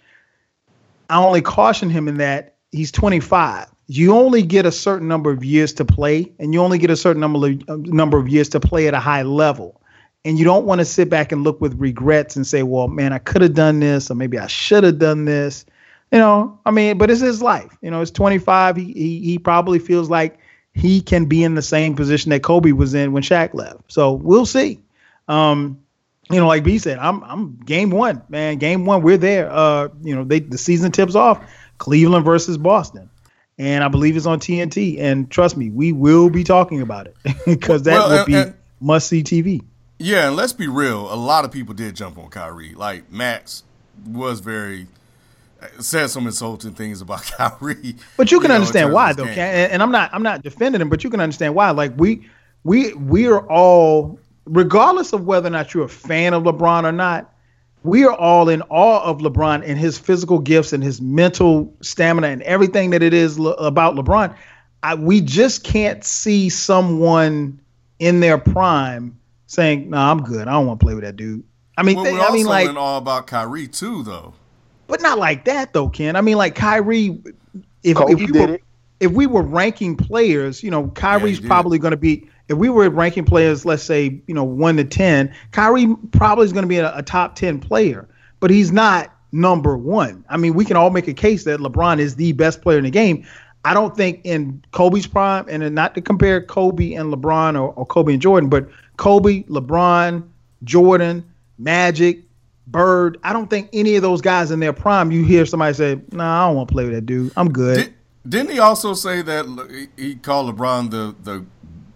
I 1.11 1.23
only 1.23 1.43
caution 1.43 1.91
him 1.91 2.09
in 2.09 2.19
that 2.19 2.57
he's 2.71 2.93
25 2.93 3.69
you 3.89 4.15
only 4.15 4.43
get 4.43 4.65
a 4.65 4.73
certain 4.73 5.07
number 5.07 5.31
of 5.31 5.45
years 5.45 5.75
to 5.75 5.85
play 5.85 6.33
and 6.39 6.55
you 6.55 6.63
only 6.63 6.79
get 6.79 6.89
a 6.89 6.97
certain 6.97 7.21
number 7.21 7.49
of, 7.49 7.87
number 7.87 8.17
of 8.17 8.27
years 8.27 8.49
to 8.49 8.61
play 8.61 8.89
at 8.89 8.95
a 8.95 8.99
high 8.99 9.21
level 9.21 9.83
and 10.25 10.39
you 10.39 10.45
don't 10.45 10.65
want 10.65 10.81
to 10.81 10.85
sit 10.85 11.11
back 11.11 11.33
and 11.33 11.43
look 11.43 11.61
with 11.61 11.79
regrets 11.81 12.37
and 12.37 12.47
say, 12.47 12.63
well, 12.63 12.89
man, 12.89 13.13
I 13.13 13.19
could 13.19 13.43
have 13.43 13.55
done 13.55 13.81
this, 13.81 14.11
or 14.11 14.15
maybe 14.15 14.39
I 14.39 14.47
should 14.47 14.85
have 14.85 14.99
done 14.99 15.25
this. 15.25 15.67
You 16.13 16.19
know, 16.19 16.61
I 16.65 16.71
mean, 16.71 16.99
but 16.99 17.11
it's 17.11 17.21
his 17.21 17.43
life. 17.43 17.77
You 17.81 17.91
know, 17.91 18.01
it's 18.03 18.11
25. 18.11 18.77
He, 18.77 18.85
he 18.85 19.21
he 19.21 19.39
probably 19.39 19.79
feels 19.79 20.11
like 20.11 20.39
he 20.75 21.01
can 21.01 21.25
be 21.25 21.43
in 21.43 21.55
the 21.55 21.63
same 21.63 21.97
position 21.97 22.31
that 22.31 22.43
Kobe 22.43 22.73
was 22.73 22.95
in 22.95 23.13
when 23.13 23.23
Shaq 23.23 23.55
left. 23.55 23.81
So 23.89 24.13
we'll 24.13 24.47
see. 24.47 24.81
Um, 25.27 25.81
you 26.31 26.39
know, 26.39 26.47
like 26.47 26.65
B 26.65 26.79
said, 26.79 26.99
I'm 26.99 27.23
I'm 27.25 27.57
game 27.57 27.91
one, 27.91 28.23
man. 28.29 28.59
Game 28.59 28.85
one, 28.85 29.03
we're 29.03 29.19
there. 29.19 29.51
Uh, 29.51 29.89
you 30.03 30.15
know, 30.15 30.25
they 30.25 30.41
the 30.41 30.59
season 30.59 30.93
tips 30.93 31.15
off. 31.15 31.45
Cleveland 31.79 32.25
versus 32.25 32.57
Boston. 32.59 33.11
And 33.59 33.85
I 33.85 33.89
believe 33.89 34.17
it's 34.17 34.27
on 34.27 34.39
TNT. 34.39 34.99
And 35.01 35.31
trust 35.31 35.57
me, 35.57 35.71
we 35.71 35.93
will 35.93 36.31
be 36.31 36.45
talking 36.45 36.81
about 36.81 37.09
it 37.09 37.17
because 37.47 37.83
that 37.83 37.93
well, 37.93 38.19
would 38.19 38.27
be 38.27 38.53
must 38.81 39.09
see 39.09 39.23
TV. 39.23 39.63
Yeah, 39.99 40.29
and 40.29 40.37
let's 40.37 40.53
be 40.53 40.69
real. 40.69 41.13
A 41.13 41.17
lot 41.17 41.45
of 41.45 41.53
people 41.53 41.75
did 41.75 41.95
jump 41.95 42.19
on 42.19 42.29
Kyrie. 42.29 42.75
Like 42.75 43.11
Max 43.11 43.63
was 44.07 44.41
very 44.41 44.87
said 45.79 46.09
some 46.09 46.27
insulting 46.27 46.73
things 46.73 47.01
about 47.01 47.23
Kyrie. 47.39 47.97
But 48.17 48.33
you 48.33 48.39
can 48.39 48.45
you 48.45 48.49
know, 48.49 48.55
understand 48.57 48.93
why, 48.93 49.13
though. 49.13 49.25
And, 49.25 49.73
and 49.73 49.83
I'm 49.83 49.93
not 49.93 50.11
I'm 50.13 50.23
not 50.23 50.43
defending 50.43 50.81
him, 50.81 50.89
but 50.89 51.05
you 51.05 51.11
can 51.11 51.21
understand 51.21 51.55
why. 51.55 51.71
Like 51.71 51.93
we 51.97 52.29
we 52.65 52.95
we 52.95 53.27
are 53.27 53.47
all, 53.49 54.19
regardless 54.47 55.13
of 55.13 55.27
whether 55.27 55.49
or 55.49 55.51
not 55.51 55.75
you're 55.75 55.85
a 55.85 55.89
fan 55.89 56.35
of 56.35 56.43
LeBron 56.43 56.85
or 56.85 56.93
not, 56.93 57.33
we 57.85 58.05
are 58.05 58.15
all 58.15 58.49
in 58.49 58.63
awe 58.63 59.03
of 59.03 59.19
LeBron 59.19 59.63
and 59.67 59.79
his 59.79 59.99
physical 59.99 60.39
gifts 60.39 60.73
and 60.73 60.83
his 60.83 61.01
mental 61.01 61.75
stamina 61.81 62.29
and 62.29 62.43
everything 62.43 62.91
that 62.91 63.03
it 63.03 63.13
is 63.13 63.39
le- 63.39 63.53
about 63.55 63.95
LeBron. 63.97 64.35
I, 64.83 64.95
we 64.95 65.21
just 65.21 65.65
can't 65.65 66.05
see 66.05 66.49
someone 66.49 67.61
in 67.99 68.21
their 68.21 68.39
prime 68.39 69.19
saying, 69.47 69.91
"No, 69.91 69.97
nah, 69.97 70.11
I'm 70.11 70.23
good. 70.23 70.49
I 70.49 70.53
don't 70.53 70.67
want 70.67 70.81
to 70.81 70.85
play 70.85 70.95
with 70.95 71.05
that 71.05 71.17
dude." 71.17 71.45
I 71.77 71.83
mean, 71.83 71.97
well, 71.97 72.05
they, 72.05 72.19
I 72.19 72.31
mean, 72.33 72.47
like 72.47 72.75
all 72.77 72.99
about 72.99 73.27
Kyrie 73.27 73.69
too, 73.69 74.03
though. 74.03 74.35
But 74.87 75.01
not 75.01 75.19
like 75.19 75.45
that, 75.47 75.73
though, 75.73 75.89
Ken. 75.89 76.17
I 76.17 76.21
mean, 76.21 76.37
like 76.37 76.55
Kyrie. 76.55 77.23
If, 77.83 77.99
if 77.99 78.19
we 78.19 78.41
were 78.41 78.55
it. 78.55 78.63
if 79.01 79.13
we 79.13 79.27
were 79.27 79.43
ranking 79.43 79.97
players, 79.97 80.63
you 80.63 80.71
know, 80.71 80.89
Kyrie's 80.89 81.41
yeah, 81.41 81.49
probably 81.49 81.79
going 81.79 81.93
to 81.93 81.97
be. 81.97 82.29
If 82.49 82.59
we 82.59 82.69
were 82.69 82.91
ranking 82.91 83.25
players, 83.25 83.65
let's 83.65 83.83
say, 83.83 84.21
you 84.27 84.35
know, 84.35 84.45
one 84.45 84.77
to 84.77 84.85
ten, 84.85 85.35
Kyrie 85.53 85.95
probably 86.11 86.45
is 86.45 86.53
going 86.53 86.65
to 86.65 86.69
be 86.69 86.79
a, 86.79 86.97
a 86.97 87.03
top 87.03 87.37
ten 87.37 87.61
player, 87.61 88.09
but 88.41 88.51
he's 88.51 88.73
not 88.73 89.15
number 89.33 89.77
one. 89.77 90.25
I 90.29 90.37
mean, 90.37 90.55
we 90.55 90.65
can 90.65 90.77
all 90.77 90.91
make 90.91 91.09
a 91.09 91.15
case 91.15 91.45
that 91.45 91.61
LeBron 91.61 91.99
is 91.99 92.17
the 92.17 92.33
best 92.33 92.63
player 92.63 92.79
in 92.79 92.85
the 92.85 92.91
game. 92.91 93.27
I 93.65 93.75
don't 93.75 93.97
think 93.97 94.21
in 94.25 94.63
Kobe's 94.73 95.07
prime, 95.07 95.47
and 95.49 95.75
not 95.75 95.95
to 95.95 96.01
compare 96.01 96.43
Kobe 96.43 96.95
and 96.95 97.13
LeBron 97.13 97.55
or, 97.55 97.73
or 97.75 97.87
Kobe 97.87 98.13
and 98.13 98.21
Jordan, 98.21 98.51
but 98.51 98.69
Kobe, 98.97 99.45
LeBron, 99.45 100.29
Jordan, 100.65 101.25
Magic, 101.59 102.25
Bird. 102.67 103.19
I 103.23 103.33
don't 103.33 103.49
think 103.49 103.69
any 103.73 103.97
of 103.97 104.03
those 104.03 104.21
guys 104.21 104.51
in 104.51 104.61
their 104.61 104.73
prime. 104.73 105.11
You 105.11 105.25
hear 105.25 105.47
somebody 105.47 105.75
say, 105.75 106.01
"Nah, 106.11 106.45
I 106.45 106.49
don't 106.49 106.57
want 106.57 106.69
to 106.69 106.73
play 106.73 106.85
with 106.85 106.95
that 106.95 107.07
dude. 107.07 107.33
I'm 107.37 107.51
good." 107.53 107.93
Did, 108.29 108.45
not 108.45 108.53
he 108.53 108.59
also 108.61 108.95
say 108.95 109.21
that 109.23 109.89
he 109.97 110.15
called 110.17 110.57
LeBron 110.57 110.91
the 110.91 111.15
the 111.23 111.45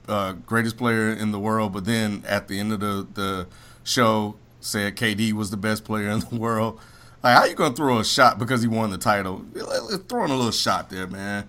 uh, 0.08 0.32
greatest 0.32 0.76
player 0.76 1.10
in 1.10 1.32
the 1.32 1.38
world, 1.38 1.72
but 1.72 1.84
then 1.84 2.22
at 2.26 2.48
the 2.48 2.58
end 2.58 2.72
of 2.72 2.80
the 2.80 3.06
the 3.14 3.46
show 3.84 4.36
said 4.60 4.96
KD 4.96 5.32
was 5.32 5.50
the 5.50 5.56
best 5.56 5.84
player 5.84 6.08
in 6.10 6.20
the 6.20 6.36
world? 6.36 6.80
Like, 7.22 7.36
how 7.36 7.44
you 7.44 7.54
gonna 7.54 7.74
throw 7.74 7.98
a 7.98 8.04
shot 8.04 8.38
because 8.38 8.62
he 8.62 8.68
won 8.68 8.90
the 8.90 8.98
title? 8.98 9.44
Throwing 10.08 10.30
a 10.30 10.36
little 10.36 10.52
shot 10.52 10.90
there, 10.90 11.06
man. 11.06 11.48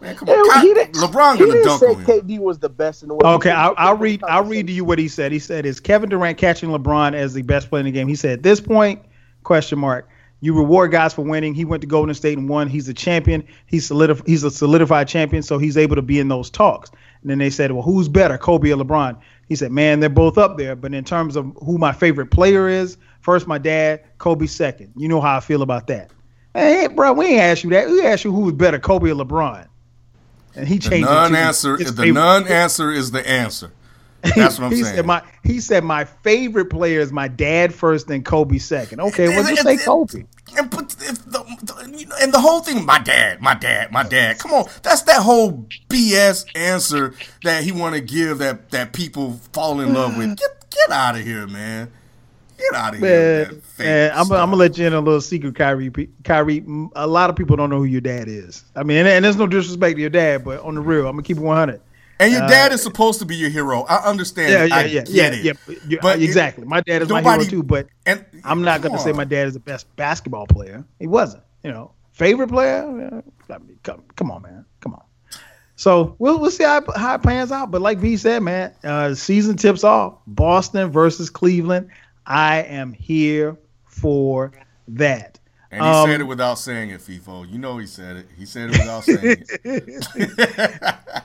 Man, 0.00 0.16
come 0.16 0.28
on. 0.28 0.60
He 0.60 0.74
did, 0.74 0.92
LeBron 0.92 1.38
gonna 1.38 1.52
didn't 1.52 1.78
say 1.78 1.94
KD 1.94 2.38
was 2.38 2.58
the 2.58 2.68
best 2.68 3.02
in 3.02 3.08
the 3.08 3.14
world. 3.14 3.36
Okay, 3.36 3.50
I'll, 3.50 3.74
I'll 3.78 3.96
read. 3.96 4.22
I'll 4.24 4.44
read 4.44 4.66
to 4.66 4.72
you 4.72 4.84
what 4.84 4.98
he 4.98 5.08
said. 5.08 5.32
He 5.32 5.38
said, 5.38 5.64
"Is 5.64 5.80
Kevin 5.80 6.10
Durant 6.10 6.36
catching 6.36 6.68
LeBron 6.70 7.14
as 7.14 7.32
the 7.32 7.42
best 7.42 7.70
player 7.70 7.80
in 7.80 7.86
the 7.86 7.92
game?" 7.92 8.08
He 8.08 8.16
said, 8.16 8.38
"At 8.38 8.42
this 8.42 8.60
point, 8.60 9.00
question 9.44 9.78
mark. 9.78 10.08
You 10.44 10.54
reward 10.54 10.92
guys 10.92 11.14
for 11.14 11.22
winning. 11.22 11.54
He 11.54 11.64
went 11.64 11.80
to 11.80 11.86
Golden 11.86 12.14
State 12.14 12.36
and 12.36 12.48
won. 12.48 12.68
He's 12.68 12.88
a 12.88 12.94
champion. 12.94 13.44
He's 13.66 13.88
solidif- 13.88 14.26
He's 14.26 14.44
a 14.44 14.50
solidified 14.50 15.08
champion, 15.08 15.42
so 15.42 15.58
he's 15.58 15.76
able 15.76 15.96
to 15.96 16.02
be 16.02 16.18
in 16.20 16.28
those 16.28 16.50
talks." 16.50 16.90
And 17.22 17.30
then 17.30 17.38
they 17.38 17.50
said, 17.50 17.72
"Well, 17.72 17.82
who's 17.82 18.08
better, 18.08 18.36
Kobe 18.36 18.70
or 18.70 18.76
LeBron?" 18.76 19.16
He 19.48 19.56
said, 19.56 19.72
"Man, 19.72 20.00
they're 20.00 20.10
both 20.10 20.36
up 20.36 20.58
there, 20.58 20.76
but 20.76 20.92
in 20.92 21.04
terms 21.04 21.36
of 21.36 21.50
who 21.64 21.78
my 21.78 21.92
favorite 21.92 22.30
player 22.30 22.68
is, 22.68 22.96
first 23.20 23.46
my 23.46 23.58
dad, 23.58 24.00
Kobe 24.18 24.46
second. 24.46 24.92
You 24.96 25.08
know 25.08 25.20
how 25.20 25.36
I 25.36 25.40
feel 25.40 25.62
about 25.62 25.86
that." 25.86 26.10
Hey, 26.52 26.88
bro, 26.88 27.14
we 27.14 27.26
ain't 27.26 27.40
asked 27.40 27.64
you 27.64 27.70
that. 27.70 27.88
We 27.88 28.02
asked 28.02 28.24
you 28.24 28.32
who 28.32 28.42
was 28.42 28.54
better, 28.54 28.78
Kobe 28.78 29.10
or 29.10 29.14
LeBron 29.14 29.66
and 30.56 30.68
he 30.68 30.78
changed. 30.78 31.08
The 31.08 31.12
non-answer. 31.12 31.76
the 31.76 32.12
non-answer 32.12 32.90
is 32.90 33.10
the 33.10 33.28
answer. 33.28 33.72
That's 34.36 34.58
what 34.58 34.66
I'm 34.66 34.72
he 34.72 34.82
saying. 34.82 34.96
Said 34.96 35.06
my, 35.06 35.22
he 35.42 35.60
said 35.60 35.84
my 35.84 36.04
favorite 36.04 36.66
player 36.66 37.00
is 37.00 37.12
my 37.12 37.28
dad 37.28 37.74
first 37.74 38.08
and 38.10 38.24
Kobe 38.24 38.58
second. 38.58 39.00
Okay, 39.00 39.28
well 39.28 39.44
just 39.46 39.62
say 39.62 39.76
Kobe. 39.76 40.24
And 40.56 40.70
but 40.70 40.88
the, 40.90 42.16
and 42.20 42.32
the 42.32 42.40
whole 42.40 42.60
thing, 42.60 42.86
my 42.86 42.98
dad, 42.98 43.40
my 43.40 43.54
dad, 43.54 43.92
my 43.92 44.02
dad. 44.02 44.38
Come 44.38 44.52
on, 44.52 44.66
that's 44.82 45.02
that 45.02 45.22
whole 45.22 45.66
BS 45.88 46.46
answer 46.54 47.14
that 47.42 47.64
he 47.64 47.72
want 47.72 47.94
to 47.94 48.00
give 48.00 48.38
that 48.38 48.70
that 48.70 48.92
people 48.92 49.40
fall 49.52 49.80
in 49.80 49.92
love 49.92 50.16
with. 50.16 50.28
Mm. 50.28 50.38
Get 50.38 50.70
get 50.70 50.90
out 50.90 51.16
of 51.16 51.22
here, 51.22 51.46
man. 51.46 51.90
Get 52.56 52.74
out 52.74 52.94
of 52.94 53.00
here. 53.00 53.46
Man, 53.46 53.62
man 53.78 54.10
I'm, 54.12 54.32
I'm, 54.32 54.50
gonna 54.50 54.56
let 54.56 54.78
you 54.78 54.86
in 54.86 54.94
a 54.94 55.00
little 55.00 55.20
secret, 55.20 55.54
Kyrie. 55.56 55.90
Kyrie, 56.22 56.64
a 56.94 57.06
lot 57.06 57.30
of 57.30 57.36
people 57.36 57.56
don't 57.56 57.68
know 57.68 57.78
who 57.78 57.84
your 57.84 58.00
dad 58.00 58.28
is. 58.28 58.64
I 58.76 58.84
mean, 58.84 58.98
and, 58.98 59.08
and 59.08 59.24
there's 59.24 59.36
no 59.36 59.46
disrespect 59.46 59.96
to 59.96 60.00
your 60.00 60.10
dad, 60.10 60.44
but 60.44 60.60
on 60.60 60.76
the 60.76 60.80
real, 60.80 61.06
I'm 61.06 61.12
gonna 61.12 61.22
keep 61.22 61.36
it 61.36 61.40
100. 61.40 61.80
And 62.20 62.32
your 62.32 62.46
dad 62.46 62.70
uh, 62.70 62.74
is 62.74 62.82
supposed 62.82 63.18
to 63.18 63.24
be 63.24 63.34
your 63.34 63.50
hero. 63.50 63.82
I 63.82 63.96
understand. 64.08 64.52
Yeah, 64.52 64.64
yeah, 64.64 64.76
I 64.76 64.84
yeah, 64.84 65.04
yeah, 65.06 65.32
it. 65.32 65.82
yeah. 65.88 65.98
But 66.00 66.20
exactly, 66.20 66.64
my 66.64 66.80
dad 66.80 67.02
is 67.02 67.08
nobody, 67.08 67.24
my 67.24 67.36
hero 67.36 67.44
too. 67.50 67.62
But 67.62 67.88
and, 68.06 68.24
I'm 68.44 68.62
not 68.62 68.82
going 68.82 68.92
to 68.92 69.00
say 69.00 69.12
my 69.12 69.24
dad 69.24 69.48
is 69.48 69.54
the 69.54 69.60
best 69.60 69.94
basketball 69.96 70.46
player. 70.46 70.84
He 70.98 71.06
wasn't. 71.06 71.42
You 71.62 71.72
know, 71.72 71.92
favorite 72.12 72.48
player. 72.48 72.84
I 73.50 73.58
mean, 73.58 73.78
come, 73.82 74.04
come 74.16 74.30
on, 74.30 74.42
man, 74.42 74.64
come 74.80 74.94
on. 74.94 75.02
So 75.76 76.14
we'll 76.18 76.38
we'll 76.38 76.50
see 76.50 76.64
how, 76.64 76.82
how 76.94 77.16
it 77.16 77.22
pans 77.22 77.50
out. 77.50 77.70
But 77.70 77.82
like 77.82 78.00
B 78.00 78.16
said, 78.16 78.42
man, 78.42 78.72
uh, 78.84 79.14
season 79.14 79.56
tips 79.56 79.82
off. 79.82 80.18
Boston 80.26 80.90
versus 80.90 81.30
Cleveland. 81.30 81.90
I 82.26 82.62
am 82.62 82.92
here 82.92 83.58
for 83.84 84.52
that. 84.88 85.38
And 85.70 85.82
he 85.82 85.88
um, 85.88 86.08
said 86.08 86.20
it 86.20 86.24
without 86.24 86.54
saying 86.54 86.90
it, 86.90 87.00
FIFO. 87.00 87.50
You 87.50 87.58
know 87.58 87.78
he 87.78 87.86
said 87.86 88.16
it. 88.16 88.26
He 88.36 88.46
said 88.46 88.70
it 88.70 88.78
without 88.78 89.02
saying 89.02 89.44
it. 89.64 91.24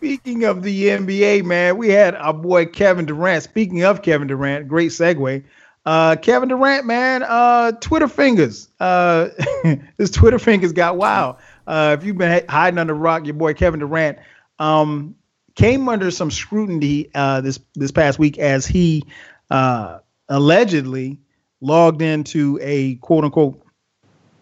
Speaking 0.00 0.44
of 0.44 0.62
the 0.62 0.84
NBA, 0.84 1.44
man, 1.44 1.76
we 1.76 1.90
had 1.90 2.14
our 2.14 2.32
boy 2.32 2.64
Kevin 2.64 3.04
Durant. 3.04 3.42
Speaking 3.42 3.82
of 3.82 4.00
Kevin 4.00 4.28
Durant, 4.28 4.66
great 4.66 4.92
segue. 4.92 5.44
Uh, 5.84 6.16
Kevin 6.16 6.48
Durant, 6.48 6.86
man, 6.86 7.22
uh, 7.22 7.72
Twitter 7.72 8.08
fingers. 8.08 8.70
Uh, 8.80 9.28
his 9.98 10.10
Twitter 10.10 10.38
fingers 10.38 10.72
got 10.72 10.96
wild. 10.96 11.36
Uh, 11.66 11.94
if 11.98 12.02
you've 12.06 12.16
been 12.16 12.42
hiding 12.48 12.78
under 12.78 12.94
rock, 12.94 13.26
your 13.26 13.34
boy 13.34 13.52
Kevin 13.52 13.80
Durant 13.80 14.16
um, 14.58 15.16
came 15.54 15.86
under 15.86 16.10
some 16.10 16.30
scrutiny 16.30 17.10
uh, 17.14 17.42
this 17.42 17.60
this 17.74 17.90
past 17.90 18.18
week 18.18 18.38
as 18.38 18.64
he 18.66 19.04
uh, 19.50 19.98
allegedly 20.30 21.18
logged 21.60 22.00
into 22.00 22.58
a 22.62 22.94
quote 22.96 23.24
unquote 23.24 23.62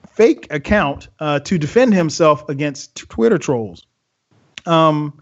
fake 0.07 0.47
account 0.51 1.09
uh, 1.19 1.41
to 1.41 1.59
defend 1.59 1.95
himself 1.95 2.49
against 2.49 2.95
Twitter 2.95 3.39
trolls. 3.39 3.85
Um, 4.65 5.21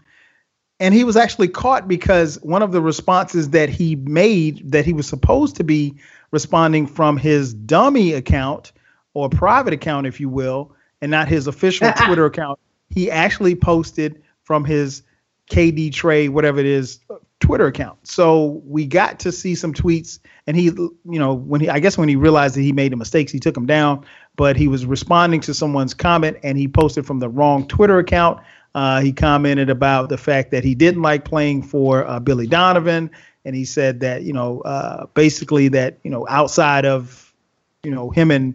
and 0.79 0.93
he 0.93 1.03
was 1.03 1.15
actually 1.15 1.47
caught 1.47 1.87
because 1.87 2.39
one 2.41 2.61
of 2.61 2.71
the 2.71 2.81
responses 2.81 3.49
that 3.49 3.69
he 3.69 3.95
made 3.95 4.71
that 4.71 4.85
he 4.85 4.93
was 4.93 5.07
supposed 5.07 5.55
to 5.55 5.63
be 5.63 5.95
responding 6.31 6.85
from 6.85 7.17
his 7.17 7.53
dummy 7.53 8.13
account 8.13 8.71
or 9.13 9.29
private 9.29 9.73
account, 9.73 10.05
if 10.05 10.19
you 10.19 10.29
will, 10.29 10.71
and 11.01 11.09
not 11.09 11.27
his 11.27 11.47
official 11.47 11.91
Twitter 12.05 12.25
account. 12.25 12.59
He 12.89 13.09
actually 13.09 13.55
posted 13.55 14.21
from 14.43 14.63
his 14.63 15.03
KD 15.49 15.91
Trey, 15.91 16.29
whatever 16.29 16.59
it 16.59 16.65
is, 16.65 16.99
Twitter 17.39 17.67
account. 17.67 18.05
So 18.05 18.61
we 18.65 18.85
got 18.85 19.19
to 19.19 19.31
see 19.31 19.55
some 19.55 19.73
tweets, 19.73 20.19
and 20.47 20.57
he, 20.57 20.65
you 20.65 20.99
know, 21.05 21.33
when 21.33 21.61
he, 21.61 21.69
I 21.69 21.79
guess 21.79 21.97
when 21.97 22.09
he 22.09 22.15
realized 22.15 22.55
that 22.55 22.61
he 22.61 22.71
made 22.71 22.91
the 22.91 22.97
mistakes, 22.97 23.31
he 23.31 23.39
took 23.39 23.53
them 23.53 23.65
down. 23.65 24.05
But 24.35 24.55
he 24.55 24.67
was 24.67 24.85
responding 24.85 25.41
to 25.41 25.53
someone's 25.53 25.93
comment, 25.93 26.37
and 26.43 26.57
he 26.57 26.67
posted 26.67 27.05
from 27.05 27.19
the 27.19 27.29
wrong 27.29 27.67
Twitter 27.67 27.99
account. 27.99 28.39
Uh, 28.77 29.01
he 29.01 29.11
commented 29.11 29.71
about 29.71 30.07
the 30.07 30.19
fact 30.19 30.51
that 30.51 30.63
he 30.63 30.75
didn't 30.75 31.01
like 31.01 31.25
playing 31.25 31.63
for 31.63 32.05
uh, 32.05 32.19
Billy 32.19 32.45
Donovan, 32.45 33.09
and 33.43 33.55
he 33.55 33.65
said 33.65 34.01
that 34.01 34.21
you 34.21 34.31
know, 34.31 34.61
uh, 34.61 35.07
basically 35.15 35.67
that 35.69 35.97
you 36.03 36.11
know, 36.11 36.27
outside 36.29 36.85
of 36.85 37.33
you 37.81 37.89
know 37.89 38.11
him 38.11 38.29
and 38.29 38.53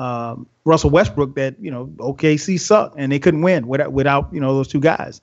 um, 0.00 0.48
Russell 0.64 0.90
Westbrook, 0.90 1.36
that 1.36 1.54
you 1.60 1.70
know 1.70 1.86
OKC 1.98 2.58
sucked 2.58 2.96
and 2.98 3.12
they 3.12 3.20
couldn't 3.20 3.42
win 3.42 3.68
without 3.68 3.92
without 3.92 4.28
you 4.32 4.40
know 4.40 4.56
those 4.56 4.66
two 4.66 4.80
guys. 4.80 5.20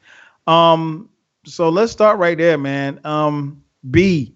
Um, 0.47 1.09
so 1.43 1.67
let's 1.67 1.91
start 1.91 2.17
right 2.17 2.37
there, 2.37 2.57
man. 2.57 3.01
Um, 3.03 3.61
B, 3.91 4.33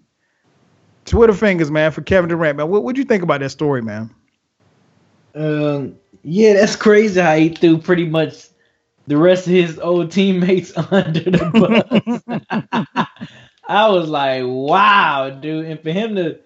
Twitter 1.06 1.32
fingers, 1.32 1.70
man, 1.70 1.90
for 1.90 2.02
Kevin 2.02 2.28
Durant, 2.28 2.58
man. 2.58 2.68
What 2.68 2.84
would 2.84 2.98
you 2.98 3.04
think 3.04 3.22
about 3.22 3.40
that 3.40 3.48
story, 3.48 3.80
man? 3.80 4.14
Um, 5.34 5.96
yeah, 6.22 6.52
that's 6.52 6.76
crazy 6.76 7.18
how 7.18 7.34
he 7.34 7.48
threw 7.48 7.78
pretty 7.78 8.04
much 8.04 8.51
the 9.06 9.16
rest 9.16 9.46
of 9.46 9.52
his 9.52 9.78
old 9.78 10.10
teammates 10.10 10.72
under 10.90 11.20
the 11.20 12.22
bus. 12.28 13.06
I 13.68 13.88
was 13.88 14.08
like, 14.08 14.42
wow, 14.44 15.30
dude. 15.30 15.66
And 15.66 15.80
for 15.80 15.90
him 15.90 16.16
to 16.16 16.38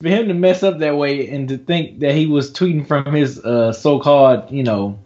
for 0.00 0.08
him 0.08 0.28
to 0.28 0.34
mess 0.34 0.62
up 0.62 0.78
that 0.78 0.96
way 0.96 1.28
and 1.28 1.48
to 1.48 1.56
think 1.56 2.00
that 2.00 2.14
he 2.14 2.26
was 2.26 2.52
tweeting 2.52 2.86
from 2.86 3.14
his 3.14 3.38
uh, 3.44 3.72
so-called, 3.72 4.50
you 4.50 4.64
know, 4.64 4.98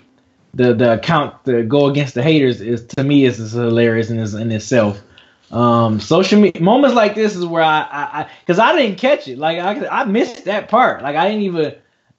the 0.54 0.72
the 0.72 0.94
account 0.94 1.44
to 1.44 1.62
go 1.64 1.86
against 1.86 2.14
the 2.14 2.22
haters 2.22 2.60
is 2.60 2.86
to 2.86 3.04
me 3.04 3.24
is, 3.24 3.38
is 3.38 3.52
hilarious 3.52 4.10
in, 4.10 4.18
in 4.18 4.50
itself. 4.50 5.02
Um, 5.50 6.00
social 6.00 6.40
media 6.40 6.60
moments 6.60 6.96
like 6.96 7.14
this 7.14 7.36
is 7.36 7.44
where 7.44 7.62
I, 7.62 7.86
I, 7.90 8.30
because 8.40 8.58
I, 8.58 8.70
I, 8.70 8.76
didn't 8.76 8.98
catch 8.98 9.28
it. 9.28 9.38
Like 9.38 9.58
I, 9.58 9.86
I 9.86 10.04
missed 10.04 10.46
that 10.46 10.68
part. 10.68 11.02
Like 11.02 11.14
I 11.14 11.28
didn't 11.28 11.42
even, 11.42 11.74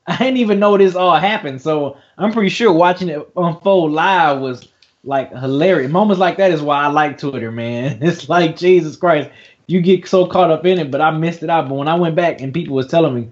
I 0.05 0.17
didn't 0.17 0.38
even 0.38 0.59
know 0.59 0.77
this 0.77 0.95
all 0.95 1.17
happened. 1.17 1.61
So 1.61 1.97
I'm 2.17 2.31
pretty 2.31 2.49
sure 2.49 2.71
watching 2.71 3.09
it 3.09 3.27
unfold 3.35 3.91
live 3.91 4.39
was 4.39 4.69
like 5.08 5.32
hilarious. 5.32 5.91
Moments 5.91 6.20
like 6.20 6.38
that 6.38 6.51
is 6.51 6.62
why 6.62 6.84
I 6.84 6.88
like 6.88 7.18
Twitter, 7.18 7.51
man. 7.51 7.99
It's 8.01 8.28
like 8.28 8.58
Jesus 8.58 8.97
Christ, 8.97 9.30
you 9.66 9.82
get 9.82 10.08
so 10.08 10.28
caught 10.28 10.51
up 10.51 10.66
in 10.66 10.80
it, 10.80 10.91
but 10.91 11.01
I 11.01 11.12
missed 11.12 11.43
it 11.43 11.49
out. 11.49 11.70
But 11.70 11.76
when 11.76 11.88
I 11.88 11.95
went 11.95 12.16
back 12.16 12.41
and 12.41 12.53
people 12.53 12.76
was 12.76 12.88
telling 12.88 13.16
me 13.16 13.30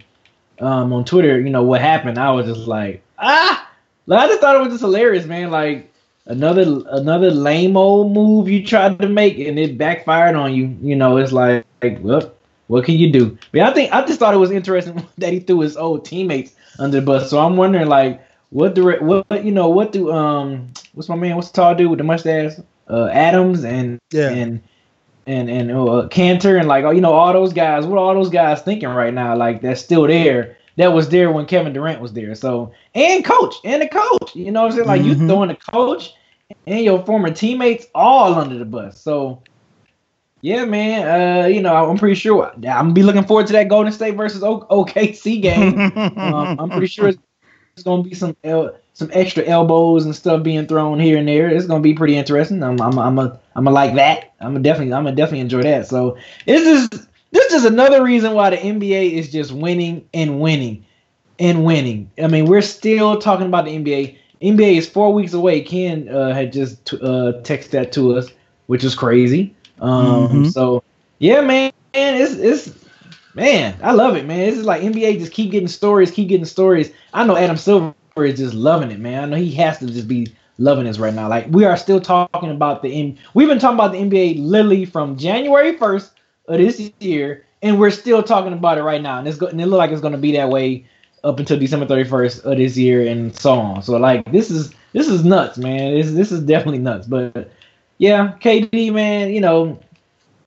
um, 0.60 0.94
on 0.94 1.04
Twitter, 1.04 1.40
you 1.40 1.50
know 1.50 1.64
what 1.64 1.82
happened, 1.82 2.18
I 2.18 2.32
was 2.32 2.46
just 2.46 2.68
like, 2.68 3.04
ah, 3.20 3.70
like, 4.08 4.20
I 4.22 4.28
just 4.28 4.40
thought 4.40 4.56
it 4.56 4.60
was 4.60 4.70
just 4.70 4.82
hilarious, 4.82 5.26
man. 5.26 5.52
Like 5.52 5.92
another 6.28 6.82
another 6.90 7.30
lame 7.30 7.76
old 7.76 8.14
move 8.14 8.50
you 8.50 8.66
tried 8.66 8.98
to 9.00 9.10
make 9.10 9.38
and 9.38 9.60
it 9.60 9.78
backfired 9.78 10.36
on 10.36 10.54
you. 10.54 10.78
You 10.82 10.96
know, 10.96 11.18
it's 11.18 11.34
like, 11.34 11.66
like 11.84 12.00
well, 12.02 12.34
what 12.68 12.86
can 12.86 12.96
you 12.96 13.12
do? 13.12 13.38
But 13.52 13.62
I 13.62 13.74
think 13.74 13.92
I 13.92 14.06
just 14.06 14.20
thought 14.20 14.34
it 14.34 14.38
was 14.38 14.52
interesting 14.52 15.06
that 15.18 15.34
he 15.34 15.40
threw 15.42 15.60
his 15.60 15.76
old 15.76 16.06
teammates 16.06 16.54
under 16.80 17.00
the 17.00 17.06
bus. 17.06 17.30
So 17.30 17.40
I'm 17.40 17.58
wondering, 17.58 17.88
like, 17.88 18.22
what 18.50 18.76
do 18.76 18.86
what 19.02 19.44
you 19.44 19.52
know 19.52 19.70
what 19.70 19.92
do 19.92 20.12
um 20.12 20.72
what's 20.94 21.10
my 21.10 21.16
man 21.16 21.36
what's 21.36 21.50
the 21.50 21.56
tall 21.56 21.76
dude 21.76 21.90
with 21.90 21.98
the 21.98 22.04
mustache 22.04 22.54
uh 22.90 23.08
Adams 23.08 23.64
and 23.64 24.00
yeah. 24.12 24.30
and 24.30 24.62
and 25.28 25.50
and 25.50 25.72
uh, 25.72 26.08
Kanter 26.10 26.60
and 26.60 26.68
like 26.68 26.86
oh 26.86 26.92
you 26.92 27.02
know 27.02 27.14
all 27.14 27.34
those 27.34 27.54
guys 27.54 27.86
what 27.86 27.96
are 27.96 28.06
all 28.06 28.14
those 28.14 28.30
guys 28.30 28.62
thinking 28.62 28.90
right 28.90 29.14
now 29.14 29.36
like 29.36 29.62
that's 29.62 29.82
still 29.82 30.08
there 30.08 30.58
that 30.78 30.94
was 30.94 31.10
there 31.10 31.32
when 31.32 31.46
Kevin 31.46 31.74
Durant 31.74 32.02
was 32.02 32.14
there 32.14 32.36
so 32.36 32.72
and 32.94 33.26
coach 33.26 33.56
and 33.64 33.82
the 33.82 33.88
coach 33.88 34.36
you 34.36 34.52
know 34.52 34.64
what 34.64 34.72
I'm 34.72 34.76
saying 34.78 34.88
like 34.88 35.02
mm-hmm. 35.02 35.22
you 35.22 35.28
throwing 35.28 35.50
the 35.50 35.56
coach 35.56 36.14
and 36.68 36.84
your 36.84 37.04
former 37.06 37.32
teammates 37.32 37.88
all 37.96 38.36
under 38.36 38.58
the 38.58 38.66
bus 38.66 39.02
so 39.02 39.42
yeah 40.42 40.64
man 40.64 41.44
uh 41.44 41.48
you 41.48 41.62
know 41.62 41.74
I'm 41.74 41.98
pretty 41.98 42.16
sure 42.16 42.52
I'm 42.54 42.62
gonna 42.62 42.94
be 42.94 43.02
looking 43.02 43.26
forward 43.26 43.48
to 43.48 43.54
that 43.54 43.68
Golden 43.68 43.92
State 43.92 44.16
versus 44.16 44.44
o- 44.44 44.68
OKC 44.70 45.42
game 45.42 45.80
um, 45.96 46.60
I'm 46.60 46.70
pretty 46.70 46.88
sure 46.88 47.08
it's 47.08 47.18
gonna 47.84 48.04
be 48.04 48.14
some 48.14 48.36
el- 48.44 48.76
some 48.94 49.10
extra 49.14 49.44
elbows 49.44 50.06
and 50.06 50.16
stuff 50.16 50.44
being 50.44 50.66
thrown 50.68 51.00
here 51.00 51.18
and 51.18 51.28
there. 51.28 51.50
It's 51.50 51.66
gonna 51.66 51.82
be 51.82 51.94
pretty 51.94 52.16
interesting. 52.16 52.64
I'm 52.64 52.80
I'm 52.82 52.98
I'm 52.98 53.20
a 53.20 53.40
I'm 53.56 53.68
a 53.68 53.72
like 53.72 53.96
that. 53.96 54.34
I'm 54.40 54.56
a 54.56 54.60
definitely 54.60 54.94
I'm 54.94 55.08
a 55.08 55.12
definitely 55.12 55.42
enjoy 55.42 55.64
that. 55.64 55.88
So 55.88 56.18
this 56.46 56.66
is 56.66 57.08
this 57.32 57.54
is 57.54 57.66
another 57.66 58.04
reason 58.04 58.34
why 58.34 58.52
the 58.52 58.58
NBA 58.58 59.12
is 59.12 59.32
just 59.32 59.52
winning 59.52 60.08
and 60.14 60.40
winning 60.40 60.86
and 61.40 61.66
winning. 61.66 62.10
I 62.22 62.28
mean, 62.28 62.46
we're 62.46 62.62
still 62.62 63.20
talking 63.20 63.48
about 63.48 63.66
the 63.66 63.72
NBA. 63.72 64.18
NBA 64.42 64.78
is 64.78 64.88
four 64.88 65.14
weeks 65.14 65.34
away. 65.34 65.62
Ken 65.62 66.08
uh, 66.08 66.34
had 66.34 66.54
just 66.54 66.86
t- 66.86 66.98
uh, 66.98 67.42
texted 67.42 67.72
that 67.72 67.92
to 67.94 68.16
us, 68.16 68.30
which 68.68 68.84
is 68.84 68.96
crazy. 68.96 69.54
Um, 69.82 70.28
mm-hmm. 70.28 70.46
So 70.46 70.84
yeah, 71.20 71.42
man, 71.42 71.74
it's 71.94 72.34
it's 72.36 72.85
man, 73.36 73.78
I 73.84 73.92
love 73.92 74.16
it, 74.16 74.26
man. 74.26 74.40
This 74.40 74.58
is 74.58 74.66
like 74.66 74.82
NBA 74.84 75.18
just 75.20 75.32
keep 75.34 75.52
getting 75.52 75.68
stories, 75.68 76.12
keep 76.12 76.30
getting 76.30 76.46
stories. 76.46 76.92
I 77.14 77.26
know 77.26 77.36
Adam 77.36 77.58
Silver 77.58 77.94
is 78.18 78.40
just 78.40 78.54
loving 78.54 78.92
it, 78.92 79.00
man. 79.00 79.24
I 79.24 79.26
know 79.28 79.38
he 79.38 79.52
has 79.56 79.80
to 79.80 79.88
just 79.88 80.08
be 80.08 80.34
loving 80.58 80.86
this 80.86 81.00
right 81.00 81.14
now. 81.14 81.28
Like 81.30 81.48
we 81.50 81.66
are 81.66 81.78
still 81.78 82.00
talking 82.00 82.50
about 82.52 82.82
the 82.82 82.94
M- 83.02 83.18
we've 83.34 83.48
been 83.48 83.60
talking 83.60 83.76
about 83.78 83.92
the 83.92 84.00
NBA 84.00 84.36
literally 84.40 84.86
from 84.86 85.18
January 85.18 85.78
1st 85.78 86.12
of 86.48 86.58
this 86.58 86.92
year, 87.00 87.46
and 87.62 87.80
we're 87.80 87.92
still 87.92 88.24
talking 88.24 88.54
about 88.54 88.78
it 88.78 88.84
right 88.84 89.02
now. 89.02 89.20
And 89.20 89.28
it's 89.28 89.38
go- 89.38 89.48
and 89.48 89.60
it 89.60 89.66
looks 89.68 89.80
like 89.80 89.92
it's 89.92 90.02
gonna 90.02 90.18
be 90.18 90.32
that 90.34 90.50
way 90.50 90.86
up 91.24 91.40
until 91.40 91.60
December 91.60 91.86
31st 91.86 92.46
of 92.46 92.58
this 92.58 92.78
year 92.78 93.06
and 93.08 93.36
so 93.38 93.54
on. 93.54 93.82
So 93.84 93.98
like 93.98 94.32
this 94.32 94.50
is 94.50 94.72
this 94.94 95.08
is 95.08 95.26
nuts, 95.26 95.58
man. 95.58 95.94
This 95.94 96.12
this 96.12 96.32
is 96.32 96.42
definitely 96.42 96.80
nuts. 96.80 97.08
But 97.08 97.52
yeah, 97.98 98.34
KD, 98.42 98.92
man, 98.92 99.32
you 99.34 99.42
know, 99.42 99.80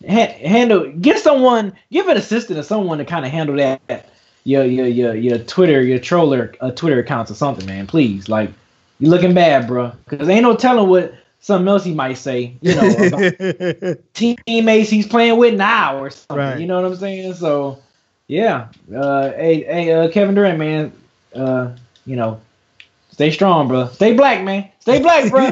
handle 0.07 0.93
get 0.93 1.19
someone 1.19 1.73
give 1.91 2.09
an 2.09 2.17
assistant 2.17 2.59
or 2.59 2.63
someone 2.63 2.99
to 2.99 3.05
kind 3.05 3.25
of 3.25 3.33
handle 3.33 3.57
that 3.57 4.09
your 4.45 4.65
your 4.65 4.87
your 4.87 5.15
your 5.15 5.39
Twitter 5.39 5.83
your 5.83 5.99
troller 5.99 6.55
uh, 6.61 6.71
Twitter 6.71 6.99
accounts 6.99 7.31
or 7.31 7.35
something, 7.35 7.67
man. 7.67 7.87
Please, 7.87 8.29
like 8.29 8.51
you're 8.99 9.11
looking 9.11 9.35
bad, 9.35 9.67
bro. 9.67 9.93
Because 10.09 10.29
ain't 10.29 10.43
no 10.43 10.57
telling 10.57 10.89
what 10.89 11.15
something 11.41 11.69
else 11.69 11.85
he 11.85 11.93
might 11.93 12.15
say. 12.15 12.57
You 12.61 12.75
know, 12.75 13.95
teammates 14.15 14.91
he's 14.91 15.07
playing 15.07 15.37
with 15.37 15.55
now 15.55 15.99
or 15.99 16.11
something. 16.11 16.37
Right. 16.37 16.61
You 16.61 16.67
know 16.67 16.81
what 16.81 16.93
I'm 16.93 16.97
saying? 16.97 17.35
So 17.35 17.79
yeah, 18.27 18.69
uh, 18.95 19.33
hey 19.33 19.65
hey 19.65 19.93
uh, 19.93 20.09
Kevin 20.11 20.35
Durant, 20.35 20.59
man. 20.59 20.93
Uh, 21.35 21.73
you 22.07 22.17
know, 22.17 22.41
stay 23.11 23.31
strong, 23.31 23.69
bro. 23.69 23.89
Stay 23.89 24.15
black, 24.15 24.45
man. 24.45 24.71
Stay 24.81 25.01
black, 25.01 25.31
bro. 25.31 25.51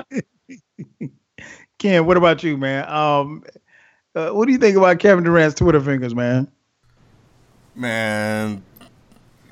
Ken, 1.79 2.07
what 2.07 2.17
about 2.17 2.43
you, 2.43 2.57
man? 2.57 2.89
Um, 2.89 3.45
uh, 4.17 4.31
what 4.31 4.47
do 4.47 4.53
you 4.53 4.59
think 4.59 4.77
about 4.77 4.99
Kevin 4.99 5.25
Durant's 5.25 5.55
Twitter 5.55 5.81
fingers, 5.81 6.15
man? 6.15 6.51
Man, 7.75 8.65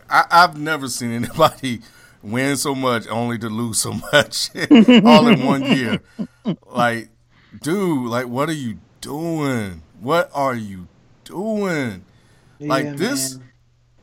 I, 0.09 0.25
have 0.31 0.59
never 0.59 0.89
seen 0.89 1.13
anybody 1.13 1.83
win 2.23 2.57
so 2.57 2.75
much 2.75 3.07
only 3.09 3.39
to 3.39 3.51
lose 3.51 3.79
so 3.79 3.93
much 3.93 4.49
all 5.05 5.29
in 5.29 5.45
one 5.45 5.63
year. 5.65 6.01
Like, 6.67 7.11
dude, 7.61 8.09
like, 8.09 8.27
what 8.27 8.49
are 8.49 8.53
you 8.53 8.79
doing? 9.03 9.83
What 10.01 10.31
are 10.33 10.55
you 10.55 10.89
doing? 11.25 12.07
Yeah, 12.59 12.69
like 12.69 12.97
this 12.97 13.37
man. 13.37 13.53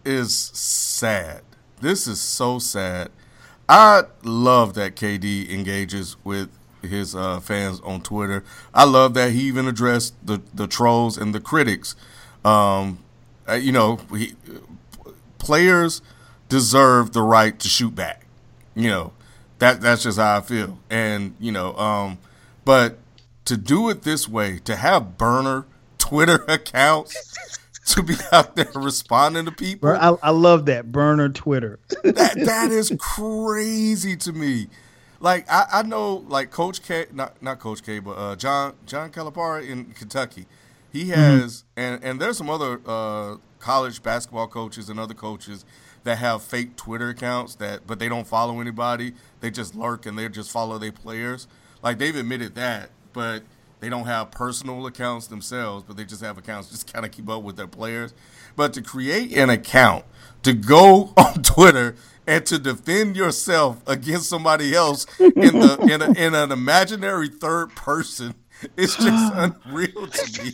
is 0.05 0.37
sad. 0.37 1.41
This 1.81 2.05
is 2.05 2.21
so 2.21 2.59
sad. 2.59 3.09
I 3.67 4.03
love 4.23 4.75
that 4.75 4.95
KD 4.95 5.49
engages 5.49 6.17
with 6.23 6.49
his 6.81 7.15
uh, 7.15 7.39
fans 7.39 7.79
on 7.81 8.01
Twitter. 8.01 8.43
I 8.73 8.85
love 8.85 9.13
that 9.15 9.31
he 9.31 9.41
even 9.43 9.67
addressed 9.67 10.13
the 10.25 10.41
the 10.53 10.67
trolls 10.67 11.17
and 11.17 11.33
the 11.33 11.39
critics. 11.39 11.95
Um, 12.43 12.99
uh, 13.47 13.53
you 13.53 13.71
know, 13.71 13.99
he, 14.15 14.33
players 15.37 16.01
deserve 16.49 17.13
the 17.13 17.21
right 17.21 17.59
to 17.59 17.67
shoot 17.67 17.95
back. 17.95 18.25
You 18.75 18.89
know, 18.89 19.13
that 19.59 19.81
that's 19.81 20.03
just 20.03 20.17
how 20.17 20.37
I 20.37 20.41
feel. 20.41 20.79
And 20.89 21.35
you 21.39 21.51
know, 21.51 21.75
um, 21.77 22.19
but 22.65 22.97
to 23.45 23.57
do 23.57 23.89
it 23.89 24.03
this 24.03 24.27
way, 24.27 24.59
to 24.59 24.75
have 24.75 25.17
burner 25.17 25.65
Twitter 25.97 26.43
accounts 26.47 27.59
to 27.87 28.03
be 28.03 28.15
out 28.31 28.55
there 28.55 28.71
responding 28.75 29.45
to 29.45 29.51
people, 29.51 29.89
I, 29.89 30.15
I 30.21 30.29
love 30.29 30.65
that 30.67 30.91
burner 30.91 31.29
Twitter. 31.29 31.79
that 32.03 32.35
that 32.45 32.71
is 32.71 32.93
crazy 32.99 34.15
to 34.17 34.31
me. 34.31 34.67
Like 35.21 35.49
I, 35.49 35.65
I 35.71 35.83
know 35.83 36.25
like 36.27 36.49
Coach 36.49 36.81
K 36.81 37.05
not 37.13 37.41
not 37.41 37.59
Coach 37.59 37.83
K 37.83 37.99
but 37.99 38.13
uh, 38.13 38.35
John 38.35 38.73
John 38.87 39.11
Calipari 39.11 39.69
in 39.69 39.85
Kentucky. 39.93 40.47
He 40.91 41.09
has 41.09 41.63
and 41.77 42.03
and 42.03 42.19
there's 42.19 42.37
some 42.37 42.49
other 42.49 42.81
uh, 42.85 43.37
college 43.59 44.01
basketball 44.01 44.47
coaches 44.47 44.89
and 44.89 44.99
other 44.99 45.13
coaches 45.13 45.63
that 46.03 46.17
have 46.17 46.41
fake 46.41 46.75
Twitter 46.75 47.09
accounts 47.09 47.53
that 47.55 47.85
but 47.85 47.99
they 47.99 48.09
don't 48.09 48.27
follow 48.27 48.59
anybody. 48.59 49.13
They 49.41 49.51
just 49.51 49.75
lurk 49.75 50.07
and 50.07 50.17
they 50.17 50.27
just 50.27 50.49
follow 50.49 50.79
their 50.79 50.91
players. 50.91 51.47
Like 51.83 51.99
they've 51.99 52.15
admitted 52.15 52.55
that, 52.55 52.89
but 53.13 53.43
they 53.81 53.89
don't 53.89 54.05
have 54.05 54.31
personal 54.31 54.85
accounts 54.85 55.27
themselves, 55.27 55.83
but 55.85 55.97
they 55.97 56.05
just 56.05 56.21
have 56.21 56.37
accounts 56.37 56.69
just 56.69 56.91
kind 56.91 57.05
of 57.05 57.11
keep 57.11 57.29
up 57.29 57.43
with 57.43 57.57
their 57.57 57.67
players. 57.67 58.13
But 58.55 58.73
to 58.73 58.81
create 58.81 59.35
an 59.35 59.49
account 59.49 60.05
to 60.43 60.53
go 60.53 61.13
on 61.17 61.43
Twitter 61.43 61.95
and 62.25 62.45
to 62.45 62.57
defend 62.57 63.17
yourself 63.17 63.81
against 63.85 64.29
somebody 64.29 64.73
else 64.73 65.05
in 65.19 65.33
the 65.35 65.77
in, 65.91 66.01
a, 66.01 66.11
in 66.17 66.33
an 66.33 66.51
imaginary 66.53 67.27
third 67.27 67.75
person 67.75 68.35
it's 68.77 68.95
just 68.95 69.33
unreal 69.67 70.07
to 70.07 70.43
me. 70.43 70.51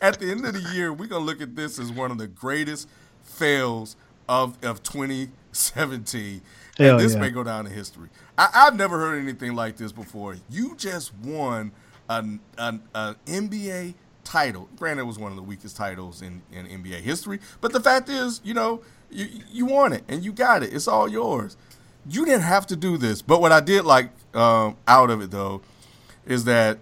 At 0.00 0.18
the 0.18 0.30
end 0.30 0.44
of 0.44 0.54
the 0.54 0.70
year, 0.74 0.92
we're 0.92 1.06
gonna 1.06 1.24
look 1.24 1.40
at 1.40 1.56
this 1.56 1.78
as 1.78 1.90
one 1.92 2.10
of 2.10 2.18
the 2.18 2.26
greatest 2.26 2.88
fails 3.22 3.96
of 4.28 4.62
of 4.64 4.82
2017. 4.82 6.42
Hell 6.78 6.90
and 6.90 7.00
this 7.00 7.14
yeah. 7.14 7.20
may 7.20 7.30
go 7.30 7.44
down 7.44 7.66
in 7.66 7.72
history. 7.72 8.08
I, 8.38 8.48
I've 8.54 8.76
never 8.76 8.98
heard 8.98 9.18
anything 9.18 9.54
like 9.54 9.76
this 9.76 9.92
before. 9.92 10.36
You 10.48 10.74
just 10.76 11.14
won 11.16 11.72
an, 12.10 12.40
an, 12.58 12.82
an 12.94 13.14
NBA 13.24 13.94
title. 14.24 14.68
Granted, 14.76 15.02
it 15.02 15.06
was 15.06 15.18
one 15.18 15.32
of 15.32 15.36
the 15.36 15.42
weakest 15.42 15.76
titles 15.76 16.20
in, 16.20 16.42
in 16.52 16.66
NBA 16.66 17.00
history, 17.00 17.38
but 17.62 17.72
the 17.72 17.80
fact 17.80 18.08
is, 18.10 18.40
you 18.44 18.52
know, 18.52 18.82
you, 19.10 19.26
you 19.50 19.64
won 19.66 19.92
it 19.92 20.04
and 20.08 20.22
you 20.22 20.32
got 20.32 20.62
it. 20.62 20.74
It's 20.74 20.86
all 20.86 21.08
yours. 21.08 21.56
You 22.08 22.24
didn't 22.24 22.42
have 22.42 22.66
to 22.68 22.76
do 22.76 22.96
this. 22.96 23.22
But 23.22 23.40
what 23.40 23.52
I 23.52 23.60
did 23.60 23.84
like 23.84 24.10
um, 24.34 24.76
out 24.86 25.10
of 25.10 25.20
it, 25.22 25.30
though, 25.30 25.62
is 26.26 26.44
that 26.44 26.78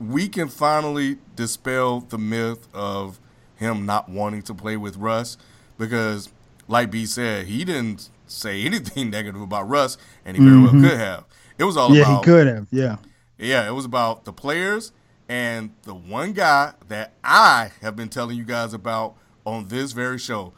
we 0.00 0.28
can 0.28 0.48
finally 0.48 1.18
dispel 1.36 2.00
the 2.00 2.18
myth 2.18 2.68
of 2.74 3.18
him 3.56 3.86
not 3.86 4.08
wanting 4.08 4.42
to 4.42 4.54
play 4.54 4.76
with 4.76 4.96
Russ 4.96 5.38
because, 5.78 6.30
like 6.68 6.90
B 6.90 7.06
said, 7.06 7.46
he 7.46 7.64
didn't 7.64 8.10
say 8.26 8.62
anything 8.62 9.10
negative 9.18 9.40
about 9.40 9.68
Russ, 9.68 9.96
and 10.24 10.36
he 10.36 10.42
very 10.42 10.60
well 10.60 10.72
could 10.72 10.98
have. 10.98 11.24
It 11.58 11.64
was 11.64 11.76
all 11.76 11.88
Mm-hmm. 11.90 11.96
yeah, 11.96 12.02
about 12.02 12.24
he 12.24 12.30
could 12.30 12.46
have. 12.48 12.66
Yeah. 12.70 12.96
Yeah, 13.44 13.66
it 13.68 13.72
was 13.72 13.84
about 13.84 14.24
the 14.24 14.32
players 14.32 14.92
and 15.28 15.70
the 15.82 15.94
one 15.94 16.32
guy 16.32 16.74
that 16.88 17.14
I 17.22 17.72
have 17.80 17.96
been 17.96 18.08
telling 18.08 18.36
you 18.36 18.44
guys 18.44 18.74
about 18.74 19.16
on 19.44 19.68
this 19.68 19.92
very 19.92 20.18
show, 20.18 20.52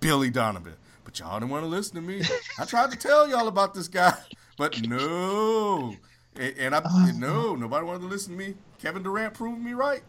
Billy 0.00 0.30
Donovan. 0.30 0.74
But 1.04 1.18
y'all 1.18 1.38
didn't 1.38 1.50
want 1.50 1.64
to 1.64 1.68
listen 1.68 1.96
to 1.96 2.02
me. 2.02 2.22
I 2.58 2.64
tried 2.64 2.90
to 2.90 2.96
tell 2.96 3.28
y'all 3.28 3.48
about 3.48 3.74
this 3.74 3.88
guy, 3.88 4.14
but 4.58 4.86
no. 4.86 5.96
And, 6.36 6.54
and 6.58 6.74
I 6.74 6.82
oh, 6.84 7.12
no, 7.16 7.54
nobody 7.56 7.84
wanted 7.84 8.00
to 8.00 8.06
listen 8.06 8.32
to 8.32 8.38
me. 8.38 8.54
Kevin 8.80 9.02
Durant 9.02 9.34
proved 9.34 9.60
me 9.60 9.72
right 9.72 10.02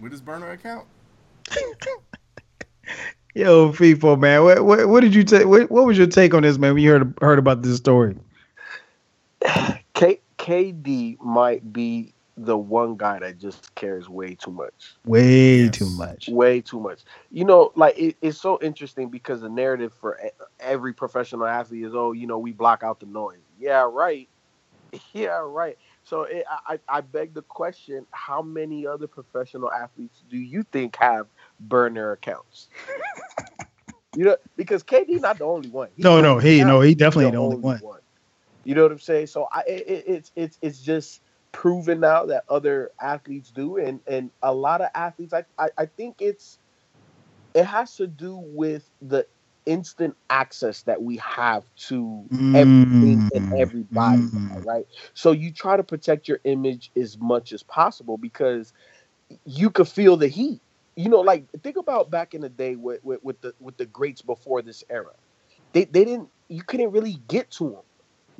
with 0.00 0.12
his 0.12 0.20
burner 0.20 0.50
account. 0.50 0.86
Yo, 3.34 3.72
people, 3.72 4.16
man, 4.16 4.42
what, 4.42 4.64
what, 4.64 4.88
what 4.88 5.00
did 5.00 5.14
you 5.14 5.22
take? 5.22 5.46
What, 5.46 5.70
what 5.70 5.86
was 5.86 5.96
your 5.96 6.06
take 6.06 6.34
on 6.34 6.42
this, 6.42 6.58
man? 6.58 6.74
When 6.74 6.82
you 6.82 6.90
heard 6.90 7.14
heard 7.20 7.38
about 7.38 7.62
this 7.62 7.76
story? 7.76 8.16
K- 9.94 10.20
KD 10.40 11.20
might 11.20 11.70
be 11.70 12.14
the 12.36 12.56
one 12.56 12.96
guy 12.96 13.18
that 13.18 13.38
just 13.38 13.74
cares 13.74 14.08
way 14.08 14.34
too 14.34 14.50
much. 14.50 14.94
Way 15.04 15.64
Yes. 15.64 15.76
too 15.76 15.90
much. 15.90 16.28
Way 16.28 16.62
too 16.62 16.80
much. 16.80 17.04
You 17.30 17.44
know, 17.44 17.72
like 17.76 17.98
it, 17.98 18.16
it's 18.22 18.40
so 18.40 18.58
interesting 18.62 19.10
because 19.10 19.42
the 19.42 19.50
narrative 19.50 19.92
for 20.00 20.18
every 20.58 20.94
professional 20.94 21.46
athlete 21.46 21.84
is, 21.84 21.94
oh, 21.94 22.12
you 22.12 22.26
know, 22.26 22.38
we 22.38 22.52
block 22.52 22.82
out 22.82 23.00
the 23.00 23.06
noise. 23.06 23.42
Yeah, 23.58 23.86
right. 23.90 24.28
Yeah, 25.12 25.42
right. 25.44 25.76
So 26.02 26.22
it, 26.22 26.44
I, 26.50 26.74
I 26.74 26.98
I 26.98 27.00
beg 27.02 27.32
the 27.34 27.42
question: 27.42 28.06
How 28.10 28.42
many 28.42 28.86
other 28.88 29.06
professional 29.06 29.70
athletes 29.70 30.24
do 30.28 30.36
you 30.36 30.64
think 30.72 30.96
have 30.96 31.28
burner 31.60 32.10
accounts? 32.12 32.68
you 34.16 34.24
know, 34.24 34.36
because 34.56 34.82
KD 34.82 35.20
not 35.20 35.38
the 35.38 35.44
only 35.44 35.68
one. 35.68 35.90
He's 35.94 36.04
No, 36.04 36.20
no, 36.20 36.38
he 36.38 36.64
no, 36.64 36.80
he 36.80 36.96
definitely 36.96 37.26
the 37.26 37.36
the 37.36 37.38
only 37.38 37.76
one. 37.78 37.99
You 38.70 38.76
know 38.76 38.84
what 38.84 38.92
I'm 38.92 39.00
saying? 39.00 39.28
So 39.28 39.48
I, 39.52 39.62
it, 39.68 39.88
it, 39.88 40.04
it's 40.08 40.32
it's 40.36 40.58
it's 40.62 40.80
just 40.82 41.22
proven 41.52 42.00
now 42.00 42.26
that 42.26 42.44
other 42.48 42.92
athletes 43.00 43.50
do, 43.50 43.78
and 43.78 44.00
and 44.06 44.30
a 44.42 44.54
lot 44.54 44.80
of 44.82 44.90
athletes. 44.94 45.34
I, 45.34 45.44
I 45.58 45.70
I 45.78 45.86
think 45.86 46.16
it's 46.20 46.58
it 47.54 47.64
has 47.64 47.96
to 47.96 48.06
do 48.08 48.36
with 48.36 48.90
the 49.00 49.26
instant 49.66 50.16
access 50.30 50.82
that 50.84 51.02
we 51.02 51.18
have 51.18 51.64
to 51.88 52.30
everything 52.54 53.24
and 53.34 53.44
Mm, 53.44 53.60
everybody, 53.60 54.32
mm. 54.34 54.64
right? 54.64 54.86
So 55.14 55.32
you 55.32 55.52
try 55.52 55.76
to 55.76 55.84
protect 55.84 56.28
your 56.28 56.40
image 56.44 56.90
as 56.96 57.18
much 57.18 57.52
as 57.52 57.62
possible 57.62 58.18
because 58.18 58.72
you 59.44 59.70
could 59.70 59.88
feel 59.88 60.16
the 60.16 60.28
heat. 60.28 60.62
You 60.96 61.10
know, 61.10 61.20
like 61.20 61.48
think 61.62 61.76
about 61.76 62.10
back 62.10 62.34
in 62.34 62.42
the 62.42 62.50
day 62.50 62.76
with 62.76 63.00
with, 63.04 63.20
with 63.22 63.40
the 63.42 63.54
with 63.60 63.78
the 63.78 63.86
greats 63.86 64.22
before 64.22 64.62
this 64.62 64.84
era. 64.90 65.12
They 65.74 65.84
they 65.86 66.04
didn't 66.04 66.30
you 66.48 66.62
couldn't 66.64 66.92
really 66.92 67.14
get 67.28 67.50
to 67.52 67.70
them. 67.70 67.82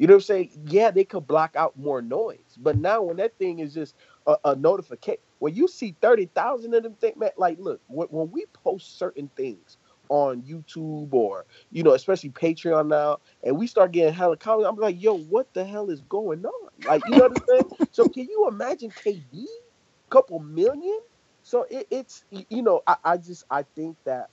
You 0.01 0.09
know 0.09 0.15
what 0.15 0.19
I'm 0.21 0.23
saying? 0.23 0.51
Yeah, 0.67 0.91
they 0.93 1.05
could 1.05 1.29
block 1.29 1.57
out 1.57 1.79
more 1.79 2.03
noise, 2.03 2.57
but 2.59 2.79
now 2.79 3.03
when 3.05 3.19
that 3.19 3.39
thing 3.39 3.61
is 3.61 3.75
just 3.75 3.97
a, 4.27 4.37
a 4.47 4.57
notification, 4.57 5.21
when 5.41 5.55
you 5.55 5.69
see 5.69 5.97
thirty 6.03 6.27
thousand 6.27 6.75
of 6.75 6.85
them, 6.85 6.97
think 6.97 7.19
man, 7.19 7.31
like 7.39 7.59
look, 7.61 7.83
when, 7.89 8.09
when 8.09 8.33
we 8.33 8.47
post 8.55 8.99
certain 8.99 9.31
things 9.37 9.79
on 10.11 10.43
YouTube 10.43 11.15
or 11.15 11.47
you 11.71 11.85
know, 11.85 11.93
especially 11.95 12.31
Patreon 12.31 12.89
now, 12.89 13.19
and 13.45 13.59
we 13.59 13.69
start 13.69 13.93
getting 13.93 14.15
hella 14.15 14.39
comments, 14.39 14.69
I'm 14.71 14.77
like, 14.79 15.01
yo, 15.03 15.19
what 15.19 15.55
the 15.55 15.65
hell 15.67 15.91
is 15.91 16.03
going 16.03 16.47
on? 16.47 16.71
Like, 16.85 17.03
you 17.07 17.17
know 17.17 17.29
what 17.29 17.33
I'm 17.39 17.45
saying? 17.49 17.65
So 17.93 18.09
can 18.09 18.25
you 18.29 18.49
imagine 18.49 18.93
KD, 18.93 19.47
couple 20.11 20.41
million? 20.41 21.01
So 21.45 21.67
it, 21.71 21.89
it's 21.91 22.25
you 22.31 22.63
know, 22.63 22.83
I, 22.89 22.97
I 23.05 23.19
just 23.19 23.45
I 23.51 23.65
think 23.77 23.99
that 24.07 24.31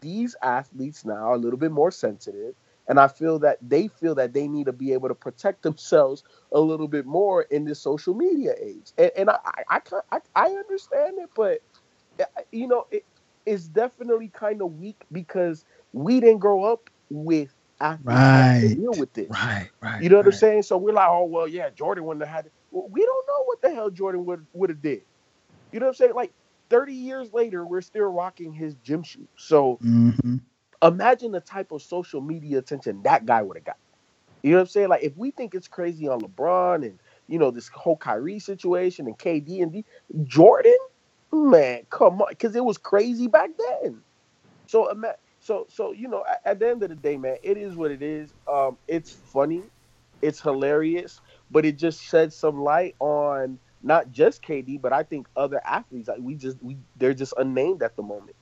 these 0.00 0.36
athletes 0.42 1.04
now 1.04 1.30
are 1.30 1.34
a 1.34 1.38
little 1.38 1.58
bit 1.58 1.72
more 1.72 1.90
sensitive. 1.92 2.54
And 2.88 3.00
I 3.00 3.08
feel 3.08 3.38
that 3.40 3.58
they 3.62 3.88
feel 3.88 4.14
that 4.16 4.32
they 4.34 4.48
need 4.48 4.66
to 4.66 4.72
be 4.72 4.92
able 4.92 5.08
to 5.08 5.14
protect 5.14 5.62
themselves 5.62 6.22
a 6.52 6.60
little 6.60 6.88
bit 6.88 7.06
more 7.06 7.42
in 7.42 7.64
this 7.64 7.82
social 7.82 8.14
media 8.14 8.54
age. 8.60 8.92
And, 8.98 9.10
and 9.16 9.30
I, 9.30 9.38
I, 9.70 9.80
I, 10.12 10.18
I, 10.36 10.46
understand 10.50 11.14
it, 11.18 11.30
but 11.34 11.60
uh, 12.20 12.24
you 12.52 12.68
know, 12.68 12.86
it, 12.90 13.04
it's 13.46 13.68
definitely 13.68 14.28
kind 14.28 14.62
of 14.62 14.72
weak 14.74 15.04
because 15.12 15.64
we 15.92 16.20
didn't 16.20 16.38
grow 16.38 16.64
up 16.64 16.90
with 17.10 17.54
athletes 17.80 18.34
to 18.60 18.68
Right. 18.68 18.76
deal 18.76 18.94
with 18.94 19.12
this. 19.14 19.28
Right, 19.30 19.70
right. 19.82 20.02
You 20.02 20.08
know 20.10 20.16
what 20.18 20.26
I'm 20.26 20.32
saying? 20.32 20.62
So 20.62 20.78
we're 20.78 20.92
like, 20.92 21.08
oh 21.10 21.24
well, 21.24 21.48
yeah, 21.48 21.70
Jordan 21.70 22.04
wouldn't 22.04 22.26
have 22.26 22.34
had. 22.34 22.46
It. 22.46 22.52
Well, 22.70 22.88
we 22.90 23.00
don't 23.04 23.26
know 23.28 23.44
what 23.46 23.62
the 23.62 23.74
hell 23.74 23.90
Jordan 23.90 24.24
would 24.26 24.46
would 24.52 24.70
have 24.70 24.82
did. 24.82 25.02
You 25.72 25.80
know 25.80 25.86
what 25.86 25.90
I'm 25.90 25.96
saying? 25.96 26.14
Like 26.14 26.32
30 26.70 26.94
years 26.94 27.32
later, 27.32 27.66
we're 27.66 27.80
still 27.82 28.04
rocking 28.06 28.52
his 28.52 28.74
gym 28.76 29.02
shoes. 29.02 29.28
So 29.36 29.80
Mhm. 29.82 30.40
Imagine 30.88 31.32
the 31.32 31.40
type 31.40 31.72
of 31.72 31.82
social 31.82 32.20
media 32.22 32.58
attention 32.58 33.02
that 33.04 33.26
guy 33.26 33.42
would 33.42 33.56
have 33.58 33.64
got. 33.66 33.78
You 34.42 34.52
know 34.52 34.58
what 34.58 34.62
I'm 34.62 34.68
saying? 34.68 34.88
Like 34.88 35.04
if 35.04 35.16
we 35.16 35.30
think 35.32 35.54
it's 35.54 35.68
crazy 35.68 36.08
on 36.08 36.20
LeBron 36.20 36.84
and 36.86 37.00
you 37.28 37.38
know 37.38 37.50
this 37.50 37.68
whole 37.68 37.96
Kyrie 37.98 38.40
situation 38.40 39.06
and 39.06 39.18
KD 39.18 39.62
and 39.62 39.72
D, 39.72 39.84
Jordan, 40.24 40.76
man, 41.32 41.82
come 41.90 42.22
on, 42.22 42.28
because 42.30 42.56
it 42.56 42.64
was 42.64 42.78
crazy 42.78 43.28
back 43.28 43.50
then. 43.82 44.02
So 44.66 44.88
so 45.40 45.66
so 45.70 45.92
you 45.92 46.08
know, 46.08 46.24
at, 46.28 46.40
at 46.44 46.60
the 46.60 46.68
end 46.70 46.82
of 46.82 46.90
the 46.90 46.96
day, 46.96 47.16
man, 47.16 47.36
it 47.42 47.58
is 47.58 47.76
what 47.76 47.90
it 47.90 48.02
is. 48.02 48.34
Um, 48.52 48.78
it's 48.88 49.12
funny, 49.12 49.70
it's 50.22 50.40
hilarious, 50.40 51.20
but 51.50 51.64
it 51.66 51.78
just 51.78 52.02
sheds 52.02 52.36
some 52.36 52.60
light 52.60 52.96
on 53.00 53.60
not 53.82 54.10
just 54.10 54.42
KD, 54.42 54.80
but 54.80 54.92
I 54.92 55.04
think 55.04 55.28
other 55.36 55.60
athletes. 55.66 56.08
Like 56.08 56.20
we 56.20 56.36
just 56.36 56.62
we 56.62 56.78
they're 56.96 57.14
just 57.14 57.34
unnamed 57.38 57.82
at 57.82 57.96
the 57.96 58.02
moment. 58.02 58.36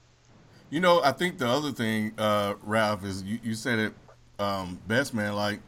You 0.71 0.81
know, 0.81 1.01
I 1.03 1.13
think 1.13 1.39
the 1.39 1.49
other 1.49 1.73
thing, 1.73 2.13
uh, 2.19 2.55
Ralph, 2.63 3.05
is 3.05 3.23
you, 3.23 3.39
you 3.43 3.55
said 3.55 3.79
it 3.79 3.93
um, 4.39 4.81
best, 4.87 5.15
man. 5.15 5.35
Like 5.35 5.61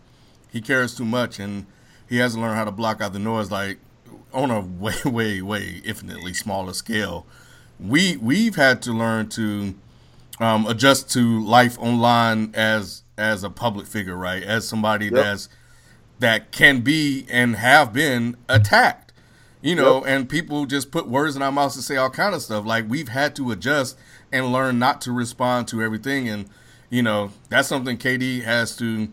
he 0.51 0.61
cares 0.61 0.97
too 0.97 1.05
much, 1.05 1.39
and 1.39 1.67
he 2.09 2.17
hasn't 2.19 2.43
learned 2.43 2.57
how 2.57 2.65
to 2.65 2.73
block 2.73 3.01
out 3.01 3.13
the 3.13 3.19
noise. 3.19 3.51
Like 3.51 3.79
on 4.33 4.51
a 4.51 4.61
way, 4.81 4.95
way, 5.05 5.43
way 5.43 5.81
infinitely 5.85 6.35
smaller 6.35 6.73
scale, 6.73 7.27
we 7.79 8.17
we've 8.17 8.57
had 8.57 8.83
to 8.83 8.93
learn 8.93 9.29
to 9.31 9.75
um, 10.41 10.67
adjust 10.67 11.11
to 11.13 11.45
life 11.45 11.79
online 11.79 12.53
as 12.55 13.03
as 13.19 13.45
a 13.45 13.51
public 13.51 13.87
figure, 13.87 14.17
right? 14.17 14.43
As 14.43 14.69
somebody 14.69 15.07
yep. 15.07 15.15
that's 15.15 15.49
that 16.19 16.53
can 16.53 16.81
be 16.81 17.27
and 17.31 17.57
have 17.57 17.93
been 17.93 18.37
attacked, 18.49 19.13
you 19.63 19.75
know, 19.75 19.99
yep. 19.99 20.05
and 20.07 20.29
people 20.29 20.67
just 20.67 20.91
put 20.91 21.09
words 21.09 21.37
in 21.37 21.43
our 21.43 21.53
mouths 21.53 21.77
and 21.77 21.85
say 21.85 21.97
all 21.97 22.11
kind 22.11 22.35
of 22.35 22.43
stuff. 22.43 22.65
Like 22.65 22.89
we've 22.89 23.09
had 23.09 23.37
to 23.37 23.51
adjust 23.51 23.99
and 24.37 24.53
learn 24.53 24.79
not 24.79 25.01
to 25.03 25.13
respond 25.13 25.69
to 25.69 25.83
everything, 25.83 26.29
and 26.29 26.49
you 26.91 27.03
know 27.03 27.31
that's 27.49 27.69
something 27.69 27.97
KD 27.97 28.43
has 28.43 28.77
to, 28.77 29.09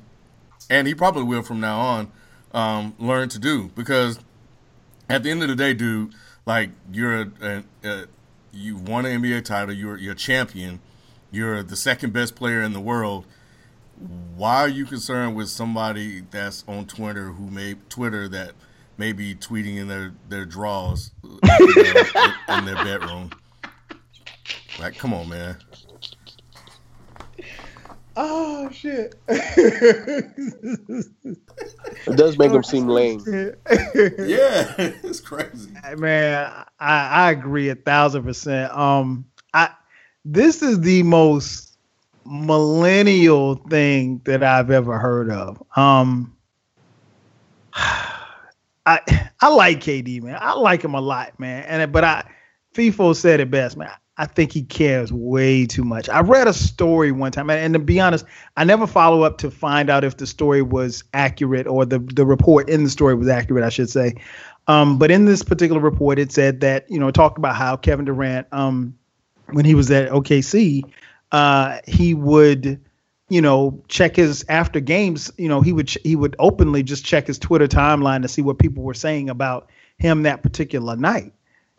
and 0.69 0.87
he 0.87 0.93
probably 0.93 1.23
will 1.23 1.41
from 1.41 1.59
now 1.59 1.79
on, 1.79 2.11
um, 2.53 2.95
learn 2.99 3.29
to 3.29 3.39
do 3.39 3.69
because 3.75 4.19
at 5.09 5.23
the 5.23 5.31
end 5.31 5.41
of 5.41 5.49
the 5.49 5.55
day, 5.55 5.73
dude, 5.73 6.13
like 6.45 6.71
you're 6.91 7.21
a, 7.21 7.31
a, 7.41 7.63
a 7.83 8.05
you 8.51 8.75
won 8.75 9.05
an 9.05 9.21
NBA 9.21 9.45
title, 9.45 9.73
you're 9.73 9.97
you're 9.97 10.13
a 10.13 10.15
champion, 10.15 10.79
you're 11.31 11.63
the 11.63 11.75
second 11.75 12.13
best 12.13 12.35
player 12.35 12.61
in 12.61 12.73
the 12.73 12.81
world. 12.81 13.25
Why 14.35 14.57
are 14.57 14.69
you 14.69 14.85
concerned 14.85 15.35
with 15.35 15.49
somebody 15.49 16.21
that's 16.31 16.63
on 16.67 16.85
Twitter 16.85 17.27
who 17.27 17.49
may 17.49 17.75
Twitter 17.89 18.27
that 18.29 18.53
may 18.97 19.13
be 19.13 19.35
tweeting 19.35 19.77
in 19.77 19.87
their 19.87 20.13
their 20.29 20.45
drawers 20.45 21.11
in 21.23 22.65
their 22.65 22.75
bedroom? 22.75 23.31
Like, 24.79 24.97
come 24.97 25.13
on, 25.13 25.29
man. 25.29 25.57
Oh 28.15 28.69
shit! 28.71 29.15
it 29.27 30.35
does 32.15 32.37
make 32.37 32.51
him 32.51 32.63
seem 32.63 32.87
lame. 32.87 33.23
yeah, 33.27 34.75
it's 34.77 35.19
crazy. 35.19 35.71
Man, 35.97 36.51
I, 36.79 37.07
I 37.07 37.31
agree 37.31 37.69
a 37.69 37.75
thousand 37.75 38.23
percent. 38.23 38.71
Um, 38.71 39.25
I 39.53 39.71
this 40.25 40.61
is 40.61 40.79
the 40.81 41.01
most 41.01 41.75
millennial 42.25 43.55
thing 43.55 44.21
that 44.25 44.43
I've 44.43 44.69
ever 44.69 44.99
heard 44.99 45.31
of. 45.31 45.63
Um, 45.75 46.35
I 47.73 48.99
I 49.41 49.47
like 49.47 49.79
KD, 49.79 50.21
man. 50.21 50.37
I 50.39 50.53
like 50.53 50.83
him 50.83 50.93
a 50.93 51.01
lot, 51.01 51.39
man. 51.39 51.63
And 51.63 51.91
but 51.91 52.03
I, 52.03 52.23
FIFO 52.75 53.15
said 53.15 53.39
it 53.39 53.49
best, 53.49 53.75
man. 53.75 53.89
I 54.17 54.27
think 54.27 54.51
he 54.51 54.61
cares 54.61 55.11
way 55.11 55.65
too 55.65 55.83
much. 55.83 56.07
I 56.07 56.21
read 56.21 56.47
a 56.47 56.53
story 56.53 57.11
one 57.11 57.31
time, 57.31 57.49
and, 57.49 57.73
to 57.73 57.79
be 57.79 57.99
honest, 57.99 58.25
I 58.55 58.63
never 58.63 58.85
follow 58.85 59.23
up 59.23 59.39
to 59.39 59.49
find 59.49 59.89
out 59.89 60.03
if 60.03 60.17
the 60.17 60.27
story 60.27 60.61
was 60.61 61.03
accurate 61.13 61.65
or 61.65 61.85
the 61.85 61.97
the 61.99 62.25
report 62.25 62.69
in 62.69 62.83
the 62.83 62.91
story 62.91 63.15
was 63.15 63.27
accurate, 63.27 63.63
I 63.63 63.69
should 63.69 63.89
say. 63.89 64.15
Um, 64.67 64.99
but 64.99 65.09
in 65.09 65.25
this 65.25 65.43
particular 65.43 65.81
report, 65.81 66.19
it 66.19 66.31
said 66.31 66.61
that 66.61 66.85
you 66.89 66.99
know 66.99 67.09
talked 67.09 67.39
about 67.39 67.55
how 67.55 67.75
Kevin 67.75 68.05
Durant, 68.05 68.47
um, 68.51 68.95
when 69.47 69.65
he 69.65 69.73
was 69.73 69.89
at 69.89 70.09
OKC, 70.09 70.83
uh, 71.31 71.79
he 71.87 72.13
would 72.13 72.79
you 73.29 73.41
know 73.41 73.81
check 73.87 74.15
his 74.15 74.45
after 74.47 74.79
games. 74.79 75.31
You 75.39 75.49
know 75.49 75.61
he 75.61 75.73
would 75.73 75.89
he 76.03 76.15
would 76.15 76.35
openly 76.37 76.83
just 76.83 77.03
check 77.03 77.25
his 77.25 77.39
Twitter 77.39 77.67
timeline 77.67 78.21
to 78.21 78.27
see 78.27 78.43
what 78.43 78.59
people 78.59 78.83
were 78.83 78.93
saying 78.93 79.31
about 79.31 79.71
him 79.97 80.21
that 80.23 80.43
particular 80.43 80.95
night. 80.95 81.33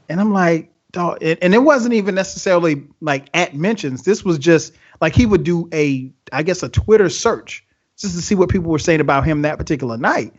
And 0.08 0.20
I'm 0.20 0.32
like, 0.32 0.73
dog, 0.94 1.18
and 1.20 1.54
it 1.54 1.62
wasn't 1.62 1.92
even 1.92 2.14
necessarily 2.14 2.84
like 3.00 3.28
at 3.34 3.54
mentions. 3.54 4.02
This 4.02 4.24
was 4.24 4.38
just 4.38 4.72
like 5.00 5.14
he 5.14 5.26
would 5.26 5.44
do 5.44 5.68
a, 5.72 6.10
I 6.32 6.42
guess, 6.42 6.62
a 6.62 6.68
Twitter 6.70 7.10
search 7.10 7.64
just 7.98 8.14
to 8.16 8.22
see 8.22 8.34
what 8.34 8.48
people 8.48 8.70
were 8.70 8.78
saying 8.78 9.00
about 9.00 9.24
him 9.24 9.42
that 9.42 9.58
particular 9.58 9.96
night. 9.96 10.32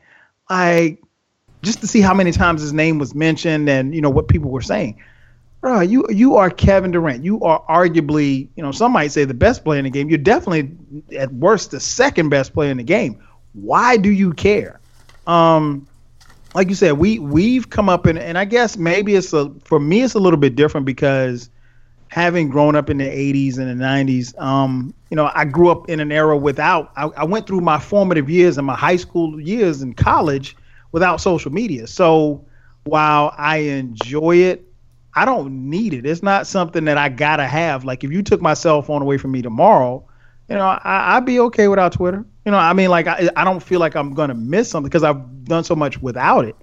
Like, 0.49 1.01
just 1.61 1.81
to 1.81 1.87
see 1.87 2.01
how 2.01 2.13
many 2.13 2.31
times 2.31 2.61
his 2.61 2.73
name 2.73 2.97
was 2.97 3.13
mentioned 3.13 3.69
and 3.69 3.93
you 3.93 4.01
know 4.01 4.09
what 4.09 4.27
people 4.27 4.49
were 4.49 4.61
saying. 4.61 5.01
Bro, 5.61 5.81
you 5.81 6.05
you 6.09 6.35
are 6.35 6.49
Kevin 6.49 6.91
Durant. 6.91 7.23
You 7.23 7.41
are 7.41 7.63
arguably, 7.69 8.49
you 8.55 8.63
know, 8.63 8.71
some 8.71 8.91
might 8.91 9.11
say 9.11 9.25
the 9.25 9.33
best 9.33 9.63
player 9.63 9.79
in 9.79 9.85
the 9.85 9.91
game. 9.91 10.09
You're 10.09 10.17
definitely 10.17 10.71
at 11.15 11.31
worst 11.33 11.71
the 11.71 11.79
second 11.79 12.29
best 12.29 12.53
player 12.53 12.71
in 12.71 12.77
the 12.77 12.83
game. 12.83 13.21
Why 13.53 13.97
do 13.97 14.09
you 14.09 14.33
care? 14.33 14.79
Um, 15.27 15.87
like 16.55 16.69
you 16.69 16.75
said, 16.75 16.93
we 16.93 17.19
we've 17.19 17.69
come 17.69 17.89
up 17.89 18.07
in, 18.07 18.17
and 18.17 18.37
I 18.37 18.45
guess 18.45 18.77
maybe 18.77 19.15
it's 19.15 19.33
a 19.33 19.51
for 19.65 19.79
me 19.79 20.01
it's 20.01 20.15
a 20.15 20.19
little 20.19 20.39
bit 20.39 20.55
different 20.55 20.85
because 20.85 21.49
having 22.07 22.47
grown 22.47 22.77
up 22.77 22.89
in 22.89 22.97
the 22.97 23.03
80s 23.03 23.57
and 23.57 23.67
the 23.67 23.83
90s, 23.83 24.39
um, 24.39 24.93
you 25.09 25.17
know, 25.17 25.29
I 25.35 25.43
grew 25.43 25.69
up 25.69 25.89
in 25.89 25.99
an 25.99 26.13
era 26.13 26.37
without. 26.37 26.93
I, 26.95 27.07
I 27.07 27.23
went 27.25 27.45
through 27.45 27.59
my 27.59 27.77
formative 27.77 28.29
years 28.29 28.57
and 28.57 28.65
my 28.65 28.75
high 28.75 28.95
school 28.95 29.39
years 29.39 29.81
and 29.81 29.97
college 29.97 30.55
without 30.93 31.19
social 31.19 31.51
media. 31.51 31.87
So 31.87 32.45
while 32.85 33.35
I 33.37 33.57
enjoy 33.57 34.37
it, 34.37 34.65
I 35.13 35.25
don't 35.25 35.69
need 35.69 35.93
it. 35.93 36.05
It's 36.05 36.23
not 36.23 36.47
something 36.47 36.85
that 36.85 36.97
I 36.97 37.09
gotta 37.09 37.47
have. 37.47 37.83
Like 37.83 38.05
if 38.05 38.11
you 38.11 38.23
took 38.23 38.41
my 38.41 38.53
cell 38.53 38.81
phone 38.81 39.01
away 39.01 39.17
from 39.17 39.31
me 39.31 39.41
tomorrow, 39.41 40.07
you 40.47 40.55
know, 40.55 40.79
I, 40.83 41.15
would 41.15 41.25
be 41.25 41.39
okay 41.41 41.67
without 41.67 41.91
Twitter. 41.91 42.25
You 42.45 42.51
know, 42.51 42.57
I 42.59 42.73
mean, 42.73 42.89
like 42.89 43.07
I, 43.07 43.29
I 43.35 43.43
don't 43.43 43.61
feel 43.61 43.79
like 43.79 43.95
I'm 43.95 44.13
gonna 44.13 44.35
miss 44.35 44.69
something 44.69 44.87
because 44.87 45.03
I've 45.03 45.45
done 45.45 45.63
so 45.63 45.75
much 45.75 45.99
without 45.99 46.45
it. 46.45 46.55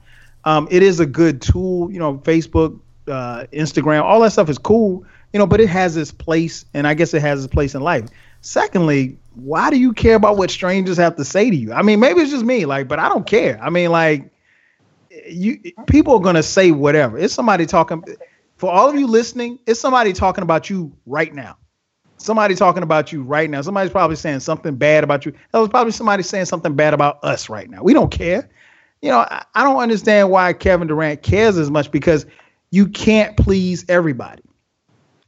Um, 0.44 0.68
it 0.70 0.82
is 0.82 1.00
a 1.00 1.06
good 1.06 1.42
tool. 1.42 1.90
You 1.90 1.98
know, 1.98 2.18
Facebook, 2.18 2.78
uh, 3.08 3.46
Instagram, 3.52 4.02
all 4.02 4.20
that 4.20 4.30
stuff 4.30 4.48
is 4.48 4.58
cool. 4.58 5.04
You 5.32 5.38
know, 5.38 5.46
but 5.46 5.60
it 5.60 5.68
has 5.68 5.96
its 5.96 6.12
place, 6.12 6.64
and 6.72 6.86
I 6.86 6.94
guess 6.94 7.14
it 7.14 7.22
has 7.22 7.44
its 7.44 7.52
place 7.52 7.74
in 7.74 7.82
life. 7.82 8.08
Secondly, 8.42 9.18
why 9.34 9.70
do 9.70 9.78
you 9.78 9.92
care 9.92 10.14
about 10.14 10.36
what 10.36 10.50
strangers 10.50 10.98
have 10.98 11.16
to 11.16 11.24
say 11.24 11.50
to 11.50 11.56
you? 11.56 11.72
I 11.72 11.82
mean, 11.82 11.98
maybe 12.00 12.20
it's 12.20 12.30
just 12.30 12.44
me, 12.44 12.64
like, 12.66 12.86
but 12.86 12.98
I 12.98 13.08
don't 13.08 13.26
care. 13.26 13.58
I 13.60 13.70
mean, 13.70 13.90
like, 13.90 14.30
you 15.26 15.58
people 15.88 16.14
are 16.14 16.20
gonna 16.20 16.42
say 16.44 16.70
whatever. 16.70 17.18
It's 17.18 17.34
somebody 17.34 17.66
talking. 17.66 18.04
For 18.56 18.70
all 18.70 18.88
of 18.88 18.94
you 18.94 19.08
listening, 19.08 19.58
it's 19.66 19.80
somebody 19.80 20.12
talking 20.12 20.42
about 20.42 20.70
you 20.70 20.92
right 21.06 21.34
now 21.34 21.56
somebody 22.16 22.54
talking 22.54 22.82
about 22.82 23.12
you 23.12 23.22
right 23.22 23.48
now. 23.50 23.62
Somebody's 23.62 23.92
probably 23.92 24.16
saying 24.16 24.40
something 24.40 24.76
bad 24.76 25.04
about 25.04 25.26
you. 25.26 25.32
That 25.52 25.58
was 25.58 25.68
probably 25.68 25.92
somebody 25.92 26.22
saying 26.22 26.46
something 26.46 26.74
bad 26.74 26.94
about 26.94 27.22
us 27.22 27.48
right 27.48 27.68
now. 27.68 27.82
We 27.82 27.92
don't 27.92 28.10
care. 28.10 28.48
You 29.00 29.10
know, 29.10 29.18
I, 29.18 29.44
I 29.54 29.64
don't 29.64 29.80
understand 29.80 30.30
why 30.30 30.52
Kevin 30.52 30.88
Durant 30.88 31.22
cares 31.22 31.58
as 31.58 31.70
much 31.70 31.90
because 31.90 32.26
you 32.70 32.86
can't 32.86 33.36
please 33.36 33.84
everybody. 33.88 34.42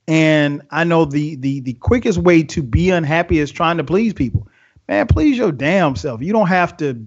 And 0.06 0.62
I 0.70 0.84
know 0.84 1.06
the 1.06 1.36
the 1.36 1.60
the 1.60 1.72
quickest 1.74 2.18
way 2.18 2.42
to 2.44 2.62
be 2.62 2.90
unhappy 2.90 3.38
is 3.38 3.50
trying 3.50 3.78
to 3.78 3.84
please 3.84 4.12
people. 4.12 4.46
Man, 4.86 5.06
please 5.06 5.38
your 5.38 5.52
damn 5.52 5.96
self. 5.96 6.20
You 6.20 6.32
don't 6.32 6.48
have 6.48 6.76
to 6.78 7.06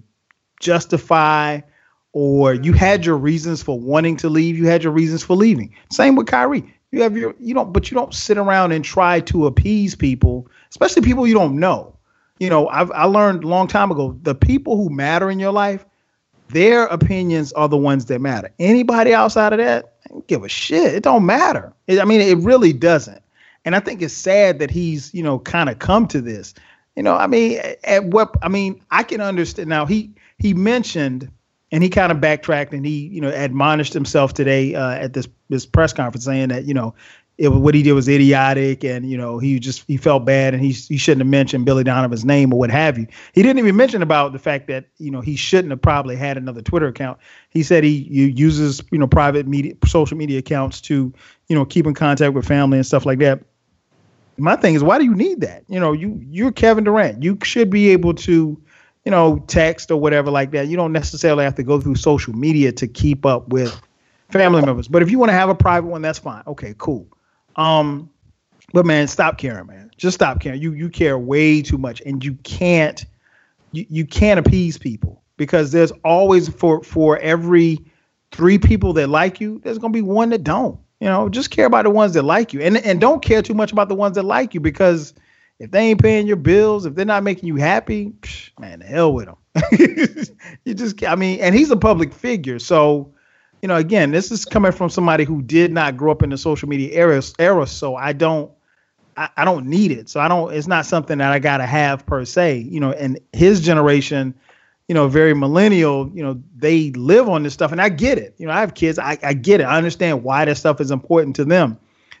justify 0.60 1.60
or 2.12 2.54
you 2.54 2.72
had 2.72 3.06
your 3.06 3.16
reasons 3.16 3.62
for 3.62 3.78
wanting 3.78 4.16
to 4.16 4.28
leave. 4.28 4.58
You 4.58 4.66
had 4.66 4.82
your 4.82 4.92
reasons 4.92 5.22
for 5.22 5.36
leaving. 5.36 5.74
Same 5.92 6.16
with 6.16 6.26
Kyrie. 6.26 6.74
You 6.90 7.02
have 7.02 7.16
your 7.16 7.34
you 7.38 7.54
don't 7.54 7.72
but 7.72 7.90
you 7.90 7.94
don't 7.94 8.14
sit 8.14 8.38
around 8.38 8.72
and 8.72 8.84
try 8.84 9.20
to 9.20 9.46
appease 9.46 9.94
people, 9.94 10.48
especially 10.70 11.02
people 11.02 11.26
you 11.26 11.34
don't 11.34 11.58
know. 11.58 11.94
You 12.38 12.48
know, 12.48 12.68
I've 12.68 12.90
I 12.92 13.04
learned 13.04 13.44
a 13.44 13.48
long 13.48 13.66
time 13.66 13.90
ago 13.90 14.18
the 14.22 14.34
people 14.34 14.76
who 14.76 14.88
matter 14.88 15.30
in 15.30 15.38
your 15.38 15.52
life, 15.52 15.84
their 16.48 16.86
opinions 16.86 17.52
are 17.52 17.68
the 17.68 17.76
ones 17.76 18.06
that 18.06 18.20
matter. 18.20 18.50
Anybody 18.58 19.12
outside 19.12 19.52
of 19.52 19.58
that, 19.58 19.96
give 20.26 20.44
a 20.44 20.48
shit. 20.48 20.94
It 20.94 21.02
don't 21.02 21.26
matter. 21.26 21.72
It, 21.86 22.00
I 22.00 22.04
mean, 22.04 22.20
it 22.20 22.38
really 22.38 22.72
doesn't. 22.72 23.22
And 23.64 23.76
I 23.76 23.80
think 23.80 24.00
it's 24.00 24.14
sad 24.14 24.60
that 24.60 24.70
he's, 24.70 25.12
you 25.12 25.22
know, 25.22 25.40
kind 25.40 25.68
of 25.68 25.78
come 25.78 26.06
to 26.08 26.20
this. 26.22 26.54
You 26.96 27.02
know, 27.02 27.14
I 27.14 27.26
mean, 27.26 27.60
at 27.84 28.04
what 28.06 28.34
I 28.42 28.48
mean, 28.48 28.80
I 28.90 29.02
can 29.02 29.20
understand 29.20 29.68
now. 29.68 29.84
He 29.84 30.10
he 30.38 30.54
mentioned 30.54 31.30
and 31.70 31.82
he 31.82 31.88
kind 31.88 32.10
of 32.10 32.20
backtracked 32.20 32.72
and 32.72 32.84
he 32.84 33.06
you 33.08 33.20
know 33.20 33.30
admonished 33.30 33.92
himself 33.92 34.34
today 34.34 34.74
uh, 34.74 34.90
at 34.90 35.12
this 35.12 35.28
this 35.48 35.66
press 35.66 35.92
conference 35.92 36.24
saying 36.24 36.48
that 36.48 36.64
you 36.64 36.74
know 36.74 36.94
it 37.38 37.48
what 37.48 37.72
he 37.74 37.82
did 37.84 37.92
was 37.92 38.08
idiotic 38.08 38.82
and 38.84 39.08
you 39.08 39.16
know 39.16 39.38
he 39.38 39.58
just 39.60 39.84
he 39.86 39.96
felt 39.96 40.24
bad 40.24 40.54
and 40.54 40.62
he 40.62 40.72
he 40.72 40.96
shouldn't 40.96 41.20
have 41.20 41.28
mentioned 41.28 41.64
Billy 41.64 41.84
Donovan's 41.84 42.24
name 42.24 42.52
or 42.52 42.58
what 42.58 42.70
have 42.70 42.98
you. 42.98 43.06
He 43.32 43.42
didn't 43.42 43.60
even 43.60 43.76
mention 43.76 44.02
about 44.02 44.32
the 44.32 44.40
fact 44.40 44.66
that 44.66 44.86
you 44.98 45.10
know 45.10 45.20
he 45.20 45.36
shouldn't 45.36 45.70
have 45.70 45.80
probably 45.80 46.16
had 46.16 46.36
another 46.36 46.60
Twitter 46.60 46.88
account. 46.88 47.18
He 47.50 47.62
said 47.62 47.84
he 47.84 47.90
uses 47.90 48.82
you 48.90 48.98
know 48.98 49.06
private 49.06 49.46
media 49.46 49.74
social 49.86 50.16
media 50.16 50.40
accounts 50.40 50.80
to 50.82 51.12
you 51.48 51.56
know 51.56 51.64
keep 51.64 51.86
in 51.86 51.94
contact 51.94 52.34
with 52.34 52.44
family 52.44 52.76
and 52.78 52.86
stuff 52.86 53.06
like 53.06 53.20
that. 53.20 53.40
My 54.36 54.56
thing 54.56 54.74
is 54.74 54.82
why 54.82 54.98
do 54.98 55.04
you 55.04 55.14
need 55.14 55.40
that? 55.40 55.62
You 55.68 55.78
know 55.78 55.92
you 55.92 56.20
you're 56.28 56.52
Kevin 56.52 56.84
Durant. 56.84 57.22
You 57.22 57.38
should 57.44 57.70
be 57.70 57.90
able 57.90 58.14
to 58.14 58.60
you 59.04 59.10
know, 59.10 59.38
text 59.46 59.90
or 59.90 60.00
whatever 60.00 60.30
like 60.30 60.50
that. 60.52 60.68
You 60.68 60.76
don't 60.76 60.92
necessarily 60.92 61.44
have 61.44 61.54
to 61.56 61.62
go 61.62 61.80
through 61.80 61.96
social 61.96 62.34
media 62.34 62.72
to 62.72 62.86
keep 62.86 63.24
up 63.24 63.48
with 63.48 63.80
family 64.30 64.62
members. 64.62 64.88
But 64.88 65.02
if 65.02 65.10
you 65.10 65.18
want 65.18 65.30
to 65.30 65.34
have 65.34 65.48
a 65.48 65.54
private 65.54 65.88
one, 65.88 66.02
that's 66.02 66.18
fine. 66.18 66.42
Okay, 66.46 66.74
cool. 66.78 67.06
Um, 67.56 68.10
but 68.72 68.84
man, 68.84 69.08
stop 69.08 69.38
caring, 69.38 69.66
man. 69.66 69.90
Just 69.96 70.14
stop 70.14 70.40
caring. 70.40 70.60
You 70.60 70.72
you 70.72 70.90
care 70.90 71.18
way 71.18 71.62
too 71.62 71.78
much, 71.78 72.02
and 72.04 72.24
you 72.24 72.34
can't 72.42 73.04
you, 73.72 73.86
you 73.88 74.06
can't 74.06 74.38
appease 74.38 74.78
people 74.78 75.22
because 75.36 75.72
there's 75.72 75.90
always 76.04 76.48
for 76.48 76.82
for 76.82 77.18
every 77.18 77.78
three 78.30 78.58
people 78.58 78.92
that 78.94 79.08
like 79.08 79.40
you, 79.40 79.60
there's 79.64 79.78
gonna 79.78 79.92
be 79.92 80.02
one 80.02 80.30
that 80.30 80.44
don't. 80.44 80.78
You 81.00 81.06
know, 81.06 81.28
just 81.28 81.50
care 81.50 81.66
about 81.66 81.84
the 81.84 81.90
ones 81.90 82.14
that 82.14 82.24
like 82.24 82.52
you, 82.52 82.60
and 82.60 82.76
and 82.76 83.00
don't 83.00 83.22
care 83.22 83.40
too 83.40 83.54
much 83.54 83.72
about 83.72 83.88
the 83.88 83.94
ones 83.94 84.16
that 84.16 84.24
like 84.24 84.52
you 84.52 84.60
because 84.60 85.14
if 85.58 85.70
they 85.70 85.80
ain't 85.80 86.02
paying 86.02 86.26
your 86.26 86.36
bills, 86.36 86.86
if 86.86 86.94
they're 86.94 87.04
not 87.04 87.22
making 87.22 87.48
you 87.48 87.56
happy, 87.56 88.12
psh, 88.20 88.50
man, 88.60 88.80
hell 88.80 89.12
with 89.12 89.26
them. 89.26 89.36
you 90.64 90.74
just, 90.74 91.04
I 91.04 91.14
mean, 91.14 91.40
and 91.40 91.54
he's 91.54 91.70
a 91.70 91.76
public 91.76 92.12
figure, 92.12 92.58
so 92.58 93.12
you 93.62 93.68
know, 93.68 93.76
again, 93.76 94.12
this 94.12 94.30
is 94.30 94.44
coming 94.44 94.72
from 94.72 94.88
somebody 94.88 95.24
who 95.24 95.42
did 95.42 95.72
not 95.72 95.96
grow 95.96 96.12
up 96.12 96.22
in 96.22 96.30
the 96.30 96.38
social 96.38 96.68
media 96.68 96.92
era, 96.92 97.20
era 97.38 97.66
so 97.66 97.96
I 97.96 98.12
don't 98.12 98.50
I, 99.16 99.28
I 99.38 99.44
don't 99.44 99.66
need 99.66 99.90
it. 99.90 100.08
So 100.08 100.20
I 100.20 100.28
don't 100.28 100.52
it's 100.52 100.68
not 100.68 100.86
something 100.86 101.18
that 101.18 101.32
I 101.32 101.38
gotta 101.38 101.66
have 101.66 102.06
per 102.06 102.24
se. 102.24 102.58
You 102.58 102.80
know, 102.80 102.92
and 102.92 103.18
his 103.32 103.60
generation, 103.60 104.34
you 104.86 104.94
know, 104.94 105.08
very 105.08 105.34
millennial, 105.34 106.10
you 106.14 106.22
know, 106.22 106.40
they 106.56 106.92
live 106.92 107.28
on 107.28 107.42
this 107.42 107.52
stuff 107.52 107.72
and 107.72 107.80
I 107.80 107.88
get 107.88 108.18
it. 108.18 108.34
You 108.38 108.46
know, 108.46 108.52
I 108.52 108.60
have 108.60 108.74
kids, 108.74 108.98
I, 108.98 109.18
I 109.22 109.34
get 109.34 109.60
it. 109.60 109.64
I 109.64 109.76
understand 109.76 110.22
why 110.22 110.44
this 110.44 110.60
stuff 110.60 110.80
is 110.80 110.90
important 110.90 111.36
to 111.36 111.44
them. 111.44 111.78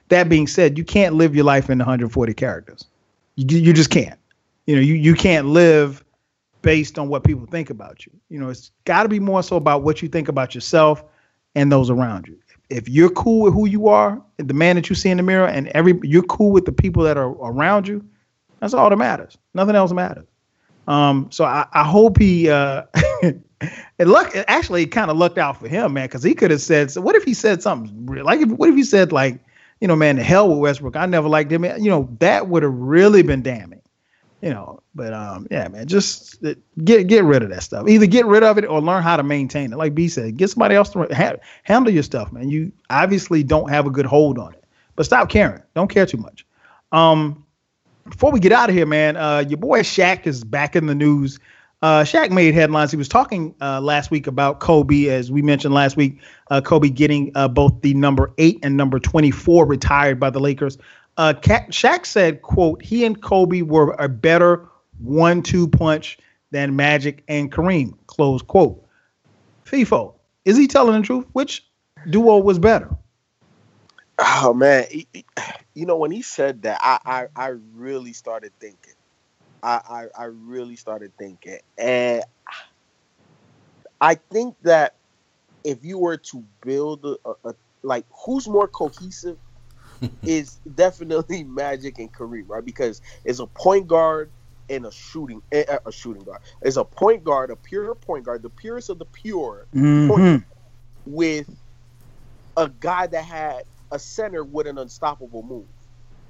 That 0.08 0.28
being 0.28 0.46
said, 0.46 0.76
you 0.76 0.84
can't 0.84 1.14
live 1.14 1.36
your 1.36 1.44
life 1.44 1.70
in 1.70 1.78
140 1.78 2.34
characters. 2.34 2.86
You, 3.38 3.58
you 3.58 3.72
just 3.72 3.90
can't. 3.90 4.18
You 4.66 4.74
know, 4.74 4.82
you, 4.82 4.94
you 4.94 5.14
can't 5.14 5.46
live 5.46 6.04
based 6.62 6.98
on 6.98 7.08
what 7.08 7.22
people 7.22 7.46
think 7.46 7.70
about 7.70 8.04
you. 8.04 8.12
You 8.28 8.40
know, 8.40 8.48
it's 8.48 8.72
got 8.84 9.04
to 9.04 9.08
be 9.08 9.20
more 9.20 9.42
so 9.42 9.56
about 9.56 9.82
what 9.82 10.02
you 10.02 10.08
think 10.08 10.28
about 10.28 10.54
yourself 10.54 11.04
and 11.54 11.70
those 11.70 11.88
around 11.88 12.26
you. 12.26 12.36
If 12.68 12.88
you're 12.88 13.10
cool 13.10 13.42
with 13.42 13.54
who 13.54 13.66
you 13.66 13.88
are, 13.88 14.20
the 14.38 14.54
man 14.54 14.76
that 14.76 14.90
you 14.90 14.96
see 14.96 15.08
in 15.08 15.16
the 15.16 15.22
mirror, 15.22 15.46
and 15.46 15.68
every 15.68 15.98
you're 16.02 16.24
cool 16.24 16.50
with 16.50 16.66
the 16.66 16.72
people 16.72 17.02
that 17.04 17.16
are 17.16 17.30
around 17.30 17.88
you, 17.88 18.04
that's 18.60 18.74
all 18.74 18.90
that 18.90 18.96
matters. 18.96 19.38
Nothing 19.54 19.76
else 19.76 19.92
matters. 19.92 20.26
Um, 20.88 21.28
so 21.30 21.44
I, 21.44 21.66
I 21.72 21.84
hope 21.84 22.18
he 22.18 22.50
uh, 22.50 22.82
it 23.62 24.06
luck 24.06 24.34
actually 24.48 24.86
kind 24.86 25.10
of 25.10 25.16
lucked 25.16 25.38
out 25.38 25.58
for 25.58 25.68
him, 25.68 25.94
man, 25.94 26.06
because 26.06 26.22
he 26.22 26.34
could 26.34 26.50
have 26.50 26.60
said. 26.60 26.90
So 26.90 27.00
what 27.00 27.14
if 27.14 27.24
he 27.24 27.34
said 27.34 27.62
something 27.62 28.06
like? 28.06 28.40
If, 28.40 28.50
what 28.50 28.68
if 28.68 28.74
he 28.74 28.84
said 28.84 29.12
like, 29.12 29.40
you 29.80 29.88
know, 29.88 29.96
man, 29.96 30.16
the 30.16 30.22
hell 30.22 30.48
with 30.48 30.58
Westbrook. 30.58 30.96
I 30.96 31.06
never 31.06 31.28
liked 31.28 31.52
him. 31.52 31.64
You 31.64 31.90
know, 31.90 32.08
that 32.20 32.48
would 32.48 32.62
have 32.62 32.74
really 32.74 33.22
been 33.22 33.42
damning 33.42 33.82
you 34.40 34.50
know, 34.50 34.80
but 34.94 35.12
um, 35.12 35.48
yeah, 35.50 35.66
man, 35.68 35.86
just 35.86 36.42
get 36.84 37.06
get 37.06 37.24
rid 37.24 37.42
of 37.42 37.50
that 37.50 37.62
stuff. 37.62 37.88
Either 37.88 38.06
get 38.06 38.24
rid 38.26 38.42
of 38.42 38.56
it 38.56 38.64
or 38.64 38.80
learn 38.80 39.02
how 39.02 39.16
to 39.16 39.22
maintain 39.22 39.72
it. 39.72 39.76
Like 39.76 39.94
B 39.94 40.08
said, 40.08 40.36
get 40.36 40.50
somebody 40.50 40.76
else 40.76 40.90
to 40.90 41.08
ha- 41.12 41.36
handle 41.64 41.92
your 41.92 42.04
stuff, 42.04 42.30
man. 42.32 42.48
You 42.48 42.70
obviously 42.88 43.42
don't 43.42 43.68
have 43.68 43.86
a 43.86 43.90
good 43.90 44.06
hold 44.06 44.38
on 44.38 44.54
it, 44.54 44.64
but 44.94 45.06
stop 45.06 45.28
caring. 45.28 45.62
Don't 45.74 45.90
care 45.90 46.06
too 46.06 46.18
much. 46.18 46.46
Um, 46.92 47.44
before 48.08 48.30
we 48.30 48.38
get 48.38 48.52
out 48.52 48.68
of 48.68 48.76
here, 48.76 48.86
man, 48.86 49.16
uh, 49.16 49.44
your 49.46 49.58
boy 49.58 49.80
Shaq 49.80 50.26
is 50.26 50.44
back 50.44 50.76
in 50.76 50.86
the 50.86 50.94
news. 50.94 51.40
Uh, 51.80 52.02
Shaq 52.02 52.30
made 52.30 52.54
headlines. 52.54 52.90
He 52.90 52.96
was 52.96 53.08
talking 53.08 53.54
uh, 53.60 53.80
last 53.80 54.10
week 54.10 54.26
about 54.26 54.58
Kobe, 54.58 55.06
as 55.06 55.30
we 55.30 55.42
mentioned 55.42 55.74
last 55.74 55.96
week. 55.96 56.18
Uh, 56.50 56.60
Kobe 56.60 56.88
getting 56.88 57.30
uh, 57.36 57.46
both 57.46 57.82
the 57.82 57.94
number 57.94 58.32
eight 58.38 58.58
and 58.64 58.76
number 58.76 58.98
twenty-four 58.98 59.64
retired 59.64 60.18
by 60.18 60.30
the 60.30 60.40
Lakers. 60.40 60.76
Uh, 61.16 61.34
Shaq 61.34 62.04
said, 62.04 62.42
"quote 62.42 62.82
He 62.82 63.04
and 63.04 63.22
Kobe 63.22 63.62
were 63.62 63.94
a 63.98 64.08
better 64.08 64.68
one-two 64.98 65.68
punch 65.68 66.18
than 66.50 66.74
Magic 66.74 67.22
and 67.28 67.52
Kareem." 67.52 67.96
Close 68.08 68.42
quote. 68.42 68.84
FIFO, 69.64 70.14
is 70.44 70.56
he 70.56 70.66
telling 70.66 71.00
the 71.00 71.06
truth? 71.06 71.26
Which 71.32 71.64
duo 72.10 72.38
was 72.38 72.58
better? 72.58 72.90
Oh 74.18 74.52
man, 74.52 74.86
you 75.74 75.86
know 75.86 75.96
when 75.96 76.10
he 76.10 76.22
said 76.22 76.62
that, 76.62 76.80
I 76.82 76.98
I, 77.04 77.26
I 77.36 77.54
really 77.74 78.14
started 78.14 78.50
thinking. 78.58 78.94
I, 79.62 79.80
I 80.16 80.22
I 80.22 80.24
really 80.24 80.76
started 80.76 81.12
thinking, 81.18 81.58
and 81.76 82.22
I 84.00 84.14
think 84.14 84.56
that 84.62 84.94
if 85.64 85.84
you 85.84 85.98
were 85.98 86.16
to 86.16 86.44
build 86.62 87.04
a, 87.04 87.16
a 87.44 87.54
like 87.82 88.04
who's 88.24 88.48
more 88.48 88.68
cohesive 88.68 89.38
is 90.22 90.58
definitely 90.74 91.44
Magic 91.48 91.98
and 91.98 92.12
Kareem, 92.12 92.48
right? 92.48 92.64
Because 92.64 93.00
it's 93.24 93.38
a 93.38 93.46
point 93.46 93.88
guard 93.88 94.30
and 94.70 94.86
a 94.86 94.92
shooting 94.92 95.42
a 95.52 95.92
shooting 95.92 96.22
guard. 96.22 96.40
It's 96.62 96.76
a 96.76 96.84
point 96.84 97.24
guard, 97.24 97.50
a 97.50 97.56
pure 97.56 97.94
point 97.94 98.24
guard, 98.24 98.42
the 98.42 98.50
purest 98.50 98.90
of 98.90 98.98
the 98.98 99.06
pure, 99.06 99.66
mm-hmm. 99.74 100.44
with 101.06 101.48
a 102.56 102.68
guy 102.80 103.06
that 103.06 103.24
had 103.24 103.62
a 103.90 103.98
center 103.98 104.44
with 104.44 104.66
an 104.66 104.78
unstoppable 104.78 105.42
move. 105.42 105.66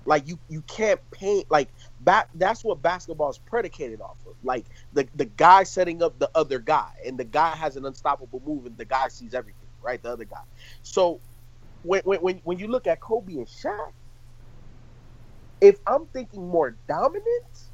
Like 0.08 0.26
you, 0.26 0.38
you 0.48 0.62
can't 0.62 0.98
paint 1.10 1.50
like 1.50 1.68
back. 2.00 2.30
That's 2.34 2.64
what 2.64 2.80
basketball 2.80 3.28
is 3.28 3.36
predicated 3.36 4.00
off 4.00 4.16
of. 4.26 4.36
Like 4.42 4.64
the 4.94 5.06
the 5.16 5.26
guy 5.26 5.64
setting 5.64 6.02
up 6.02 6.18
the 6.18 6.30
other 6.34 6.58
guy, 6.58 6.92
and 7.06 7.18
the 7.18 7.26
guy 7.26 7.54
has 7.54 7.76
an 7.76 7.84
unstoppable 7.84 8.42
move, 8.46 8.64
and 8.64 8.74
the 8.78 8.86
guy 8.86 9.08
sees 9.08 9.34
everything, 9.34 9.68
right? 9.82 10.02
The 10.02 10.10
other 10.10 10.24
guy. 10.24 10.40
So 10.82 11.20
when 11.82 12.00
when 12.06 12.40
when 12.42 12.58
you 12.58 12.68
look 12.68 12.86
at 12.86 13.00
Kobe 13.00 13.34
and 13.34 13.46
Shaq, 13.46 13.92
if 15.60 15.78
I'm 15.86 16.06
thinking 16.06 16.48
more 16.48 16.74
dominant, 16.88 17.68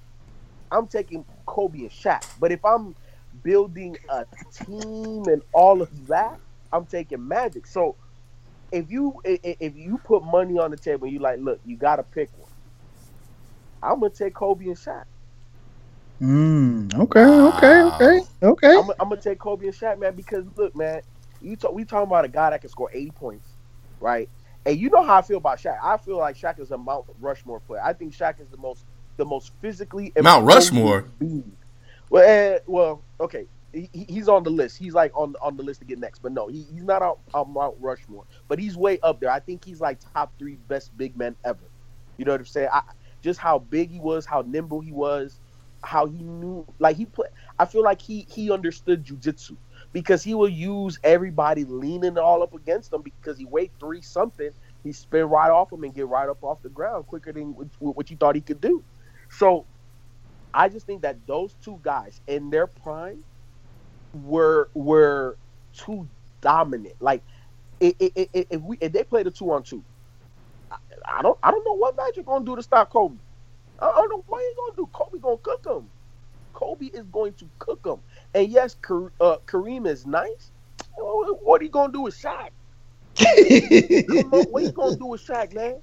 I'm 0.73 0.89
taking 0.89 1.25
Kobe 1.47 1.83
and 1.83 1.91
Shaq. 1.91 2.25
But 2.41 2.51
if 2.51 2.65
I'm 2.65 2.97
building 3.45 3.97
a 4.09 4.27
team 4.53 5.23
and 5.29 5.41
all 5.53 5.81
of 5.83 6.09
that, 6.09 6.41
I'm 6.73 6.85
taking 6.85 7.29
Magic. 7.29 7.69
So 7.69 7.95
if 8.75 8.91
you 8.91 9.21
if 9.25 9.77
you 9.77 9.99
put 9.99 10.25
money 10.25 10.59
on 10.59 10.73
the 10.73 10.77
table, 10.77 11.07
you 11.07 11.21
like, 11.21 11.39
look, 11.39 11.61
you 11.65 11.77
got 11.77 11.97
to 11.97 12.03
pick 12.03 12.29
one. 12.37 12.51
I'm 13.83 14.01
gonna 14.01 14.11
take 14.11 14.35
Kobe 14.35 14.67
and 14.67 14.77
Shaq. 14.77 15.05
Mm, 16.21 16.95
okay, 16.99 17.25
okay, 17.25 17.83
okay, 17.83 18.21
okay. 18.43 18.77
I'm, 18.77 18.91
I'm, 18.99 19.09
gonna 19.11 19.21
take 19.21 19.39
Kobe 19.39 19.67
and 19.67 19.75
Shaq, 19.75 19.99
man, 19.99 20.15
because 20.15 20.45
look, 20.57 20.75
man, 20.75 21.03
you 21.41 21.55
talk, 21.55 21.73
we 21.73 21.85
talking 21.85 22.09
about 22.09 22.25
a 22.25 22.29
guy 22.29 22.51
that 22.51 22.63
can 22.63 22.71
score 22.71 22.91
80 22.93 23.11
points, 23.13 23.49
right? 24.01 24.29
And 24.67 24.79
you 24.79 24.91
know 24.91 25.05
how 25.05 25.17
I 25.19 25.23
feel 25.23 25.37
about 25.37 25.59
Shaq. 25.59 25.79
I 25.83 25.97
feel 25.99 26.19
like 26.19 26.37
Shaq 26.37 26.59
is 26.59 26.71
a 26.71 26.79
Mount 26.79 27.05
Rushmore 27.21 27.61
player. 27.61 27.83
I 27.85 27.93
think 27.93 28.15
Shaq 28.15 28.41
is 28.41 28.49
the 28.49 28.57
most 28.57 28.85
the 29.17 29.25
most 29.25 29.53
physically 29.61 30.13
Mount 30.21 30.47
Rushmore. 30.47 31.05
Well, 32.11 32.57
uh, 32.57 32.59
well, 32.67 33.03
okay. 33.21 33.47
He, 33.75 33.91
he's 34.09 34.29
on 34.29 34.45
the 34.45 34.51
list. 34.51 34.79
He's 34.79 34.95
like 34.95 35.13
on 35.15 35.35
on 35.43 35.57
the 35.57 35.65
list 35.65 35.81
to 35.81 35.87
get 35.87 35.99
next, 35.99 36.21
but 36.21 36.33
no, 36.33 36.49
he, 36.49 36.63
he's 36.73 36.85
not 36.85 37.03
on, 37.03 37.17
on 37.35 37.53
Mount 37.53 37.77
Rushmore. 37.81 38.25
But 38.49 38.59
he's 38.61 38.77
way 38.77 39.01
up 39.03 39.21
there. 39.21 39.31
I 39.31 39.41
think 39.41 39.65
he's 39.65 39.81
like 39.81 39.99
top 40.15 40.35
three 40.39 40.57
best 40.57 40.97
big 40.97 41.17
men 41.17 41.37
ever. 41.45 41.71
You 42.17 42.25
know 42.25 42.33
what 42.33 42.41
I'm 42.41 42.47
saying? 42.47 42.69
I, 42.73 42.83
just 43.23 43.41
how 43.41 43.59
big 43.59 43.91
he 43.91 44.01
was, 44.01 44.27
how 44.27 44.43
nimble 44.47 44.81
he 44.81 44.93
was, 44.93 45.41
how 45.83 46.07
he 46.07 46.23
knew. 46.23 46.67
Like 46.79 46.97
he 46.97 47.07
played. 47.07 47.31
I 47.59 47.67
feel 47.67 47.83
like 47.83 48.01
he 48.01 48.27
he 48.31 48.51
understood 48.53 49.05
jujitsu 49.05 49.59
because 49.93 50.23
he 50.23 50.35
will 50.35 50.49
use 50.49 50.99
everybody 51.05 51.65
leaning 51.65 52.19
all 52.19 52.43
up 52.43 52.55
against 52.55 52.93
him 52.93 53.03
because 53.03 53.39
he 53.39 53.45
weighed 53.45 53.73
three 53.81 54.03
something. 54.03 54.51
He 54.85 54.93
spin 54.93 55.27
right 55.27 55.51
off 55.51 55.73
him 55.73 55.85
and 55.85 55.95
get 55.95 56.09
right 56.09 56.29
up 56.29 56.43
off 56.43 56.63
the 56.63 56.71
ground 56.71 57.07
quicker 57.07 57.33
than 57.33 57.55
what 57.81 58.11
you 58.11 58.17
thought 58.17 58.37
he 58.37 58.43
could 58.43 58.61
do. 58.61 58.85
So 59.31 59.67
I 60.55 60.69
just 60.69 60.87
think 60.87 61.03
that 61.03 61.27
those 61.27 61.57
two 61.57 61.81
guys 61.83 62.21
in 62.27 62.51
their 62.51 62.67
prime 62.69 63.25
were 64.15 64.69
were 64.75 65.37
too 65.75 66.09
dominant. 66.41 66.95
Like 67.01 67.23
if, 67.81 67.95
if, 67.99 68.29
if 68.33 68.61
we 68.63 68.79
if 68.81 68.93
they 68.93 69.05
played 69.05 69.27
a 69.27 69.31
two 69.31 69.51
on 69.53 69.63
two, 69.63 69.83
I, 70.71 70.77
I, 71.07 71.23
don't 71.23 71.39
I 71.43 71.51
don't 71.51 71.65
know 71.65 71.75
what 71.75 71.97
Magic 71.97 72.27
gonna 72.27 72.45
do 72.45 72.57
to 72.57 72.63
stop 72.63 72.91
Kobe. 72.91 73.17
I 73.81 73.87
don't 73.87 74.11
know 74.11 74.25
what 74.27 74.43
he's 74.43 74.57
gonna 74.57 74.77
do. 74.77 74.89
Kobe 74.93 75.19
gonna 75.19 75.37
cook 75.39 75.67
him. 75.67 75.89
Kobe 76.55 76.87
is 76.87 77.05
going 77.07 77.33
to 77.35 77.47
cook 77.59 77.85
him. 77.85 77.99
And 78.33 78.49
yes, 78.49 78.77
uh, 79.21 79.37
Kareem 79.47 79.87
is 79.87 80.07
nice. 80.07 80.51
What 80.97 81.61
are 81.61 81.65
you 81.65 81.71
gonna 81.71 81.93
do 81.93 82.03
with 82.03 82.17
Shaq? 82.17 82.51
what 84.51 84.63
are 84.63 84.67
you 84.67 84.73
gonna 84.73 84.97
do 84.97 85.07
with 85.07 85.27
Shaq, 85.27 85.55
man? 85.55 85.77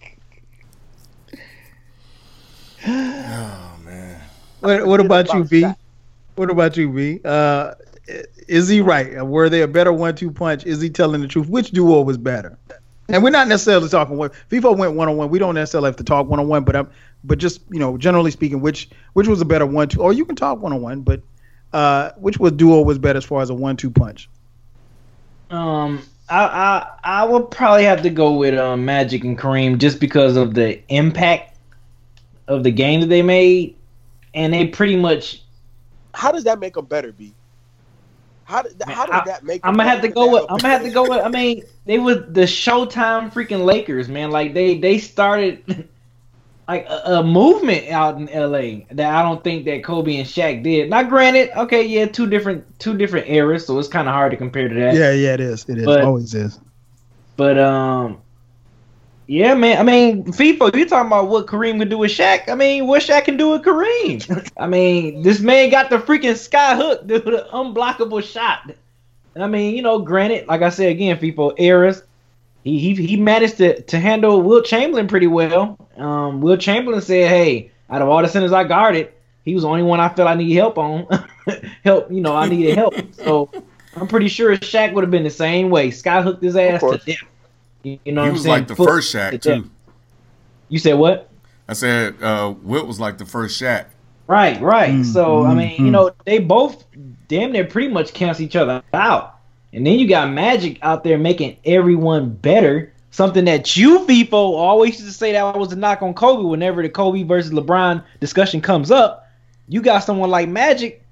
Oh 3.34 3.78
man. 3.86 4.20
What, 4.60 4.88
what 4.88 4.99
about 4.99 5.32
you, 5.34 5.44
B? 5.44 5.62
Shaq. 5.62 5.76
What 6.36 6.49
about 6.49 6.78
you, 6.78 6.90
B? 6.90 7.20
Uh, 7.24 7.74
is 8.48 8.68
he 8.68 8.82
right? 8.82 9.26
Were 9.26 9.50
they 9.50 9.62
a 9.62 9.68
better 9.68 9.94
one-two 9.94 10.32
punch? 10.32 10.66
Is 10.66 10.82
he 10.82 10.90
telling 10.90 11.22
the 11.22 11.28
truth? 11.28 11.48
Which 11.48 11.72
duo 11.72 12.02
was 12.02 12.18
better? 12.18 12.58
And 13.08 13.24
we're 13.24 13.30
not 13.32 13.48
necessarily 13.48 13.90
talking 13.90 14.18
what 14.18 14.34
FIFO 14.50 14.78
went 14.78 14.94
one 14.94 15.10
on 15.10 15.18
one. 15.18 15.30
We 15.30 15.40
don't 15.40 15.56
necessarily 15.56 15.88
have 15.88 15.98
to 15.98 16.04
talk 16.04 16.28
one 16.28 16.40
on 16.40 16.48
one, 16.48 16.64
but 16.64 16.76
I'm, 16.76 16.90
but 17.24 17.40
just 17.40 17.62
you 17.70 17.80
know, 17.80 17.98
generally 17.98 18.32
speaking, 18.32 18.62
which 18.62 18.90
which 19.14 19.28
was 19.28 19.42
a 19.42 19.46
better 19.46 19.66
one-two? 19.66 20.02
Or 20.02 20.14
you 20.14 20.26
can 20.26 20.36
talk 20.36 20.62
one 20.62 20.72
on 20.72 20.82
one, 20.82 21.02
but 21.02 21.22
uh, 21.74 22.12
which 22.18 22.38
was 22.40 22.54
duo 22.54 22.82
was 22.82 22.98
better 22.98 23.18
as 23.18 23.26
far 23.26 23.42
as 23.42 23.50
a 23.50 23.54
one-two 23.54 23.92
punch? 23.92 24.30
Um, 25.50 26.02
I, 26.30 26.46
I 26.46 26.88
I 27.04 27.26
would 27.26 27.52
probably 27.52 27.84
have 27.84 28.04
to 28.04 28.10
go 28.10 28.34
with 28.34 28.58
um, 28.58 28.86
Magic 28.86 29.24
and 29.24 29.38
Kareem 29.38 29.78
just 29.78 30.00
because 30.00 30.38
of 30.38 30.54
the 30.54 30.82
impact 30.88 31.58
of 32.48 32.64
the 32.64 32.72
game 32.72 33.02
that 33.02 33.08
they 33.08 33.22
made, 33.22 33.76
and 34.34 34.54
they 34.54 34.68
pretty 34.68 34.96
much. 34.96 35.44
How 36.14 36.32
does 36.32 36.44
that 36.46 36.60
make 36.60 36.76
them 36.76 36.86
better, 36.86 37.12
B? 37.12 37.34
How 38.52 38.64
did 38.64 38.82
how 38.86 39.06
did 39.06 39.32
that 39.32 39.45
make? 39.45 39.61
I'm 39.64 39.78
gonna 39.78 39.88
have 39.88 40.02
to 40.02 40.10
go 40.10 40.30
with. 40.30 40.44
I'm 40.49 40.57
gonna 40.57 40.73
have 40.73 40.84
to 40.84 40.91
go 40.91 41.03
with. 41.03 41.23
I 41.23 41.30
mean, 41.30 41.64
they 41.86 41.99
were 41.99 42.15
the 42.15 42.41
Showtime 42.41 43.32
freaking 43.32 43.64
Lakers, 43.64 44.10
man. 44.10 44.30
Like 44.30 44.53
they 44.53 44.78
they 44.78 44.98
started 44.98 45.88
like 46.68 46.86
a, 46.90 47.14
a, 47.14 47.23
movement 47.23 47.88
out 47.88 48.18
in 48.18 48.26
LA 48.26 48.86
that 48.91 49.15
I 49.15 49.23
don't 49.23 49.41
think 49.41 49.64
that 49.65 49.86
Kobe 49.86 50.18
and 50.18 50.28
Shaq 50.28 50.64
did. 50.64 50.90
Now, 50.90 51.02
granted, 51.03 51.57
okay, 51.57 51.86
yeah, 51.86 52.07
two 52.07 52.28
different 52.28 52.78
two 52.78 52.98
different 52.98 53.30
eras, 53.30 53.65
so 53.65 53.80
it's 53.80 53.88
kind 53.88 54.10
of 54.10 54.14
hard 54.14 54.32
to 54.32 54.38
compare 54.38 54.68
to 54.68 54.76
that. 54.76 54.95
Yeah, 54.95 55.14
yeah, 55.14 55.34
it 55.36 55.40
is. 55.40 55.64
It 55.69 55.78
is. 55.78 55.86
But, 55.86 56.03
Always 56.03 56.36
is. 56.36 56.60
But 57.38 57.57
um, 57.57 58.22
yeah, 59.32 59.53
man. 59.53 59.78
I 59.78 59.84
mean, 59.84 60.26
FIFO, 60.26 60.76
you 60.76 60.86
talking 60.86 61.08
about 61.08 61.30
what 61.30 61.48
Kareem 61.48 61.80
could 61.80 61.88
do 61.88 61.99
with 61.99 62.12
Shaq? 62.12 62.49
I 62.49 62.56
mean, 62.56 62.86
what 62.86 63.02
Shaq 63.02 63.24
can 63.24 63.38
do 63.38 63.52
with 63.52 63.62
Kareem? 63.62 64.52
I 64.58 64.68
mean, 64.68 65.22
this 65.22 65.40
man 65.40 65.70
got 65.70 65.90
the 65.90 65.99
freaking 65.99 66.36
sky 66.36 66.76
hook, 66.76 67.08
dude, 67.08 67.26
an 67.26 67.45
unblockable 67.53 68.22
shot. 68.22 68.72
And 69.34 69.41
I 69.41 69.48
mean, 69.48 69.74
you 69.74 69.84
know, 69.84 69.99
granted, 69.99 70.48
like 70.49 70.62
I 70.62 70.68
said 70.68 70.91
again, 70.91 71.18
FIFO 71.18 71.53
errors. 71.58 72.03
He 72.66 72.78
he 72.78 72.94
he 72.94 73.16
managed 73.16 73.56
to 73.58 73.82
to 73.84 73.99
handle 74.02 74.41
Wilt 74.41 74.66
Chamberlain 74.66 75.08
pretty 75.08 75.28
well. 75.28 75.78
Um, 75.95 76.41
Wilt 76.41 76.60
Chamberlain 76.60 76.99
said, 76.99 77.30
"Hey, 77.30 77.72
out 77.90 78.02
of 78.02 78.10
all 78.10 78.22
the 78.22 78.28
centers 78.28 78.52
I 78.52 78.66
guarded, 78.66 79.14
he 79.45 79.53
was 79.53 79.64
the 79.64 79.70
only 79.70 79.84
one 79.84 80.02
I 80.02 80.10
felt 80.10 80.28
I 80.28 80.36
needed 80.36 80.56
help 80.56 80.78
on. 80.78 81.08
help, 81.86 82.12
you 82.12 82.20
know, 82.20 82.36
I 82.36 82.49
needed 82.49 82.76
help. 82.76 82.95
So 83.14 83.49
I'm 83.95 84.10
pretty 84.10 84.28
sure 84.28 84.58
Shaq 84.58 84.91
would 84.91 85.06
have 85.06 85.12
been 85.12 85.24
the 85.24 85.30
same 85.30 85.70
way. 85.70 85.90
Sky 85.90 86.22
hooked 86.22 86.44
his 86.44 86.58
ass 86.58 86.82
to 86.82 86.98
death. 86.98 87.24
You, 87.84 87.99
you 88.06 88.12
know, 88.12 88.24
he 88.24 88.30
what 88.30 88.34
was 88.34 88.41
I'm 88.41 88.44
saying? 88.44 88.60
like 88.60 88.68
the 88.68 88.76
Foot 88.76 88.90
first 88.90 89.12
to 89.12 89.18
Shaq 89.18 89.41
too. 89.41 89.70
You 90.70 90.80
said 90.80 90.94
what? 90.94 91.30
I 91.68 91.74
said 91.74 92.22
uh, 92.22 92.53
Wilt 92.62 92.88
was 92.88 92.99
like 92.99 93.18
the 93.18 93.26
first 93.26 93.62
Shaq. 93.62 93.86
Right, 94.28 94.62
right. 94.62 94.91
Mm, 94.91 95.06
so 95.06 95.44
I 95.45 95.52
mm, 95.52 95.58
mean, 95.58 95.72
you 95.72 95.88
mm. 95.88 95.91
know, 95.91 96.12
they 96.26 96.40
both 96.40 96.86
damn 97.28 97.52
near 97.52 97.66
pretty 97.66 97.90
much 97.90 98.14
cancel 98.14 98.45
each 98.45 98.56
other 98.56 98.82
out. 98.94 99.40
And 99.74 99.86
then 99.86 99.99
you 99.99 100.08
got 100.08 100.32
Magic 100.32 100.80
out 100.82 101.03
there 101.03 101.18
making 101.18 101.58
everyone 101.66 102.30
better. 102.30 102.94
Something 103.12 103.44
that 103.45 103.76
you 103.76 103.99
FIFO 104.06 104.32
always 104.32 104.94
used 104.99 105.12
to 105.12 105.18
say 105.18 105.34
that 105.34 105.58
was 105.58 105.74
a 105.74 105.76
knock 105.76 106.02
on 106.02 106.14
Kobe 106.14 106.44
whenever 106.44 106.82
the 106.82 106.88
Kobe 106.88 107.24
versus 107.24 107.52
LeBron 107.52 108.03
discussion 108.22 108.62
comes 108.62 108.90
up. 108.90 109.28
You 109.68 109.82
got 109.82 109.99
someone 109.99 110.30
like 110.30 110.48
Magic 110.48 111.03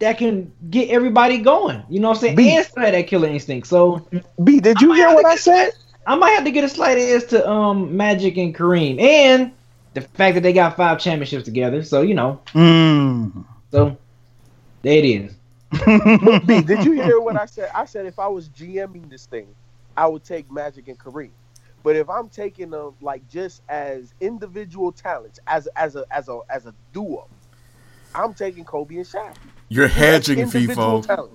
that 0.00 0.18
can 0.18 0.52
get 0.70 0.90
everybody 0.90 1.38
going. 1.38 1.82
You 1.88 2.00
know 2.00 2.08
what 2.08 2.16
I'm 2.16 2.20
saying? 2.20 2.36
B. 2.36 2.56
And 2.56 2.66
still 2.66 2.82
have 2.82 2.92
that 2.92 3.06
killer 3.06 3.28
instinct. 3.28 3.68
So 3.68 4.06
B, 4.42 4.58
did 4.58 4.80
you 4.80 4.92
hear 4.92 5.14
what 5.14 5.26
I 5.26 5.36
said? 5.36 5.72
I 6.06 6.14
might 6.16 6.30
have 6.30 6.44
to 6.44 6.50
get 6.50 6.64
a 6.64 6.68
slight 6.68 6.98
edge 6.98 7.28
to 7.28 7.48
um 7.48 7.96
Magic 7.96 8.36
and 8.36 8.54
Kareem. 8.54 9.00
And 9.00 9.52
the 9.94 10.00
fact 10.02 10.34
that 10.34 10.42
they 10.42 10.52
got 10.52 10.76
five 10.76 10.98
championships 11.00 11.44
together. 11.44 11.82
So, 11.82 12.02
you 12.02 12.14
know, 12.14 12.40
Mm. 12.52 13.44
so 13.70 13.96
there 14.82 14.98
it 14.98 15.04
is. 15.04 15.34
B, 16.46 16.62
did 16.62 16.84
you 16.84 16.92
hear 16.92 17.20
what 17.20 17.36
I 17.36 17.46
said? 17.46 17.70
I 17.74 17.84
said 17.84 18.06
if 18.06 18.18
I 18.18 18.26
was 18.28 18.48
GMing 18.50 19.08
this 19.08 19.26
thing, 19.26 19.46
I 19.96 20.06
would 20.06 20.24
take 20.24 20.50
Magic 20.50 20.88
and 20.88 20.98
Kareem. 20.98 21.30
But 21.82 21.96
if 21.96 22.08
I'm 22.08 22.28
taking 22.28 22.70
them 22.70 22.94
like 23.00 23.28
just 23.28 23.62
as 23.68 24.14
individual 24.20 24.90
talents, 24.92 25.38
as 25.46 25.68
as 25.76 25.96
a 25.96 26.04
as 26.10 26.28
a 26.28 26.40
as 26.48 26.66
a 26.66 26.74
duo, 26.92 27.28
I'm 28.14 28.34
taking 28.34 28.64
Kobe 28.64 28.96
and 28.96 29.04
Shaq. 29.06 29.36
You're 29.68 29.88
hedging, 29.88 30.38
individual 30.38 31.02
FIFO. 31.02 31.30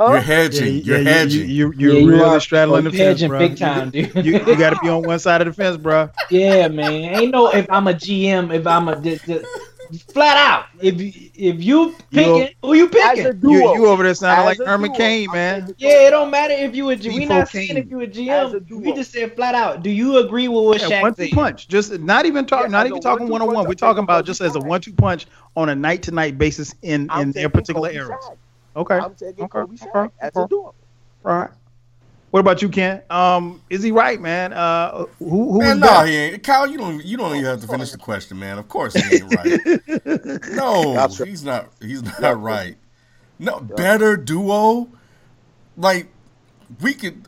Talent. 0.00 0.12
You're 0.12 0.20
Huh? 0.20 0.22
hedging. 0.22 0.82
Yeah, 0.82 0.82
You're 0.82 0.98
yeah, 0.98 1.24
hedging. 1.24 1.48
You, 1.48 1.48
you, 1.48 1.72
you're 1.76 1.96
Yeah, 1.96 2.00
you 2.00 2.22
really 2.22 2.22
are 2.22 2.40
straddling 2.40 2.84
the 2.84 2.92
fence, 2.92 3.22
bro. 3.22 3.38
big 3.38 3.56
time, 3.56 3.90
dude. 3.90 4.12
You, 4.20 4.38
you, 4.46 4.56
got 4.56 4.70
to 4.70 4.76
be 4.76 4.88
on 4.88 5.04
one 5.04 5.18
side 5.18 5.40
of 5.42 5.46
the 5.48 5.52
fence, 5.54 5.76
bro. 5.76 6.10
Yeah, 6.28 6.68
man. 6.68 7.14
Ain't 7.14 7.32
no 7.32 7.48
if 7.48 7.66
I'm 7.70 7.86
a 7.88 7.94
GM, 7.94 8.54
if 8.54 8.66
I'm 8.66 8.88
a 8.88 8.96
d- 8.96 9.20
d- 9.24 9.46
flat 10.12 10.36
out. 10.36 10.66
If 10.80 11.00
you- 11.00 11.30
if 11.34 11.62
you 11.62 11.96
picking, 12.12 12.50
who 12.62 12.74
you 12.74 12.88
As 13.00 13.24
a 13.24 13.32
picking? 13.32 13.40
You, 13.50 13.60
you 13.74 13.86
over 13.86 14.02
there 14.02 14.14
sounding 14.14 14.44
As 14.46 14.46
like 14.46 14.60
a 14.60 14.66
Herman 14.66 14.90
duo, 14.90 14.96
Cain, 14.96 15.30
man. 15.30 15.74
Yeah, 15.78 16.08
it 16.08 16.10
don't 16.10 16.30
matter 16.30 16.54
if 16.54 16.74
you 16.74 16.88
a 16.90 16.96
G. 16.96 17.10
We 17.10 17.26
not 17.26 17.48
saying 17.48 17.76
if 17.76 17.90
you 17.90 18.00
a 18.00 18.06
As 18.28 18.52
a 18.52 18.60
GM. 18.60 18.80
We 18.82 18.92
just 18.92 19.12
said 19.12 19.34
flat 19.36 19.54
out. 19.54 19.82
Do 19.82 19.90
you 19.90 20.18
agree 20.18 20.48
with 20.48 20.64
what 20.64 20.80
Yeah, 20.80 20.88
Shaq 20.88 21.02
one 21.02 21.14
two 21.14 21.28
said? 21.28 21.30
punch. 21.30 21.68
Just 21.68 21.98
not 22.00 22.26
even 22.26 22.46
talking, 22.46 22.70
Yeah, 22.70 22.70
not 22.70 22.86
even 22.86 23.00
talking 23.00 23.26
one-two 23.26 23.32
one 23.32 23.42
on 23.42 23.52
one. 23.52 23.66
We're 23.66 23.74
talking 23.74 24.02
about 24.04 24.24
just 24.26 24.40
as 24.40 24.54
a 24.56 24.60
one 24.60 24.80
two 24.80 24.92
punch 24.92 25.26
on 25.56 25.68
a 25.68 25.74
night 25.74 26.02
to 26.04 26.12
night 26.12 26.38
basis 26.38 26.74
in 26.82 27.10
in 27.14 27.32
their 27.32 27.48
particular 27.48 27.88
Kobe 27.88 27.96
eras. 27.96 28.30
Shaq. 28.76 28.80
Okay, 28.82 28.98
I'm 28.98 29.14
taking 29.14 29.44
Okay, 29.44 29.48
Kobe 29.48 29.76
okay, 29.76 29.86
Shaq 29.86 30.10
as 30.20 30.36
a 30.36 30.40
okay. 30.40 30.48
duo. 30.48 30.62
all 30.64 30.74
right. 31.24 31.50
What 32.30 32.40
about 32.40 32.62
you, 32.62 32.68
Ken? 32.68 33.02
Um, 33.10 33.60
is 33.70 33.82
he 33.82 33.90
right, 33.90 34.20
man? 34.20 34.52
Uh, 34.52 35.06
who 35.18 35.52
who 35.52 35.58
was 35.58 35.58
Man, 35.58 35.80
no, 35.80 35.86
better? 35.88 36.06
he 36.06 36.16
ain't. 36.16 36.42
Kyle, 36.44 36.66
you 36.66 36.78
don't. 36.78 37.04
You 37.04 37.16
don't 37.16 37.32
even 37.34 37.44
have 37.46 37.60
to 37.62 37.66
finish 37.66 37.90
the 37.90 37.98
question, 37.98 38.38
man. 38.38 38.56
Of 38.58 38.68
course 38.68 38.94
he 38.94 39.16
ain't 39.16 39.34
right. 39.34 40.40
No, 40.54 40.94
Gotcha. 40.94 41.26
he's 41.26 41.42
not. 41.44 41.70
He's 41.80 42.02
not 42.04 42.20
Yeah. 42.20 42.34
right. 42.36 42.76
No, 43.40 43.58
better 43.60 44.16
duo. 44.16 44.88
Like 45.76 46.06
we 46.80 46.94
could. 46.94 47.26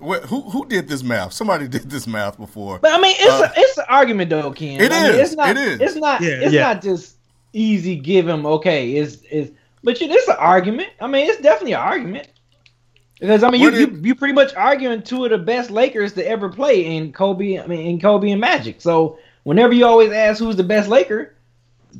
Who 0.00 0.40
who 0.42 0.64
did 0.66 0.88
this 0.88 1.02
math? 1.02 1.34
Somebody 1.34 1.68
did 1.76 1.90
this 1.90 2.06
math 2.06 2.38
before. 2.38 2.78
But 2.78 2.92
I 2.94 3.00
mean, 3.02 3.16
it's 3.18 3.30
Uh, 3.30 3.48
a 3.54 3.60
it's 3.60 3.76
an 3.78 3.84
argument 3.90 4.30
though, 4.30 4.50
Ken. 4.52 4.80
It 4.80 4.92
I 4.92 5.10
mean, 5.10 5.20
It's 5.20 5.34
not. 5.34 5.50
it 5.50 5.58
is. 5.58 5.80
It's 5.80 5.96
not. 5.96 6.22
Yeah, 6.22 6.28
it's 6.40 6.52
yeah. 6.54 6.62
not 6.72 6.82
just 6.82 7.16
easy. 7.52 7.96
Give 7.96 8.26
him 8.26 8.46
okay. 8.46 8.92
It's 8.92 9.18
it's. 9.30 9.50
But 9.82 10.00
you, 10.00 10.08
it's 10.10 10.28
an 10.28 10.36
argument. 10.38 10.90
I 11.00 11.06
mean, 11.06 11.28
it's 11.28 11.40
definitely 11.40 11.74
an 11.74 11.80
argument. 11.80 12.28
Because 13.20 13.42
I 13.42 13.50
mean, 13.50 13.60
you, 13.60 13.70
What 13.70 13.78
you 13.78 14.00
you 14.02 14.14
pretty 14.14 14.34
much 14.34 14.54
arguing 14.54 15.02
two 15.02 15.24
of 15.24 15.30
the 15.30 15.38
best 15.38 15.70
Lakers 15.70 16.12
to 16.14 16.26
ever 16.26 16.48
play 16.48 16.96
in 16.96 17.12
Kobe. 17.12 17.58
I 17.58 17.66
mean, 17.66 17.86
in 17.86 18.00
Kobe 18.00 18.30
and 18.30 18.40
Magic. 18.40 18.80
So 18.80 19.18
whenever 19.42 19.72
you 19.72 19.86
always 19.86 20.12
ask 20.12 20.38
who's 20.38 20.56
the 20.56 20.64
best 20.64 20.88
Laker, 20.88 21.34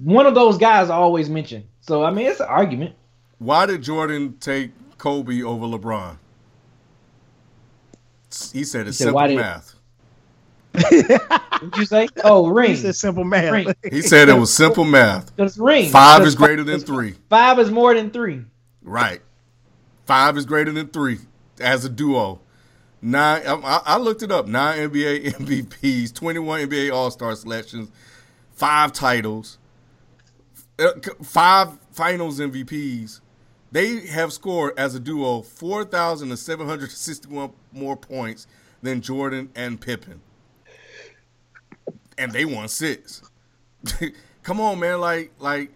one 0.03 0.27
of 0.27 0.35
those 0.35 0.59
guys 0.59 0.91
always 0.91 1.29
mentioned. 1.29 1.65
So 1.81 2.05
I 2.05 2.11
mean, 2.11 2.27
it's 2.27 2.41
an 2.41 2.47
argument. 2.47 2.95
Why 3.39 3.67
did 3.67 3.83
Jordan 3.83 4.37
take 4.39 4.71
Kobe 4.99 5.43
over 5.43 5.67
LeBron? 5.67 6.17
He 8.53 8.65
said 8.65 8.87
it's 8.87 8.99
said, 8.99 9.07
simple 9.07 9.27
did- 9.27 9.37
math. 9.37 9.75
What'd 10.83 11.77
you 11.77 11.85
say? 11.87 12.09
Oh, 12.25 12.47
ring. 12.49 12.67
He 12.69 12.73
ring. 12.75 12.83
said 12.83 12.95
simple 12.97 13.25
man. 13.25 13.53
Ring. 13.53 13.75
He 13.91 14.03
said 14.03 14.29
it 14.29 14.35
was 14.39 14.53
simple 14.55 14.85
math. 14.85 15.35
Because 15.37 15.59
ring. 15.59 15.91
Five 15.91 16.19
'Cause 16.21 16.29
is 16.29 16.35
greater 16.35 16.65
than 16.65 16.81
three. 16.81 17.15
Five 17.31 17.59
is 17.59 17.71
more 17.71 17.95
than 17.95 18.11
three. 18.11 18.45
Right. 18.83 19.21
Five 20.07 20.37
is 20.39 20.47
greater 20.47 20.73
than 20.73 20.89
three 20.89 21.19
as 21.61 21.85
a 21.85 21.89
duo. 21.89 22.41
Nine. 23.03 23.43
I, 23.47 23.55
I- 23.55 23.83
I 23.87 23.97
looked 23.99 24.23
it 24.23 24.33
up. 24.33 24.47
Nine 24.47 24.91
NBA 24.91 25.33
MVPs, 25.39 26.15
twenty-one 26.15 26.61
NBA 26.69 26.93
All 26.93 27.11
Star 27.11 27.35
selections, 27.37 27.91
five 28.53 28.93
titles, 28.93 29.59
uh, 30.79 30.93
five 31.23 31.79
Finals 31.93 32.41
MVPs. 32.41 33.21
They 33.71 34.07
have 34.07 34.33
scored 34.33 34.73
as 34.79 34.95
a 34.95 35.01
duo 35.01 35.43
four 35.43 35.85
thousand 35.85 36.31
and 36.31 36.39
seven 36.39 36.67
hundred 36.67 36.91
sixty-one 36.91 37.53
more 37.73 37.97
points 37.97 38.47
than 38.83 39.01
Jordan 39.03 39.51
and 39.55 39.81
Pippen, 39.81 40.21
and 42.19 42.33
they 42.33 42.45
won 42.45 42.69
six. 42.69 43.23
Come 44.43 44.61
on, 44.61 44.81
man! 44.81 45.01
Like, 45.01 45.33
like 45.39 45.71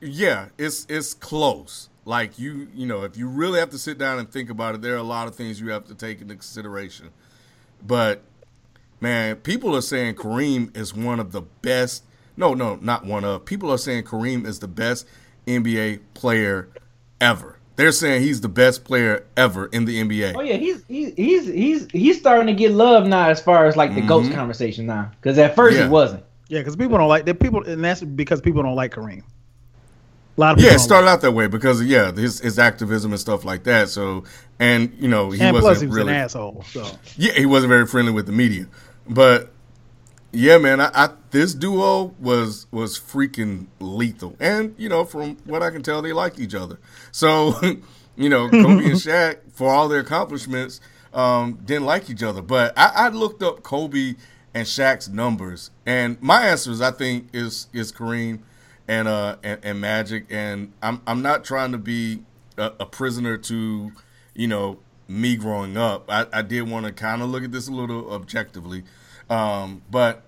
yeah, 0.00 0.48
it's 0.58 0.86
it's 0.88 1.14
close. 1.14 1.88
Like 2.04 2.38
you, 2.38 2.68
you 2.74 2.86
know, 2.86 3.02
if 3.02 3.16
you 3.16 3.28
really 3.28 3.58
have 3.58 3.70
to 3.70 3.78
sit 3.78 3.98
down 3.98 4.18
and 4.18 4.30
think 4.30 4.50
about 4.50 4.76
it, 4.76 4.82
there 4.82 4.94
are 4.94 4.98
a 4.98 5.02
lot 5.02 5.26
of 5.26 5.34
things 5.34 5.60
you 5.60 5.70
have 5.70 5.86
to 5.86 5.94
take 5.94 6.20
into 6.20 6.34
consideration. 6.34 7.10
But 7.84 8.22
man, 9.00 9.36
people 9.36 9.74
are 9.74 9.82
saying 9.82 10.14
Kareem 10.14 10.76
is 10.76 10.94
one 10.94 11.18
of 11.18 11.32
the 11.32 11.42
best. 11.42 12.04
No, 12.36 12.54
no, 12.54 12.76
not 12.76 13.04
one 13.04 13.24
of. 13.24 13.44
People 13.44 13.72
are 13.72 13.78
saying 13.78 14.04
Kareem 14.04 14.46
is 14.46 14.60
the 14.60 14.68
best 14.68 15.06
NBA 15.46 16.00
player 16.14 16.68
ever. 17.20 17.55
They're 17.76 17.92
saying 17.92 18.22
he's 18.22 18.40
the 18.40 18.48
best 18.48 18.84
player 18.84 19.24
ever 19.36 19.66
in 19.66 19.84
the 19.84 20.00
NBA. 20.02 20.34
Oh 20.34 20.40
yeah, 20.40 20.54
he's 20.56 20.82
he's 20.88 21.12
he's 21.16 21.46
he's 21.46 21.86
he's 21.92 22.18
starting 22.18 22.46
to 22.46 22.54
get 22.54 22.72
love 22.72 23.06
now 23.06 23.28
as 23.28 23.40
far 23.40 23.66
as 23.66 23.76
like 23.76 23.94
the 23.94 24.00
ghost 24.00 24.30
Mhm. 24.30 24.34
conversation 24.34 24.86
now. 24.86 25.10
Because 25.20 25.38
at 25.38 25.54
first 25.54 25.76
Yeah. 25.76 25.84
he 25.84 25.88
wasn't. 25.90 26.24
Yeah, 26.48 26.60
because 26.60 26.76
people 26.76 26.96
don't 26.96 27.08
like 27.08 27.26
the 27.26 27.34
people, 27.34 27.62
and 27.64 27.84
that's 27.84 28.02
because 28.02 28.40
people 28.40 28.62
don't 28.62 28.76
like 28.76 28.94
Kareem. 28.94 29.22
A 30.38 30.40
lot 30.40 30.52
of 30.52 30.56
people. 30.58 30.70
Yeah, 30.70 30.76
it 30.76 30.80
started 30.80 31.06
like 31.06 31.14
out 31.14 31.20
that 31.22 31.32
way 31.32 31.46
because 31.48 31.80
of, 31.80 31.86
yeah, 31.86 32.12
his 32.12 32.40
his 32.40 32.58
activism 32.58 33.10
and 33.12 33.20
stuff 33.20 33.44
like 33.44 33.64
that. 33.64 33.88
So, 33.88 34.24
and 34.58 34.92
you 34.98 35.08
know, 35.08 35.30
he 35.30 35.40
and 35.40 35.52
wasn't 35.54 35.66
plus 35.72 35.80
he 35.80 35.86
was 35.86 35.96
really 35.96 36.12
an 36.12 36.18
asshole. 36.20 36.64
So 36.72 36.86
Yeah, 37.16 37.32
he 37.32 37.46
wasn't 37.46 37.70
very 37.70 37.86
friendly 37.86 38.12
with 38.12 38.26
the 38.26 38.32
media, 38.32 38.66
but 39.08 39.50
yeah, 40.32 40.58
man, 40.58 40.80
I, 40.80 40.90
I 40.94 41.08
this 41.30 41.54
duo 41.54 42.14
was 42.18 42.66
was 42.70 42.98
freaking 42.98 43.66
lethal, 43.80 44.36
and 44.40 44.74
you 44.78 44.88
know, 44.88 45.04
from 45.04 45.36
what 45.44 45.62
I 45.62 45.70
can 45.70 45.82
tell, 45.82 46.02
they 46.02 46.12
liked 46.12 46.38
each 46.38 46.54
other. 46.54 46.78
So, 47.12 47.54
you 48.16 48.28
know, 48.28 48.48
Kobe 48.48 48.84
and 48.84 48.94
Shaq, 48.94 49.38
for 49.52 49.70
all 49.70 49.88
their 49.88 50.00
accomplishments, 50.00 50.80
um, 51.14 51.58
didn't 51.64 51.86
like 51.86 52.10
each 52.10 52.22
other. 52.22 52.42
But 52.42 52.76
I, 52.76 52.92
I 52.94 53.08
looked 53.08 53.42
up 53.42 53.62
Kobe 53.62 54.14
and 54.54 54.66
Shaq's 54.66 55.08
numbers, 55.08 55.70
and 55.84 56.20
my 56.22 56.46
answer 56.46 56.70
is 56.70 56.80
I 56.80 56.90
think 56.90 57.28
is 57.32 57.68
is 57.72 57.92
Kareem 57.92 58.40
and 58.88 59.08
uh 59.08 59.36
and, 59.42 59.60
and 59.62 59.80
Magic, 59.80 60.26
and 60.30 60.72
I'm 60.82 61.00
I'm 61.06 61.22
not 61.22 61.44
trying 61.44 61.72
to 61.72 61.78
be 61.78 62.22
a, 62.56 62.72
a 62.80 62.86
prisoner 62.86 63.36
to 63.38 63.92
you 64.34 64.46
know 64.46 64.78
me 65.08 65.36
growing 65.36 65.76
up. 65.76 66.10
I, 66.10 66.26
I 66.32 66.42
did 66.42 66.68
want 66.68 66.86
to 66.86 66.92
kind 66.92 67.22
of 67.22 67.30
look 67.30 67.44
at 67.44 67.52
this 67.52 67.68
a 67.68 67.72
little 67.72 68.12
objectively, 68.12 68.84
um, 69.28 69.82
but 69.90 70.22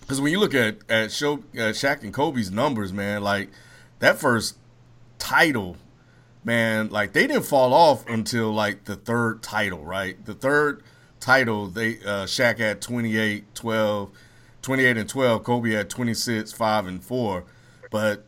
because 0.00 0.20
when 0.20 0.32
you 0.32 0.38
look 0.38 0.54
at 0.54 0.78
at 0.90 1.10
show 1.12 1.34
uh, 1.54 1.72
Shaq 1.72 2.02
and 2.02 2.12
Kobe's 2.12 2.50
numbers, 2.50 2.92
man, 2.92 3.22
like 3.22 3.50
that 4.00 4.18
first 4.18 4.58
title, 5.18 5.76
man, 6.44 6.90
like 6.90 7.12
they 7.12 7.26
didn't 7.26 7.44
fall 7.44 7.72
off 7.72 8.06
until 8.08 8.52
like 8.52 8.84
the 8.84 8.96
third 8.96 9.42
title, 9.42 9.84
right? 9.84 10.22
The 10.24 10.34
third 10.34 10.82
title, 11.20 11.68
they 11.68 11.98
uh, 12.00 12.26
Shaq 12.26 12.58
had 12.58 12.82
28, 12.82 13.54
12, 13.54 14.10
28 14.60 14.96
and 14.96 15.08
12. 15.08 15.44
Kobe 15.44 15.70
had 15.70 15.88
26, 15.88 16.52
5 16.52 16.86
and 16.86 17.02
4. 17.02 17.44
But 17.90 18.26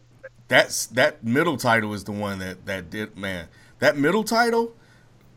that's 0.48 0.86
that 0.86 1.24
middle 1.24 1.56
title 1.56 1.92
is 1.92 2.04
the 2.04 2.12
one 2.12 2.38
that 2.38 2.66
that 2.66 2.90
did 2.90 3.16
man. 3.16 3.48
That 3.80 3.98
middle 3.98 4.24
title, 4.24 4.74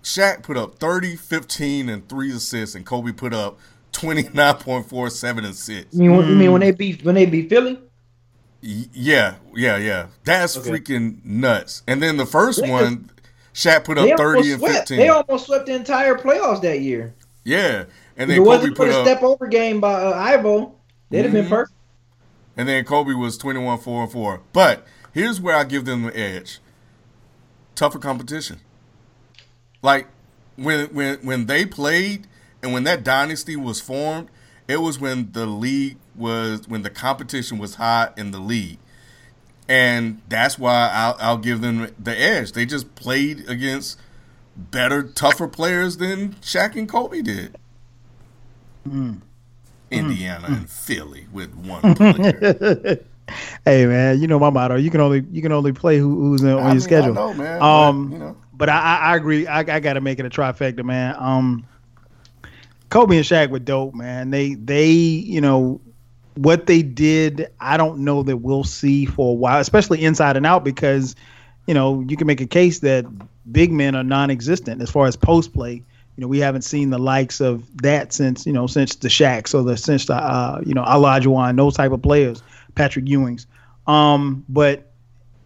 Shaq 0.03 0.44
put 0.44 0.56
up 0.56 0.80
30, 0.80 1.15
15 1.15 1.90
and 1.90 2.07
3 2.07 2.32
assists 2.32 2.76
and 2.76 2.86
Kobe 2.86 3.11
put 3.11 3.34
up 3.34 3.60
29.47 3.98 5.45
and 5.45 5.56
6. 5.56 5.88
You 5.94 5.99
mean, 6.02 6.18
when- 6.18 6.28
you 6.30 6.36
mean 6.36 6.52
when 6.52 6.61
they 6.61 6.72
beat 6.72 7.03
when 7.03 7.15
they 7.15 7.26
beat 7.26 7.49
Philly? 7.49 7.80
Yeah, 8.61 9.36
yeah, 9.56 9.78
yeah. 9.78 10.07
That's 10.24 10.57
Okay. 10.57 10.72
freaking 10.72 11.24
nuts. 11.24 11.84
And 11.88 12.02
then 12.02 12.18
the 12.18 12.26
first 12.26 12.60
Yeah, 12.64 12.72
one, 12.72 13.10
Shaq 13.53 13.84
put 13.86 13.98
up 13.98 14.10
30 14.18 14.52
and 14.52 14.60
swept. 14.60 14.76
15. 14.90 14.98
They 14.98 15.10
almost 15.10 15.45
swept 15.45 15.68
the 15.68 15.74
entire 15.76 16.15
playoffs 16.15 16.61
that 16.61 16.82
year. 16.82 17.14
yeah. 17.44 17.86
And 18.19 18.30
If 18.32 18.38
then 18.38 18.38
it 18.38 18.40
Kobe 18.40 18.48
wasn't 18.48 18.78
for 18.78 18.86
put 18.86 18.91
the 18.91 18.98
up 18.99 19.06
step 19.06 19.22
over 19.24 19.45
game 19.48 19.80
by 19.80 19.94
uh, 19.94 20.11
Ivo, 20.11 20.74
they'd 21.11 21.22
have 21.24 21.32
been 21.34 21.48
perfect. 21.48 21.72
and 22.57 22.68
then 22.68 22.84
Kobe 22.84 23.14
was 23.14 23.38
21 23.38 23.78
4 23.80 24.03
and 24.03 24.11
4. 24.11 24.41
But 24.53 24.86
here's 25.14 25.40
where 25.40 25.56
I 25.56 25.64
give 25.64 25.86
them 25.86 26.02
the 26.03 26.18
edge. 26.19 26.60
Tougher 27.76 27.99
competition. 27.99 28.60
Like 29.84 30.07
when 30.56 30.88
when 30.88 31.18
when 31.19 31.45
they 31.45 31.64
played 31.65 32.26
and 32.68 32.73
when 32.73 32.84
that 32.84 33.06
dynasty 33.06 33.56
was 33.56 33.80
formed, 33.80 34.27
it 34.68 34.81
was 34.81 34.99
when 34.99 35.31
the 35.31 35.45
league 35.45 35.95
was 36.18 36.68
when 36.68 36.81
the 36.81 36.89
competition 36.89 37.60
was 37.60 37.76
high 37.76 38.10
in 38.18 38.31
the 38.31 38.39
league. 38.39 38.77
And 39.69 40.22
that's 40.27 40.60
why 40.60 40.89
I'll, 40.91 41.15
I'll 41.18 41.38
give 41.38 41.61
them 41.61 41.89
the 41.98 42.11
edge. 42.11 42.52
They 42.52 42.65
just 42.65 42.94
played 42.95 43.49
against 43.49 43.98
better, 44.57 45.02
tougher 45.02 45.48
players 45.48 45.95
than 45.95 46.34
Shaq 46.41 46.76
and 46.76 46.89
Kobe 46.89 47.22
did. 47.22 47.56
Indiana 49.89 50.48
and 50.48 50.69
Philly 50.69 51.27
with 51.31 51.56
one 51.56 51.95
player. 51.95 52.99
hey 53.64 53.85
man, 53.85 54.19
you 54.19 54.27
know 54.27 54.39
my 54.39 54.49
motto. 54.49 54.76
You 54.76 54.91
can 54.91 54.99
only 54.99 55.23
you 55.31 55.41
can 55.41 55.53
only 55.53 55.72
play 55.72 55.99
who, 55.99 56.15
who's 56.18 56.41
in, 56.44 56.49
on 56.49 56.60
I 56.60 56.64
your 56.64 56.72
mean, 56.72 56.81
schedule. 56.81 57.11
I 57.11 57.15
know, 57.15 57.34
man. 57.34 57.61
Um, 57.61 58.10
but, 58.10 58.14
you 58.14 58.19
know. 58.19 58.38
But 58.52 58.68
I, 58.68 58.77
I, 58.81 58.95
I 58.98 59.15
agree. 59.15 59.48
I, 59.48 59.60
I 59.60 59.80
got 59.80 59.94
to 59.94 60.02
make 60.02 60.19
it 60.19 60.26
a 60.26 60.30
trifecta, 60.30 60.84
man. 60.84 61.15
Um, 61.18 61.65
Kobe 62.89 63.18
and 63.18 63.26
Shaq 63.26 63.49
were 63.49 63.59
dope, 63.59 63.93
man. 63.93 64.30
They 64.30 64.55
they 64.55 64.89
you 64.91 65.41
know 65.41 65.81
what 66.35 66.68
they 66.68 66.81
did. 66.81 67.49
I 67.59 67.77
don't 67.77 67.99
know 67.99 68.23
that 68.23 68.38
we'll 68.38 68.64
see 68.64 69.05
for 69.05 69.31
a 69.31 69.34
while, 69.34 69.59
especially 69.59 70.03
inside 70.03 70.38
and 70.38 70.45
out, 70.45 70.64
because 70.64 71.15
you 71.65 71.73
know 71.73 72.01
you 72.07 72.15
can 72.15 72.27
make 72.27 72.41
a 72.41 72.47
case 72.47 72.80
that 72.80 73.05
big 73.51 73.72
men 73.72 73.95
are 73.95 74.03
non-existent 74.03 74.81
as 74.81 74.89
far 74.89 75.07
as 75.07 75.15
post 75.15 75.53
play. 75.53 75.84
You 76.15 76.22
know, 76.22 76.27
we 76.27 76.39
haven't 76.39 76.64
seen 76.64 76.89
the 76.89 76.97
likes 76.97 77.41
of 77.41 77.64
that 77.84 78.14
since 78.14 78.45
you 78.45 78.53
know 78.53 78.68
since 78.68 78.95
the 78.95 79.09
Shaqs 79.09 79.53
or 79.53 79.64
the 79.64 79.77
since 79.77 80.05
the 80.05 80.15
uh, 80.15 80.61
you 80.65 80.73
know 80.73 80.84
Olajuwon, 80.84 81.57
those 81.57 81.76
type 81.76 81.91
of 81.91 82.01
players, 82.01 82.41
Patrick 82.76 83.05
Ewings. 83.05 83.45
Um, 83.85 84.45
but 84.49 84.91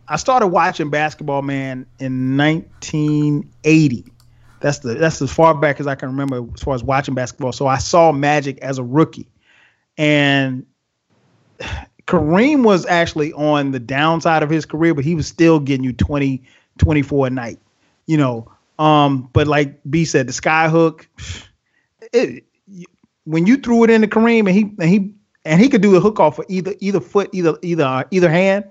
I 0.07 0.17
started 0.17 0.47
watching 0.47 0.89
basketball, 0.89 1.41
man, 1.41 1.85
in 1.99 2.37
1980. 2.37 4.10
That's 4.61 4.79
the 4.79 4.93
that's 4.93 5.21
as 5.21 5.31
far 5.31 5.53
back 5.55 5.79
as 5.79 5.87
I 5.87 5.95
can 5.95 6.09
remember 6.09 6.45
as 6.53 6.61
far 6.61 6.75
as 6.75 6.83
watching 6.83 7.15
basketball. 7.15 7.51
So 7.51 7.67
I 7.67 7.77
saw 7.79 8.11
Magic 8.11 8.59
as 8.59 8.77
a 8.77 8.83
rookie, 8.83 9.27
and 9.97 10.65
Kareem 12.07 12.63
was 12.63 12.85
actually 12.85 13.33
on 13.33 13.71
the 13.71 13.79
downside 13.79 14.43
of 14.43 14.49
his 14.49 14.65
career, 14.65 14.93
but 14.93 15.03
he 15.03 15.15
was 15.15 15.27
still 15.27 15.59
getting 15.59 15.83
you 15.83 15.93
20, 15.93 16.43
24 16.77 17.27
a 17.27 17.29
night. 17.29 17.59
You 18.05 18.17
know, 18.17 18.51
um, 18.79 19.29
but 19.33 19.47
like 19.47 19.79
B 19.89 20.05
said, 20.05 20.27
the 20.27 20.33
sky 20.33 20.69
hook. 20.69 21.07
It, 22.13 22.43
when 23.25 23.45
you 23.45 23.57
threw 23.57 23.83
it 23.83 23.89
into 23.89 24.07
Kareem 24.07 24.39
and 24.39 24.49
he 24.49 24.61
and 24.79 24.89
he 24.89 25.13
and 25.45 25.61
he 25.61 25.69
could 25.69 25.81
do 25.81 25.95
a 25.95 25.99
hook 25.99 26.19
off 26.19 26.35
for 26.35 26.45
either 26.49 26.73
either 26.79 26.99
foot, 26.99 27.29
either 27.31 27.57
either 27.61 28.05
either 28.11 28.29
hand. 28.29 28.65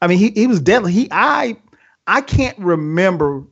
I 0.00 0.06
mean, 0.06 0.18
he 0.18 0.30
he 0.30 0.46
was 0.46 0.60
deadly. 0.60 0.92
He 0.92 1.08
I 1.10 1.56
I 2.06 2.20
can't 2.20 2.58
remember 2.58 3.42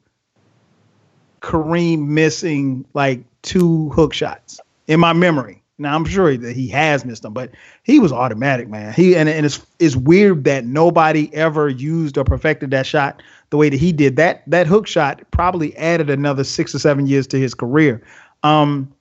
Kareem 1.43 2.07
missing 2.09 2.85
like 2.95 3.25
two 3.43 3.91
hook 3.91 4.15
shots 4.15 4.61
in 4.87 5.01
my 5.01 5.13
memory. 5.13 5.63
Now 5.79 5.97
I'm 5.97 6.05
sure 6.05 6.37
that 6.37 6.55
he 6.55 6.69
has 6.69 7.05
missed 7.05 7.23
them, 7.23 7.33
but 7.33 7.51
he 7.83 7.99
was 7.99 8.13
automatic, 8.13 8.69
man. 8.69 8.93
He 8.93 9.17
and, 9.17 9.29
and 9.29 9.45
it's 9.45 9.67
it's 9.81 9.97
weird 9.97 10.45
that 10.45 10.65
nobody 10.65 11.35
ever 11.35 11.69
used 11.69 12.17
or 12.17 12.25
perfected 12.25 12.71
that 12.71 12.87
shot 12.87 13.23
the 13.51 13.57
way 13.57 13.69
that 13.69 13.81
he 13.81 13.93
did. 13.93 14.17
That 14.17 14.43
that 14.47 14.67
hook 14.67 14.87
shot 14.87 15.23
probably 15.33 15.77
added 15.77 16.09
another 16.09 16.45
six 16.45 16.75
or 16.75 16.79
seven 16.79 17.07
years 17.07 17.27
to 17.29 17.39
his 17.39 17.55
career. 17.55 18.03
Um, 18.45 18.93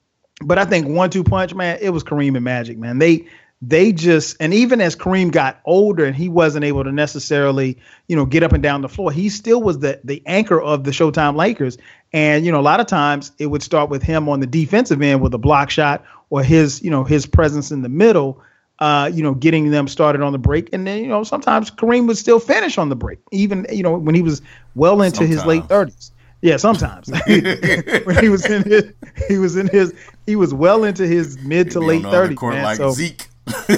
but 0.44 0.58
I 0.58 0.64
think 0.64 0.88
one 0.88 1.10
two 1.10 1.22
punch, 1.22 1.54
man, 1.54 1.78
it 1.80 1.90
was 1.90 2.02
Kareem 2.02 2.34
and 2.34 2.44
Magic, 2.44 2.76
man. 2.78 2.98
They 2.98 3.26
they 3.60 3.92
just 3.92 4.36
and 4.40 4.52
even 4.52 4.80
as 4.80 4.96
Kareem 4.96 5.30
got 5.30 5.60
older 5.64 6.04
and 6.04 6.16
he 6.16 6.28
wasn't 6.28 6.64
able 6.64 6.82
to 6.82 6.90
necessarily, 6.90 7.78
you 8.08 8.16
know, 8.16 8.26
get 8.26 8.42
up 8.42 8.52
and 8.52 8.62
down 8.62 8.82
the 8.82 8.88
floor, 8.88 9.12
he 9.12 9.28
still 9.28 9.62
was 9.62 9.78
the 9.78 10.00
the 10.02 10.20
anchor 10.26 10.60
of 10.60 10.82
the 10.82 10.90
Showtime 10.90 11.36
Lakers. 11.36 11.78
And 12.12 12.44
you 12.44 12.52
know, 12.52 12.60
a 12.60 12.62
lot 12.62 12.80
of 12.80 12.86
times 12.86 13.32
it 13.38 13.46
would 13.46 13.62
start 13.62 13.90
with 13.90 14.02
him 14.02 14.28
on 14.28 14.40
the 14.40 14.46
defensive 14.46 15.00
end 15.00 15.20
with 15.22 15.32
a 15.34 15.38
block 15.38 15.70
shot 15.70 16.04
or 16.30 16.42
his, 16.42 16.82
you 16.82 16.90
know, 16.90 17.04
his 17.04 17.26
presence 17.26 17.70
in 17.70 17.82
the 17.82 17.88
middle, 17.88 18.42
uh, 18.78 19.10
you 19.12 19.22
know, 19.22 19.34
getting 19.34 19.70
them 19.70 19.88
started 19.88 20.22
on 20.22 20.32
the 20.32 20.38
break. 20.38 20.68
And 20.72 20.86
then, 20.86 21.02
you 21.02 21.08
know, 21.08 21.24
sometimes 21.24 21.70
Kareem 21.70 22.06
would 22.08 22.18
still 22.18 22.40
finish 22.40 22.78
on 22.78 22.88
the 22.88 22.96
break, 22.96 23.18
even 23.30 23.66
you 23.72 23.82
know 23.82 23.96
when 23.96 24.14
he 24.14 24.22
was 24.22 24.42
well 24.74 25.02
into 25.02 25.26
his 25.26 25.44
late 25.46 25.64
30s. 25.64 26.10
Yeah, 26.42 26.56
sometimes 26.56 27.08
when 27.26 28.16
he 28.20 28.28
was 28.28 28.44
in 28.46 28.64
his, 28.64 28.92
he 29.28 29.38
was 29.38 29.54
in 29.54 29.68
his, 29.68 29.94
he 30.26 30.34
was 30.34 30.52
well 30.52 30.82
into 30.82 31.06
his 31.06 31.38
mid 31.38 31.70
to 31.70 31.80
late 31.80 31.98
on 31.98 32.02
the 32.02 32.08
other 32.08 32.34
thirties, 32.34 32.42
like 32.42 32.76
so, 32.78 32.90
Zeke. 32.90 33.28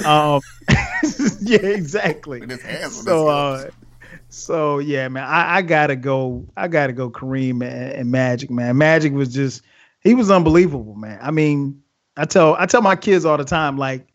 um, 0.03 0.41
yeah, 1.41 1.59
exactly. 1.59 2.39
With 2.39 2.49
his 2.49 2.63
hands 2.63 2.97
on 2.97 3.03
So, 3.03 3.27
uh, 3.27 3.69
so 4.35 4.79
yeah, 4.79 5.07
man, 5.07 5.23
I, 5.23 5.57
I 5.57 5.61
gotta 5.61 5.95
go. 5.95 6.45
I 6.57 6.67
gotta 6.67 6.91
go. 6.91 7.09
Kareem 7.09 7.63
and, 7.63 7.93
and 7.93 8.11
Magic, 8.11 8.49
man. 8.51 8.77
Magic 8.77 9.13
was 9.13 9.33
just, 9.33 9.61
he 10.01 10.13
was 10.13 10.29
unbelievable, 10.29 10.95
man. 10.95 11.17
I 11.21 11.31
mean, 11.31 11.81
I 12.17 12.25
tell, 12.25 12.55
I 12.59 12.65
tell 12.65 12.81
my 12.81 12.97
kids 12.97 13.23
all 13.23 13.37
the 13.37 13.45
time, 13.45 13.77
like, 13.77 14.05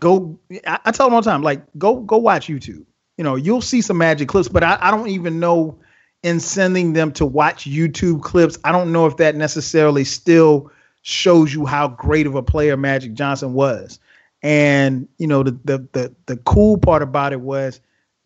go. 0.00 0.38
I, 0.66 0.78
I 0.84 0.92
tell 0.92 1.06
them 1.06 1.14
all 1.14 1.22
the 1.22 1.30
time, 1.30 1.42
like, 1.42 1.62
go, 1.78 2.00
go 2.00 2.18
watch 2.18 2.48
YouTube. 2.48 2.84
You 3.16 3.24
know, 3.24 3.36
you'll 3.36 3.62
see 3.62 3.80
some 3.80 3.96
Magic 3.96 4.28
clips, 4.28 4.48
but 4.48 4.62
I, 4.62 4.76
I 4.80 4.90
don't 4.90 5.08
even 5.08 5.40
know 5.40 5.78
in 6.22 6.40
sending 6.40 6.92
them 6.92 7.10
to 7.12 7.24
watch 7.24 7.64
YouTube 7.64 8.22
clips. 8.22 8.58
I 8.64 8.72
don't 8.72 8.92
know 8.92 9.06
if 9.06 9.16
that 9.16 9.34
necessarily 9.34 10.04
still 10.04 10.70
shows 11.00 11.54
you 11.54 11.64
how 11.64 11.88
great 11.88 12.26
of 12.26 12.34
a 12.34 12.42
player 12.42 12.76
Magic 12.76 13.14
Johnson 13.14 13.54
was. 13.54 13.98
And 14.42 15.08
you 15.16 15.26
know, 15.26 15.42
the 15.42 15.52
the 15.64 15.88
the, 15.92 16.14
the 16.26 16.36
cool 16.36 16.76
part 16.76 17.02
about 17.02 17.32
it 17.32 17.40
was 17.40 17.80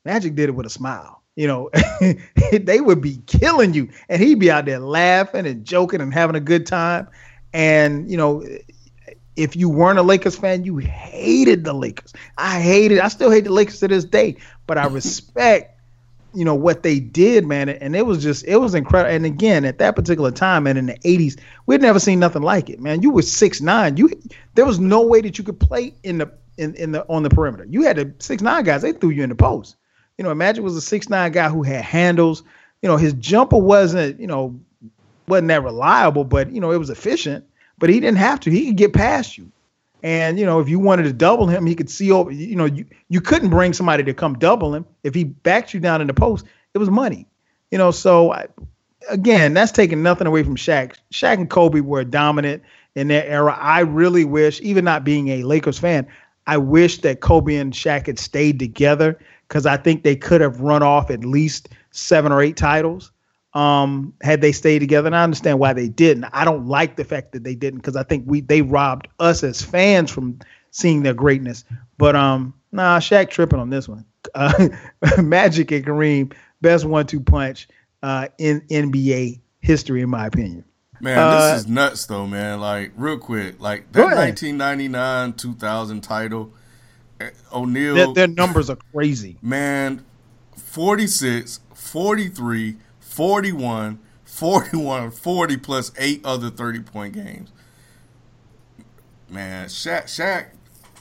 Magic 0.05 0.35
did 0.35 0.49
it 0.49 0.53
with 0.53 0.67
a 0.67 0.71
smile. 0.71 1.18
You 1.39 1.47
know, 1.47 1.71
they 2.51 2.81
would 2.81 3.01
be 3.01 3.19
killing 3.27 3.73
you, 3.73 3.89
and 4.09 4.21
he'd 4.21 4.41
be 4.41 4.51
out 4.51 4.65
there 4.65 4.81
laughing 4.81 5.47
and 5.47 5.65
joking 5.65 6.01
and 6.01 6.13
having 6.13 6.35
a 6.35 6.41
good 6.41 6.67
time. 6.67 7.07
And 7.53 8.11
you 8.11 8.17
know, 8.17 8.45
if 9.37 9.55
you 9.55 9.69
weren't 9.69 10.01
a 10.01 10.03
Lakers 10.03 10.37
fan, 10.37 10.65
you 10.65 10.79
hated 10.79 11.63
the 11.63 11.73
Lakers. 11.73 12.13
I 12.37 12.61
hated. 12.61 12.99
I 12.99 13.07
still 13.07 13.31
hate 13.31 13.45
the 13.45 13.53
Lakers 13.53 13.79
to 13.79 13.87
this 13.87 14.05
day, 14.05 14.37
but 14.67 14.79
I 14.79 14.87
respect 14.87 15.79
you 16.35 16.45
know 16.45 16.57
what 16.57 16.83
they 16.83 16.99
did, 16.99 17.47
man, 17.47 17.69
and 17.69 17.95
it 17.95 18.05
was 18.05 18.21
just 18.21 18.45
it 18.45 18.57
was 18.57 18.75
incredible. 18.75 19.15
And 19.15 19.25
again, 19.25 19.65
at 19.65 19.79
that 19.79 19.95
particular 19.95 20.33
time, 20.33 20.67
and 20.67 20.77
in 20.77 20.87
the 20.87 20.99
'80s, 20.99 21.39
we'd 21.67 21.81
never 21.81 22.01
seen 22.01 22.19
nothing 22.19 22.43
like 22.43 22.69
it, 22.69 22.81
man. 22.81 23.01
You 23.01 23.11
were 23.11 23.23
six 23.23 23.61
nine. 23.61 23.97
You 23.97 24.11
there 24.57 24.67
was 24.67 24.81
no 24.81 25.07
way 25.07 25.21
that 25.21 25.39
you 25.39 25.45
could 25.45 25.61
play 25.61 25.95
in 26.03 26.19
the 26.19 26.33
in, 26.57 26.75
in 26.75 26.91
the 26.91 27.07
on 27.09 27.23
the 27.23 27.31
perimeter. 27.31 27.67
You 27.71 27.83
had 27.83 27.97
the 27.97 28.13
six 28.19 28.43
nine 28.43 28.65
guys. 28.65 28.83
They 28.83 28.93
threw 28.93 29.11
you 29.11 29.23
in 29.23 29.29
the 29.29 29.37
post. 29.37 29.77
You 30.19 30.25
know, 30.25 30.35
Magic 30.35 30.63
was 30.63 30.77
a 30.77 30.81
six 30.81 31.09
nine 31.09 31.33
guy 31.33 31.49
who 31.49 31.63
had 31.63 31.85
handles. 31.85 32.43
You 32.83 32.89
know, 32.89 32.97
his 32.97 33.15
jumper 33.15 33.57
wasn't 33.57 34.21
you 34.21 34.27
know 34.27 34.59
wasn't 35.27 35.49
that 35.49 35.63
reliable, 35.63 36.25
but 36.25 36.53
you 36.53 36.61
know 36.61 36.73
it 36.73 36.79
was 36.79 36.91
efficient. 36.91 37.45
But 37.79 37.91
he 37.91 38.01
didn't 38.01 38.19
have 38.19 38.41
to. 38.41 38.51
He 38.51 38.67
could 38.67 38.77
get 38.77 38.93
past 38.93 39.39
you. 39.39 39.51
And 40.03 40.39
you 40.39 40.47
know, 40.47 40.61
if 40.61 40.69
you 40.69 40.79
wanted 40.79 41.05
to 41.05 41.13
double 41.13 41.47
him, 41.47 41.67
he 41.67 41.75
could 41.75 41.91
see 41.91 42.11
over. 42.11 42.31
You 42.31 42.57
know, 42.57 42.65
you 42.65 42.85
you 43.09 43.21
couldn't 43.21 43.51
bring 43.51 43.73
somebody 43.73 44.03
to 44.05 44.15
come 44.15 44.39
double 44.39 44.75
him 44.75 44.85
if 45.05 45.15
he 45.15 45.25
backed 45.25 45.73
you 45.73 45.81
down 45.81 46.01
in 46.01 46.07
the 46.07 46.15
post. 46.15 46.45
It 46.75 46.79
was 46.79 46.91
money. 46.91 47.27
You 47.71 47.79
know, 47.79 47.91
so 47.91 48.33
I, 48.33 48.47
again, 49.09 49.55
that's 49.55 49.73
taking 49.73 50.03
nothing 50.03 50.27
away 50.27 50.43
from 50.43 50.57
Shaq. 50.57 50.97
Shaq 51.13 51.35
and 51.35 51.51
Kobe 51.51 51.81
were 51.81 52.05
dominant 52.05 52.63
in 52.95 53.09
their 53.09 53.25
era. 53.25 53.57
I 53.59 53.81
really 53.81 54.25
wish, 54.25 54.61
even 54.63 54.85
not 54.85 55.05
being 55.05 55.29
a 55.29 55.43
Lakers 55.43 55.79
fan, 55.79 56.07
I 56.47 56.57
wish 56.57 57.03
that 57.03 57.21
Kobe 57.21 57.57
and 57.57 57.73
Shaq 57.73 58.07
had 58.07 58.19
stayed 58.19 58.59
together 58.59 59.19
because 59.49 59.67
I 59.67 59.77
think 59.77 60.03
they 60.03 60.17
could 60.17 60.41
have 60.41 60.61
run 60.61 60.83
off 60.83 61.11
at 61.11 61.25
least 61.25 61.71
seven 61.91 62.33
or 62.33 62.43
eight 62.43 62.57
titles 62.57 63.13
um, 63.55 64.13
had 64.23 64.41
they 64.41 64.53
stayed 64.53 64.81
together. 64.81 65.07
And 65.07 65.17
I 65.17 65.25
understand 65.25 65.59
why 65.59 65.73
they 65.73 65.89
didn't. 65.89 66.25
I 66.33 66.45
don't 66.45 66.67
like 66.67 66.97
the 66.97 67.05
fact 67.05 67.33
that 67.33 67.45
they 67.45 67.55
didn't 67.55 67.81
because 67.81 67.97
I 67.97 68.03
think 68.03 68.25
we 68.27 68.41
they 68.41 68.63
robbed 68.63 69.09
us 69.19 69.43
as 69.43 69.63
fans 69.63 70.11
from 70.11 70.39
seeing 70.71 71.03
their 71.03 71.15
greatness. 71.15 71.65
But 71.97 72.15
um, 72.15 72.55
nah, 72.73 72.99
Shaq 72.99 73.31
tripping 73.31 73.59
on 73.59 73.71
this 73.71 73.89
one. 73.89 74.05
Uh, 74.35 74.69
Magic 75.23 75.71
and 75.71 75.85
Kareem, 75.85 76.35
best 76.61 76.85
one-two 76.85 77.21
punch 77.21 77.69
uh, 78.03 78.29
in 78.39 78.61
NBA 78.63 79.41
history, 79.61 80.03
in 80.03 80.11
my 80.11 80.27
opinion. 80.27 80.65
Man, 81.01 81.19
Uh, 81.19 81.53
this 81.53 81.61
is 81.61 81.69
nuts 81.69 82.07
though, 82.07 82.27
man. 82.27 82.61
Like 82.61 82.93
real 82.97 83.19
quick, 83.19 83.61
like 83.61 83.91
that 83.93 84.17
1999 84.17 85.35
2000 85.35 86.01
title, 86.01 86.53
O'Neal, 87.53 87.95
Their, 87.95 88.13
their 88.15 88.29
numbers 88.29 88.71
are 88.71 88.79
crazy. 88.93 89.37
man, 89.43 90.05
46, 90.57 91.61
43, 91.75 92.77
41, 93.01 93.99
41, 94.25 95.11
40 95.11 95.57
plus 95.57 95.93
eight 95.99 96.21
other 96.25 96.51
30 96.51 96.81
point 96.81 97.15
games. 97.15 97.51
Man, 99.31 99.67
Shaq, 99.69 100.05
Shaq, 100.05 100.47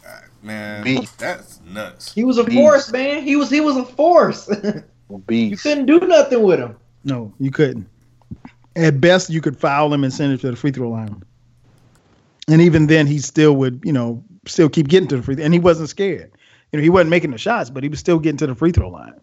uh, 0.06 0.10
man, 0.44 0.84
Beast. 0.84 1.18
that's 1.20 1.62
nuts. 1.66 2.14
He 2.14 2.24
was 2.24 2.38
a 2.38 2.44
Beast. 2.44 2.58
force, 2.58 2.92
man. 2.92 3.24
He 3.24 3.36
was 3.36 3.50
he 3.50 3.62
was 3.62 3.78
a 3.78 3.86
force. 3.86 4.50
you 5.30 5.58
couldn't 5.58 5.86
do 5.86 6.00
nothing 6.00 6.44
with 6.44 6.60
him. 6.60 6.76
No, 7.04 7.34
you 7.40 7.52
couldn't. 7.52 7.88
At 8.76 9.00
best, 9.00 9.30
you 9.30 9.40
could 9.42 9.58
foul 9.58 9.94
him 9.94 10.04
and 10.04 10.14
send 10.14 10.34
him 10.34 10.40
to 10.40 10.52
the 10.52 10.58
free 10.58 10.72
throw 10.72 10.90
line. 10.90 11.24
And 12.48 12.62
even 12.62 12.88
then, 12.88 13.08
he 13.08 13.20
still 13.20 13.56
would, 13.58 13.82
you 13.84 13.92
know, 13.92 14.24
still 14.46 14.70
keep 14.70 14.88
getting 14.88 15.08
to 15.10 15.18
the 15.18 15.24
free. 15.24 15.42
And 15.42 15.54
he 15.54 15.60
wasn't 15.60 15.90
scared. 15.90 16.32
You 16.72 16.78
know, 16.78 16.84
he 16.84 16.90
wasn't 16.90 17.10
making 17.10 17.32
the 17.32 17.38
shots, 17.38 17.70
but 17.70 17.84
he 17.84 17.90
was 17.90 18.00
still 18.00 18.20
getting 18.20 18.38
to 18.38 18.48
the 18.48 18.56
free 18.56 18.72
throw 18.72 18.90
line. 18.90 19.20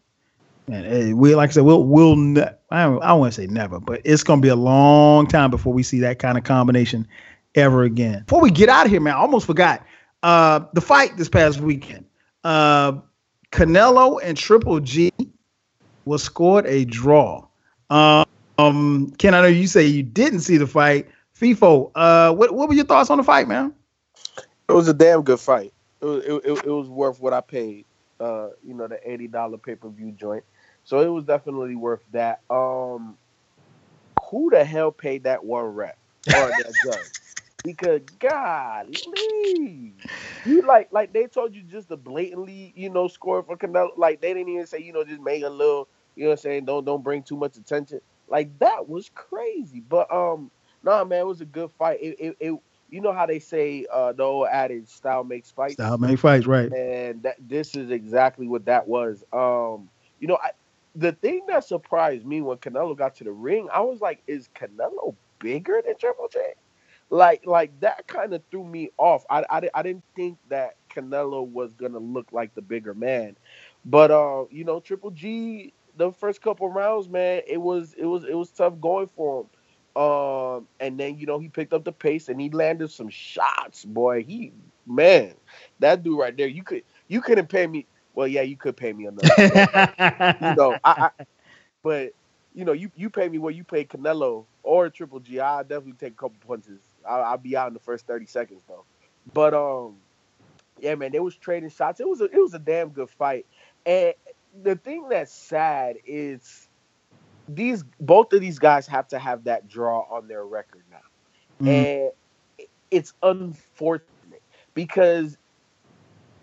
And 0.66 1.12
uh, 1.12 1.16
we, 1.16 1.34
like 1.34 1.50
I 1.50 1.52
said, 1.52 1.64
we'll, 1.64 1.84
we'll, 1.84 2.16
ne- 2.16 2.48
I 2.70 2.84
I 2.84 3.12
want 3.12 3.34
to 3.34 3.40
say 3.40 3.46
never, 3.46 3.80
but 3.80 4.00
it's 4.04 4.22
going 4.22 4.40
to 4.40 4.42
be 4.42 4.48
a 4.48 4.56
long 4.56 5.26
time 5.26 5.50
before 5.50 5.72
we 5.72 5.82
see 5.82 6.00
that 6.00 6.18
kind 6.18 6.38
of 6.38 6.44
combination 6.44 7.06
ever 7.54 7.82
again. 7.82 8.24
Before 8.26 8.40
we 8.40 8.50
get 8.50 8.68
out 8.68 8.86
of 8.86 8.90
here, 8.90 9.00
man, 9.00 9.14
I 9.14 9.18
almost 9.18 9.46
forgot 9.46 9.84
uh, 10.22 10.60
the 10.72 10.80
fight 10.80 11.16
this 11.16 11.28
past 11.28 11.60
weekend. 11.60 12.06
Uh, 12.44 12.92
Canelo 13.52 14.20
and 14.22 14.36
Triple 14.36 14.80
G 14.80 15.12
was 16.06 16.22
scored 16.22 16.66
a 16.66 16.84
draw. 16.84 17.46
Um, 17.90 19.10
Ken, 19.18 19.34
I 19.34 19.42
know 19.42 19.46
you 19.46 19.66
say 19.66 19.84
you 19.84 20.02
didn't 20.02 20.40
see 20.40 20.56
the 20.56 20.66
fight. 20.66 21.08
FIFO, 21.38 21.90
uh, 21.94 22.32
what 22.34 22.54
what 22.54 22.68
were 22.68 22.74
your 22.74 22.84
thoughts 22.84 23.10
on 23.10 23.18
the 23.18 23.24
fight, 23.24 23.48
man? 23.48 23.74
It 24.68 24.72
was 24.72 24.88
a 24.88 24.94
damn 24.94 25.22
good 25.22 25.40
fight. 25.40 25.72
It 26.00 26.04
was 26.04 26.24
it, 26.24 26.32
it, 26.32 26.64
it 26.66 26.70
was 26.70 26.88
worth 26.88 27.20
what 27.20 27.32
I 27.32 27.40
paid. 27.40 27.86
Uh, 28.20 28.50
you 28.64 28.74
know, 28.74 28.86
the 28.86 28.98
eighty 29.10 29.26
dollar 29.26 29.58
pay 29.58 29.74
per 29.74 29.88
view 29.88 30.12
joint. 30.12 30.44
So 30.84 31.00
it 31.00 31.08
was 31.08 31.24
definitely 31.24 31.74
worth 31.76 32.02
that. 32.12 32.40
Um, 32.50 33.16
who 34.30 34.50
the 34.50 34.64
hell 34.64 34.92
paid 34.92 35.24
that 35.24 35.44
one 35.44 35.64
rep 35.66 35.98
or 36.36 36.52
that 36.52 36.72
judge? 36.84 37.12
Because 37.64 38.02
God, 38.18 38.88
you 40.44 40.62
like 40.66 40.88
like 40.92 41.12
they 41.12 41.26
told 41.26 41.54
you 41.54 41.62
just 41.62 41.88
to 41.88 41.96
blatantly, 41.96 42.72
you 42.76 42.90
know, 42.90 43.08
score 43.08 43.42
for 43.42 43.56
Canelo. 43.56 43.96
Like 43.96 44.20
they 44.20 44.34
didn't 44.34 44.50
even 44.50 44.66
say, 44.66 44.80
you 44.80 44.92
know, 44.92 45.04
just 45.04 45.20
make 45.20 45.42
a 45.42 45.48
little, 45.48 45.88
you 46.14 46.24
know, 46.24 46.30
what 46.30 46.34
I'm 46.34 46.42
saying 46.42 46.64
don't 46.66 46.84
don't 46.84 47.02
bring 47.02 47.22
too 47.22 47.36
much 47.36 47.56
attention. 47.56 48.00
Like 48.28 48.56
that 48.60 48.88
was 48.88 49.10
crazy. 49.14 49.80
But 49.80 50.12
um, 50.12 50.50
nah, 50.84 51.04
man, 51.04 51.20
it 51.20 51.26
was 51.26 51.40
a 51.40 51.46
good 51.46 51.70
fight. 51.72 51.98
It, 52.02 52.16
it, 52.20 52.36
it 52.40 52.60
you 52.90 53.00
know 53.00 53.12
how 53.12 53.26
they 53.26 53.40
say 53.40 53.86
uh, 53.92 54.12
the 54.12 54.22
old 54.22 54.48
adage, 54.50 54.88
"Style 54.88 55.24
makes 55.24 55.50
fights." 55.50 55.74
Style 55.74 55.98
makes 55.98 56.20
fights, 56.20 56.46
right? 56.46 56.72
And 56.72 57.22
that 57.22 57.36
this 57.40 57.74
is 57.76 57.90
exactly 57.90 58.46
what 58.46 58.66
that 58.66 58.86
was. 58.86 59.24
Um, 59.32 59.88
you 60.20 60.28
know, 60.28 60.38
I, 60.42 60.50
the 60.94 61.12
thing 61.12 61.44
that 61.48 61.64
surprised 61.64 62.26
me 62.26 62.42
when 62.42 62.58
Canelo 62.58 62.96
got 62.96 63.16
to 63.16 63.24
the 63.24 63.32
ring, 63.32 63.68
I 63.72 63.80
was 63.80 64.00
like, 64.00 64.22
"Is 64.26 64.48
Canelo 64.54 65.14
bigger 65.40 65.82
than 65.84 65.96
Triple 65.98 66.28
J?" 66.28 66.54
Like, 67.10 67.46
like 67.46 67.78
that 67.80 68.06
kind 68.06 68.34
of 68.34 68.42
threw 68.50 68.64
me 68.64 68.90
off. 68.98 69.24
I, 69.30 69.44
I, 69.50 69.68
I 69.74 69.82
didn't 69.82 70.04
think 70.16 70.38
that 70.48 70.76
Canelo 70.90 71.46
was 71.46 71.74
gonna 71.74 71.98
look 71.98 72.32
like 72.32 72.54
the 72.54 72.62
bigger 72.62 72.94
man, 72.94 73.36
but 73.84 74.10
uh, 74.10 74.44
you 74.50 74.64
know, 74.64 74.80
Triple 74.80 75.10
G, 75.10 75.72
the 75.96 76.12
first 76.12 76.42
couple 76.42 76.68
rounds, 76.68 77.08
man, 77.08 77.42
it 77.46 77.58
was 77.60 77.94
it 77.98 78.06
was 78.06 78.24
it 78.24 78.34
was 78.34 78.50
tough 78.50 78.80
going 78.80 79.08
for 79.08 79.42
him. 79.42 79.46
Um, 79.96 80.66
and 80.80 80.98
then 80.98 81.18
you 81.18 81.26
know 81.26 81.38
he 81.38 81.48
picked 81.48 81.72
up 81.72 81.84
the 81.84 81.92
pace 81.92 82.28
and 82.28 82.40
he 82.40 82.50
landed 82.50 82.90
some 82.90 83.08
shots, 83.08 83.84
boy. 83.84 84.24
He 84.24 84.52
man, 84.86 85.34
that 85.78 86.02
dude 86.02 86.18
right 86.18 86.36
there, 86.36 86.48
you 86.48 86.62
could 86.62 86.82
you 87.08 87.20
couldn't 87.20 87.48
pay 87.48 87.66
me. 87.66 87.86
Well, 88.14 88.28
yeah, 88.28 88.42
you 88.42 88.56
could 88.56 88.76
pay 88.76 88.92
me 88.92 89.06
enough. 89.06 89.38
you 89.38 90.54
know, 90.54 90.76
I, 90.84 91.10
I, 91.18 91.26
but 91.82 92.12
you 92.54 92.64
know, 92.64 92.72
you 92.72 92.90
you 92.96 93.10
pay 93.10 93.28
me 93.28 93.38
what 93.38 93.54
you 93.54 93.64
pay 93.64 93.84
Canelo 93.84 94.44
or 94.62 94.88
Triple 94.90 95.20
G. 95.20 95.40
I 95.40 95.62
definitely 95.62 95.94
take 95.94 96.12
a 96.12 96.16
couple 96.16 96.36
punches. 96.46 96.80
I'll, 97.08 97.22
I'll 97.22 97.38
be 97.38 97.56
out 97.56 97.68
in 97.68 97.74
the 97.74 97.80
first 97.80 98.06
thirty 98.06 98.26
seconds 98.26 98.62
though. 98.68 98.84
But 99.32 99.54
um, 99.54 99.96
yeah, 100.80 100.94
man, 100.94 101.12
they 101.12 101.20
was 101.20 101.36
trading 101.36 101.70
shots. 101.70 102.00
It 102.00 102.08
was 102.08 102.20
a, 102.20 102.24
it 102.24 102.38
was 102.40 102.54
a 102.54 102.58
damn 102.58 102.90
good 102.90 103.10
fight. 103.10 103.46
And 103.86 104.14
the 104.62 104.76
thing 104.76 105.08
that's 105.08 105.32
sad 105.32 105.96
is 106.06 106.68
these 107.48 107.84
both 108.00 108.32
of 108.32 108.40
these 108.40 108.58
guys 108.58 108.86
have 108.86 109.08
to 109.08 109.18
have 109.18 109.44
that 109.44 109.68
draw 109.68 110.06
on 110.10 110.28
their 110.28 110.44
record 110.44 110.82
now. 110.90 111.66
Mm. 111.66 111.68
And 111.68 112.66
it's 112.90 113.12
unfortunate 113.22 114.42
because 114.74 115.36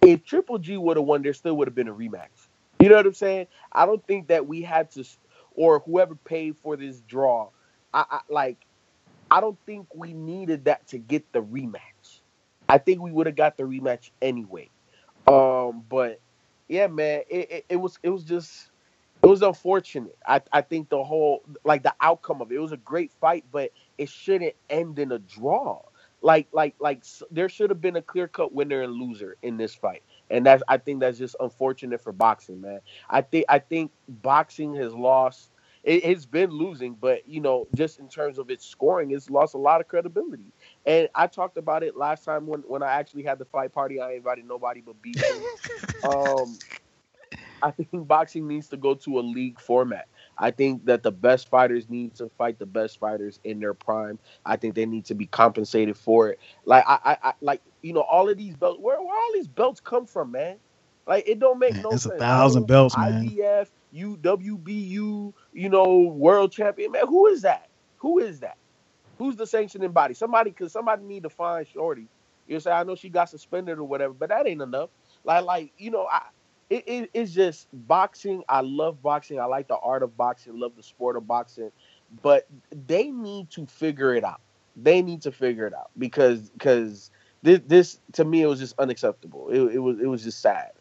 if 0.02 0.24
Triple 0.24 0.60
G 0.60 0.78
would 0.78 0.98
have 0.98 1.06
won, 1.06 1.22
there 1.22 1.34
still 1.34 1.56
would 1.58 1.68
have 1.68 1.76
been 1.76 1.88
a 1.88 1.94
rematch. 1.94 2.28
You 2.80 2.90
know 2.90 2.96
what 2.96 3.06
I'm 3.06 3.14
saying? 3.14 3.48
I 3.72 3.86
don't 3.86 4.06
think 4.08 4.28
that 4.28 4.48
we 4.48 4.62
had 4.62 4.90
to, 4.92 5.06
or 5.56 5.80
whoever 5.80 6.16
paid 6.16 6.56
for 6.64 6.76
this 6.76 7.02
draw, 7.02 7.50
I, 7.94 8.06
I 8.10 8.20
like, 8.28 8.58
I 9.30 9.40
don't 9.40 9.58
think 9.66 9.88
we 9.94 10.14
needed 10.14 10.66
that 10.66 10.88
to 10.88 10.98
get 10.98 11.32
the 11.32 11.44
rematch. 11.44 12.22
I 12.68 12.80
think 12.80 13.02
we 13.02 13.12
would 13.12 13.28
have 13.28 13.36
got 13.36 13.58
the 13.58 13.64
rematch 13.64 14.10
anyway. 14.22 14.70
Um, 15.28 15.84
but 15.90 16.20
yeah, 16.68 16.88
man, 16.88 17.22
it, 17.30 17.52
it, 17.52 17.66
it 17.70 17.76
was 17.76 18.00
it 18.02 18.10
was 18.10 18.24
just 18.24 18.71
it 19.24 19.28
was 19.28 19.42
unfortunate. 19.42 20.18
I, 20.26 20.42
I 20.52 20.62
think 20.62 20.90
the 20.90 21.04
whole 21.04 21.44
like 21.64 21.84
the 21.84 21.94
outcome 22.02 22.42
of 22.42 22.52
it, 22.52 22.56
it 22.56 22.60
was 22.60 22.72
a 22.72 22.78
great 22.78 23.12
fight, 23.12 23.46
but 23.52 23.72
it 23.98 24.10
shouldn't 24.10 24.56
end 24.70 25.00
in 25.00 25.12
a 25.12 25.20
draw. 25.20 25.82
Like 26.22 26.48
like 26.52 26.76
like 26.80 27.04
there 27.30 27.50
should 27.50 27.70
have 27.70 27.82
been 27.82 27.96
a 27.96 28.02
clear 28.02 28.28
cut 28.28 28.54
winner 28.54 28.82
and 28.82 28.94
loser 28.94 29.38
in 29.42 29.58
this 29.58 29.74
fight, 29.76 30.04
and 30.30 30.46
that's 30.46 30.64
I 30.68 30.78
think 30.78 31.00
that's 31.00 31.18
just 31.18 31.36
unfortunate 31.40 32.02
for 32.02 32.12
boxing, 32.12 32.62
man. 32.62 32.80
I 33.10 33.22
think 33.22 33.46
I 33.50 33.60
think 33.60 33.92
boxing 34.08 34.76
has 34.76 34.94
lost. 34.94 35.50
It, 35.84 36.04
has 36.06 36.28
been 36.28 36.52
losing, 36.52 36.94
but 36.94 37.28
you 37.28 37.42
know, 37.42 37.68
just 37.74 37.98
in 37.98 38.08
terms 38.08 38.38
of 38.38 38.52
its 38.52 38.64
scoring, 38.64 39.10
it's 39.10 39.32
lost 39.32 39.56
a 39.56 39.58
lot 39.58 39.82
of 39.82 39.88
credibility. 39.88 40.54
And 40.86 41.10
I 41.16 41.26
talked 41.26 41.58
about 41.58 41.82
it 41.82 41.98
last 41.98 42.24
time 42.24 42.46
when 42.46 42.62
when 42.62 42.84
I 42.84 42.92
actually 42.92 43.24
had 43.24 43.40
the 43.40 43.46
fight 43.46 43.74
party. 43.74 44.00
I 44.00 44.12
invited 44.14 44.46
nobody 44.46 44.82
but 44.82 45.02
B. 45.02 45.16
um, 46.08 46.56
I 47.62 47.72
think 47.72 47.90
boxing 48.08 48.48
needs 48.48 48.68
to 48.70 48.78
go 48.78 48.96
to 48.96 49.20
a 49.20 49.22
league 49.22 49.60
format. 49.60 50.08
I 50.38 50.52
think 50.52 50.86
that 50.86 51.04
the 51.04 51.12
best 51.12 51.50
fighters 51.50 51.90
need 51.90 52.16
to 52.16 52.30
fight 52.38 52.60
the 52.60 52.66
best 52.66 53.00
fighters 53.00 53.40
in 53.44 53.60
their 53.60 53.74
prime. 53.74 54.20
I 54.46 54.56
think 54.58 54.76
they 54.76 54.86
need 54.86 55.06
to 55.06 55.16
be 55.16 55.28
compensated 55.28 55.98
for 55.98 56.30
it. 56.30 56.40
Like 56.66 56.84
I, 56.88 57.00
I, 57.04 57.18
I 57.30 57.34
like 57.42 57.62
you 57.82 57.94
know, 57.94 58.02
all 58.02 58.30
of 58.30 58.38
these 58.38 58.56
belts. 58.56 58.80
Where 58.80 59.02
where 59.02 59.16
all 59.16 59.32
these 59.34 59.48
belts 59.48 59.80
come 59.80 60.06
from, 60.06 60.32
man? 60.32 60.58
Like 61.08 61.28
it 61.28 61.40
don't 61.40 61.60
make 61.60 61.74
man, 61.76 61.84
no 61.84 61.92
it's 61.92 62.04
sense. 62.04 62.16
It's 62.16 62.24
a 62.24 62.26
thousand 62.26 62.68
belts, 62.68 62.98
man. 62.98 63.34
IBF, 63.38 63.70
UWBU, 63.94 65.34
you 65.54 65.70
know, 65.70 66.00
world 66.00 66.52
champion. 66.52 66.92
Man, 66.92 67.08
who 67.08 67.28
is 67.28 67.42
that? 67.42 67.70
Who 67.98 68.20
is 68.20 68.40
that? 68.42 68.58
Who's 69.18 69.36
the 69.36 69.46
sanctioning 69.46 69.92
body? 69.92 70.14
Somebody, 70.14 70.52
cause 70.52 70.72
somebody 70.72 71.04
need 71.04 71.24
to 71.24 71.30
find 71.30 71.68
Shorty. 71.68 72.08
You 72.48 72.56
know, 72.56 72.60
say 72.60 72.72
I 72.72 72.84
know 72.84 72.96
she 72.96 73.10
got 73.10 73.30
suspended 73.30 73.78
or 73.78 73.84
whatever, 73.84 74.14
but 74.14 74.30
that 74.30 74.48
ain't 74.48 74.62
enough. 74.62 74.90
Like, 75.24 75.46
like 75.46 75.74
you 75.78 75.92
know, 75.92 76.08
I 76.12 76.22
it, 76.72 76.84
it, 76.88 77.10
it's 77.14 77.34
just 77.34 77.68
boxing. 77.74 78.44
I 78.48 78.62
love 78.62 79.04
boxing. 79.04 79.40
I 79.42 79.46
like 79.46 79.68
the 79.68 79.76
art 79.76 80.04
of 80.04 80.16
boxing. 80.16 80.58
Love 80.58 80.72
the 80.78 80.84
sport 80.84 81.18
of 81.18 81.28
boxing, 81.28 81.70
but 82.24 82.48
they 82.88 83.12
need 83.12 83.50
to 83.52 83.66
figure 83.66 84.16
it 84.16 84.24
out. 84.24 84.40
They 84.78 85.02
need 85.02 85.22
to 85.24 85.34
figure 85.34 85.68
it 85.68 85.74
out 85.74 85.92
because 85.98 86.50
because 86.52 87.12
this, 87.44 87.60
this 87.68 88.00
to 88.14 88.24
me 88.24 88.42
it 88.42 88.48
was 88.48 88.60
just 88.60 88.80
unacceptable. 88.80 89.50
It, 89.50 89.76
it 89.76 89.80
was 89.80 90.00
it 90.00 90.06
was 90.06 90.24
just 90.24 90.40
sad. 90.40 90.72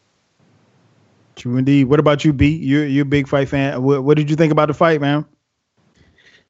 True 1.35 1.57
indeed. 1.57 1.85
What 1.87 1.99
about 1.99 2.25
you, 2.25 2.33
B? 2.33 2.55
You're 2.55 2.87
you're 2.87 3.03
a 3.03 3.07
big 3.07 3.27
fight 3.27 3.49
fan. 3.49 3.83
What, 3.83 4.05
what 4.05 4.17
did 4.17 4.31
you 4.31 4.37
think 4.37 4.53
about 4.53 4.69
the 4.69 4.75
fight, 4.75 5.01
man? 5.01 5.25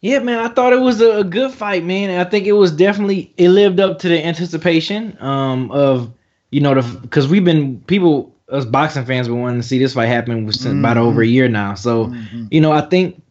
Yeah, 0.02 0.18
man, 0.18 0.38
I 0.38 0.48
thought 0.48 0.74
it 0.74 0.80
was 0.80 1.00
a, 1.00 1.20
a 1.20 1.24
good 1.24 1.52
fight, 1.52 1.82
man. 1.82 2.10
I 2.20 2.28
think 2.28 2.46
it 2.46 2.52
was 2.52 2.72
definitely 2.72 3.32
it 3.38 3.48
lived 3.48 3.80
up 3.80 4.00
to 4.00 4.08
the 4.08 4.22
anticipation 4.22 5.16
um, 5.22 5.70
of 5.70 6.12
you 6.50 6.60
know 6.60 6.74
the 6.74 6.98
because 6.98 7.26
we've 7.26 7.44
been 7.44 7.80
people 7.82 8.34
us 8.50 8.64
boxing 8.64 9.04
fans 9.04 9.28
been 9.28 9.40
wanting 9.40 9.60
to 9.60 9.66
see 9.66 9.78
this 9.78 9.94
fight 9.94 10.06
happen 10.06 10.50
since 10.52 10.64
mm-hmm. 10.64 10.78
about 10.80 10.96
over 10.96 11.22
a 11.22 11.26
year 11.26 11.48
now. 11.48 11.74
So, 11.74 12.06
mm-hmm. 12.06 12.46
you 12.50 12.60
know, 12.60 12.72
I 12.72 12.82
think 12.82 13.22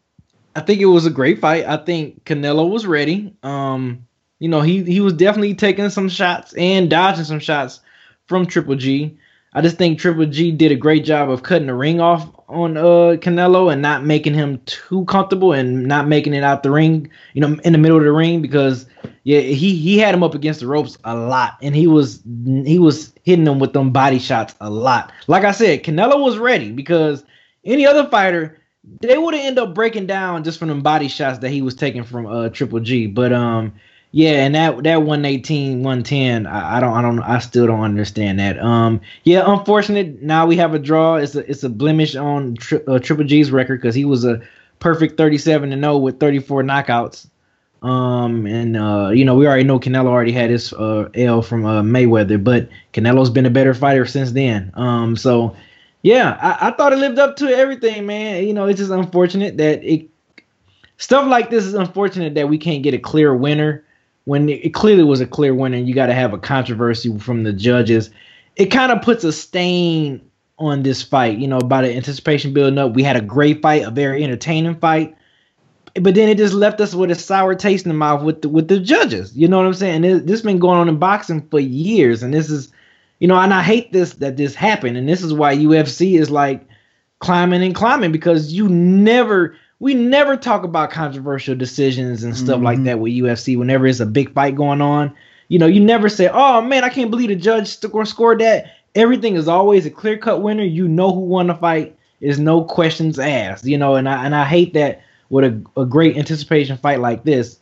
I 0.55 0.61
think 0.61 0.81
it 0.81 0.85
was 0.85 1.05
a 1.05 1.11
great 1.11 1.39
fight. 1.39 1.65
I 1.65 1.77
think 1.77 2.25
Canelo 2.25 2.69
was 2.69 2.85
ready. 2.85 3.33
Um, 3.43 4.07
you 4.39 4.49
know, 4.49 4.61
he 4.61 4.83
he 4.83 5.01
was 5.01 5.13
definitely 5.13 5.55
taking 5.55 5.89
some 5.89 6.09
shots 6.09 6.53
and 6.53 6.89
dodging 6.89 7.25
some 7.25 7.39
shots 7.39 7.81
from 8.25 8.45
Triple 8.45 8.75
G. 8.75 9.17
I 9.53 9.61
just 9.61 9.77
think 9.77 9.99
Triple 9.99 10.25
G 10.25 10.51
did 10.51 10.71
a 10.71 10.75
great 10.75 11.05
job 11.05 11.29
of 11.29 11.43
cutting 11.43 11.67
the 11.67 11.73
ring 11.73 11.99
off 11.99 12.27
on 12.49 12.77
uh 12.77 13.15
Canelo 13.17 13.71
and 13.71 13.81
not 13.81 14.03
making 14.03 14.33
him 14.33 14.59
too 14.65 15.05
comfortable 15.05 15.53
and 15.53 15.85
not 15.85 16.07
making 16.07 16.33
it 16.33 16.43
out 16.43 16.63
the 16.63 16.71
ring, 16.71 17.09
you 17.33 17.41
know, 17.41 17.57
in 17.63 17.73
the 17.73 17.79
middle 17.79 17.97
of 17.97 18.03
the 18.03 18.11
ring 18.11 18.41
because 18.41 18.87
yeah, 19.23 19.39
he 19.39 19.75
he 19.75 19.97
had 19.99 20.13
him 20.13 20.23
up 20.23 20.33
against 20.33 20.59
the 20.59 20.67
ropes 20.67 20.97
a 21.03 21.15
lot 21.15 21.57
and 21.61 21.75
he 21.75 21.87
was 21.87 22.21
he 22.65 22.79
was 22.79 23.13
hitting 23.23 23.45
them 23.45 23.59
with 23.59 23.73
them 23.73 23.91
body 23.91 24.19
shots 24.19 24.55
a 24.61 24.69
lot. 24.69 25.11
Like 25.27 25.43
I 25.43 25.51
said, 25.51 25.83
Canelo 25.83 26.21
was 26.21 26.37
ready 26.37 26.71
because 26.71 27.23
any 27.63 27.85
other 27.85 28.07
fighter 28.09 28.57
they 29.01 29.17
would 29.17 29.35
have 29.35 29.45
ended 29.45 29.63
up 29.63 29.75
breaking 29.75 30.07
down 30.07 30.43
just 30.43 30.57
from 30.57 30.69
them 30.69 30.81
body 30.81 31.07
shots 31.07 31.39
that 31.39 31.49
he 31.49 31.61
was 31.61 31.75
taking 31.75 32.03
from 32.03 32.25
uh 32.25 32.49
Triple 32.49 32.79
G. 32.79 33.05
But 33.05 33.31
um 33.31 33.73
yeah, 34.11 34.43
and 34.43 34.55
that 34.55 34.83
that 34.83 35.03
118, 35.03 35.83
110, 35.83 36.47
I, 36.47 36.77
I, 36.77 36.79
don't 36.79 36.93
I 36.93 37.01
don't 37.01 37.19
I 37.19 37.39
still 37.39 37.67
don't 37.67 37.81
understand 37.81 38.39
that. 38.39 38.57
Um 38.59 39.01
yeah, 39.23 39.43
unfortunate. 39.45 40.21
Now 40.23 40.47
we 40.47 40.57
have 40.57 40.73
a 40.73 40.79
draw. 40.79 41.15
It's 41.15 41.35
a 41.35 41.49
it's 41.49 41.63
a 41.63 41.69
blemish 41.69 42.15
on 42.15 42.55
tri- 42.55 42.81
uh, 42.87 42.97
Triple 42.97 43.25
G's 43.25 43.51
record 43.51 43.81
cuz 43.81 43.93
he 43.93 44.05
was 44.05 44.25
a 44.25 44.41
perfect 44.79 45.17
37 45.17 45.71
and 45.71 45.83
0 45.83 45.97
with 45.97 46.19
34 46.19 46.63
knockouts. 46.63 47.27
Um 47.83 48.47
and 48.47 48.75
uh 48.75 49.09
you 49.13 49.25
know, 49.25 49.35
we 49.35 49.45
already 49.45 49.63
know 49.63 49.79
Canelo 49.79 50.07
already 50.07 50.31
had 50.31 50.49
his 50.49 50.73
uh 50.73 51.09
L 51.13 51.43
from 51.43 51.65
uh, 51.65 51.83
Mayweather, 51.83 52.43
but 52.43 52.67
Canelo's 52.93 53.29
been 53.29 53.45
a 53.45 53.51
better 53.51 53.75
fighter 53.75 54.07
since 54.07 54.31
then. 54.31 54.71
Um 54.73 55.17
so 55.17 55.55
yeah, 56.01 56.35
I, 56.41 56.69
I 56.69 56.71
thought 56.71 56.93
it 56.93 56.97
lived 56.97 57.19
up 57.19 57.35
to 57.37 57.47
everything, 57.47 58.07
man. 58.07 58.47
You 58.47 58.55
know, 58.55 58.65
it's 58.65 58.79
just 58.79 58.91
unfortunate 58.91 59.57
that 59.57 59.83
it 59.83 60.09
stuff 60.97 61.27
like 61.27 61.51
this 61.51 61.65
is 61.65 61.75
unfortunate 61.75 62.33
that 62.33 62.49
we 62.49 62.57
can't 62.57 62.81
get 62.81 62.95
a 62.95 62.99
clear 62.99 63.35
winner 63.35 63.83
when 64.29 64.47
it 64.49 64.73
clearly 64.73 65.03
was 65.03 65.21
a 65.21 65.27
clear 65.27 65.53
winner. 65.53 65.77
You 65.77 65.93
got 65.93 66.07
to 66.07 66.13
have 66.13 66.33
a 66.33 66.37
controversy 66.37 67.17
from 67.17 67.43
the 67.43 67.53
judges. 67.53 68.09
It 68.55 68.67
kind 68.67 68.91
of 68.91 69.01
puts 69.01 69.23
a 69.23 69.33
stain 69.33 70.21
on 70.57 70.83
this 70.83 71.01
fight. 71.01 71.37
You 71.37 71.47
know, 71.47 71.59
by 71.59 71.81
the 71.81 71.95
anticipation 71.95 72.53
building 72.53 72.77
up, 72.77 72.93
we 72.93 73.03
had 73.03 73.15
a 73.15 73.21
great 73.21 73.61
fight, 73.61 73.83
a 73.83 73.91
very 73.91 74.23
entertaining 74.23 74.75
fight 74.79 75.15
but 75.95 76.15
then 76.15 76.29
it 76.29 76.37
just 76.37 76.53
left 76.53 76.81
us 76.81 76.93
with 76.93 77.11
a 77.11 77.15
sour 77.15 77.55
taste 77.55 77.85
in 77.85 77.89
the 77.89 77.97
mouth 77.97 78.23
with 78.23 78.41
the 78.41 78.49
with 78.49 78.67
the 78.67 78.79
judges. 78.79 79.35
You 79.35 79.47
know 79.47 79.57
what 79.57 79.65
I'm 79.65 79.73
saying? 79.73 80.01
This, 80.01 80.21
this 80.23 80.41
been 80.41 80.59
going 80.59 80.77
on 80.77 80.89
in 80.89 80.97
boxing 80.97 81.47
for 81.49 81.59
years, 81.59 82.23
and 82.23 82.33
this 82.33 82.49
is, 82.49 82.71
you 83.19 83.27
know, 83.27 83.37
and 83.37 83.53
I 83.53 83.61
hate 83.61 83.91
this 83.91 84.13
that 84.15 84.37
this 84.37 84.55
happened, 84.55 84.97
and 84.97 85.07
this 85.07 85.23
is 85.23 85.33
why 85.33 85.55
UFC 85.55 86.19
is 86.19 86.29
like 86.29 86.65
climbing 87.19 87.63
and 87.63 87.75
climbing 87.75 88.11
because 88.11 88.53
you 88.53 88.69
never 88.69 89.55
we 89.79 89.93
never 89.93 90.35
talk 90.35 90.63
about 90.63 90.91
controversial 90.91 91.55
decisions 91.55 92.23
and 92.23 92.35
stuff 92.35 92.57
mm-hmm. 92.57 92.65
like 92.65 92.83
that 92.83 92.99
with 92.99 93.13
UFC 93.13 93.57
whenever 93.57 93.87
it's 93.87 94.01
a 94.01 94.05
big 94.05 94.33
fight 94.33 94.55
going 94.55 94.81
on. 94.81 95.15
You 95.47 95.57
know, 95.57 95.67
you 95.67 95.79
never 95.79 96.09
say, 96.09 96.29
"Oh 96.31 96.61
man, 96.61 96.83
I 96.83 96.89
can't 96.89 97.09
believe 97.09 97.29
the 97.29 97.35
judge 97.35 97.67
scored 97.77 98.39
that." 98.39 98.71
Everything 98.95 99.35
is 99.35 99.47
always 99.47 99.85
a 99.85 99.91
clear 99.91 100.17
cut 100.17 100.41
winner. 100.41 100.63
You 100.63 100.87
know 100.87 101.13
who 101.13 101.21
won 101.21 101.47
the 101.47 101.55
fight. 101.55 101.95
There's 102.19 102.39
no 102.39 102.63
questions 102.63 103.17
asked. 103.17 103.65
You 103.65 103.77
know, 103.77 103.95
and 103.95 104.07
I 104.07 104.25
and 104.25 104.35
I 104.35 104.45
hate 104.45 104.73
that 104.73 105.01
with 105.29 105.45
a, 105.45 105.81
a 105.81 105.85
great 105.85 106.17
anticipation 106.17 106.77
fight 106.77 106.99
like 106.99 107.23
this, 107.23 107.59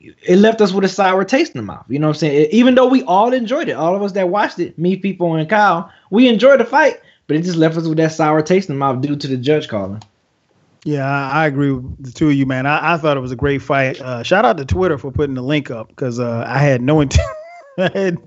it 0.00 0.36
left 0.36 0.60
us 0.60 0.72
with 0.72 0.84
a 0.84 0.88
sour 0.88 1.24
taste 1.24 1.54
in 1.54 1.58
the 1.58 1.66
mouth. 1.66 1.84
You 1.88 1.98
know 1.98 2.08
what 2.08 2.16
I'm 2.16 2.20
saying? 2.20 2.48
Even 2.50 2.74
though 2.74 2.88
we 2.88 3.02
all 3.04 3.32
enjoyed 3.32 3.68
it, 3.68 3.72
all 3.72 3.94
of 3.94 4.02
us 4.02 4.12
that 4.12 4.28
watched 4.30 4.58
it, 4.58 4.78
me, 4.78 4.96
people, 4.96 5.34
and 5.34 5.48
Kyle, 5.48 5.90
we 6.10 6.28
enjoyed 6.28 6.60
the 6.60 6.64
fight, 6.64 7.00
but 7.26 7.36
it 7.36 7.42
just 7.42 7.56
left 7.56 7.76
us 7.76 7.86
with 7.86 7.98
that 7.98 8.12
sour 8.12 8.42
taste 8.42 8.68
in 8.68 8.74
the 8.74 8.78
mouth 8.78 9.00
due 9.00 9.16
to 9.16 9.28
the 9.28 9.36
judge 9.36 9.68
calling. 9.68 10.02
Yeah, 10.86 11.04
I, 11.04 11.46
agree 11.46 11.72
with 11.72 12.00
the 12.00 12.12
two 12.12 12.28
of 12.28 12.34
you, 12.34 12.46
man. 12.46 12.64
I, 12.64 12.94
I 12.94 12.96
thought 12.96 13.16
it 13.16 13.20
was 13.20 13.32
a 13.32 13.36
great 13.36 13.60
fight. 13.60 14.00
Uh, 14.00 14.22
shout 14.22 14.44
out 14.44 14.56
to 14.58 14.64
Twitter 14.64 14.96
for 14.96 15.10
putting 15.10 15.34
the 15.34 15.42
link 15.42 15.68
up 15.68 15.88
because 15.88 16.20
uh, 16.20 16.44
I 16.46 16.58
had 16.58 16.80
no 16.80 17.00
intent. 17.00 17.26
I 17.78 17.90
had, 17.92 18.18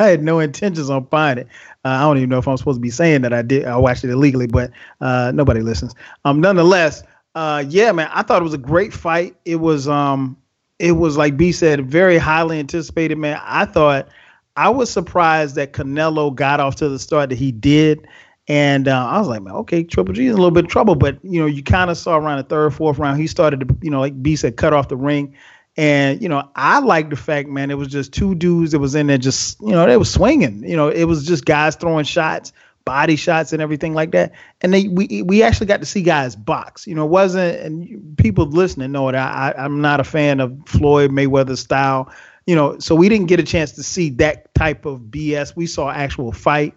I 0.00 0.04
had 0.06 0.22
no 0.22 0.38
intentions 0.38 0.88
on 0.88 1.06
finding 1.08 1.44
it. 1.44 1.52
Uh, 1.84 1.88
I 1.88 2.00
don't 2.00 2.16
even 2.16 2.30
know 2.30 2.38
if 2.38 2.48
I'm 2.48 2.56
supposed 2.56 2.78
to 2.78 2.80
be 2.80 2.88
saying 2.88 3.20
that 3.22 3.34
I 3.34 3.42
did. 3.42 3.66
I 3.66 3.76
watched 3.76 4.04
it 4.04 4.10
illegally, 4.10 4.46
but 4.46 4.70
uh, 5.02 5.32
nobody 5.34 5.60
listens. 5.60 5.94
Um, 6.24 6.40
nonetheless, 6.40 7.02
uh, 7.34 7.62
yeah, 7.68 7.92
man, 7.92 8.08
I 8.14 8.22
thought 8.22 8.40
it 8.40 8.44
was 8.44 8.54
a 8.54 8.58
great 8.58 8.94
fight. 8.94 9.36
It 9.44 9.56
was, 9.56 9.86
um, 9.86 10.34
it 10.78 10.92
was 10.92 11.18
like 11.18 11.36
B 11.36 11.52
said, 11.52 11.90
very 11.90 12.16
highly 12.16 12.58
anticipated, 12.58 13.18
man. 13.18 13.38
I 13.44 13.66
thought 13.66 14.08
I 14.56 14.70
was 14.70 14.90
surprised 14.90 15.56
that 15.56 15.74
Canelo 15.74 16.34
got 16.34 16.58
off 16.58 16.76
to 16.76 16.88
the 16.88 16.98
start 16.98 17.28
that 17.28 17.38
he 17.38 17.52
did. 17.52 18.08
And 18.48 18.88
uh, 18.88 19.06
I 19.06 19.18
was 19.18 19.28
like, 19.28 19.42
man, 19.42 19.54
okay, 19.56 19.84
Triple 19.84 20.14
G 20.14 20.26
is 20.26 20.32
a 20.32 20.36
little 20.36 20.50
bit 20.50 20.64
of 20.64 20.70
trouble, 20.70 20.94
but 20.94 21.18
you 21.22 21.38
know, 21.38 21.46
you 21.46 21.62
kind 21.62 21.90
of 21.90 21.98
saw 21.98 22.16
around 22.16 22.38
the 22.38 22.44
third, 22.44 22.72
fourth 22.74 22.98
round, 22.98 23.20
he 23.20 23.26
started 23.26 23.60
to, 23.60 23.76
you 23.82 23.90
know, 23.90 24.00
like 24.00 24.20
B 24.22 24.36
said, 24.36 24.56
cut 24.56 24.72
off 24.72 24.88
the 24.88 24.96
ring. 24.96 25.34
And 25.76 26.20
you 26.20 26.28
know, 26.28 26.50
I 26.56 26.80
like 26.80 27.10
the 27.10 27.16
fact, 27.16 27.48
man, 27.48 27.70
it 27.70 27.74
was 27.74 27.88
just 27.88 28.12
two 28.12 28.34
dudes 28.34 28.72
that 28.72 28.80
was 28.80 28.94
in 28.94 29.06
there, 29.06 29.18
just 29.18 29.60
you 29.60 29.70
know, 29.70 29.86
they 29.86 29.96
was 29.96 30.10
swinging. 30.10 30.68
You 30.68 30.76
know, 30.76 30.88
it 30.88 31.04
was 31.04 31.26
just 31.26 31.44
guys 31.44 31.76
throwing 31.76 32.04
shots 32.04 32.52
body 32.88 33.16
shots 33.16 33.52
and 33.52 33.60
everything 33.60 33.92
like 33.92 34.12
that. 34.12 34.32
And 34.62 34.72
they 34.72 34.88
we 34.88 35.22
we 35.22 35.42
actually 35.42 35.66
got 35.66 35.80
to 35.80 35.86
see 35.86 36.02
guys 36.02 36.34
box. 36.34 36.86
You 36.86 36.94
know, 36.94 37.04
it 37.04 37.10
wasn't 37.10 37.60
and 37.60 38.16
people 38.16 38.46
listening 38.46 38.92
know 38.92 39.10
it. 39.10 39.14
I, 39.14 39.52
I 39.52 39.62
I'm 39.62 39.82
not 39.82 40.00
a 40.00 40.04
fan 40.04 40.40
of 40.40 40.58
Floyd 40.64 41.10
Mayweather 41.10 41.58
style. 41.58 42.10
You 42.46 42.56
know, 42.56 42.78
so 42.78 42.94
we 42.94 43.10
didn't 43.10 43.26
get 43.26 43.40
a 43.40 43.42
chance 43.42 43.72
to 43.72 43.82
see 43.82 44.08
that 44.10 44.54
type 44.54 44.86
of 44.86 45.00
BS. 45.00 45.54
We 45.54 45.66
saw 45.66 45.90
actual 45.90 46.32
fight. 46.32 46.74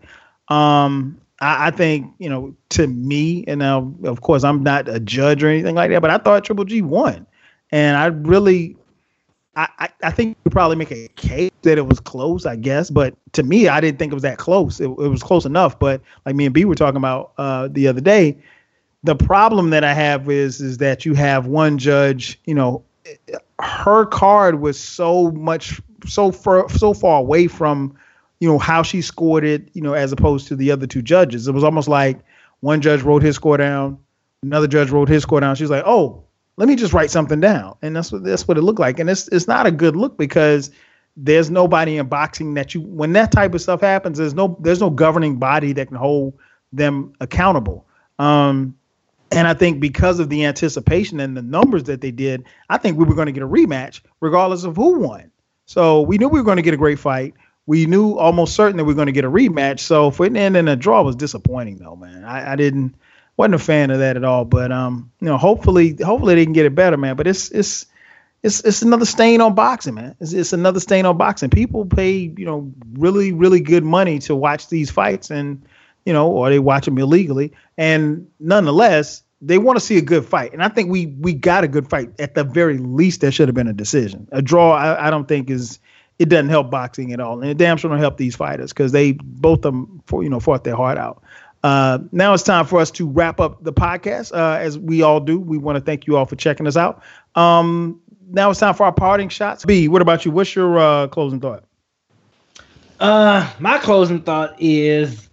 Um, 0.49 1.20
I, 1.42 1.68
I 1.68 1.72
think 1.72 2.14
you 2.20 2.30
know 2.30 2.56
to 2.70 2.88
me, 2.88 3.44
and 3.48 3.60
now 3.60 3.94
of 4.04 4.22
course 4.22 4.44
I'm 4.44 4.64
not 4.64 4.88
a 4.88 5.00
judge 5.00 5.44
or 5.44 5.50
anything 5.50 5.76
like 5.76 5.90
that, 5.92 6.02
but 6.02 6.12
I 6.12 6.18
thought 6.18 6.46
Triple 6.46 6.66
G 6.66 6.82
won, 6.82 7.26
and 7.72 7.98
I 7.98 8.06
really 8.06 8.78
I, 9.56 9.90
I, 10.02 10.12
think 10.12 10.38
you 10.46 10.52
probably 10.52 10.78
make 10.78 10.92
a 10.92 11.10
case 11.10 11.52
that 11.64 11.78
it 11.78 11.86
was 11.86 12.00
close, 12.00 12.46
I 12.46 12.56
guess. 12.56 12.90
But 12.90 13.16
to 13.34 13.44
me, 13.44 13.68
I 13.68 13.82
didn't 13.82 14.00
think 14.00 14.14
it 14.14 14.16
was 14.16 14.24
that 14.24 14.38
close. 14.38 14.80
It, 14.80 14.86
it 14.86 14.90
was 14.90 15.22
close 15.22 15.46
enough. 15.46 15.78
But 15.78 16.02
like 16.26 16.36
me 16.36 16.46
and 16.46 16.54
B 16.54 16.64
were 16.64 16.76
talking 16.76 16.98
about 16.98 17.34
uh, 17.38 17.68
the 17.70 17.88
other 17.88 18.00
day, 18.00 18.38
the 19.04 19.16
problem 19.16 19.72
that 19.72 19.84
I 19.84 19.94
have 19.94 20.30
is 20.30 20.62
is 20.62 20.78
that 20.78 21.06
you 21.06 21.16
have 21.16 21.48
one 21.48 21.78
judge. 21.78 22.40
You 22.46 22.56
know, 22.56 22.84
her 23.60 24.06
card 24.06 24.62
was 24.62 24.80
so 24.80 25.32
much 25.32 25.82
so 26.06 26.32
far 26.32 26.70
so 26.70 26.94
far 26.94 27.20
away 27.20 27.48
from 27.48 27.98
you 28.42 28.50
know 28.50 28.60
how 28.60 28.84
she 28.84 29.02
scored 29.02 29.46
it. 29.46 29.70
You 29.72 29.82
know, 29.82 29.94
as 29.94 30.12
opposed 30.12 30.50
to 30.50 30.58
the 30.58 30.72
other 30.72 30.86
two 30.86 31.02
judges, 31.02 31.48
it 31.48 31.54
was 31.54 31.64
almost 31.64 31.88
like 31.88 32.20
one 32.60 32.82
judge 32.82 33.02
wrote 33.02 33.24
his 33.24 33.38
score 33.38 33.56
down, 33.56 33.98
another 34.44 34.68
judge 34.68 34.90
wrote 34.90 35.08
his 35.08 35.24
score 35.24 35.40
down. 35.40 35.56
She's 35.56 35.70
like, 35.70 35.84
oh 35.86 36.26
let 36.58 36.68
me 36.68 36.76
just 36.76 36.94
write 36.94 37.10
something 37.10 37.40
down. 37.40 37.76
And 37.82 37.96
that's 37.96 38.12
what 38.12 38.24
that's 38.24 38.48
what 38.48 38.58
it 38.58 38.62
looked 38.62 38.80
like. 38.80 39.00
And 39.00 39.10
it's 39.10 39.28
it's 39.30 39.48
not 39.48 39.66
a 39.66 39.72
good 39.72 39.96
look 39.96 40.18
because 40.18 40.70
there's 41.18 41.50
nobody 41.50 41.98
in 41.98 42.08
boxing 42.08 42.54
that 42.54 42.74
you 42.74 42.82
when 42.82 43.14
that 43.14 43.32
type 43.32 43.54
of 43.54 43.62
stuff 43.62 43.82
happens, 43.82 44.18
there's 44.18 44.34
no 44.34 44.58
there's 44.60 44.80
no 44.80 44.90
governing 44.90 45.38
body 45.38 45.74
that 45.74 45.88
can 45.88 45.98
hold 45.98 46.34
them 46.72 47.14
accountable. 47.20 47.88
Um, 48.20 48.78
and 49.32 49.48
I 49.48 49.54
think 49.54 49.80
because 49.80 50.20
of 50.20 50.30
the 50.30 50.46
anticipation 50.46 51.20
and 51.20 51.36
the 51.36 51.42
numbers 51.42 51.86
that 51.86 52.02
they 52.02 52.12
did, 52.12 52.46
I 52.70 52.78
think 52.78 52.98
we 52.98 53.06
were 53.06 53.16
going 53.16 53.26
to 53.26 53.32
get 53.32 53.44
a 53.44 53.48
rematch 53.48 54.02
regardless 54.20 54.64
of 54.64 54.76
who 54.76 55.00
won. 55.00 55.32
So 55.66 56.02
we 56.02 56.18
knew 56.18 56.28
we 56.28 56.40
were 56.40 56.46
going 56.46 56.58
to 56.58 56.62
get 56.62 56.74
a 56.74 56.78
great 56.78 57.00
fight. 57.00 57.34
We 57.66 57.86
knew 57.86 58.18
almost 58.18 58.56
certain 58.56 58.78
that 58.78 58.86
we 58.86 58.94
are 58.94 58.96
going 58.96 59.06
to 59.08 59.12
get 59.12 59.26
a 59.26 59.30
rematch. 59.30 59.80
So 59.80 60.12
for 60.12 60.26
it 60.26 60.36
end 60.36 60.58
in 60.58 60.68
a 60.68 60.76
draw 60.76 61.04
was 61.04 61.16
disappointing, 61.16 61.78
though, 61.78 61.96
man. 61.96 62.24
I, 62.24 62.54
I 62.54 62.56
didn't 62.56 62.96
wasn't 63.38 63.56
a 63.56 63.60
fan 63.60 63.92
of 63.92 64.00
that 64.00 64.18
at 64.18 64.24
all. 64.24 64.46
But 64.46 64.72
um, 64.72 65.12
you 65.20 65.28
know, 65.28 65.38
hopefully, 65.38 65.98
hopefully 66.04 66.36
they 66.36 66.44
can 66.44 66.54
get 66.54 66.66
it 66.66 66.76
better, 66.76 66.98
man. 66.98 67.16
But 67.16 67.28
it's 67.28 67.50
it's 67.52 67.86
it's 68.44 68.62
it's 68.62 68.82
another 68.82 69.06
stain 69.06 69.42
on 69.42 69.56
boxing, 69.56 69.96
man. 69.96 70.16
It's, 70.20 70.34
it's 70.34 70.54
another 70.54 70.80
stain 70.80 71.06
on 71.06 71.18
boxing. 71.18 71.50
People 71.50 71.86
pay 71.86 72.34
you 72.36 72.46
know 72.46 72.72
really 72.94 73.32
really 73.32 73.60
good 73.60 73.84
money 73.84 74.20
to 74.20 74.36
watch 74.36 74.68
these 74.68 74.92
fights, 74.92 75.32
and 75.32 75.64
you 76.06 76.14
know, 76.14 76.30
or 76.32 76.50
they 76.50 76.60
watch 76.60 76.86
them 76.86 76.98
illegally, 76.98 77.54
and 77.78 78.28
nonetheless. 78.40 79.24
They 79.44 79.58
want 79.58 79.80
to 79.80 79.84
see 79.84 79.98
a 79.98 80.04
good 80.04 80.24
fight, 80.24 80.54
and 80.54 80.62
I 80.62 80.68
think 80.68 80.92
we 80.92 81.08
we 81.08 81.34
got 81.34 81.64
a 81.64 81.68
good 81.68 81.90
fight. 81.90 82.12
At 82.20 82.36
the 82.36 82.44
very 82.44 82.78
least, 82.78 83.22
there 83.22 83.32
should 83.32 83.48
have 83.48 83.56
been 83.56 83.68
a 83.68 83.74
decision. 83.74 84.28
A 84.32 84.40
draw, 84.40 84.72
I, 84.72 85.08
I 85.08 85.10
don't 85.10 85.28
think 85.28 85.50
is 85.50 85.80
it 86.22 86.30
doesn't 86.30 86.49
help 86.49 86.69
boxing 86.69 87.11
at 87.14 87.19
all, 87.19 87.41
and 87.41 87.49
it 87.49 87.57
damn 87.57 87.77
sure 87.77 87.89
don't 87.89 87.99
help 87.99 88.18
these 88.18 88.35
fighters 88.35 88.72
because 88.72 88.91
they 88.91 89.14
both 89.14 89.65
of 89.65 89.73
them, 89.73 90.03
for, 90.06 90.22
you 90.23 90.30
know, 90.30 90.39
fought 90.39 90.64
their 90.64 90.76
heart 90.76 90.99
out. 90.99 91.23
Uh, 91.64 91.99
now 92.11 92.34
it's 92.34 92.43
time 92.43 92.65
for 92.65 92.80
us 92.80 92.91
to 92.91 93.07
wrap 93.07 93.39
up 93.39 93.64
the 93.64 93.73
podcast. 93.73 94.31
Uh, 94.31 94.60
as 94.60 94.77
we 94.77 95.02
all 95.02 95.19
do, 95.19 95.39
we 95.39 95.57
want 95.57 95.77
to 95.77 95.84
thank 95.84 96.07
you 96.07 96.15
all 96.15 96.26
for 96.26 96.35
checking 96.35 96.68
us 96.68 96.77
out. 96.77 97.02
Um, 97.35 97.99
now 98.30 98.52
it's 98.52 98.60
time 98.60 98.76
for 98.76 98.84
our 98.84 98.91
parting 98.91 99.30
shots. 99.30 99.65
B, 99.65 99.88
what 99.88 100.02
about 100.02 100.23
you? 100.26 100.31
What's 100.31 100.56
your 100.56 100.80
uh, 100.80 101.07
closing 101.07 101.39
thought? 101.39 101.64
Uh, 102.99 103.52
my 103.60 103.80
closing 103.80 104.22
thought 104.22 104.56
is, 104.60 105.27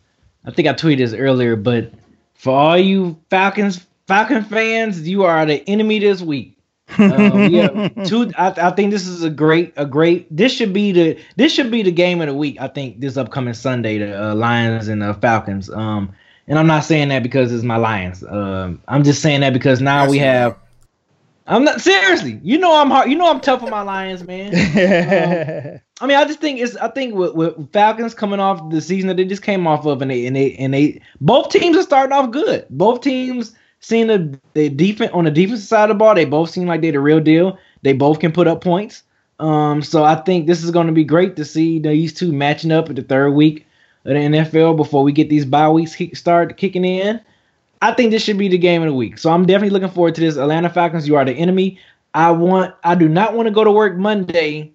I 0.47 0.51
think 0.51 0.69
I 0.69 0.73
tweeted 0.73 0.99
this 0.99 1.13
earlier, 1.13 1.55
but 1.55 1.93
for 2.35 2.55
all 2.57 2.79
you 2.79 3.21
Falcons 3.29 3.87
Falcon 4.07 4.43
fans, 4.43 5.07
you 5.07 5.25
are 5.25 5.45
the 5.45 5.63
enemy 5.69 5.99
this 5.99 6.23
week. 6.23 6.58
Uh, 6.99 7.49
yeah, 7.51 7.89
two. 8.05 8.33
I, 8.37 8.55
I, 8.57 8.71
think 8.71 8.91
this 8.91 9.07
is 9.07 9.23
a 9.23 9.31
great, 9.31 9.73
a 9.77 9.85
great. 9.85 10.35
This 10.35 10.53
should 10.53 10.73
be 10.73 10.93
the 10.93 11.19
this 11.37 11.53
should 11.53 11.71
be 11.71 11.83
the 11.83 11.93
game 11.93 12.21
of 12.21 12.29
the 12.29 12.35
week. 12.35 12.57
I 12.61 12.69
think 12.69 13.01
this 13.01 13.17
upcoming 13.17 13.55
Sunday, 13.55 13.99
the 13.99 14.31
uh, 14.31 14.35
Lions 14.35 14.89
and 14.89 15.03
the 15.03 15.15
Falcons. 15.15 15.69
Um, 15.71 16.15
and 16.47 16.59
I'm 16.59 16.67
not 16.67 16.85
saying 16.85 17.11
that 17.11 17.23
because 17.23 17.53
it's 17.53 17.65
my 17.65 17.77
Lions. 17.77 18.25
Um, 18.25 18.81
I'm 18.89 19.05
just 19.05 19.21
saying 19.21 19.41
that 19.41 19.53
because 19.53 19.81
now 19.81 20.03
That's 20.03 20.11
we 20.11 20.19
have. 20.19 20.57
I'm 21.47 21.65
not 21.65 21.81
seriously. 21.81 22.41
You 22.43 22.59
know 22.59 22.79
I'm 22.79 22.91
hard. 22.91 23.11
You 23.11 23.17
know 23.17 23.31
I'm 23.31 23.41
tough 23.41 23.63
on 23.63 23.71
my 23.71 23.83
Lions, 23.83 24.25
man. 24.25 24.55
um, 25.75 25.81
I 26.01 26.07
mean, 26.07 26.17
I 26.17 26.25
just 26.25 26.41
think 26.41 26.61
it's. 26.61 26.77
I 26.77 26.89
think 26.89 27.15
with, 27.15 27.35
with, 27.35 27.73
Falcons 27.73 28.15
coming 28.15 28.41
off 28.41 28.71
the 28.71 28.81
season 28.81 29.09
that 29.09 29.17
they 29.17 29.25
just 29.25 29.43
came 29.43 29.67
off 29.67 29.87
of, 29.87 30.01
and 30.03 30.11
they 30.11 30.27
and 30.27 30.37
they 30.37 30.55
and 30.57 30.73
they 30.73 31.01
both 31.21 31.51
teams 31.51 31.77
are 31.77 31.83
starting 31.83 32.13
off 32.13 32.31
good. 32.31 32.67
Both 32.71 33.03
teams 33.03 33.55
seeing 33.81 34.07
the 34.07 34.39
the 34.55 34.69
defense 34.69 35.11
on 35.13 35.25
the 35.25 35.31
defensive 35.31 35.67
side 35.67 35.85
of 35.85 35.89
the 35.91 35.95
ball, 35.95 36.15
they 36.15 36.25
both 36.25 36.51
seem 36.51 36.67
like 36.67 36.81
they're 36.81 36.93
the 36.93 37.01
real 37.01 37.21
deal. 37.21 37.59
They 37.83 37.93
both 37.93 38.21
can 38.21 38.33
put 38.33 38.49
up 38.49 38.63
points. 38.63 39.03
Um, 39.39 39.83
so 39.83 40.05
I 40.05 40.17
think 40.17 40.47
this 40.47 40.65
is 40.65 40.71
going 40.71 40.89
to 40.89 40.93
be 40.93 41.05
great 41.05 41.37
to 41.37 41.45
see 41.45 41.79
these 41.79 42.13
two 42.13 42.33
matching 42.33 42.73
up 42.73 42.91
at 42.91 42.97
the 42.97 43.03
third 43.03 43.31
week 43.31 43.67
of 44.05 44.15
the 44.15 44.21
NFL 44.21 44.77
before 44.77 45.03
we 45.03 45.13
get 45.13 45.29
these 45.29 45.45
bye 45.45 45.69
weeks 45.69 45.97
start 46.15 46.57
kicking 46.57 46.85
in. 46.85 47.21
I 47.81 47.93
think 47.93 48.11
this 48.11 48.25
should 48.25 48.39
be 48.39 48.49
the 48.49 48.59
game 48.59 48.83
of 48.83 48.89
the 48.89 48.95
week. 48.95 49.19
So 49.19 49.31
I'm 49.31 49.47
definitely 49.47 49.71
looking 49.71 49.95
forward 49.95 50.17
to 50.17 50.21
this. 50.21 50.37
Atlanta 50.37 50.69
Falcons, 50.69 51.07
you 51.07 51.15
are 51.17 51.25
the 51.25 51.33
enemy. 51.33 51.79
I 52.15 52.31
want. 52.33 52.75
I 52.83 52.95
do 52.95 53.09
not 53.09 53.35
want 53.35 53.47
to 53.47 53.55
go 53.55 53.63
to 53.63 53.71
work 53.71 53.97
Monday, 53.97 54.73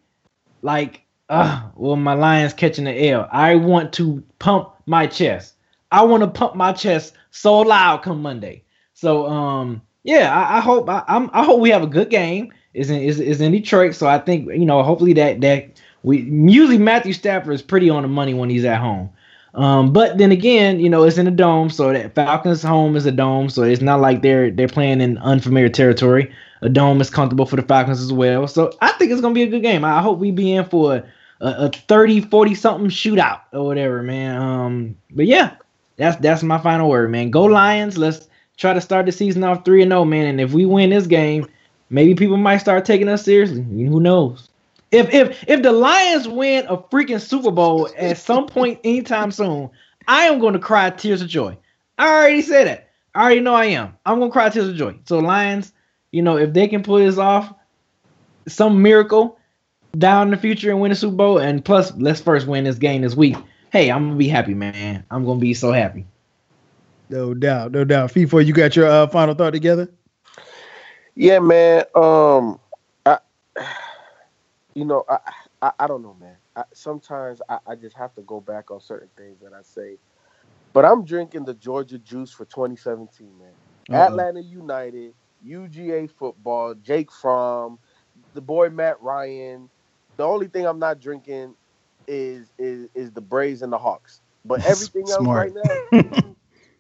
like, 0.62 1.02
uh, 1.30 1.70
well, 1.76 1.98
my 1.98 2.14
Lions 2.14 2.54
catching 2.54 2.86
the 2.86 3.10
L. 3.10 3.28
I 3.32 3.56
want 3.56 3.92
to 3.94 4.24
pump 4.40 4.70
my 4.86 5.08
chest. 5.08 5.56
I 5.92 6.04
want 6.04 6.24
to 6.24 6.30
pump 6.30 6.56
my 6.56 6.72
chest 6.72 7.14
so 7.32 7.60
loud 7.60 8.04
come 8.04 8.22
Monday. 8.22 8.63
So 9.04 9.28
um 9.28 9.82
yeah, 10.04 10.34
I, 10.34 10.58
I 10.58 10.60
hope 10.62 10.90
I, 10.90 11.04
am 11.10 11.30
I 11.34 11.44
hope 11.44 11.60
we 11.60 11.70
have 11.72 11.84
a 11.84 11.88
good 11.88 12.10
game. 12.10 12.54
Is 12.74 12.90
in 12.90 13.02
is, 13.02 13.20
is 13.20 13.42
in 13.42 13.52
Detroit, 13.52 13.96
so 13.96 14.08
I 14.08 14.18
think 14.18 14.48
you 14.48 14.66
know 14.66 14.82
hopefully 14.82 15.14
that 15.14 15.42
that 15.42 15.82
we 16.04 16.22
usually 16.22 16.78
Matthew 16.78 17.12
Stafford 17.12 17.54
is 17.54 17.62
pretty 17.62 17.90
on 17.90 18.04
the 18.04 18.08
money 18.08 18.34
when 18.34 18.50
he's 18.50 18.64
at 18.64 18.80
home. 18.80 19.10
Um, 19.56 19.94
but 19.94 20.18
then 20.18 20.32
again, 20.32 20.80
you 20.80 20.90
know, 20.90 21.04
it's 21.04 21.18
in 21.18 21.28
a 21.28 21.32
dome, 21.32 21.70
so 21.70 21.94
that 21.94 22.16
Falcons' 22.16 22.64
home 22.64 22.96
is 22.96 23.06
a 23.06 23.12
dome, 23.12 23.50
so 23.50 23.62
it's 23.62 23.82
not 23.82 24.00
like 24.00 24.22
they're 24.22 24.50
they're 24.50 24.68
playing 24.68 25.02
in 25.02 25.18
unfamiliar 25.20 25.70
territory. 25.70 26.34
A 26.62 26.70
dome 26.70 27.02
is 27.02 27.10
comfortable 27.10 27.46
for 27.46 27.58
the 27.58 27.62
Falcons 27.62 28.02
as 28.02 28.14
well. 28.14 28.48
So 28.48 28.72
I 28.82 28.94
think 28.94 29.12
it's 29.12 29.22
gonna 29.22 29.36
be 29.36 29.44
a 29.44 29.48
good 29.48 29.62
game. 29.62 29.84
I 29.84 30.02
hope 30.02 30.18
we 30.18 30.32
be 30.32 30.54
in 30.54 30.64
for 30.66 30.96
a, 30.96 31.04
a, 31.42 31.66
a 31.66 31.70
30, 31.70 32.22
40 32.22 32.56
something 32.56 32.90
shootout 32.90 33.42
or 33.52 33.66
whatever, 33.66 34.02
man. 34.02 34.42
Um, 34.42 34.98
but 35.12 35.26
yeah, 35.26 35.58
that's 35.98 36.16
that's 36.22 36.42
my 36.42 36.58
final 36.58 36.90
word, 36.90 37.12
man. 37.12 37.30
Go 37.32 37.44
Lions. 37.44 37.98
Let's 37.98 38.28
try 38.64 38.74
to 38.74 38.80
start 38.80 39.06
the 39.06 39.12
season 39.12 39.44
off 39.44 39.66
3 39.66 39.82
and 39.84 39.92
0, 39.92 40.06
man. 40.06 40.26
And 40.26 40.40
if 40.40 40.54
we 40.54 40.66
win 40.66 40.90
this 40.90 41.06
game, 41.06 41.48
maybe 41.90 42.16
people 42.16 42.38
might 42.38 42.60
start 42.60 42.86
taking 42.86 43.10
us 43.10 43.26
seriously. 43.26 43.62
Who 43.62 44.00
knows? 44.00 44.48
If 44.92 45.14
if 45.14 45.44
if 45.50 45.62
the 45.62 45.74
Lions 45.74 46.30
win 46.30 46.66
a 46.68 46.78
freaking 46.78 47.20
Super 47.20 47.52
Bowl 47.52 47.90
at 47.98 48.18
some 48.18 48.48
point 48.48 48.80
anytime 48.86 49.32
soon, 49.32 49.70
I 50.08 50.24
am 50.24 50.40
going 50.40 50.54
to 50.54 50.60
cry 50.60 50.90
tears 50.92 51.22
of 51.22 51.28
joy. 51.28 51.58
I 51.98 52.08
already 52.08 52.42
said 52.42 52.68
that. 52.68 52.90
I 53.14 53.24
already 53.24 53.42
know 53.42 53.54
I 53.54 53.66
am. 53.66 53.98
I'm 54.06 54.20
going 54.20 54.32
to 54.32 54.34
cry 54.34 54.48
tears 54.48 54.70
of 54.70 54.76
joy. 54.76 54.98
So 55.06 55.20
Lions, 55.20 55.74
you 56.12 56.22
know, 56.22 56.38
if 56.38 56.54
they 56.54 56.70
can 56.70 56.84
pull 56.84 57.00
this 57.00 57.18
off, 57.18 57.54
some 58.48 58.82
miracle 58.82 59.38
down 59.98 60.28
in 60.28 60.32
the 60.32 60.38
future 60.38 60.72
and 60.72 60.80
win 60.80 60.94
a 60.94 60.96
Super 60.96 61.18
Bowl, 61.18 61.38
and 61.38 61.66
plus 61.66 61.92
let's 61.98 62.22
first 62.22 62.48
win 62.48 62.64
this 62.64 62.78
game 62.78 63.02
this 63.02 63.14
week. 63.14 63.36
Hey, 63.74 63.92
I'm 63.92 64.06
gonna 64.08 64.16
be 64.16 64.30
happy, 64.30 64.54
man. 64.54 65.04
I'm 65.12 65.26
gonna 65.26 65.40
be 65.40 65.54
so 65.54 65.74
happy. 65.74 66.06
No 67.10 67.34
doubt, 67.34 67.72
no 67.72 67.84
doubt. 67.84 68.12
FIFO, 68.12 68.46
you 68.46 68.54
got 68.54 68.76
your 68.76 68.88
uh, 68.88 69.08
final 69.08 69.36
thought 69.36 69.52
together? 69.52 69.90
Yeah, 71.16 71.40
man. 71.40 71.84
Um, 71.96 72.60
I, 73.06 73.20
you 74.74 74.86
know, 74.86 75.04
I, 75.10 75.18
I, 75.62 75.72
I 75.80 75.88
don't 75.88 76.02
know, 76.02 76.16
man. 76.20 76.36
I, 76.56 76.64
sometimes 76.74 77.42
I, 77.50 77.60
I 77.68 77.76
just 77.76 77.96
have 77.96 78.14
to 78.16 78.22
go 78.22 78.40
back 78.40 78.72
on 78.72 78.80
certain 78.80 79.10
things 79.18 79.40
that 79.42 79.54
I 79.54 79.62
say. 79.62 79.98
But 80.74 80.86
I'm 80.86 81.06
drinking 81.06 81.46
the 81.46 81.54
Georgia 81.54 82.00
juice 82.00 82.32
for 82.32 82.46
2017, 82.46 83.28
man. 83.38 83.50
Uh-oh. 83.92 84.08
Atlanta 84.08 84.42
United, 84.42 85.14
UGA 85.46 86.10
football, 86.10 86.74
Jake 86.74 87.12
Fromm, 87.12 87.78
the 88.34 88.42
boy 88.42 88.70
Matt 88.70 89.02
Ryan. 89.02 89.70
The 90.18 90.24
only 90.24 90.48
thing 90.48 90.66
I'm 90.66 90.80
not 90.80 91.00
drinking 91.00 91.56
is 92.08 92.52
is 92.58 92.88
is 92.96 93.12
the 93.12 93.22
Braves 93.22 93.62
and 93.62 93.72
the 93.72 93.78
Hawks. 93.78 94.22
But 94.46 94.62
everything 94.66 95.12
else 95.12 95.28
right 95.28 95.54
now, 95.54 95.84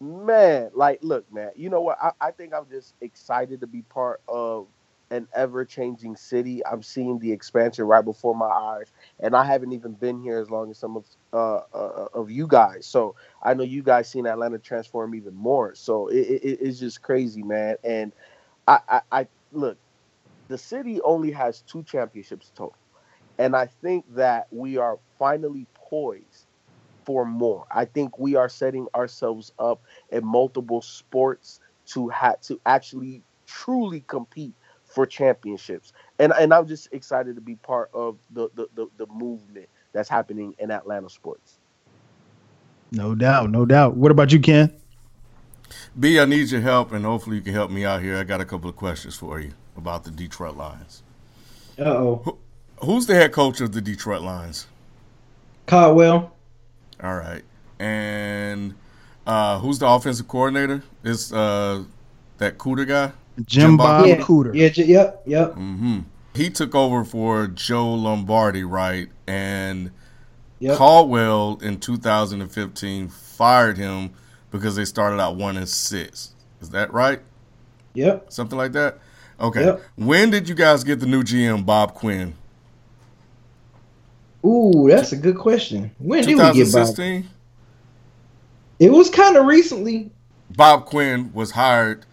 man, 0.03 0.71
like, 0.75 0.99
look, 1.03 1.31
man, 1.33 1.51
you 1.55 1.69
know 1.69 1.81
what? 1.81 1.97
I, 2.01 2.11
I 2.21 2.31
think 2.31 2.53
I'm 2.53 2.69
just 2.69 2.95
excited 3.01 3.61
to 3.61 3.67
be 3.67 3.83
part 3.83 4.21
of 4.27 4.67
an 5.11 5.27
ever 5.35 5.65
changing 5.65 6.17
city. 6.17 6.65
I'm 6.65 6.83
seeing 6.83 7.19
the 7.19 7.31
expansion 7.31 7.85
right 7.85 8.05
before 8.05 8.35
my 8.35 8.47
eyes, 8.47 8.91
and 9.19 9.35
I 9.35 9.45
haven't 9.45 9.73
even 9.73 9.93
been 9.93 10.21
here 10.21 10.39
as 10.39 10.51
long 10.51 10.71
as 10.71 10.79
some 10.79 10.97
of 10.97 11.05
uh, 11.33 11.61
uh, 11.73 12.07
of 12.13 12.31
you 12.31 12.47
guys. 12.47 12.87
So 12.87 13.15
I 13.43 13.55
know 13.55 13.63
you 13.63 13.83
guys 13.83 14.09
seen 14.09 14.27
Atlanta 14.27 14.59
transform 14.59 15.15
even 15.15 15.35
more. 15.35 15.75
So 15.75 16.09
it, 16.09 16.17
it, 16.19 16.59
it's 16.61 16.79
just 16.79 17.01
crazy, 17.03 17.43
man. 17.43 17.77
And 17.83 18.13
I, 18.67 18.79
I, 18.89 19.01
I 19.11 19.27
look, 19.51 19.79
the 20.49 20.57
city 20.59 21.01
only 21.01 21.31
has 21.31 21.61
two 21.63 21.83
championships 21.83 22.51
total, 22.55 22.77
and 23.39 23.55
I 23.55 23.67
think 23.81 24.05
that 24.15 24.47
we 24.51 24.77
are 24.77 24.99
finally 25.19 25.67
poised 25.75 26.32
for 27.05 27.25
more. 27.25 27.65
I 27.71 27.85
think 27.85 28.17
we 28.19 28.35
are 28.35 28.49
setting 28.49 28.87
ourselves 28.95 29.51
up 29.59 29.81
in 30.09 30.25
multiple 30.25 30.81
sports 30.81 31.59
to 31.87 32.09
have 32.09 32.41
to 32.41 32.59
actually 32.65 33.21
truly 33.45 34.03
compete 34.07 34.53
for 34.85 35.05
championships. 35.05 35.93
And 36.19 36.33
and 36.39 36.53
I'm 36.53 36.67
just 36.67 36.93
excited 36.93 37.35
to 37.35 37.41
be 37.41 37.55
part 37.55 37.89
of 37.93 38.17
the 38.31 38.49
the, 38.55 38.67
the, 38.75 38.87
the 38.97 39.07
movement 39.07 39.67
that's 39.91 40.09
happening 40.09 40.55
in 40.59 40.71
Atlanta 40.71 41.09
sports. 41.09 41.59
No 42.91 43.15
doubt, 43.15 43.49
no 43.49 43.65
doubt. 43.65 43.95
What 43.97 44.11
about 44.11 44.31
you, 44.31 44.39
Ken? 44.39 44.71
B, 45.99 46.19
I 46.19 46.25
need 46.25 46.51
your 46.51 46.61
help, 46.61 46.91
and 46.91 47.03
hopefully 47.03 47.37
you 47.37 47.41
can 47.41 47.53
help 47.53 47.71
me 47.71 47.85
out 47.85 48.01
here. 48.01 48.17
I 48.17 48.23
got 48.23 48.41
a 48.41 48.45
couple 48.45 48.69
of 48.69 48.75
questions 48.75 49.15
for 49.15 49.39
you 49.39 49.53
about 49.75 50.03
the 50.03 50.11
Detroit 50.11 50.55
Lions. 50.55 51.01
Uh 51.79 51.83
oh. 51.83 52.37
Who's 52.83 53.07
the 53.07 53.15
head 53.15 53.31
coach 53.31 53.61
of 53.61 53.71
the 53.71 53.81
Detroit 53.81 54.21
Lions? 54.21 54.67
Caldwell. 55.65 56.32
All 57.03 57.15
right, 57.17 57.43
and 57.79 58.75
uh, 59.27 59.59
who's 59.59 59.79
the 59.79 59.87
offensive 59.87 60.27
coordinator? 60.27 60.83
Is 61.03 61.33
uh, 61.33 61.83
that 62.37 62.57
Cooter 62.57 62.87
guy? 62.87 63.11
Jim, 63.37 63.45
Jim 63.45 63.77
Bob 63.77 64.01
Bob 64.01 64.07
yeah. 64.07 64.17
Cooter. 64.17 64.55
Yeah. 64.55 64.69
j- 64.69 64.85
Yep. 64.85 65.23
Yep. 65.25 65.51
Mm-hmm. 65.51 65.99
He 66.35 66.49
took 66.49 66.75
over 66.75 67.03
for 67.03 67.47
Joe 67.47 67.93
Lombardi, 67.93 68.63
right? 68.63 69.09
And 69.27 69.91
Yep. 70.59 70.77
Caldwell 70.77 71.59
in 71.61 71.79
2015 71.79 73.09
fired 73.09 73.77
him 73.77 74.11
because 74.51 74.75
they 74.75 74.85
started 74.85 75.19
out 75.19 75.35
one 75.35 75.57
and 75.57 75.67
six. 75.67 76.35
Is 76.61 76.69
that 76.69 76.93
right? 76.93 77.19
Yep. 77.95 78.31
Something 78.31 78.57
like 78.57 78.71
that. 78.73 78.99
Okay. 79.41 79.65
Yep. 79.65 79.81
When 79.95 80.29
did 80.29 80.47
you 80.47 80.55
guys 80.55 80.83
get 80.85 80.99
the 81.01 81.05
new 81.05 81.23
GM, 81.23 81.65
Bob 81.65 81.93
Quinn? 81.95 82.35
Ooh, 84.45 84.87
that's 84.89 85.13
a 85.13 85.17
good 85.17 85.37
question. 85.37 85.91
When 85.99 86.23
did 86.23 86.37
we 86.37 86.51
get 86.53 86.73
Bob? 86.73 86.87
It 88.79 88.91
was 88.91 89.09
kind 89.09 89.37
of 89.37 89.45
recently. 89.45 90.11
Bob 90.49 90.85
Quinn 90.85 91.31
was 91.33 91.51
hired 91.51 92.05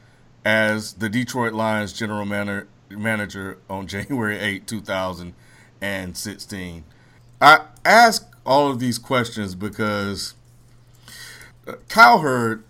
as 0.45 0.93
the 0.95 1.09
Detroit 1.09 1.53
Lions 1.53 1.93
general 1.93 2.25
manager 2.25 2.69
manager 2.91 3.59
on 3.69 3.87
January 3.89 4.39
8, 4.39 4.67
2016. 4.67 6.85
I 7.41 7.61
ask 7.85 8.27
all 8.45 8.71
of 8.71 8.81
these 8.81 8.99
questions 8.99 9.55
because 9.55 10.35
uh, 11.67 11.75
Cowherd 11.89 12.65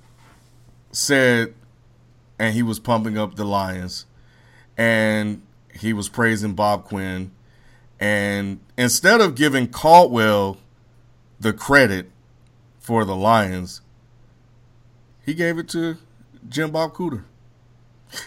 said, 0.92 1.54
and 2.38 2.54
he 2.54 2.62
was 2.62 2.78
pumping 2.78 3.18
up 3.18 3.34
the 3.36 3.44
Lions, 3.44 4.06
and 4.76 5.42
he 5.74 5.92
was 5.92 6.08
praising 6.08 6.54
Bob 6.54 6.84
Quinn. 6.84 7.32
And 8.00 8.60
instead 8.78 9.20
of 9.20 9.34
giving 9.34 9.68
Caldwell 9.68 10.56
the 11.38 11.52
credit 11.52 12.10
for 12.78 13.04
the 13.04 13.14
Lions, 13.14 13.82
he 15.24 15.34
gave 15.34 15.58
it 15.58 15.68
to 15.68 15.98
Jim 16.48 16.70
Bob 16.70 16.94
Cooter. 16.94 17.24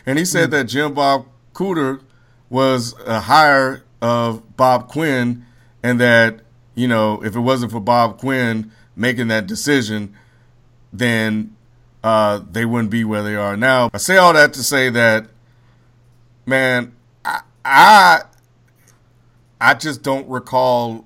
And 0.06 0.20
he 0.20 0.26
said 0.26 0.52
that 0.52 0.66
Jim 0.66 0.94
Bob 0.94 1.26
Cooter 1.54 2.02
was 2.50 2.94
a 3.06 3.22
hire 3.22 3.84
of 4.02 4.56
Bob 4.56 4.88
Quinn, 4.88 5.46
and 5.82 6.00
that, 6.00 6.42
you 6.76 6.88
know, 6.88 7.24
if 7.24 7.36
it 7.36 7.40
wasn't 7.40 7.72
for 7.72 7.80
Bob 7.80 8.20
Quinn 8.20 8.72
making 8.96 9.30
that 9.30 9.48
decision, 9.48 10.16
then 10.92 11.56
uh, 12.04 12.42
they 12.52 12.64
wouldn't 12.64 12.92
be 12.92 13.04
where 13.04 13.24
they 13.24 13.36
are 13.36 13.58
now. 13.58 13.90
I 13.94 13.98
say 13.98 14.18
all 14.18 14.34
that 14.34 14.54
to 14.54 14.64
say 14.64 14.90
that, 14.92 15.28
man, 16.46 16.96
I, 17.26 17.42
I, 17.66 18.22
I 19.64 19.74
just 19.76 20.04
don't 20.04 20.28
recall 20.30 21.06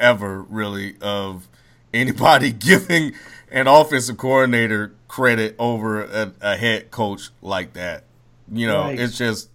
ever 0.00 0.42
really 0.42 0.96
of 1.00 1.48
anybody 1.94 2.50
giving 2.70 3.12
an 3.50 3.66
offensive 3.68 4.16
coordinator 4.18 4.92
credit 5.08 5.54
over 5.58 6.02
a, 6.02 6.32
a 6.40 6.56
head 6.56 6.90
coach 6.90 7.30
like 7.42 7.74
that. 7.74 8.04
You 8.52 8.66
know, 8.66 8.80
Right. 8.82 8.98
it's 8.98 9.16
just 9.16 9.50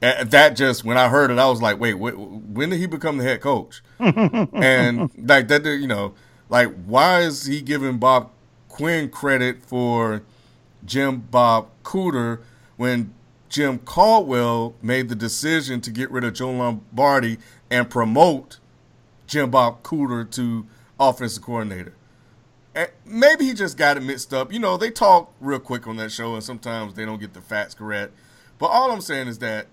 that. 0.00 0.56
Just 0.56 0.84
when 0.84 0.98
I 0.98 1.08
heard 1.08 1.30
it, 1.30 1.38
I 1.38 1.48
was 1.48 1.62
like, 1.62 1.78
"Wait, 1.78 1.92
wh- 1.92 2.50
when 2.54 2.70
did 2.70 2.78
he 2.78 2.86
become 2.86 3.16
the 3.18 3.24
head 3.24 3.40
coach?" 3.40 3.80
and 4.00 5.10
like 5.16 5.48
that, 5.48 5.64
you 5.64 5.86
know, 5.86 6.14
like 6.48 6.68
why 6.84 7.20
is 7.20 7.46
he 7.46 7.60
giving 7.62 7.98
Bob 7.98 8.30
Quinn 8.68 9.08
credit 9.08 9.62
for 9.64 10.22
Jim 10.84 11.20
Bob 11.30 11.68
Cooter 11.84 12.40
when 12.76 13.14
Jim 13.48 13.78
Caldwell 13.78 14.74
made 14.82 15.08
the 15.08 15.14
decision 15.14 15.80
to 15.82 15.90
get 15.90 16.10
rid 16.10 16.24
of 16.24 16.34
Joe 16.34 16.50
Lombardi 16.50 17.38
and 17.70 17.88
promote 17.88 18.58
Jim 19.26 19.50
Bob 19.50 19.82
Cooter 19.82 20.30
to 20.32 20.66
offensive 20.98 21.42
coordinator? 21.42 21.94
And 22.74 22.90
maybe 23.04 23.44
he 23.44 23.54
just 23.54 23.76
got 23.76 23.96
it 23.96 24.02
mixed 24.02 24.34
up. 24.34 24.52
You 24.52 24.58
know, 24.58 24.76
they 24.76 24.90
talk 24.90 25.32
real 25.40 25.60
quick 25.60 25.86
on 25.86 25.96
that 25.96 26.10
show, 26.10 26.34
and 26.34 26.42
sometimes 26.42 26.94
they 26.94 27.04
don't 27.04 27.20
get 27.20 27.32
the 27.32 27.40
facts 27.40 27.74
correct. 27.74 28.12
But 28.58 28.66
all 28.66 28.90
I'm 28.90 29.00
saying 29.00 29.28
is 29.28 29.38
that 29.38 29.66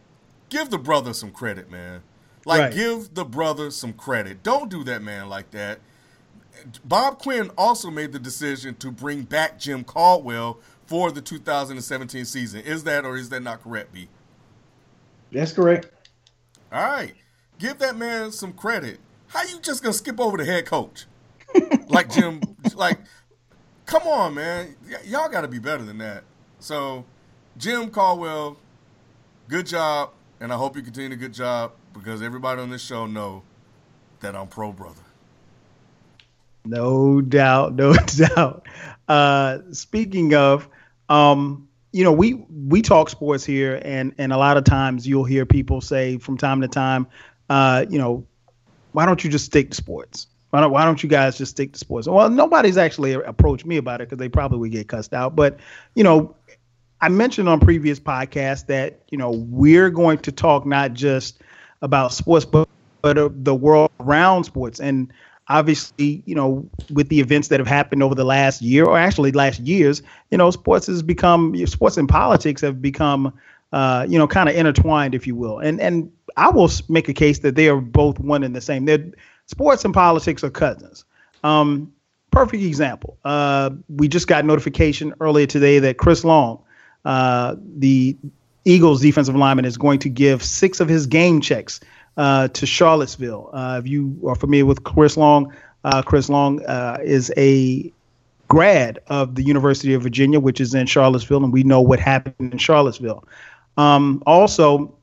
give 0.49 0.69
the 0.69 0.77
brother 0.77 1.13
some 1.13 1.31
credit, 1.31 1.71
man. 1.71 2.01
Like, 2.45 2.61
Right. 2.61 2.73
give 2.73 3.13
the 3.13 3.25
brother 3.25 3.71
some 3.71 3.93
credit. 3.93 4.43
Don't 4.43 4.69
do 4.69 4.83
that, 4.83 5.01
man, 5.01 5.29
like 5.29 5.51
that. 5.51 5.79
Bob 6.83 7.19
Quinn 7.19 7.49
also 7.57 7.89
made 7.89 8.11
the 8.11 8.19
decision 8.19 8.75
to 8.75 8.91
bring 8.91 9.23
back 9.23 9.57
Jim 9.59 9.83
Caldwell 9.83 10.59
for 10.85 11.11
the 11.11 11.21
2017 11.21 12.25
season. 12.25 12.61
Is 12.61 12.83
that 12.83 13.05
or 13.05 13.15
is 13.15 13.29
that 13.29 13.41
not 13.41 13.63
correct, 13.63 13.93
B? 13.93 14.09
That's 15.31 15.53
correct. 15.53 15.87
All 16.71 16.83
right. 16.83 17.15
Give 17.61 17.77
that 17.77 17.95
man 17.95 18.31
some 18.31 18.53
credit. 18.53 18.99
How 19.27 19.43
you 19.43 19.59
just 19.61 19.83
gonna 19.83 19.93
skip 19.93 20.19
over 20.19 20.35
the 20.35 20.45
head 20.45 20.65
coach? 20.65 21.05
like 21.89 22.09
Jim 22.09 22.41
like 22.75 22.97
come 23.85 24.01
on, 24.03 24.33
man. 24.33 24.75
Y- 24.89 24.95
y'all 25.05 25.29
gotta 25.29 25.47
be 25.47 25.59
better 25.59 25.83
than 25.83 25.99
that. 25.99 26.23
So 26.59 27.05
Jim 27.59 27.91
Caldwell, 27.91 28.57
good 29.47 29.67
job, 29.67 30.09
and 30.39 30.51
I 30.51 30.55
hope 30.55 30.75
you 30.75 30.81
continue 30.81 31.13
a 31.13 31.15
good 31.15 31.35
job 31.35 31.73
because 31.93 32.23
everybody 32.23 32.61
on 32.61 32.71
this 32.71 32.83
show 32.83 33.05
know 33.05 33.43
that 34.21 34.35
I'm 34.35 34.47
pro 34.47 34.71
brother. 34.71 35.03
No 36.65 37.21
doubt, 37.21 37.75
no 37.75 37.93
doubt. 37.93 38.65
Uh, 39.07 39.59
speaking 39.71 40.33
of, 40.33 40.67
um, 41.09 41.67
you 41.91 42.03
know, 42.03 42.11
we 42.11 42.45
we 42.67 42.81
talk 42.81 43.09
sports 43.09 43.43
here, 43.45 43.79
and 43.83 44.15
and 44.17 44.31
a 44.31 44.37
lot 44.37 44.57
of 44.57 44.63
times 44.63 45.07
you'll 45.07 45.25
hear 45.25 45.45
people 45.45 45.81
say 45.81 46.17
from 46.17 46.37
time 46.37 46.61
to 46.61 46.67
time, 46.67 47.05
uh, 47.51 47.85
you 47.89 47.97
know, 47.97 48.25
why 48.93 49.05
don't 49.05 49.25
you 49.25 49.29
just 49.29 49.43
stick 49.43 49.71
to 49.71 49.75
sports? 49.75 50.27
Why 50.51 50.61
don't 50.61 50.71
Why 50.71 50.85
don't 50.85 51.03
you 51.03 51.09
guys 51.09 51.37
just 51.37 51.51
stick 51.51 51.73
to 51.73 51.79
sports? 51.79 52.07
Well, 52.07 52.29
nobody's 52.29 52.77
actually 52.77 53.11
approached 53.11 53.65
me 53.65 53.75
about 53.75 53.99
it 53.99 54.07
because 54.07 54.19
they 54.19 54.29
probably 54.29 54.59
would 54.59 54.71
get 54.71 54.87
cussed 54.87 55.13
out. 55.13 55.35
But 55.35 55.59
you 55.93 56.03
know, 56.03 56.33
I 57.01 57.09
mentioned 57.09 57.49
on 57.49 57.59
previous 57.59 57.99
podcasts 57.99 58.67
that 58.67 59.01
you 59.09 59.17
know 59.17 59.31
we're 59.31 59.89
going 59.89 60.19
to 60.19 60.31
talk 60.31 60.65
not 60.65 60.93
just 60.93 61.41
about 61.81 62.13
sports, 62.13 62.45
but 62.45 62.69
but 63.01 63.17
uh, 63.17 63.29
the 63.33 63.53
world 63.53 63.91
around 63.99 64.45
sports 64.45 64.79
and 64.79 65.11
obviously, 65.49 66.23
you 66.25 66.33
know, 66.33 66.65
with 66.93 67.09
the 67.09 67.19
events 67.19 67.49
that 67.49 67.59
have 67.59 67.67
happened 67.67 68.01
over 68.01 68.15
the 68.15 68.23
last 68.23 68.61
year, 68.61 68.85
or 68.85 68.97
actually 68.97 69.33
last 69.33 69.59
years, 69.59 70.01
you 70.29 70.37
know, 70.37 70.49
sports 70.51 70.87
has 70.87 71.03
become 71.03 71.53
sports 71.67 71.97
and 71.97 72.07
politics 72.07 72.61
have 72.61 72.81
become, 72.81 73.33
uh, 73.71 74.05
you 74.09 74.17
know, 74.17 74.27
kind 74.27 74.49
of 74.49 74.55
intertwined, 74.55 75.15
if 75.15 75.25
you 75.25 75.35
will. 75.35 75.59
And 75.59 75.79
and 75.79 76.11
I 76.37 76.49
will 76.49 76.69
make 76.89 77.09
a 77.09 77.13
case 77.13 77.39
that 77.39 77.55
they 77.55 77.67
are 77.69 77.79
both 77.79 78.19
one 78.19 78.43
and 78.43 78.55
the 78.55 78.61
same. 78.61 78.85
They're, 78.85 79.11
sports 79.47 79.85
and 79.85 79.93
politics 79.93 80.43
are 80.43 80.49
cousins. 80.49 81.05
Um, 81.43 81.93
perfect 82.31 82.63
example. 82.63 83.17
Uh, 83.25 83.71
we 83.89 84.07
just 84.07 84.27
got 84.27 84.45
notification 84.45 85.13
earlier 85.19 85.45
today 85.45 85.79
that 85.79 85.97
Chris 85.97 86.23
Long, 86.23 86.61
uh, 87.05 87.55
the 87.77 88.15
Eagles 88.65 89.01
defensive 89.01 89.35
lineman, 89.35 89.65
is 89.65 89.77
going 89.77 89.99
to 89.99 90.09
give 90.09 90.43
six 90.43 90.79
of 90.79 90.87
his 90.87 91.07
game 91.07 91.41
checks 91.41 91.79
uh, 92.17 92.47
to 92.49 92.65
Charlottesville. 92.65 93.49
Uh, 93.53 93.79
if 93.83 93.87
you 93.87 94.19
are 94.27 94.35
familiar 94.35 94.65
with 94.65 94.83
Chris 94.83 95.17
Long, 95.17 95.53
uh, 95.83 96.01
Chris 96.01 96.29
Long 96.29 96.61
is 97.01 97.31
a 97.37 97.91
grad 98.47 98.99
of 99.07 99.35
the 99.35 99.43
University 99.43 99.93
of 99.93 100.03
Virginia, 100.03 100.39
which 100.39 100.59
is 100.59 100.75
in 100.75 100.85
Charlottesville, 100.85 101.43
and 101.43 101.53
we 101.53 101.63
know 101.63 101.79
what 101.79 101.99
happened 101.99 102.35
in 102.51 102.57
Charlottesville. 102.57 103.23
Um, 103.81 104.21
also, 104.25 104.95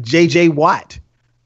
J.J. 0.00 0.50
Watt, 0.50 0.98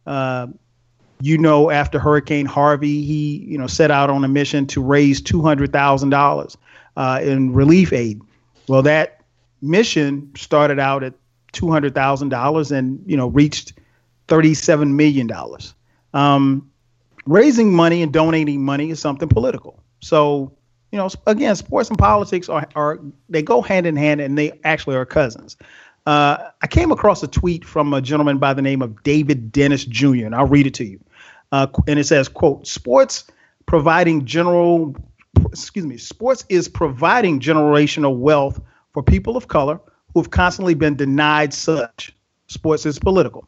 you 0.06 1.38
know, 1.38 1.70
after 1.70 1.98
Hurricane 1.98 2.46
Harvey, 2.46 3.02
he 3.02 3.44
you 3.46 3.58
know 3.58 3.66
set 3.66 3.90
out 3.90 4.10
on 4.10 4.24
a 4.24 4.28
mission 4.28 4.66
to 4.68 4.82
raise 4.82 5.20
two 5.20 5.42
hundred 5.42 5.72
thousand 5.72 6.10
dollars 6.10 6.56
in 6.96 7.52
relief 7.52 7.92
aid. 7.92 8.20
Well, 8.68 8.82
that 8.82 9.22
mission 9.62 10.30
started 10.36 10.78
out 10.78 11.02
at 11.02 11.14
two 11.52 11.70
hundred 11.70 11.94
thousand 11.94 12.30
dollars 12.30 12.72
and 12.72 13.02
you 13.06 13.16
know 13.16 13.28
reached 13.28 13.74
$37 14.30 14.94
million. 14.94 15.30
Um, 16.14 16.70
raising 17.26 17.74
money 17.74 18.02
and 18.02 18.12
donating 18.12 18.64
money 18.64 18.90
is 18.90 19.00
something 19.00 19.28
political. 19.28 19.82
So, 20.00 20.56
you 20.92 20.98
know, 20.98 21.10
again, 21.26 21.54
sports 21.56 21.90
and 21.90 21.98
politics 21.98 22.48
are, 22.48 22.66
are 22.74 23.00
they 23.28 23.42
go 23.42 23.60
hand 23.60 23.86
in 23.86 23.96
hand 23.96 24.20
and 24.20 24.38
they 24.38 24.58
actually 24.64 24.96
are 24.96 25.04
cousins. 25.04 25.56
Uh, 26.06 26.50
I 26.62 26.66
came 26.66 26.92
across 26.92 27.22
a 27.22 27.28
tweet 27.28 27.64
from 27.64 27.92
a 27.92 28.00
gentleman 28.00 28.38
by 28.38 28.54
the 28.54 28.62
name 28.62 28.82
of 28.82 29.02
David 29.02 29.52
Dennis 29.52 29.84
Jr., 29.84 30.26
and 30.26 30.34
I'll 30.34 30.46
read 30.46 30.66
it 30.66 30.74
to 30.74 30.84
you. 30.84 31.00
Uh, 31.52 31.66
and 31.86 31.98
it 31.98 32.04
says, 32.04 32.28
quote, 32.28 32.66
sports 32.66 33.24
providing 33.66 34.24
general, 34.24 34.96
excuse 35.52 35.84
me, 35.84 35.96
sports 35.96 36.44
is 36.48 36.68
providing 36.68 37.40
generational 37.40 38.16
wealth 38.16 38.60
for 38.92 39.02
people 39.02 39.36
of 39.36 39.48
color 39.48 39.80
who 40.12 40.20
have 40.20 40.30
constantly 40.30 40.74
been 40.74 40.96
denied 40.96 41.54
such. 41.54 42.14
Sports 42.46 42.86
is 42.86 42.98
political. 42.98 43.46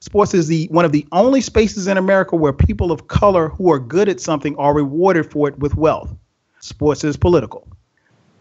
Sports 0.00 0.32
is 0.32 0.48
the 0.48 0.66
one 0.70 0.84
of 0.84 0.92
the 0.92 1.06
only 1.12 1.40
spaces 1.40 1.86
in 1.86 1.98
America 1.98 2.34
where 2.34 2.52
people 2.52 2.90
of 2.90 3.06
color 3.08 3.50
who 3.50 3.70
are 3.70 3.78
good 3.78 4.08
at 4.08 4.18
something 4.18 4.56
are 4.56 4.74
rewarded 4.74 5.30
for 5.30 5.48
it 5.48 5.58
with 5.58 5.76
wealth. 5.76 6.12
Sports 6.60 7.04
is 7.04 7.16
political. 7.16 7.68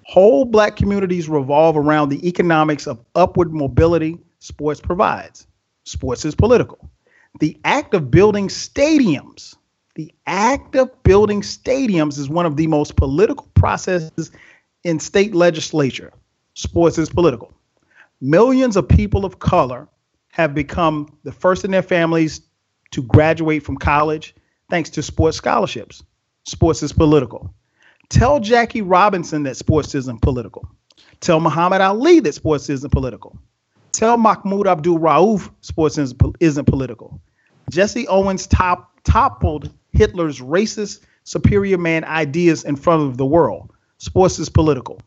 Whole 0.10 0.44
black 0.44 0.76
communities 0.76 1.30
revolve 1.30 1.78
around 1.78 2.10
the 2.10 2.28
economics 2.28 2.88
of 2.88 3.00
upward 3.14 3.54
mobility 3.54 4.18
sports 4.40 4.80
provides. 4.80 5.46
Sports 5.84 6.26
is 6.26 6.34
political. 6.34 6.90
The 7.40 7.56
act 7.64 7.94
of 7.94 8.10
building 8.10 8.48
stadiums, 8.48 9.56
the 9.94 10.12
act 10.26 10.76
of 10.76 11.04
building 11.04 11.42
stadiums 11.42 12.18
is 12.18 12.28
one 12.28 12.48
of 12.48 12.58
the 12.58 12.66
most 12.66 12.96
political 12.96 13.52
processes 13.54 14.32
in 14.84 15.00
state 15.00 15.36
legislature. 15.36 16.12
Sports 16.56 16.98
is 16.98 17.12
political. 17.12 17.54
Millions 18.20 18.78
of 18.78 18.90
people 18.90 19.26
of 19.26 19.38
color 19.38 19.88
have 20.30 20.56
become 20.56 21.20
the 21.24 21.32
first 21.32 21.64
in 21.64 21.70
their 21.70 21.84
families 21.84 22.42
to 22.90 23.04
graduate 23.04 23.62
from 23.62 23.78
college 23.78 24.34
thanks 24.72 24.90
to 24.90 25.04
sports 25.04 25.38
scholarships. 25.38 26.02
Sports 26.46 26.82
is 26.82 26.94
political. 26.94 27.54
Tell 28.10 28.40
Jackie 28.40 28.82
Robinson 28.82 29.44
that 29.44 29.58
sports 29.58 29.94
isn't 29.96 30.22
political. 30.22 30.68
Tell 31.20 31.40
Muhammad 31.40 31.82
Ali 31.82 32.20
that 32.22 32.34
sports 32.34 32.70
isn't 32.70 32.90
political. 32.92 33.38
Tell 33.92 34.18
Mahmoud 34.18 34.68
Abdul 34.68 35.00
Rauf 35.00 35.52
sports 35.62 35.98
isn't 35.98 36.66
political. 36.66 37.22
Jesse 37.70 38.08
Owens 38.08 38.48
top, 38.48 39.00
toppled 39.04 39.72
Hitler's 39.92 40.40
racist 40.40 41.02
superior 41.24 41.78
man 41.78 42.04
ideas 42.04 42.64
in 42.64 42.76
front 42.76 43.04
of 43.04 43.18
the 43.18 43.26
world. 43.26 43.72
Sports 43.98 44.40
is 44.40 44.50
political. 44.50 45.00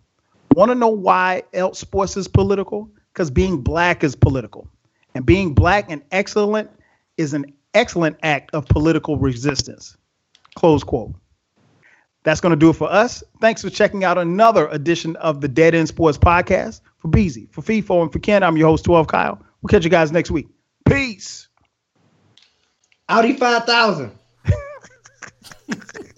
Want 0.54 0.70
to 0.70 0.74
know 0.74 0.88
why 0.88 1.42
else 1.54 1.78
sports 1.78 2.16
is 2.16 2.28
political? 2.28 2.90
Because 3.12 3.30
being 3.30 3.62
black 3.62 4.04
is 4.04 4.14
political. 4.14 4.68
And 5.14 5.26
being 5.26 5.54
black 5.54 5.86
and 5.90 6.02
excellent 6.12 6.70
is 7.16 7.34
an 7.34 7.52
excellent 7.74 8.18
act 8.22 8.54
of 8.54 8.66
political 8.66 9.16
resistance. 9.16 9.96
Close 10.54 10.84
quote. 10.84 11.14
That's 12.24 12.40
going 12.40 12.50
to 12.50 12.56
do 12.56 12.70
it 12.70 12.74
for 12.74 12.90
us. 12.90 13.24
Thanks 13.40 13.62
for 13.62 13.70
checking 13.70 14.04
out 14.04 14.16
another 14.16 14.68
edition 14.68 15.16
of 15.16 15.40
the 15.40 15.48
Dead 15.48 15.74
End 15.74 15.88
Sports 15.88 16.18
Podcast. 16.18 16.80
For 16.98 17.08
Beezy, 17.08 17.48
for 17.50 17.62
FIFO, 17.62 18.02
and 18.02 18.12
for 18.12 18.20
Ken, 18.20 18.44
I'm 18.44 18.56
your 18.56 18.68
host, 18.68 18.84
12 18.84 19.08
Kyle. 19.08 19.42
We'll 19.60 19.68
catch 19.68 19.82
you 19.82 19.90
guys 19.90 20.12
next 20.12 20.30
week. 20.30 20.46
Peace. 20.84 21.48
Audi 23.08 23.32
5000. 23.34 24.12